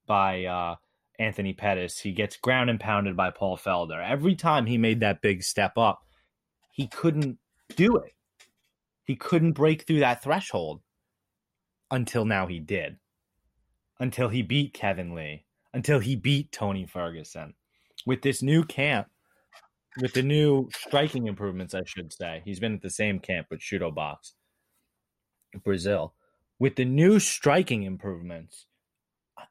by 0.06 0.44
uh, 0.44 0.76
Anthony 1.18 1.52
Pettis. 1.52 2.00
He 2.00 2.12
gets 2.12 2.36
ground 2.36 2.70
and 2.70 2.80
pounded 2.80 3.16
by 3.16 3.30
Paul 3.30 3.56
Felder. 3.56 4.02
Every 4.04 4.34
time 4.34 4.66
he 4.66 4.78
made 4.78 5.00
that 5.00 5.22
big 5.22 5.42
step 5.42 5.76
up, 5.76 6.02
he 6.72 6.86
couldn't 6.86 7.38
do 7.76 7.96
it. 7.96 8.12
He 9.04 9.16
couldn't 9.16 9.52
break 9.52 9.86
through 9.86 10.00
that 10.00 10.22
threshold 10.22 10.80
until 11.90 12.24
now 12.24 12.46
he 12.46 12.58
did. 12.58 12.96
Until 14.00 14.28
he 14.28 14.42
beat 14.42 14.74
Kevin 14.74 15.14
Lee. 15.14 15.44
Until 15.72 16.00
he 16.00 16.16
beat 16.16 16.50
Tony 16.50 16.86
Ferguson. 16.86 17.54
With 18.06 18.22
this 18.22 18.42
new 18.42 18.64
camp, 18.64 19.08
with 20.00 20.12
the 20.12 20.22
new 20.22 20.68
striking 20.74 21.26
improvements, 21.26 21.74
I 21.74 21.82
should 21.84 22.12
say. 22.12 22.42
He's 22.44 22.60
been 22.60 22.74
at 22.74 22.82
the 22.82 22.90
same 22.90 23.20
camp 23.20 23.46
with 23.50 23.62
Chute 23.62 23.94
Boxe, 23.94 24.34
Brazil. 25.62 26.14
With 26.58 26.76
the 26.76 26.84
new 26.84 27.20
striking 27.20 27.84
improvements, 27.84 28.66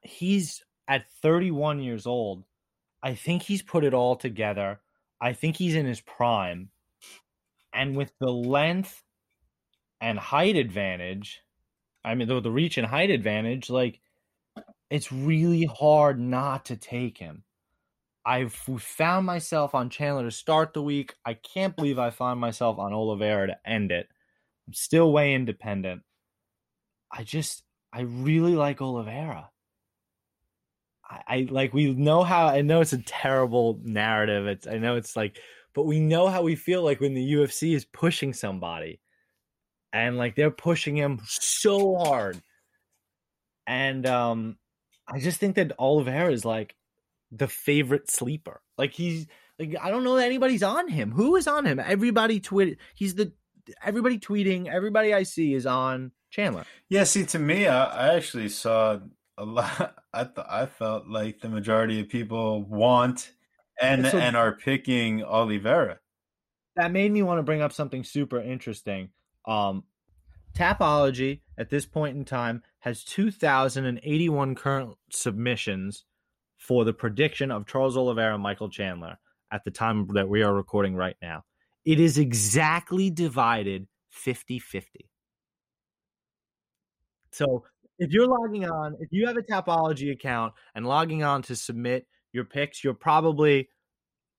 he's 0.02 0.64
at 0.88 1.06
31 1.22 1.82
years 1.82 2.06
old. 2.06 2.44
I 3.02 3.16
think 3.16 3.44
he's 3.44 3.62
put 3.62 3.84
it 3.84 3.94
all 3.94 4.16
together. 4.16 4.80
I 5.20 5.34
think 5.34 5.58
he's 5.58 5.76
in 5.76 5.86
his 5.86 6.02
prime. 6.02 6.70
And 7.74 7.96
with 7.96 8.14
the 8.20 8.32
length 8.32 9.04
and 10.00 10.20
height 10.20 10.56
advantage, 10.56 11.42
I 12.06 12.16
mean, 12.16 12.28
the, 12.28 12.52
reach 12.52 12.78
and 12.78 12.88
height 12.88 13.10
advantage, 13.10 13.70
like, 13.70 14.00
it's 14.90 15.12
really 15.12 15.66
hard 15.66 16.20
not 16.20 16.66
to 16.66 16.76
take 16.76 17.18
him. 17.18 17.44
I've 18.26 18.54
found 18.54 19.26
myself 19.26 19.76
on 19.76 19.90
Chandler 19.90 20.24
to 20.24 20.32
start 20.32 20.74
the 20.74 20.84
week. 20.84 21.16
I 21.26 21.34
can't 21.34 21.76
believe 21.76 22.00
I 22.00 22.10
found 22.10 22.40
myself 22.40 22.78
on 22.80 22.94
Oliveira 22.94 23.48
to 23.48 23.58
end 23.66 23.92
it. 23.92 24.08
I'm 24.68 24.74
still 24.74 25.12
way 25.12 25.34
independent. 25.34 26.04
I 27.12 27.24
just, 27.24 27.64
I 27.92 28.02
really 28.02 28.56
like 28.56 28.82
Oliveira. 28.82 29.50
I, 31.28 31.48
like 31.50 31.74
we 31.74 31.94
know 31.94 32.24
how 32.24 32.48
I 32.48 32.62
know 32.62 32.82
it's 32.82 32.94
a 32.94 33.02
terrible 33.02 33.80
narrative. 33.84 34.48
It's 34.48 34.68
I 34.68 34.78
know 34.78 34.96
it's 34.96 35.16
like, 35.16 35.40
but 35.74 35.86
we 35.86 36.00
know 36.00 36.28
how 36.28 36.42
we 36.42 36.56
feel 36.56 36.84
like 36.84 37.00
when 37.00 37.14
the 37.14 37.34
UFC 37.34 37.76
is 37.76 37.86
pushing 37.86 38.34
somebody, 38.34 39.00
and 39.92 40.18
like 40.18 40.36
they're 40.36 40.52
pushing 40.52 40.96
him 40.96 41.22
so 41.26 41.96
hard. 41.98 42.42
And 43.68 44.06
um 44.06 44.58
I 45.08 45.20
just 45.20 45.40
think 45.40 45.56
that 45.56 45.74
Oliveira 45.80 46.32
is 46.32 46.46
like 46.46 46.76
the 47.32 47.48
favorite 47.48 48.10
sleeper. 48.10 48.62
Like 48.78 48.94
he's 48.94 49.28
like 49.60 49.76
I 49.82 49.92
don't 49.92 50.04
know 50.04 50.16
that 50.16 50.26
anybody's 50.26 50.64
on 50.64 50.88
him. 50.88 51.12
Who 51.12 51.36
is 51.36 51.48
on 51.48 51.66
him? 51.66 51.80
Everybody 51.80 52.40
tweeted. 52.40 52.78
He's 52.96 53.16
the 53.16 53.34
everybody 53.84 54.20
tweeting. 54.20 54.68
Everybody 54.68 55.14
I 55.14 55.24
see 55.24 55.54
is 55.54 55.66
on 55.66 56.12
Chandler. 56.30 56.66
Yeah, 56.90 57.04
see, 57.04 57.26
to 57.26 57.40
me, 57.40 57.68
I, 57.68 57.86
I 57.86 58.16
actually 58.16 58.50
saw 58.50 59.00
a 59.38 59.46
lot. 59.46 59.96
I 60.14 60.24
th- 60.26 60.48
I 60.50 60.66
felt 60.66 61.08
like 61.08 61.40
the 61.42 61.50
majority 61.50 62.00
of 62.00 62.10
people 62.10 62.64
want 62.64 63.32
and 63.82 64.06
So- 64.08 64.18
and 64.18 64.36
are 64.36 64.54
picking 64.56 65.24
Oliveira. 65.24 66.00
that 66.76 66.92
made 66.92 67.12
me 67.12 67.22
want 67.24 67.40
to 67.40 67.44
bring 67.44 67.62
up 67.62 67.72
something 67.74 68.04
super 68.04 68.40
interesting. 68.40 69.10
Um, 69.46 69.84
Tapology 70.56 71.42
at 71.58 71.70
this 71.72 71.86
point 71.88 72.16
in 72.16 72.26
time 72.26 72.62
has 72.80 73.04
2,081 73.04 74.56
current 74.56 74.96
submissions 75.10 76.06
for 76.58 76.86
the 76.86 76.94
prediction 76.94 77.50
of 77.52 77.66
Charles 77.66 77.98
Oliveira 77.98 78.36
and 78.36 78.44
Michael 78.44 78.70
Chandler 78.70 79.18
at 79.52 79.64
the 79.66 79.72
time 79.72 80.08
that 80.14 80.30
we 80.30 80.44
are 80.44 80.54
recording 80.54 80.96
right 80.96 81.16
now. 81.22 81.44
It 81.86 82.00
is 82.00 82.18
exactly 82.20 83.10
divided 83.10 83.88
50 84.12 84.60
50. 84.60 85.10
So 87.32 87.66
if 88.00 88.12
you're 88.12 88.28
logging 88.28 88.66
on, 88.66 88.98
if 89.00 89.10
you 89.12 89.28
have 89.28 89.38
a 89.38 89.42
Tapology 89.42 90.12
account 90.12 90.54
and 90.76 90.86
logging 90.86 91.24
on 91.24 91.42
to 91.44 91.56
submit 91.56 92.08
your 92.32 92.46
picks, 92.46 92.84
you're 92.84 92.94
probably, 92.94 93.70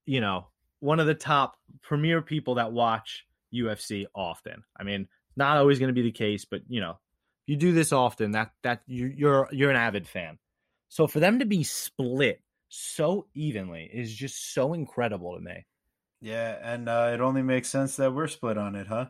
you 0.06 0.20
know, 0.20 0.48
one 0.80 1.00
of 1.00 1.06
the 1.06 1.14
top 1.14 1.56
premier 1.82 2.20
people 2.20 2.56
that 2.56 2.72
watch 2.72 3.26
UFC 3.54 4.06
often. 4.14 4.64
I 4.76 4.82
mean, 4.82 5.08
not 5.36 5.56
always 5.56 5.78
going 5.78 5.88
to 5.88 5.94
be 5.94 6.02
the 6.02 6.12
case, 6.12 6.44
but 6.44 6.62
you 6.68 6.80
know, 6.80 6.90
if 6.90 7.48
you 7.48 7.56
do 7.56 7.72
this 7.72 7.92
often, 7.92 8.32
that 8.32 8.52
that 8.62 8.82
you, 8.86 9.06
you're 9.06 9.48
you're 9.52 9.70
an 9.70 9.76
avid 9.76 10.06
fan. 10.06 10.38
So 10.88 11.06
for 11.06 11.20
them 11.20 11.38
to 11.40 11.46
be 11.46 11.64
split 11.64 12.40
so 12.68 13.26
evenly 13.34 13.88
is 13.92 14.12
just 14.14 14.52
so 14.52 14.74
incredible 14.74 15.34
to 15.36 15.40
me. 15.40 15.64
Yeah, 16.20 16.58
and 16.62 16.88
uh, 16.88 17.10
it 17.12 17.20
only 17.20 17.42
makes 17.42 17.68
sense 17.68 17.96
that 17.96 18.14
we're 18.14 18.28
split 18.28 18.56
on 18.58 18.74
it, 18.74 18.86
huh? 18.86 19.06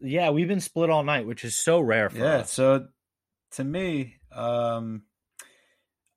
Yeah, 0.00 0.30
we've 0.30 0.48
been 0.48 0.60
split 0.60 0.90
all 0.90 1.02
night, 1.02 1.26
which 1.26 1.44
is 1.44 1.54
so 1.56 1.80
rare 1.80 2.08
for 2.08 2.24
Yeah. 2.24 2.38
us. 2.38 2.52
So 2.52 2.88
to 3.52 3.64
me, 3.64 4.16
um, 4.32 5.02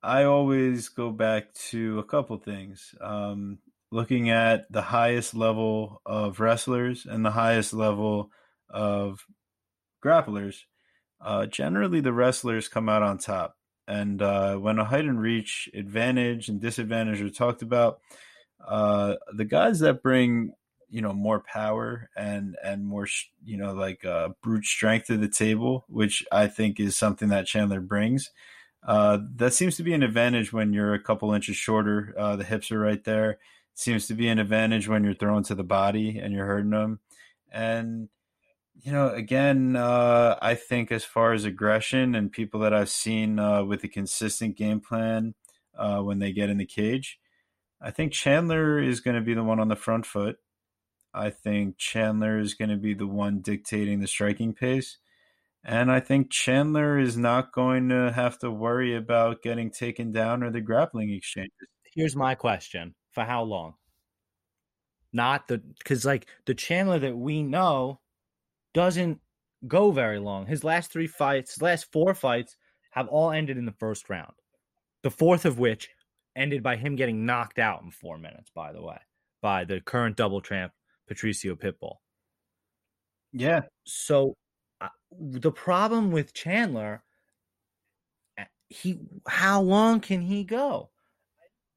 I 0.02 0.24
always 0.24 0.88
go 0.88 1.10
back 1.10 1.54
to 1.70 1.98
a 1.98 2.04
couple 2.04 2.36
things. 2.38 2.94
Um, 3.00 3.58
looking 3.90 4.30
at 4.30 4.70
the 4.70 4.82
highest 4.82 5.34
level 5.34 6.02
of 6.04 6.40
wrestlers 6.40 7.06
and 7.06 7.24
the 7.24 7.30
highest 7.30 7.72
level 7.72 8.30
of 8.68 9.24
grapplers, 10.04 10.56
uh, 11.20 11.46
generally 11.46 12.00
the 12.00 12.12
wrestlers 12.12 12.68
come 12.68 12.88
out 12.88 13.02
on 13.02 13.18
top. 13.18 13.56
And 13.86 14.20
uh, 14.20 14.56
when 14.56 14.78
a 14.78 14.84
height 14.84 15.04
and 15.04 15.20
reach 15.20 15.68
advantage 15.74 16.48
and 16.48 16.60
disadvantage 16.60 17.20
are 17.20 17.30
talked 17.30 17.62
about, 17.62 18.00
uh, 18.66 19.14
the 19.34 19.44
guys 19.44 19.80
that 19.80 20.02
bring 20.02 20.52
you 20.88 21.00
know 21.00 21.12
more 21.12 21.40
power 21.40 22.10
and 22.16 22.56
and 22.62 22.86
more 22.86 23.06
you 23.44 23.56
know 23.56 23.72
like 23.72 24.04
uh, 24.04 24.30
brute 24.42 24.64
strength 24.64 25.06
to 25.06 25.16
the 25.16 25.28
table, 25.28 25.84
which 25.88 26.24
I 26.32 26.46
think 26.46 26.80
is 26.80 26.96
something 26.96 27.28
that 27.28 27.46
Chandler 27.46 27.80
brings. 27.80 28.30
Uh, 28.86 29.18
that 29.36 29.54
seems 29.54 29.76
to 29.76 29.82
be 29.82 29.94
an 29.94 30.02
advantage 30.02 30.52
when 30.52 30.72
you're 30.72 30.94
a 30.94 31.02
couple 31.02 31.32
inches 31.32 31.56
shorter. 31.56 32.14
Uh, 32.18 32.36
the 32.36 32.44
hips 32.44 32.70
are 32.70 32.78
right 32.78 33.02
there. 33.04 33.38
Seems 33.74 34.06
to 34.08 34.14
be 34.14 34.28
an 34.28 34.38
advantage 34.38 34.88
when 34.88 35.04
you're 35.04 35.14
throwing 35.14 35.44
to 35.44 35.54
the 35.54 35.64
body 35.64 36.18
and 36.18 36.32
you're 36.32 36.46
hurting 36.46 36.70
them. 36.70 37.00
And 37.50 38.08
you 38.82 38.92
know, 38.92 39.08
again, 39.08 39.76
uh, 39.76 40.36
I 40.42 40.54
think 40.54 40.92
as 40.92 41.04
far 41.04 41.32
as 41.32 41.44
aggression 41.44 42.14
and 42.14 42.30
people 42.30 42.60
that 42.60 42.74
I've 42.74 42.90
seen 42.90 43.38
uh, 43.38 43.64
with 43.64 43.82
a 43.84 43.88
consistent 43.88 44.56
game 44.56 44.80
plan 44.80 45.34
uh, 45.78 46.00
when 46.00 46.18
they 46.18 46.32
get 46.32 46.50
in 46.50 46.58
the 46.58 46.66
cage, 46.66 47.18
I 47.80 47.90
think 47.90 48.12
Chandler 48.12 48.80
is 48.80 49.00
going 49.00 49.16
to 49.16 49.22
be 49.22 49.34
the 49.34 49.44
one 49.44 49.60
on 49.60 49.68
the 49.68 49.76
front 49.76 50.06
foot. 50.06 50.36
I 51.14 51.30
think 51.30 51.78
Chandler 51.78 52.38
is 52.38 52.54
going 52.54 52.70
to 52.70 52.76
be 52.76 52.92
the 52.92 53.06
one 53.06 53.38
dictating 53.38 54.00
the 54.00 54.08
striking 54.08 54.52
pace. 54.52 54.98
And 55.64 55.90
I 55.90 56.00
think 56.00 56.30
Chandler 56.30 56.98
is 56.98 57.16
not 57.16 57.52
going 57.52 57.88
to 57.88 58.12
have 58.12 58.38
to 58.40 58.50
worry 58.50 58.94
about 58.96 59.42
getting 59.42 59.70
taken 59.70 60.12
down 60.12 60.42
or 60.42 60.50
the 60.50 60.60
grappling 60.60 61.10
exchanges. 61.10 61.52
Here's 61.94 62.16
my 62.16 62.34
question: 62.34 62.94
For 63.12 63.24
how 63.24 63.44
long? 63.44 63.74
Not 65.12 65.48
the 65.48 65.58
because 65.78 66.04
like 66.04 66.26
the 66.44 66.54
Chandler 66.54 66.98
that 66.98 67.16
we 67.16 67.42
know 67.42 68.00
doesn't 68.74 69.20
go 69.66 69.92
very 69.92 70.18
long. 70.18 70.46
His 70.46 70.64
last 70.64 70.92
three 70.92 71.06
fights, 71.06 71.54
his 71.54 71.62
last 71.62 71.90
four 71.92 72.12
fights, 72.14 72.56
have 72.90 73.08
all 73.08 73.30
ended 73.30 73.56
in 73.56 73.64
the 73.64 73.72
first 73.72 74.10
round. 74.10 74.34
The 75.02 75.10
fourth 75.10 75.46
of 75.46 75.58
which 75.58 75.88
ended 76.36 76.62
by 76.62 76.76
him 76.76 76.96
getting 76.96 77.24
knocked 77.24 77.58
out 77.58 77.82
in 77.82 77.90
four 77.90 78.18
minutes. 78.18 78.50
By 78.54 78.72
the 78.72 78.82
way, 78.82 78.98
by 79.40 79.64
the 79.64 79.80
current 79.80 80.16
double 80.16 80.42
champ 80.42 80.72
Patricio 81.06 81.54
Pitbull. 81.54 81.96
Yeah. 83.32 83.62
So 83.84 84.36
uh, 84.80 84.88
the 85.10 85.52
problem 85.52 86.10
with 86.10 86.32
Chandler, 86.32 87.02
uh, 88.38 88.44
he 88.68 88.98
how 89.26 89.60
long 89.60 90.00
can 90.00 90.20
he 90.20 90.44
go? 90.44 90.90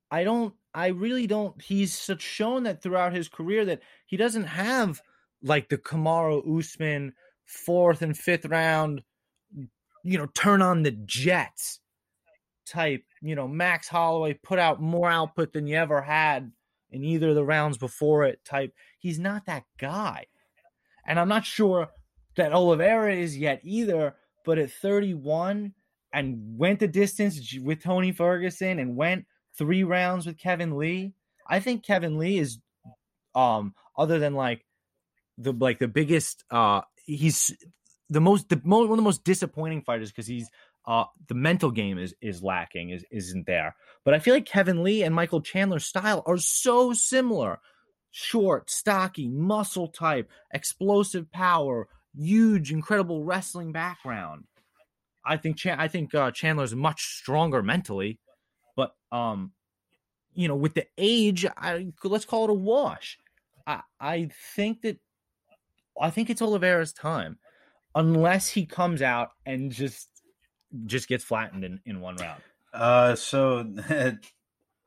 I 0.09 0.23
don't. 0.23 0.53
I 0.73 0.87
really 0.87 1.27
don't. 1.27 1.59
He's 1.61 2.09
shown 2.19 2.63
that 2.63 2.81
throughout 2.83 3.13
his 3.13 3.27
career 3.27 3.65
that 3.65 3.81
he 4.05 4.15
doesn't 4.15 4.45
have 4.45 5.01
like 5.41 5.69
the 5.69 5.77
Kamaru 5.77 6.59
Usman 6.59 7.13
fourth 7.45 8.01
and 8.01 8.17
fifth 8.17 8.45
round, 8.45 9.01
you 10.03 10.17
know, 10.17 10.27
turn 10.27 10.61
on 10.61 10.83
the 10.83 10.91
Jets 10.91 11.79
type. 12.67 13.03
You 13.21 13.35
know, 13.35 13.47
Max 13.47 13.87
Holloway 13.87 14.35
put 14.35 14.59
out 14.59 14.81
more 14.81 15.09
output 15.09 15.53
than 15.53 15.65
you 15.65 15.75
ever 15.75 16.01
had 16.01 16.51
in 16.91 17.03
either 17.03 17.33
the 17.33 17.43
rounds 17.43 17.77
before 17.77 18.23
it 18.23 18.43
type. 18.45 18.73
He's 18.99 19.19
not 19.19 19.45
that 19.45 19.63
guy. 19.77 20.25
And 21.05 21.19
I'm 21.19 21.29
not 21.29 21.45
sure 21.45 21.89
that 22.35 22.53
Oliveira 22.53 23.15
is 23.15 23.37
yet 23.37 23.61
either, 23.63 24.15
but 24.45 24.57
at 24.57 24.71
31 24.71 25.73
and 26.13 26.57
went 26.57 26.79
the 26.79 26.87
distance 26.87 27.53
with 27.61 27.83
Tony 27.83 28.11
Ferguson 28.11 28.79
and 28.79 28.95
went 28.95 29.25
three 29.57 29.83
rounds 29.83 30.25
with 30.25 30.37
Kevin 30.37 30.77
Lee. 30.77 31.13
I 31.47 31.59
think 31.59 31.83
Kevin 31.83 32.17
Lee 32.17 32.39
is 32.39 32.59
um 33.35 33.73
other 33.97 34.19
than 34.19 34.33
like 34.33 34.65
the 35.37 35.51
like 35.53 35.79
the 35.79 35.87
biggest 35.87 36.43
uh 36.49 36.81
he's 37.05 37.55
the 38.09 38.21
most 38.21 38.49
the 38.49 38.61
most 38.63 38.87
one 38.89 38.91
of 38.91 38.97
the 38.97 39.03
most 39.03 39.23
disappointing 39.23 39.81
fighters 39.81 40.11
because 40.11 40.27
he's 40.27 40.49
uh 40.87 41.03
the 41.27 41.35
mental 41.35 41.69
game 41.69 41.97
is 41.97 42.15
is 42.21 42.41
lacking 42.41 42.89
is 42.89 43.05
isn't 43.11 43.45
there. 43.45 43.75
But 44.03 44.13
I 44.13 44.19
feel 44.19 44.33
like 44.33 44.45
Kevin 44.45 44.83
Lee 44.83 45.03
and 45.03 45.13
Michael 45.13 45.41
Chandler's 45.41 45.85
style 45.85 46.23
are 46.25 46.37
so 46.37 46.93
similar. 46.93 47.59
Short, 48.11 48.69
stocky, 48.71 49.27
muscle 49.27 49.89
type, 49.89 50.31
explosive 50.51 51.29
power, 51.31 51.87
huge, 52.17 52.71
incredible 52.71 53.23
wrestling 53.23 53.71
background. 53.71 54.45
I 55.27 55.37
think 55.37 55.63
I 55.65 55.87
think 55.87 56.15
uh, 56.15 56.31
Chandler's 56.31 56.73
much 56.73 57.17
stronger 57.17 57.61
mentally, 57.61 58.19
but 58.75 58.93
um, 59.11 59.51
you 60.33 60.47
know, 60.47 60.55
with 60.55 60.73
the 60.73 60.85
age, 60.97 61.45
I 61.45 61.87
let's 62.03 62.25
call 62.25 62.45
it 62.45 62.49
a 62.49 62.53
wash. 62.53 63.19
I 63.67 63.81
I 63.99 64.29
think 64.55 64.81
that 64.83 64.97
I 65.99 66.09
think 66.11 66.29
it's 66.29 66.41
Oliveira's 66.41 66.93
time, 66.93 67.37
unless 67.93 68.47
he 68.49 68.65
comes 68.65 69.01
out 69.01 69.31
and 69.45 69.71
just 69.71 70.07
just 70.85 71.07
gets 71.07 71.23
flattened 71.23 71.63
in, 71.63 71.79
in 71.85 72.01
one 72.01 72.15
round. 72.17 72.41
Uh, 72.73 73.15
so 73.15 73.65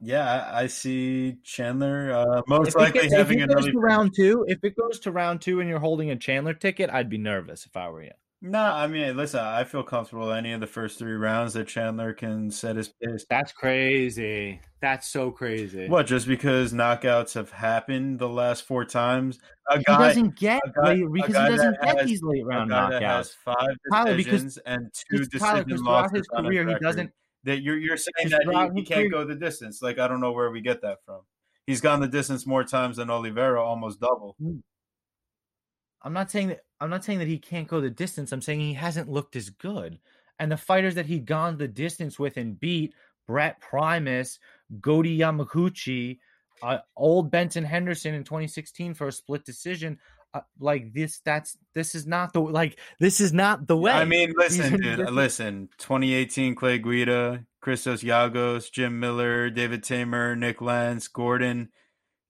yeah, 0.00 0.50
I 0.52 0.66
see 0.66 1.36
Chandler 1.42 2.12
uh, 2.12 2.42
most 2.46 2.68
If 2.68 2.74
likely 2.76 3.00
gets, 3.02 3.12
if 3.12 3.18
having 3.18 3.40
it 3.40 3.42
an 3.42 3.48
goes 3.48 3.64
early 3.64 3.72
to 3.72 3.78
round 3.78 4.14
two, 4.14 4.44
if 4.48 4.58
it 4.62 4.76
goes 4.76 5.00
to 5.00 5.12
round 5.12 5.40
two 5.40 5.60
and 5.60 5.68
you're 5.68 5.80
holding 5.80 6.10
a 6.10 6.16
Chandler 6.16 6.54
ticket, 6.54 6.90
I'd 6.90 7.10
be 7.10 7.18
nervous 7.18 7.66
if 7.66 7.76
I 7.76 7.88
were 7.88 8.02
you. 8.02 8.12
No, 8.42 8.58
I 8.62 8.86
mean, 8.86 9.16
listen, 9.18 9.40
I 9.40 9.64
feel 9.64 9.82
comfortable 9.82 10.32
any 10.32 10.52
of 10.52 10.60
the 10.60 10.66
first 10.66 10.98
three 10.98 11.12
rounds 11.12 11.52
that 11.52 11.68
Chandler 11.68 12.14
can 12.14 12.50
set 12.50 12.74
his 12.76 12.88
pace. 12.88 13.26
That's 13.28 13.52
crazy. 13.52 14.60
That's 14.80 15.06
so 15.06 15.30
crazy. 15.30 15.88
What? 15.88 16.06
Just 16.06 16.26
because 16.26 16.72
knockouts 16.72 17.34
have 17.34 17.50
happened 17.52 18.18
the 18.18 18.28
last 18.30 18.62
four 18.62 18.86
times, 18.86 19.40
a 19.70 19.76
He 19.78 19.84
guy, 19.84 20.08
doesn't 20.08 20.36
get 20.36 20.62
guy- 20.74 21.02
because 21.12 21.36
he 21.36 21.56
doesn't 21.56 21.80
get 21.82 21.98
has- 21.98 22.06
these 22.08 22.22
late 22.22 22.46
round 22.46 22.70
guy 22.70 22.88
that 22.90 23.02
has 23.02 23.28
knockouts. 23.28 23.34
five 23.44 23.76
Tyler, 23.92 24.16
because- 24.16 24.56
and 24.64 24.90
two 25.10 25.18
Tyler, 25.38 25.62
decision 25.64 25.84
losses 25.84 26.18
his 26.18 26.28
career, 26.28 26.66
he 26.66 26.74
doesn't. 26.80 27.12
That 27.44 27.60
you're 27.62 27.76
you're 27.78 27.96
saying 27.98 28.30
that 28.30 28.42
he, 28.74 28.80
he 28.80 28.86
can't 28.86 29.00
career- 29.00 29.10
go 29.10 29.24
the 29.24 29.34
distance. 29.34 29.82
Like 29.82 29.98
I 29.98 30.08
don't 30.08 30.20
know 30.20 30.32
where 30.32 30.50
we 30.50 30.62
get 30.62 30.80
that 30.80 30.98
from. 31.04 31.20
He's 31.66 31.82
gone 31.82 32.00
the 32.00 32.08
distance 32.08 32.46
more 32.46 32.64
times 32.64 32.96
than 32.96 33.10
Oliveira, 33.10 33.62
almost 33.62 34.00
double. 34.00 34.34
Mm. 34.42 34.62
I'm 36.02 36.12
not 36.12 36.30
saying 36.30 36.48
that. 36.48 36.64
I'm 36.80 36.90
not 36.90 37.04
saying 37.04 37.18
that 37.18 37.28
he 37.28 37.38
can't 37.38 37.68
go 37.68 37.80
the 37.80 37.90
distance. 37.90 38.32
I'm 38.32 38.40
saying 38.40 38.60
he 38.60 38.74
hasn't 38.74 39.10
looked 39.10 39.36
as 39.36 39.50
good. 39.50 39.98
And 40.38 40.50
the 40.50 40.56
fighters 40.56 40.94
that 40.94 41.06
he'd 41.06 41.26
gone 41.26 41.58
the 41.58 41.68
distance 41.68 42.18
with 42.18 42.38
and 42.38 42.58
beat, 42.58 42.94
Brent 43.26 43.60
Primus, 43.60 44.38
Goiti 44.80 45.18
Yamauchi, 45.18 46.18
uh, 46.62 46.78
old 46.96 47.30
Benson 47.30 47.64
Henderson 47.64 48.14
in 48.14 48.24
2016 48.24 48.94
for 48.94 49.08
a 49.08 49.12
split 49.12 49.44
decision. 49.44 49.98
uh, 50.34 50.40
like 50.58 50.92
this. 50.92 51.20
That's 51.24 51.56
this 51.74 51.94
is 51.94 52.06
not 52.06 52.32
the 52.32 52.40
like 52.40 52.78
this 52.98 53.20
is 53.20 53.32
not 53.32 53.66
the 53.66 53.76
way. 53.76 53.92
I 53.92 54.04
mean, 54.04 54.32
listen, 54.36 54.80
dude. 54.80 55.10
Listen, 55.10 55.68
2018 55.78 56.54
Clay 56.54 56.78
Guida, 56.78 57.44
Christos 57.60 58.02
Giagos, 58.02 58.70
Jim 58.70 59.00
Miller, 59.00 59.50
David 59.50 59.82
Teymur, 59.82 60.36
Nik 60.36 60.60
Lentz, 60.60 61.08
Gordon, 61.08 61.70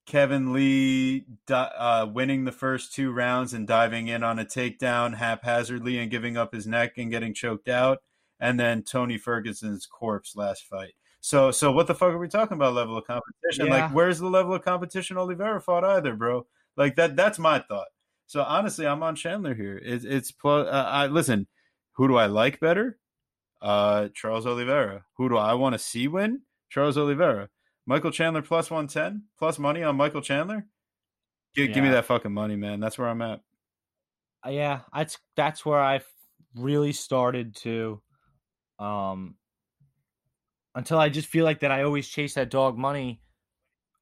Kevin 0.06 0.52
Lee 0.52 1.24
uh, 1.48 2.06
winning 2.12 2.44
the 2.44 2.52
first 2.52 2.92
two 2.94 3.12
rounds 3.12 3.54
and 3.54 3.66
diving 3.66 4.08
in 4.08 4.22
on 4.22 4.38
a 4.38 4.44
takedown 4.44 5.16
haphazardly 5.16 5.98
and 5.98 6.10
giving 6.10 6.36
up 6.36 6.52
his 6.52 6.66
neck 6.66 6.98
and 6.98 7.10
getting 7.10 7.34
choked 7.34 7.68
out, 7.68 7.98
and 8.40 8.58
then 8.58 8.82
Tony 8.82 9.18
Ferguson's 9.18 9.86
corpse 9.86 10.34
last 10.34 10.66
fight. 10.66 10.94
So, 11.20 11.50
so 11.50 11.70
what 11.70 11.86
the 11.86 11.94
fuck 11.94 12.10
are 12.10 12.18
we 12.18 12.28
talking 12.28 12.56
about? 12.56 12.74
Level 12.74 12.96
of 12.96 13.06
competition? 13.06 13.66
Yeah. 13.66 13.84
Like, 13.84 13.94
where's 13.94 14.18
the 14.18 14.28
level 14.28 14.54
of 14.54 14.62
competition 14.62 15.18
Oliveira 15.18 15.60
fought 15.60 15.84
either, 15.84 16.16
bro? 16.16 16.46
Like 16.76 16.96
that. 16.96 17.14
That's 17.14 17.38
my 17.38 17.58
thought. 17.58 17.88
So 18.26 18.42
honestly, 18.42 18.86
I'm 18.86 19.02
on 19.02 19.16
Chandler 19.16 19.54
here. 19.54 19.80
It's 19.84 20.04
it's 20.04 20.32
plus. 20.32 20.66
Uh, 20.66 20.86
I 20.88 21.06
listen. 21.08 21.46
Who 21.94 22.08
do 22.08 22.16
I 22.16 22.26
like 22.26 22.58
better? 22.60 22.98
Uh, 23.60 24.08
Charles 24.14 24.46
Oliveira. 24.46 25.04
Who 25.16 25.28
do 25.28 25.36
I 25.36 25.54
want 25.54 25.74
to 25.74 25.78
see 25.78 26.08
win? 26.08 26.42
Charles 26.70 26.96
Oliveira. 26.96 27.50
Michael 27.90 28.12
Chandler 28.12 28.40
plus 28.40 28.70
one 28.70 28.86
ten 28.86 29.24
plus 29.36 29.58
money 29.58 29.82
on 29.82 29.96
Michael 29.96 30.20
Chandler. 30.20 30.64
Give, 31.56 31.74
give 31.74 31.82
me 31.82 31.90
that 31.90 32.04
fucking 32.04 32.32
money, 32.32 32.54
man. 32.54 32.78
That's 32.78 32.96
where 32.96 33.08
I'm 33.08 33.20
at. 33.20 33.40
Uh, 34.46 34.50
yeah, 34.50 34.82
that's 34.94 35.18
that's 35.34 35.66
where 35.66 35.80
I 35.80 36.00
really 36.54 36.92
started 36.92 37.56
to, 37.62 38.00
um, 38.78 39.34
until 40.76 41.00
I 41.00 41.08
just 41.08 41.26
feel 41.26 41.44
like 41.44 41.60
that 41.60 41.72
I 41.72 41.82
always 41.82 42.06
chase 42.06 42.34
that 42.34 42.48
dog 42.48 42.78
money 42.78 43.22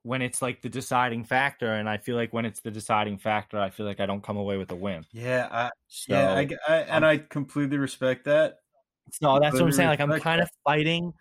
when 0.03 0.21
it's 0.21 0.43
like 0.43 0.61
the 0.61 0.69
deciding 0.69 1.25
factor, 1.25 1.73
and 1.73 1.89
I 1.89 1.97
feel 1.97 2.15
like 2.15 2.31
when 2.31 2.45
it's 2.45 2.61
the 2.61 2.71
deciding 2.71 3.17
factor, 3.17 3.59
I 3.59 3.71
feel 3.71 3.87
like 3.87 4.01
I 4.01 4.07
don't 4.07 4.23
come 4.23 4.37
away 4.37 4.59
with 4.59 4.71
a 4.71 4.77
win. 4.77 5.07
Yeah, 5.15 5.49
I, 5.51 5.71
So, 5.87 6.13
yeah, 6.13 6.35
I, 6.35 6.49
I 6.69 6.77
and 6.81 7.07
I 7.07 7.17
completely 7.17 7.79
respect 7.79 8.27
that. 8.27 8.57
so 9.13 9.39
that's 9.41 9.55
what 9.55 9.63
I'm 9.63 9.73
saying. 9.73 9.89
Like 9.89 10.01
I'm 10.01 10.11
respect 10.11 10.25
kind 10.25 10.43
of 10.43 10.51
fighting 10.63 11.15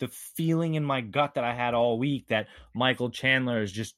the 0.00 0.08
feeling 0.08 0.74
in 0.74 0.84
my 0.84 1.00
gut 1.00 1.34
that 1.34 1.44
I 1.44 1.54
had 1.54 1.74
all 1.74 1.98
week 1.98 2.28
that 2.28 2.48
Michael 2.74 3.10
Chandler 3.10 3.62
is 3.62 3.70
just 3.70 3.94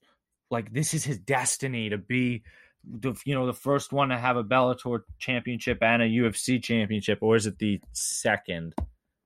like 0.50 0.72
this 0.72 0.92
is 0.92 1.04
his 1.04 1.18
destiny 1.18 1.88
to 1.88 1.98
be 1.98 2.42
the 2.84 3.14
you 3.24 3.34
know 3.34 3.46
the 3.46 3.54
first 3.54 3.92
one 3.92 4.10
to 4.10 4.18
have 4.18 4.36
a 4.36 4.44
Bellator 4.44 5.00
championship 5.18 5.78
and 5.82 6.02
a 6.02 6.06
UFC 6.06 6.62
championship, 6.62 7.18
or 7.22 7.36
is 7.36 7.46
it 7.46 7.58
the 7.58 7.80
second? 7.92 8.74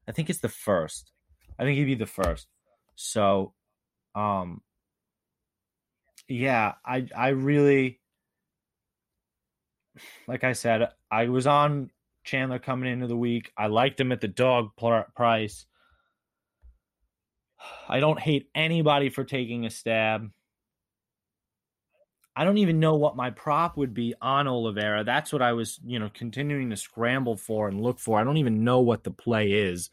I 0.09 0.13
think 0.13 0.31
it's 0.31 0.41
the 0.41 0.49
first. 0.49 1.13
I 1.59 1.65
think 1.65 1.79
he'd 1.79 1.85
be 1.85 1.95
the 1.95 2.07
first. 2.07 2.47
So, 2.95 3.55
um, 4.15 4.63
yeah, 6.29 6.75
I 6.85 7.09
I 7.17 7.29
really, 7.29 8.01
like 10.29 10.45
I 10.45 10.53
said, 10.53 10.91
I 11.11 11.29
was 11.29 11.47
on 11.47 11.91
Chandler 12.25 12.59
coming 12.59 12.93
into 12.93 13.07
the 13.07 13.17
week. 13.17 13.53
I 13.57 13.69
liked 13.69 13.99
him 13.99 14.13
at 14.13 14.21
the 14.21 14.29
dog 14.29 14.71
price. 14.77 15.67
I 17.89 18.01
don't 18.01 18.21
hate 18.21 18.49
anybody 18.55 19.11
for 19.11 19.25
taking 19.25 19.67
a 19.67 19.71
stab. 19.71 20.31
I 22.39 22.45
don't 22.45 22.59
even 22.59 22.81
know 22.81 22.97
what 22.97 23.17
my 23.17 23.31
prop 23.31 23.79
would 23.79 23.95
be 23.95 24.15
on 24.21 24.47
Oliveira. 24.47 25.05
That's 25.05 25.33
what 25.33 25.41
I 25.41 25.55
was, 25.55 25.81
you 25.85 25.99
know, 25.99 26.11
continuing 26.13 26.69
to 26.69 26.77
scramble 26.77 27.37
for 27.37 27.67
and 27.67 27.81
look 27.81 27.99
for. 27.99 28.21
I 28.21 28.25
don't 28.25 28.37
even 28.37 28.63
know 28.63 28.81
what 28.81 29.05
the 29.05 29.11
play 29.11 29.53
is. 29.53 29.89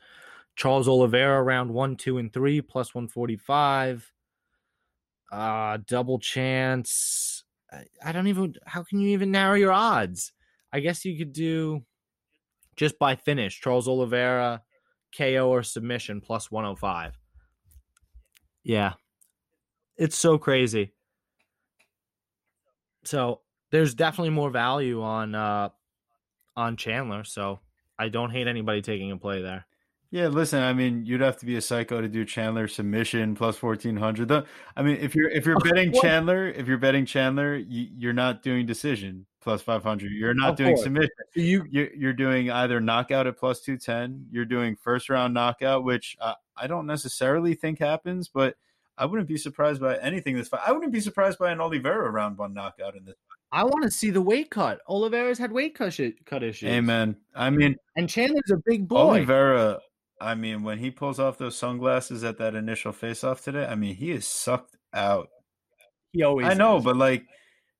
Charles 0.58 0.90
Oliveira 0.90 1.42
round 1.42 1.72
one, 1.72 1.96
two, 1.96 2.18
and 2.18 2.32
three 2.32 2.62
plus 2.62 2.94
one 2.94 3.08
forty 3.08 3.38
five. 3.38 4.12
Uh 5.32 5.78
double 5.88 6.20
chance. 6.20 7.44
I, 7.72 7.86
I 8.06 8.12
don't 8.12 8.28
even. 8.28 8.56
How 8.66 8.84
can 8.84 9.00
you 9.00 9.10
even 9.10 9.32
narrow 9.32 9.56
your 9.56 9.72
odds? 9.72 10.34
I 10.72 10.82
guess 10.82 11.06
you 11.06 11.18
could 11.18 11.34
do 11.34 11.86
just 12.76 13.00
by 13.00 13.16
finish. 13.16 13.62
Charles 13.62 13.88
Oliveira, 13.88 14.62
KO 15.18 15.50
or 15.50 15.64
submission 15.64 16.20
plus 16.20 16.52
one 16.52 16.66
hundred 16.66 16.80
five. 16.80 17.18
Yeah, 18.64 18.94
it's 19.98 20.18
so 20.18 20.38
crazy. 20.38 20.94
So 23.04 23.42
there's 23.72 23.94
definitely 23.94 24.32
more 24.32 24.50
value 24.50 25.02
on 25.02 25.36
uh 25.36 25.70
on 26.56 26.78
Chandler. 26.78 27.24
So 27.24 27.60
I 28.00 28.10
don't 28.10 28.32
hate 28.32 28.48
anybody 28.48 28.82
taking 28.82 29.12
a 29.12 29.18
play 29.18 29.42
there. 29.42 29.66
Yeah, 30.14 30.28
listen. 30.28 30.62
I 30.62 30.74
mean, 30.74 31.08
you'd 31.08 31.22
have 31.22 31.38
to 31.38 31.46
be 31.48 31.56
a 31.56 31.62
psycho 31.62 32.00
to 32.00 32.08
do 32.08 32.24
Chandler 32.24 32.68
submission 32.68 33.34
plus 33.34 33.58
fourteen 33.58 33.98
hundred. 33.98 34.32
I 34.32 34.84
mean, 34.84 34.98
if 34.98 35.16
you're 35.16 35.28
if 35.32 35.44
you're 35.44 35.58
betting. 35.58 35.92
Chandler, 35.92 36.50
if 36.50 36.68
you're 36.68 36.78
betting 36.78 37.04
Chandler, 37.08 37.56
you, 37.56 37.88
you're 37.98 38.14
not 38.14 38.44
doing 38.44 38.68
decision 38.68 39.26
plus 39.42 39.64
five 39.64 39.82
hundred. 39.82 40.12
You're 40.12 40.36
not 40.36 40.52
Of 40.52 40.58
doing 40.58 40.76
course. 40.76 40.84
submission. 40.84 41.10
You 41.34 41.66
You're 41.68 42.14
doing 42.14 42.52
either 42.52 42.80
knockout 42.80 43.26
at 43.26 43.40
plus 43.40 43.62
two 43.62 43.76
ten. 43.76 44.28
You're 44.30 44.46
doing 44.46 44.76
first 44.76 45.10
round 45.10 45.34
knockout, 45.34 45.84
which 45.84 46.16
uh, 46.22 46.36
I 46.56 46.68
don't 46.68 46.86
necessarily 46.86 47.56
think 47.56 47.80
happens, 47.80 48.28
but 48.28 48.56
I 49.00 49.08
wouldn't 49.08 49.28
be 49.28 49.38
surprised 49.38 49.82
by 49.82 49.98
anything 49.98 50.36
this 50.36 50.48
fight. 50.48 50.62
I 50.64 50.74
wouldn't 50.74 50.94
be 50.94 51.00
surprised 51.00 51.40
by 51.40 51.52
an 51.52 51.60
Oliveira 51.60 52.12
round 52.12 52.38
one 52.38 52.54
knockout 52.54 52.96
in 52.96 53.04
this. 53.04 53.16
Fight. 53.28 53.62
I 53.62 53.64
want 53.64 53.84
to 53.84 53.90
see 53.90 54.12
the 54.12 54.22
weight 54.22 54.52
cut. 54.52 54.80
Oliveira's 54.88 55.40
had 55.40 55.52
weight 55.52 55.74
cut, 55.74 56.00
cut 56.28 56.44
issues. 56.44 56.70
Amen. 56.70 57.16
I 57.34 57.50
mean, 57.50 57.76
And 57.96 58.08
Chandler's 58.08 58.52
a 58.52 58.58
big 58.58 58.88
boy. 58.88 58.98
Oliveira, 58.98 59.80
I 60.20 60.36
mean, 60.36 60.64
when 60.64 60.78
he 60.78 60.92
pulls 60.92 61.20
off 61.20 61.38
those 61.38 61.58
sunglasses 61.58 62.24
at 62.24 62.38
that 62.38 62.56
initial 62.56 62.92
face 62.92 63.24
off 63.24 63.44
today, 63.44 63.66
I 63.66 63.76
mean, 63.76 63.96
he 63.96 64.12
is 64.12 64.26
sucked 64.26 64.78
out. 64.94 65.30
He 66.12 66.24
always 66.24 66.48
I 66.48 66.54
know, 66.54 66.78
is. 66.78 66.84
but 66.84 66.96
like 66.96 67.26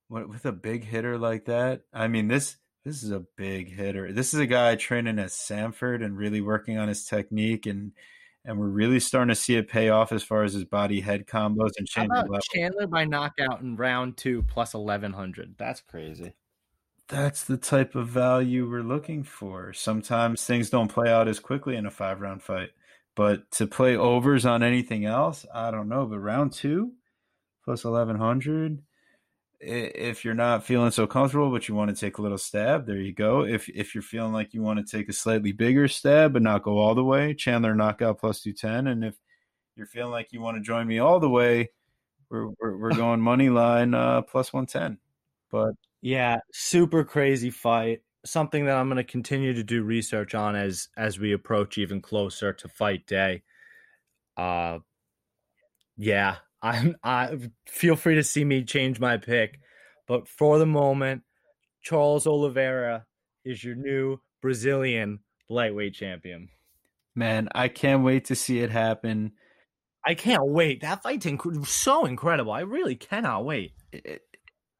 with 0.08 0.44
a 0.44 0.52
big 0.52 0.84
hitter 0.84 1.18
like 1.18 1.46
that, 1.46 1.82
I 1.92 2.08
mean, 2.08 2.28
this 2.28 2.56
this 2.84 3.02
is 3.02 3.10
a 3.10 3.24
big 3.36 3.72
hitter. 3.72 4.12
This 4.12 4.34
is 4.34 4.40
a 4.40 4.46
guy 4.46 4.76
training 4.76 5.18
at 5.18 5.30
Sanford 5.30 6.02
and 6.02 6.16
really 6.16 6.40
working 6.40 6.76
on 6.76 6.88
his 6.88 7.04
technique 7.04 7.66
and 7.66 7.92
and 8.44 8.58
we're 8.58 8.66
really 8.66 9.00
starting 9.00 9.30
to 9.30 9.34
see 9.34 9.56
it 9.56 9.68
pay 9.68 9.88
off 9.88 10.12
as 10.12 10.22
far 10.22 10.42
as 10.42 10.52
his 10.52 10.64
body 10.64 11.00
head 11.00 11.26
combos 11.26 11.70
and 11.78 11.88
about. 11.96 12.42
Chandler 12.52 12.86
by 12.86 13.04
knockout 13.04 13.62
in 13.62 13.76
round 13.76 14.18
two 14.18 14.42
plus 14.42 14.74
eleven 14.74 15.14
hundred? 15.14 15.54
That's 15.56 15.80
crazy. 15.80 16.34
That's 17.08 17.44
the 17.44 17.58
type 17.58 17.94
of 17.94 18.08
value 18.08 18.68
we're 18.68 18.82
looking 18.82 19.24
for. 19.24 19.72
Sometimes 19.72 20.44
things 20.44 20.70
don't 20.70 20.88
play 20.88 21.10
out 21.10 21.28
as 21.28 21.38
quickly 21.38 21.76
in 21.76 21.86
a 21.86 21.90
five 21.90 22.20
round 22.20 22.42
fight, 22.42 22.70
but 23.14 23.50
to 23.52 23.66
play 23.66 23.96
overs 23.96 24.46
on 24.46 24.62
anything 24.62 25.04
else, 25.04 25.44
I 25.52 25.70
don't 25.70 25.88
know. 25.88 26.06
But 26.06 26.20
round 26.20 26.52
two 26.52 26.92
plus 27.64 27.84
1100, 27.84 28.82
if 29.60 30.24
you're 30.24 30.34
not 30.34 30.64
feeling 30.64 30.90
so 30.90 31.06
comfortable, 31.06 31.50
but 31.50 31.68
you 31.68 31.74
want 31.74 31.90
to 31.90 31.96
take 31.96 32.18
a 32.18 32.22
little 32.22 32.38
stab, 32.38 32.86
there 32.86 32.96
you 32.96 33.12
go. 33.12 33.44
If 33.44 33.68
if 33.68 33.94
you're 33.94 34.02
feeling 34.02 34.32
like 34.32 34.54
you 34.54 34.62
want 34.62 34.84
to 34.84 34.96
take 34.96 35.08
a 35.08 35.12
slightly 35.12 35.52
bigger 35.52 35.88
stab 35.88 36.32
but 36.32 36.42
not 36.42 36.62
go 36.62 36.78
all 36.78 36.94
the 36.94 37.04
way, 37.04 37.34
Chandler 37.34 37.74
knockout 37.74 38.18
plus 38.18 38.40
210. 38.40 38.86
And 38.86 39.04
if 39.04 39.14
you're 39.76 39.86
feeling 39.86 40.12
like 40.12 40.32
you 40.32 40.40
want 40.40 40.56
to 40.56 40.62
join 40.62 40.86
me 40.86 40.98
all 40.98 41.20
the 41.20 41.30
way, 41.30 41.70
we're, 42.30 42.48
we're, 42.60 42.76
we're 42.78 42.90
going 42.94 43.20
money 43.20 43.50
line 43.50 43.94
uh, 43.94 44.22
plus 44.22 44.52
110. 44.52 44.98
But 45.50 45.74
Yeah, 46.04 46.40
super 46.52 47.02
crazy 47.02 47.50
fight. 47.50 48.02
Something 48.26 48.66
that 48.66 48.76
I'm 48.76 48.88
going 48.88 48.98
to 48.98 49.04
continue 49.10 49.54
to 49.54 49.64
do 49.64 49.82
research 49.82 50.34
on 50.34 50.54
as 50.54 50.88
as 50.98 51.18
we 51.18 51.32
approach 51.32 51.78
even 51.78 52.02
closer 52.02 52.52
to 52.52 52.68
fight 52.68 53.06
day. 53.06 53.42
Uh 54.36 54.80
yeah, 55.96 56.36
I'm 56.62 56.96
I 57.02 57.50
feel 57.66 57.96
free 57.96 58.14
to 58.16 58.22
see 58.24 58.44
me 58.44 58.64
change 58.64 59.00
my 59.00 59.16
pick, 59.16 59.60
but 60.06 60.28
for 60.28 60.58
the 60.58 60.66
moment, 60.66 61.22
Charles 61.82 62.26
Oliveira 62.26 63.06
is 63.44 63.64
your 63.64 63.76
new 63.76 64.20
Brazilian 64.42 65.20
lightweight 65.50 65.94
champion. 65.94 66.48
Man, 67.14 67.48
I 67.54 67.68
can't 67.68 68.04
wait 68.04 68.26
to 68.26 68.36
see 68.36 68.60
it 68.60 68.70
happen. 68.70 69.32
I 70.06 70.14
can't 70.14 70.46
wait. 70.46 70.82
That 70.82 71.02
fight's 71.02 71.26
inc- 71.26 71.66
so 71.66 72.06
incredible. 72.06 72.52
I 72.52 72.60
really 72.60 72.96
cannot 72.96 73.44
wait. 73.44 73.74
It- 73.92 74.22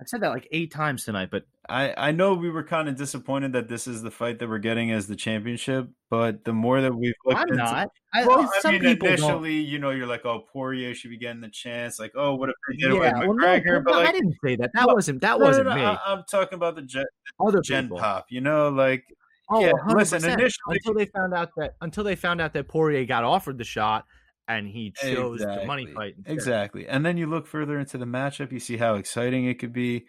I've 0.00 0.08
said 0.08 0.20
that 0.22 0.30
like 0.30 0.48
eight 0.50 0.72
times 0.72 1.04
tonight, 1.04 1.28
but 1.30 1.44
I, 1.68 1.94
I 2.08 2.10
know 2.10 2.34
we 2.34 2.50
were 2.50 2.64
kind 2.64 2.88
of 2.88 2.96
disappointed 2.96 3.52
that 3.52 3.68
this 3.68 3.86
is 3.86 4.02
the 4.02 4.10
fight 4.10 4.40
that 4.40 4.48
we're 4.48 4.58
getting 4.58 4.90
as 4.90 5.06
the 5.06 5.14
championship, 5.16 5.88
but 6.10 6.44
the 6.44 6.52
more 6.52 6.80
that 6.80 6.92
we've 6.94 7.14
looked 7.24 7.38
I'm 7.40 7.44
into, 7.48 7.56
not. 7.62 7.88
I, 8.12 8.26
Well, 8.26 8.40
I 8.40 8.60
some 8.60 8.72
mean, 8.72 8.82
people 8.82 9.06
don't. 9.08 9.18
initially, 9.18 9.54
you 9.54 9.78
know, 9.78 9.90
you're 9.90 10.08
like, 10.08 10.26
oh, 10.26 10.44
Poirier 10.52 10.94
should 10.94 11.10
be 11.10 11.16
getting 11.16 11.40
the 11.40 11.48
chance. 11.48 12.00
Like, 12.00 12.12
oh, 12.16 12.34
what 12.34 12.48
if 12.48 12.54
they 12.68 12.76
did 12.76 12.92
it 12.92 12.96
Yeah, 12.96 13.18
well, 13.20 13.34
no, 13.34 13.44
McGregor? 13.46 13.64
no, 13.66 13.82
but 13.84 13.94
I 13.94 14.04
like, 14.04 14.14
didn't 14.14 14.34
say 14.44 14.56
that. 14.56 14.70
That 14.74 14.86
No, 14.88 14.94
wasn't 14.94 15.20
that 15.22 15.32
no, 15.32 15.38
no, 15.38 15.44
wasn't 15.46 15.68
no, 15.68 15.74
me. 15.76 15.82
I, 15.82 16.12
am 16.12 16.24
talking 16.28 16.56
about 16.56 16.74
the 16.74 16.82
gen, 16.82 17.04
Other 17.40 17.60
gen 17.62 17.84
people. 17.84 17.98
pop. 17.98 18.26
You 18.30 18.40
know, 18.40 18.68
like 18.70 19.04
Oh, 19.48 19.60
yeah, 19.60 19.72
100%. 19.72 19.94
listen, 19.96 20.24
initially- 20.24 20.50
until 20.76 20.94
they 20.94 21.06
found 21.06 21.34
out 21.34 21.50
that 21.56 21.74
until 21.82 22.02
they 22.02 22.16
found 22.16 22.40
out 22.40 22.52
that 22.54 22.66
Poirier 22.66 23.04
got 23.04 23.24
offered 23.24 23.58
the 23.58 23.64
shot 23.64 24.06
and 24.48 24.68
he 24.68 24.92
chose 24.92 25.40
the 25.40 25.64
money 25.66 25.86
fight. 25.86 26.14
instead. 26.18 26.32
exactly. 26.32 26.86
And 26.88 27.04
then 27.04 27.16
you 27.16 27.26
look 27.26 27.46
further 27.46 27.78
into 27.78 27.98
the 27.98 28.04
matchup, 28.04 28.52
you 28.52 28.60
see 28.60 28.76
how 28.76 28.96
exciting 28.96 29.46
it 29.46 29.58
could 29.58 29.72
be. 29.72 30.06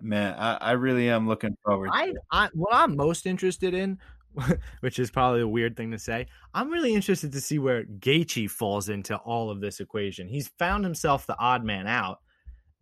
Man, 0.00 0.34
I, 0.38 0.54
I 0.56 0.72
really 0.72 1.08
am 1.08 1.26
looking 1.28 1.56
forward. 1.64 1.88
to 1.88 1.94
I, 1.94 2.04
it. 2.08 2.16
I 2.30 2.48
what 2.54 2.74
I'm 2.74 2.96
most 2.96 3.26
interested 3.26 3.72
in, 3.74 3.98
which 4.80 4.98
is 4.98 5.10
probably 5.10 5.40
a 5.40 5.48
weird 5.48 5.76
thing 5.76 5.90
to 5.92 5.98
say, 5.98 6.26
I'm 6.52 6.70
really 6.70 6.94
interested 6.94 7.32
to 7.32 7.40
see 7.40 7.58
where 7.58 7.84
Gaethje 7.84 8.50
falls 8.50 8.88
into 8.90 9.16
all 9.16 9.50
of 9.50 9.60
this 9.60 9.80
equation. 9.80 10.28
He's 10.28 10.48
found 10.58 10.84
himself 10.84 11.26
the 11.26 11.38
odd 11.38 11.64
man 11.64 11.86
out, 11.86 12.18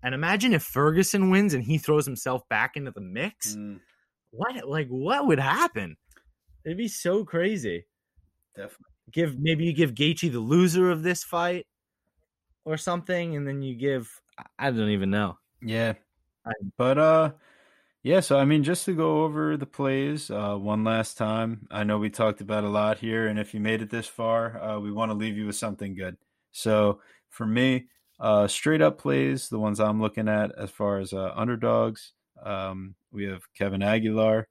And 0.02 0.14
imagine 0.14 0.52
if 0.52 0.62
Ferguson 0.64 1.30
wins 1.30 1.54
and 1.54 1.62
he 1.64 1.78
throws 1.78 2.04
himself 2.06 2.48
back 2.48 2.76
into 2.76 2.90
the 2.90 3.00
mix. 3.00 3.54
Mm, 3.54 3.78
What 4.30 4.68
like 4.68 4.88
what 4.88 5.26
would 5.28 5.38
happen? 5.38 5.96
It'd 6.64 6.78
be 6.78 6.88
so 6.88 7.24
crazy. 7.24 7.84
definitely. 8.56 8.86
Give 9.12 9.38
maybe 9.38 9.64
you 9.66 9.72
give 9.72 9.94
Gaethje 9.94 10.32
the 10.32 10.40
loser 10.40 10.90
of 10.90 11.02
this 11.02 11.22
fight 11.24 11.66
or 12.64 12.76
something, 12.76 13.36
and 13.36 13.46
then 13.46 13.62
you 13.62 13.74
give 13.76 14.10
I 14.58 14.70
don't 14.70 14.90
even 14.90 15.10
know. 15.10 15.38
Yeah. 15.62 15.94
But 16.76 16.98
uh 16.98 17.32
yeah, 18.02 18.20
so 18.20 18.38
I 18.38 18.44
mean 18.44 18.64
just 18.64 18.84
to 18.86 18.94
go 18.94 19.24
over 19.24 19.56
the 19.56 19.66
plays 19.66 20.30
uh 20.30 20.56
one 20.56 20.84
last 20.84 21.18
time. 21.18 21.66
I 21.70 21.84
know 21.84 21.98
we 21.98 22.10
talked 22.10 22.40
about 22.40 22.64
a 22.64 22.68
lot 22.68 22.98
here 22.98 23.26
and 23.28 23.38
if 23.38 23.54
you 23.54 23.60
made 23.60 23.82
it 23.82 23.90
this 23.90 24.06
far, 24.06 24.62
uh 24.62 24.80
we 24.80 24.92
want 24.92 25.10
to 25.10 25.16
leave 25.18 25.36
you 25.36 25.46
with 25.46 25.56
something 25.56 25.94
good. 25.96 26.16
So 26.52 27.00
for 27.30 27.46
me, 27.46 27.86
uh 28.20 28.46
straight 28.48 28.82
up 28.82 28.98
plays, 28.98 29.48
the 29.48 29.58
ones 29.58 29.80
I'm 29.80 30.00
looking 30.00 30.28
at 30.28 30.52
as 30.58 30.70
far 30.70 30.98
as 31.00 31.12
uh 31.12 31.32
underdogs, 31.36 32.12
um 32.42 32.94
we 33.12 33.24
have 33.26 33.42
Kevin 33.56 33.82
Aguilar. 33.82 34.48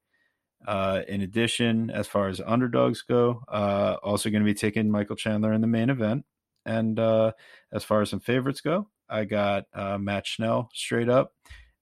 Uh 0.65 1.01
in 1.07 1.21
addition, 1.21 1.89
as 1.89 2.07
far 2.07 2.27
as 2.27 2.41
underdogs 2.45 3.01
go, 3.01 3.43
uh 3.47 3.97
also 4.03 4.29
going 4.29 4.43
to 4.43 4.45
be 4.45 4.53
taking 4.53 4.89
Michael 4.89 5.15
Chandler 5.15 5.53
in 5.53 5.61
the 5.61 5.67
main 5.67 5.89
event. 5.89 6.25
And 6.65 6.99
uh 6.99 7.31
as 7.71 7.83
far 7.83 8.01
as 8.01 8.09
some 8.09 8.19
favorites 8.19 8.61
go, 8.61 8.87
I 9.09 9.25
got 9.25 9.65
uh, 9.73 9.97
Matt 9.97 10.25
Schnell 10.25 10.69
straight 10.73 11.09
up. 11.09 11.33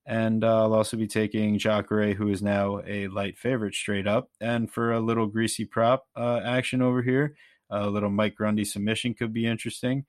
And 0.04 0.42
uh, 0.42 0.64
I'll 0.64 0.74
also 0.74 0.96
be 0.96 1.06
taking 1.06 1.58
Jacare, 1.58 2.14
who 2.14 2.28
is 2.28 2.42
now 2.42 2.80
a 2.86 3.06
light 3.08 3.38
favorite 3.38 3.74
straight 3.74 4.06
up. 4.06 4.30
And 4.40 4.70
for 4.70 4.92
a 4.92 5.00
little 5.00 5.28
greasy 5.28 5.64
prop 5.64 6.06
uh, 6.16 6.40
action 6.44 6.82
over 6.82 7.02
here, 7.02 7.36
a 7.70 7.88
little 7.88 8.10
Mike 8.10 8.34
Grundy 8.34 8.64
submission 8.64 9.14
could 9.14 9.32
be 9.32 9.46
interesting. 9.46 10.04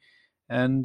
And, 0.49 0.83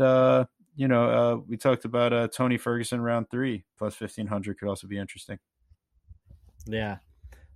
you 0.76 0.88
know, 0.88 1.44
we 1.48 1.56
talked 1.56 1.86
about 1.86 2.32
Tony 2.32 2.58
Ferguson 2.58 3.00
round 3.00 3.30
three, 3.30 3.64
plus 3.78 3.98
1500 3.98 4.58
could 4.58 4.68
also 4.68 4.86
be 4.86 4.98
interesting. 4.98 5.38
Yeah. 6.66 6.98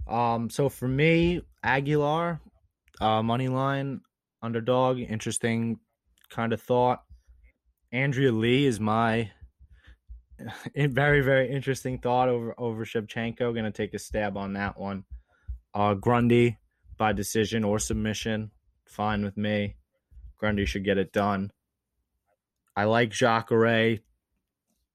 Um. 0.09 0.51
So 0.51 0.69
for 0.69 0.89
me, 0.89 1.43
Aguilar, 1.63 2.41
uh, 3.01 3.23
money 3.23 3.49
line, 3.49 4.01
underdog, 4.43 4.99
interesting 4.99 5.79
kind 6.31 6.53
of 6.53 6.61
thought. 6.61 7.03
Andrea 7.93 8.33
Lee 8.33 8.65
is 8.65 8.81
my 8.81 9.31
very 10.77 11.21
very 11.21 11.51
interesting 11.51 11.99
thought 11.99 12.29
over 12.29 12.55
over 12.59 12.85
Shevchenko. 12.85 13.39
Going 13.39 13.65
to 13.65 13.71
take 13.71 13.95
a 13.95 13.99
stab 13.99 14.37
on 14.37 14.55
that 14.55 14.79
one. 14.79 15.05
Uh, 15.75 15.95
Grundy 15.95 16.59
by 16.99 17.13
decision 17.13 17.65
or 17.65 17.79
submission, 17.79 18.51
fine 18.87 19.25
with 19.25 19.37
me. 19.37 19.77
Grundy 20.39 20.67
should 20.67 20.85
get 20.85 20.99
it 20.99 21.13
done. 21.13 21.51
I 22.77 22.85
like 22.85 23.11
Jacare. 23.11 23.99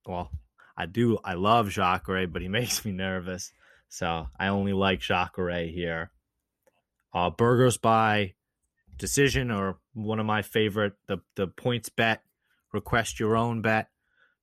Well, 0.05 0.31
I 0.77 0.85
do. 0.85 1.17
I 1.23 1.34
love 1.34 1.69
Jacare, 1.69 2.27
but 2.27 2.41
he 2.41 2.47
makes 2.59 2.85
me 2.85 2.91
nervous. 2.91 3.51
So 3.89 4.27
I 4.39 4.47
only 4.47 4.73
like 4.73 5.01
Jacare 5.01 5.68
here. 5.68 6.11
Uh, 7.14 7.30
Burgos 7.30 7.77
by 7.77 8.34
decision 8.97 9.51
or 9.51 9.77
one 9.93 10.19
of 10.19 10.26
my 10.26 10.41
favorite 10.41 10.93
the 11.07 11.19
the 11.35 11.47
points 11.47 11.89
bet. 11.89 12.22
Request 12.73 13.19
your 13.19 13.35
own 13.35 13.61
bet. 13.61 13.89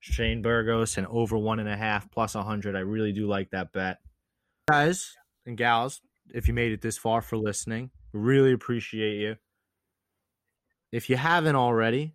Shane 0.00 0.42
Burgos 0.42 0.98
and 0.98 1.06
over 1.06 1.36
one 1.36 1.60
and 1.60 1.68
a 1.68 1.76
half 1.76 2.10
plus 2.10 2.34
a 2.34 2.42
hundred. 2.42 2.76
I 2.76 2.80
really 2.80 3.12
do 3.12 3.26
like 3.26 3.50
that 3.50 3.72
bet. 3.72 3.98
Guys 4.68 5.14
and 5.46 5.56
gals, 5.56 6.00
if 6.34 6.48
you 6.48 6.54
made 6.54 6.72
it 6.72 6.82
this 6.82 6.98
far 6.98 7.20
for 7.22 7.36
listening, 7.36 7.90
really 8.12 8.52
appreciate 8.52 9.20
you. 9.20 9.36
If 10.92 11.10
you 11.10 11.16
haven't 11.16 11.56
already, 11.56 12.14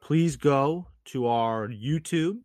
please 0.00 0.36
go 0.36 0.88
to 1.06 1.26
our 1.26 1.68
YouTube 1.68 2.38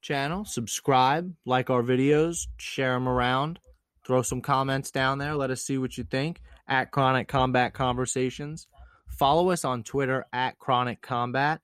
channel, 0.00 0.44
subscribe, 0.44 1.34
like 1.44 1.70
our 1.70 1.82
videos, 1.82 2.46
share 2.58 2.92
them 2.94 3.08
around, 3.08 3.58
throw 4.06 4.22
some 4.22 4.40
comments 4.40 4.90
down 4.90 5.18
there. 5.18 5.34
Let 5.34 5.50
us 5.50 5.62
see 5.62 5.78
what 5.78 5.96
you 5.96 6.04
think 6.04 6.40
at 6.68 6.90
Chronic 6.90 7.28
Combat 7.28 7.72
Conversations. 7.74 8.66
Follow 9.08 9.50
us 9.50 9.64
on 9.64 9.82
Twitter 9.82 10.26
at 10.32 10.58
Chronic 10.58 11.00
Combat. 11.00 11.60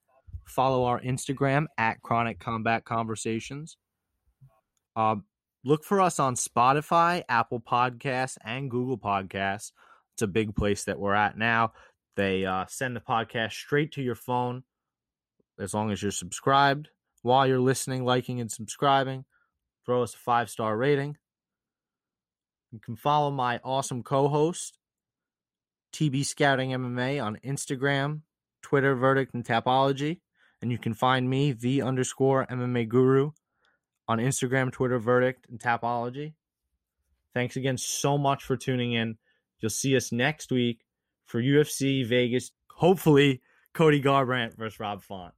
Follow 0.46 0.84
our 0.84 1.00
Instagram 1.00 1.66
at 1.78 2.02
Chronic 2.02 2.38
Combat 2.38 2.84
Conversations. 2.84 3.76
Uh, 4.96 5.16
look 5.64 5.84
for 5.84 6.00
us 6.00 6.18
on 6.18 6.34
Spotify, 6.34 7.22
Apple 7.28 7.60
Podcasts, 7.60 8.36
and 8.44 8.70
Google 8.70 8.98
Podcasts. 8.98 9.72
It's 10.14 10.22
a 10.22 10.26
big 10.26 10.54
place 10.54 10.84
that 10.84 10.98
we're 10.98 11.14
at 11.14 11.38
now. 11.38 11.72
They 12.16 12.44
uh, 12.44 12.66
send 12.68 12.96
the 12.96 13.00
podcast 13.00 13.52
straight 13.52 13.92
to 13.92 14.02
your 14.02 14.14
phone 14.14 14.64
as 15.58 15.72
long 15.72 15.90
as 15.90 16.02
you're 16.02 16.10
subscribed. 16.10 16.88
While 17.22 17.46
you're 17.46 17.60
listening, 17.60 18.04
liking, 18.04 18.40
and 18.40 18.50
subscribing, 18.50 19.24
throw 19.86 20.02
us 20.02 20.14
a 20.14 20.18
five 20.18 20.50
star 20.50 20.76
rating. 20.76 21.16
You 22.72 22.78
can 22.78 22.96
follow 22.96 23.30
my 23.30 23.58
awesome 23.64 24.02
co 24.02 24.28
host, 24.28 24.78
TB 25.92 26.24
Scouting 26.24 26.70
MMA, 26.70 27.22
on 27.22 27.38
Instagram, 27.44 28.22
Twitter, 28.62 28.94
Verdict, 28.94 29.34
and 29.34 29.44
Tapology. 29.44 30.20
And 30.62 30.70
you 30.70 30.78
can 30.78 30.94
find 30.94 31.28
me, 31.28 31.52
the 31.52 31.82
underscore 31.82 32.46
MMA 32.46 32.88
Guru, 32.88 33.32
on 34.06 34.18
Instagram, 34.18 34.70
Twitter, 34.70 34.98
Verdict, 34.98 35.46
and 35.48 35.58
Tapology. 35.58 36.34
Thanks 37.32 37.56
again 37.56 37.78
so 37.78 38.18
much 38.18 38.44
for 38.44 38.56
tuning 38.56 38.92
in. 38.92 39.16
You'll 39.60 39.70
see 39.70 39.96
us 39.96 40.12
next 40.12 40.50
week 40.50 40.84
for 41.24 41.40
UFC 41.40 42.06
Vegas. 42.06 42.50
Hopefully, 42.76 43.40
Cody 43.72 44.02
Garbrandt 44.02 44.56
versus 44.56 44.80
Rob 44.80 45.02
Font. 45.02 45.34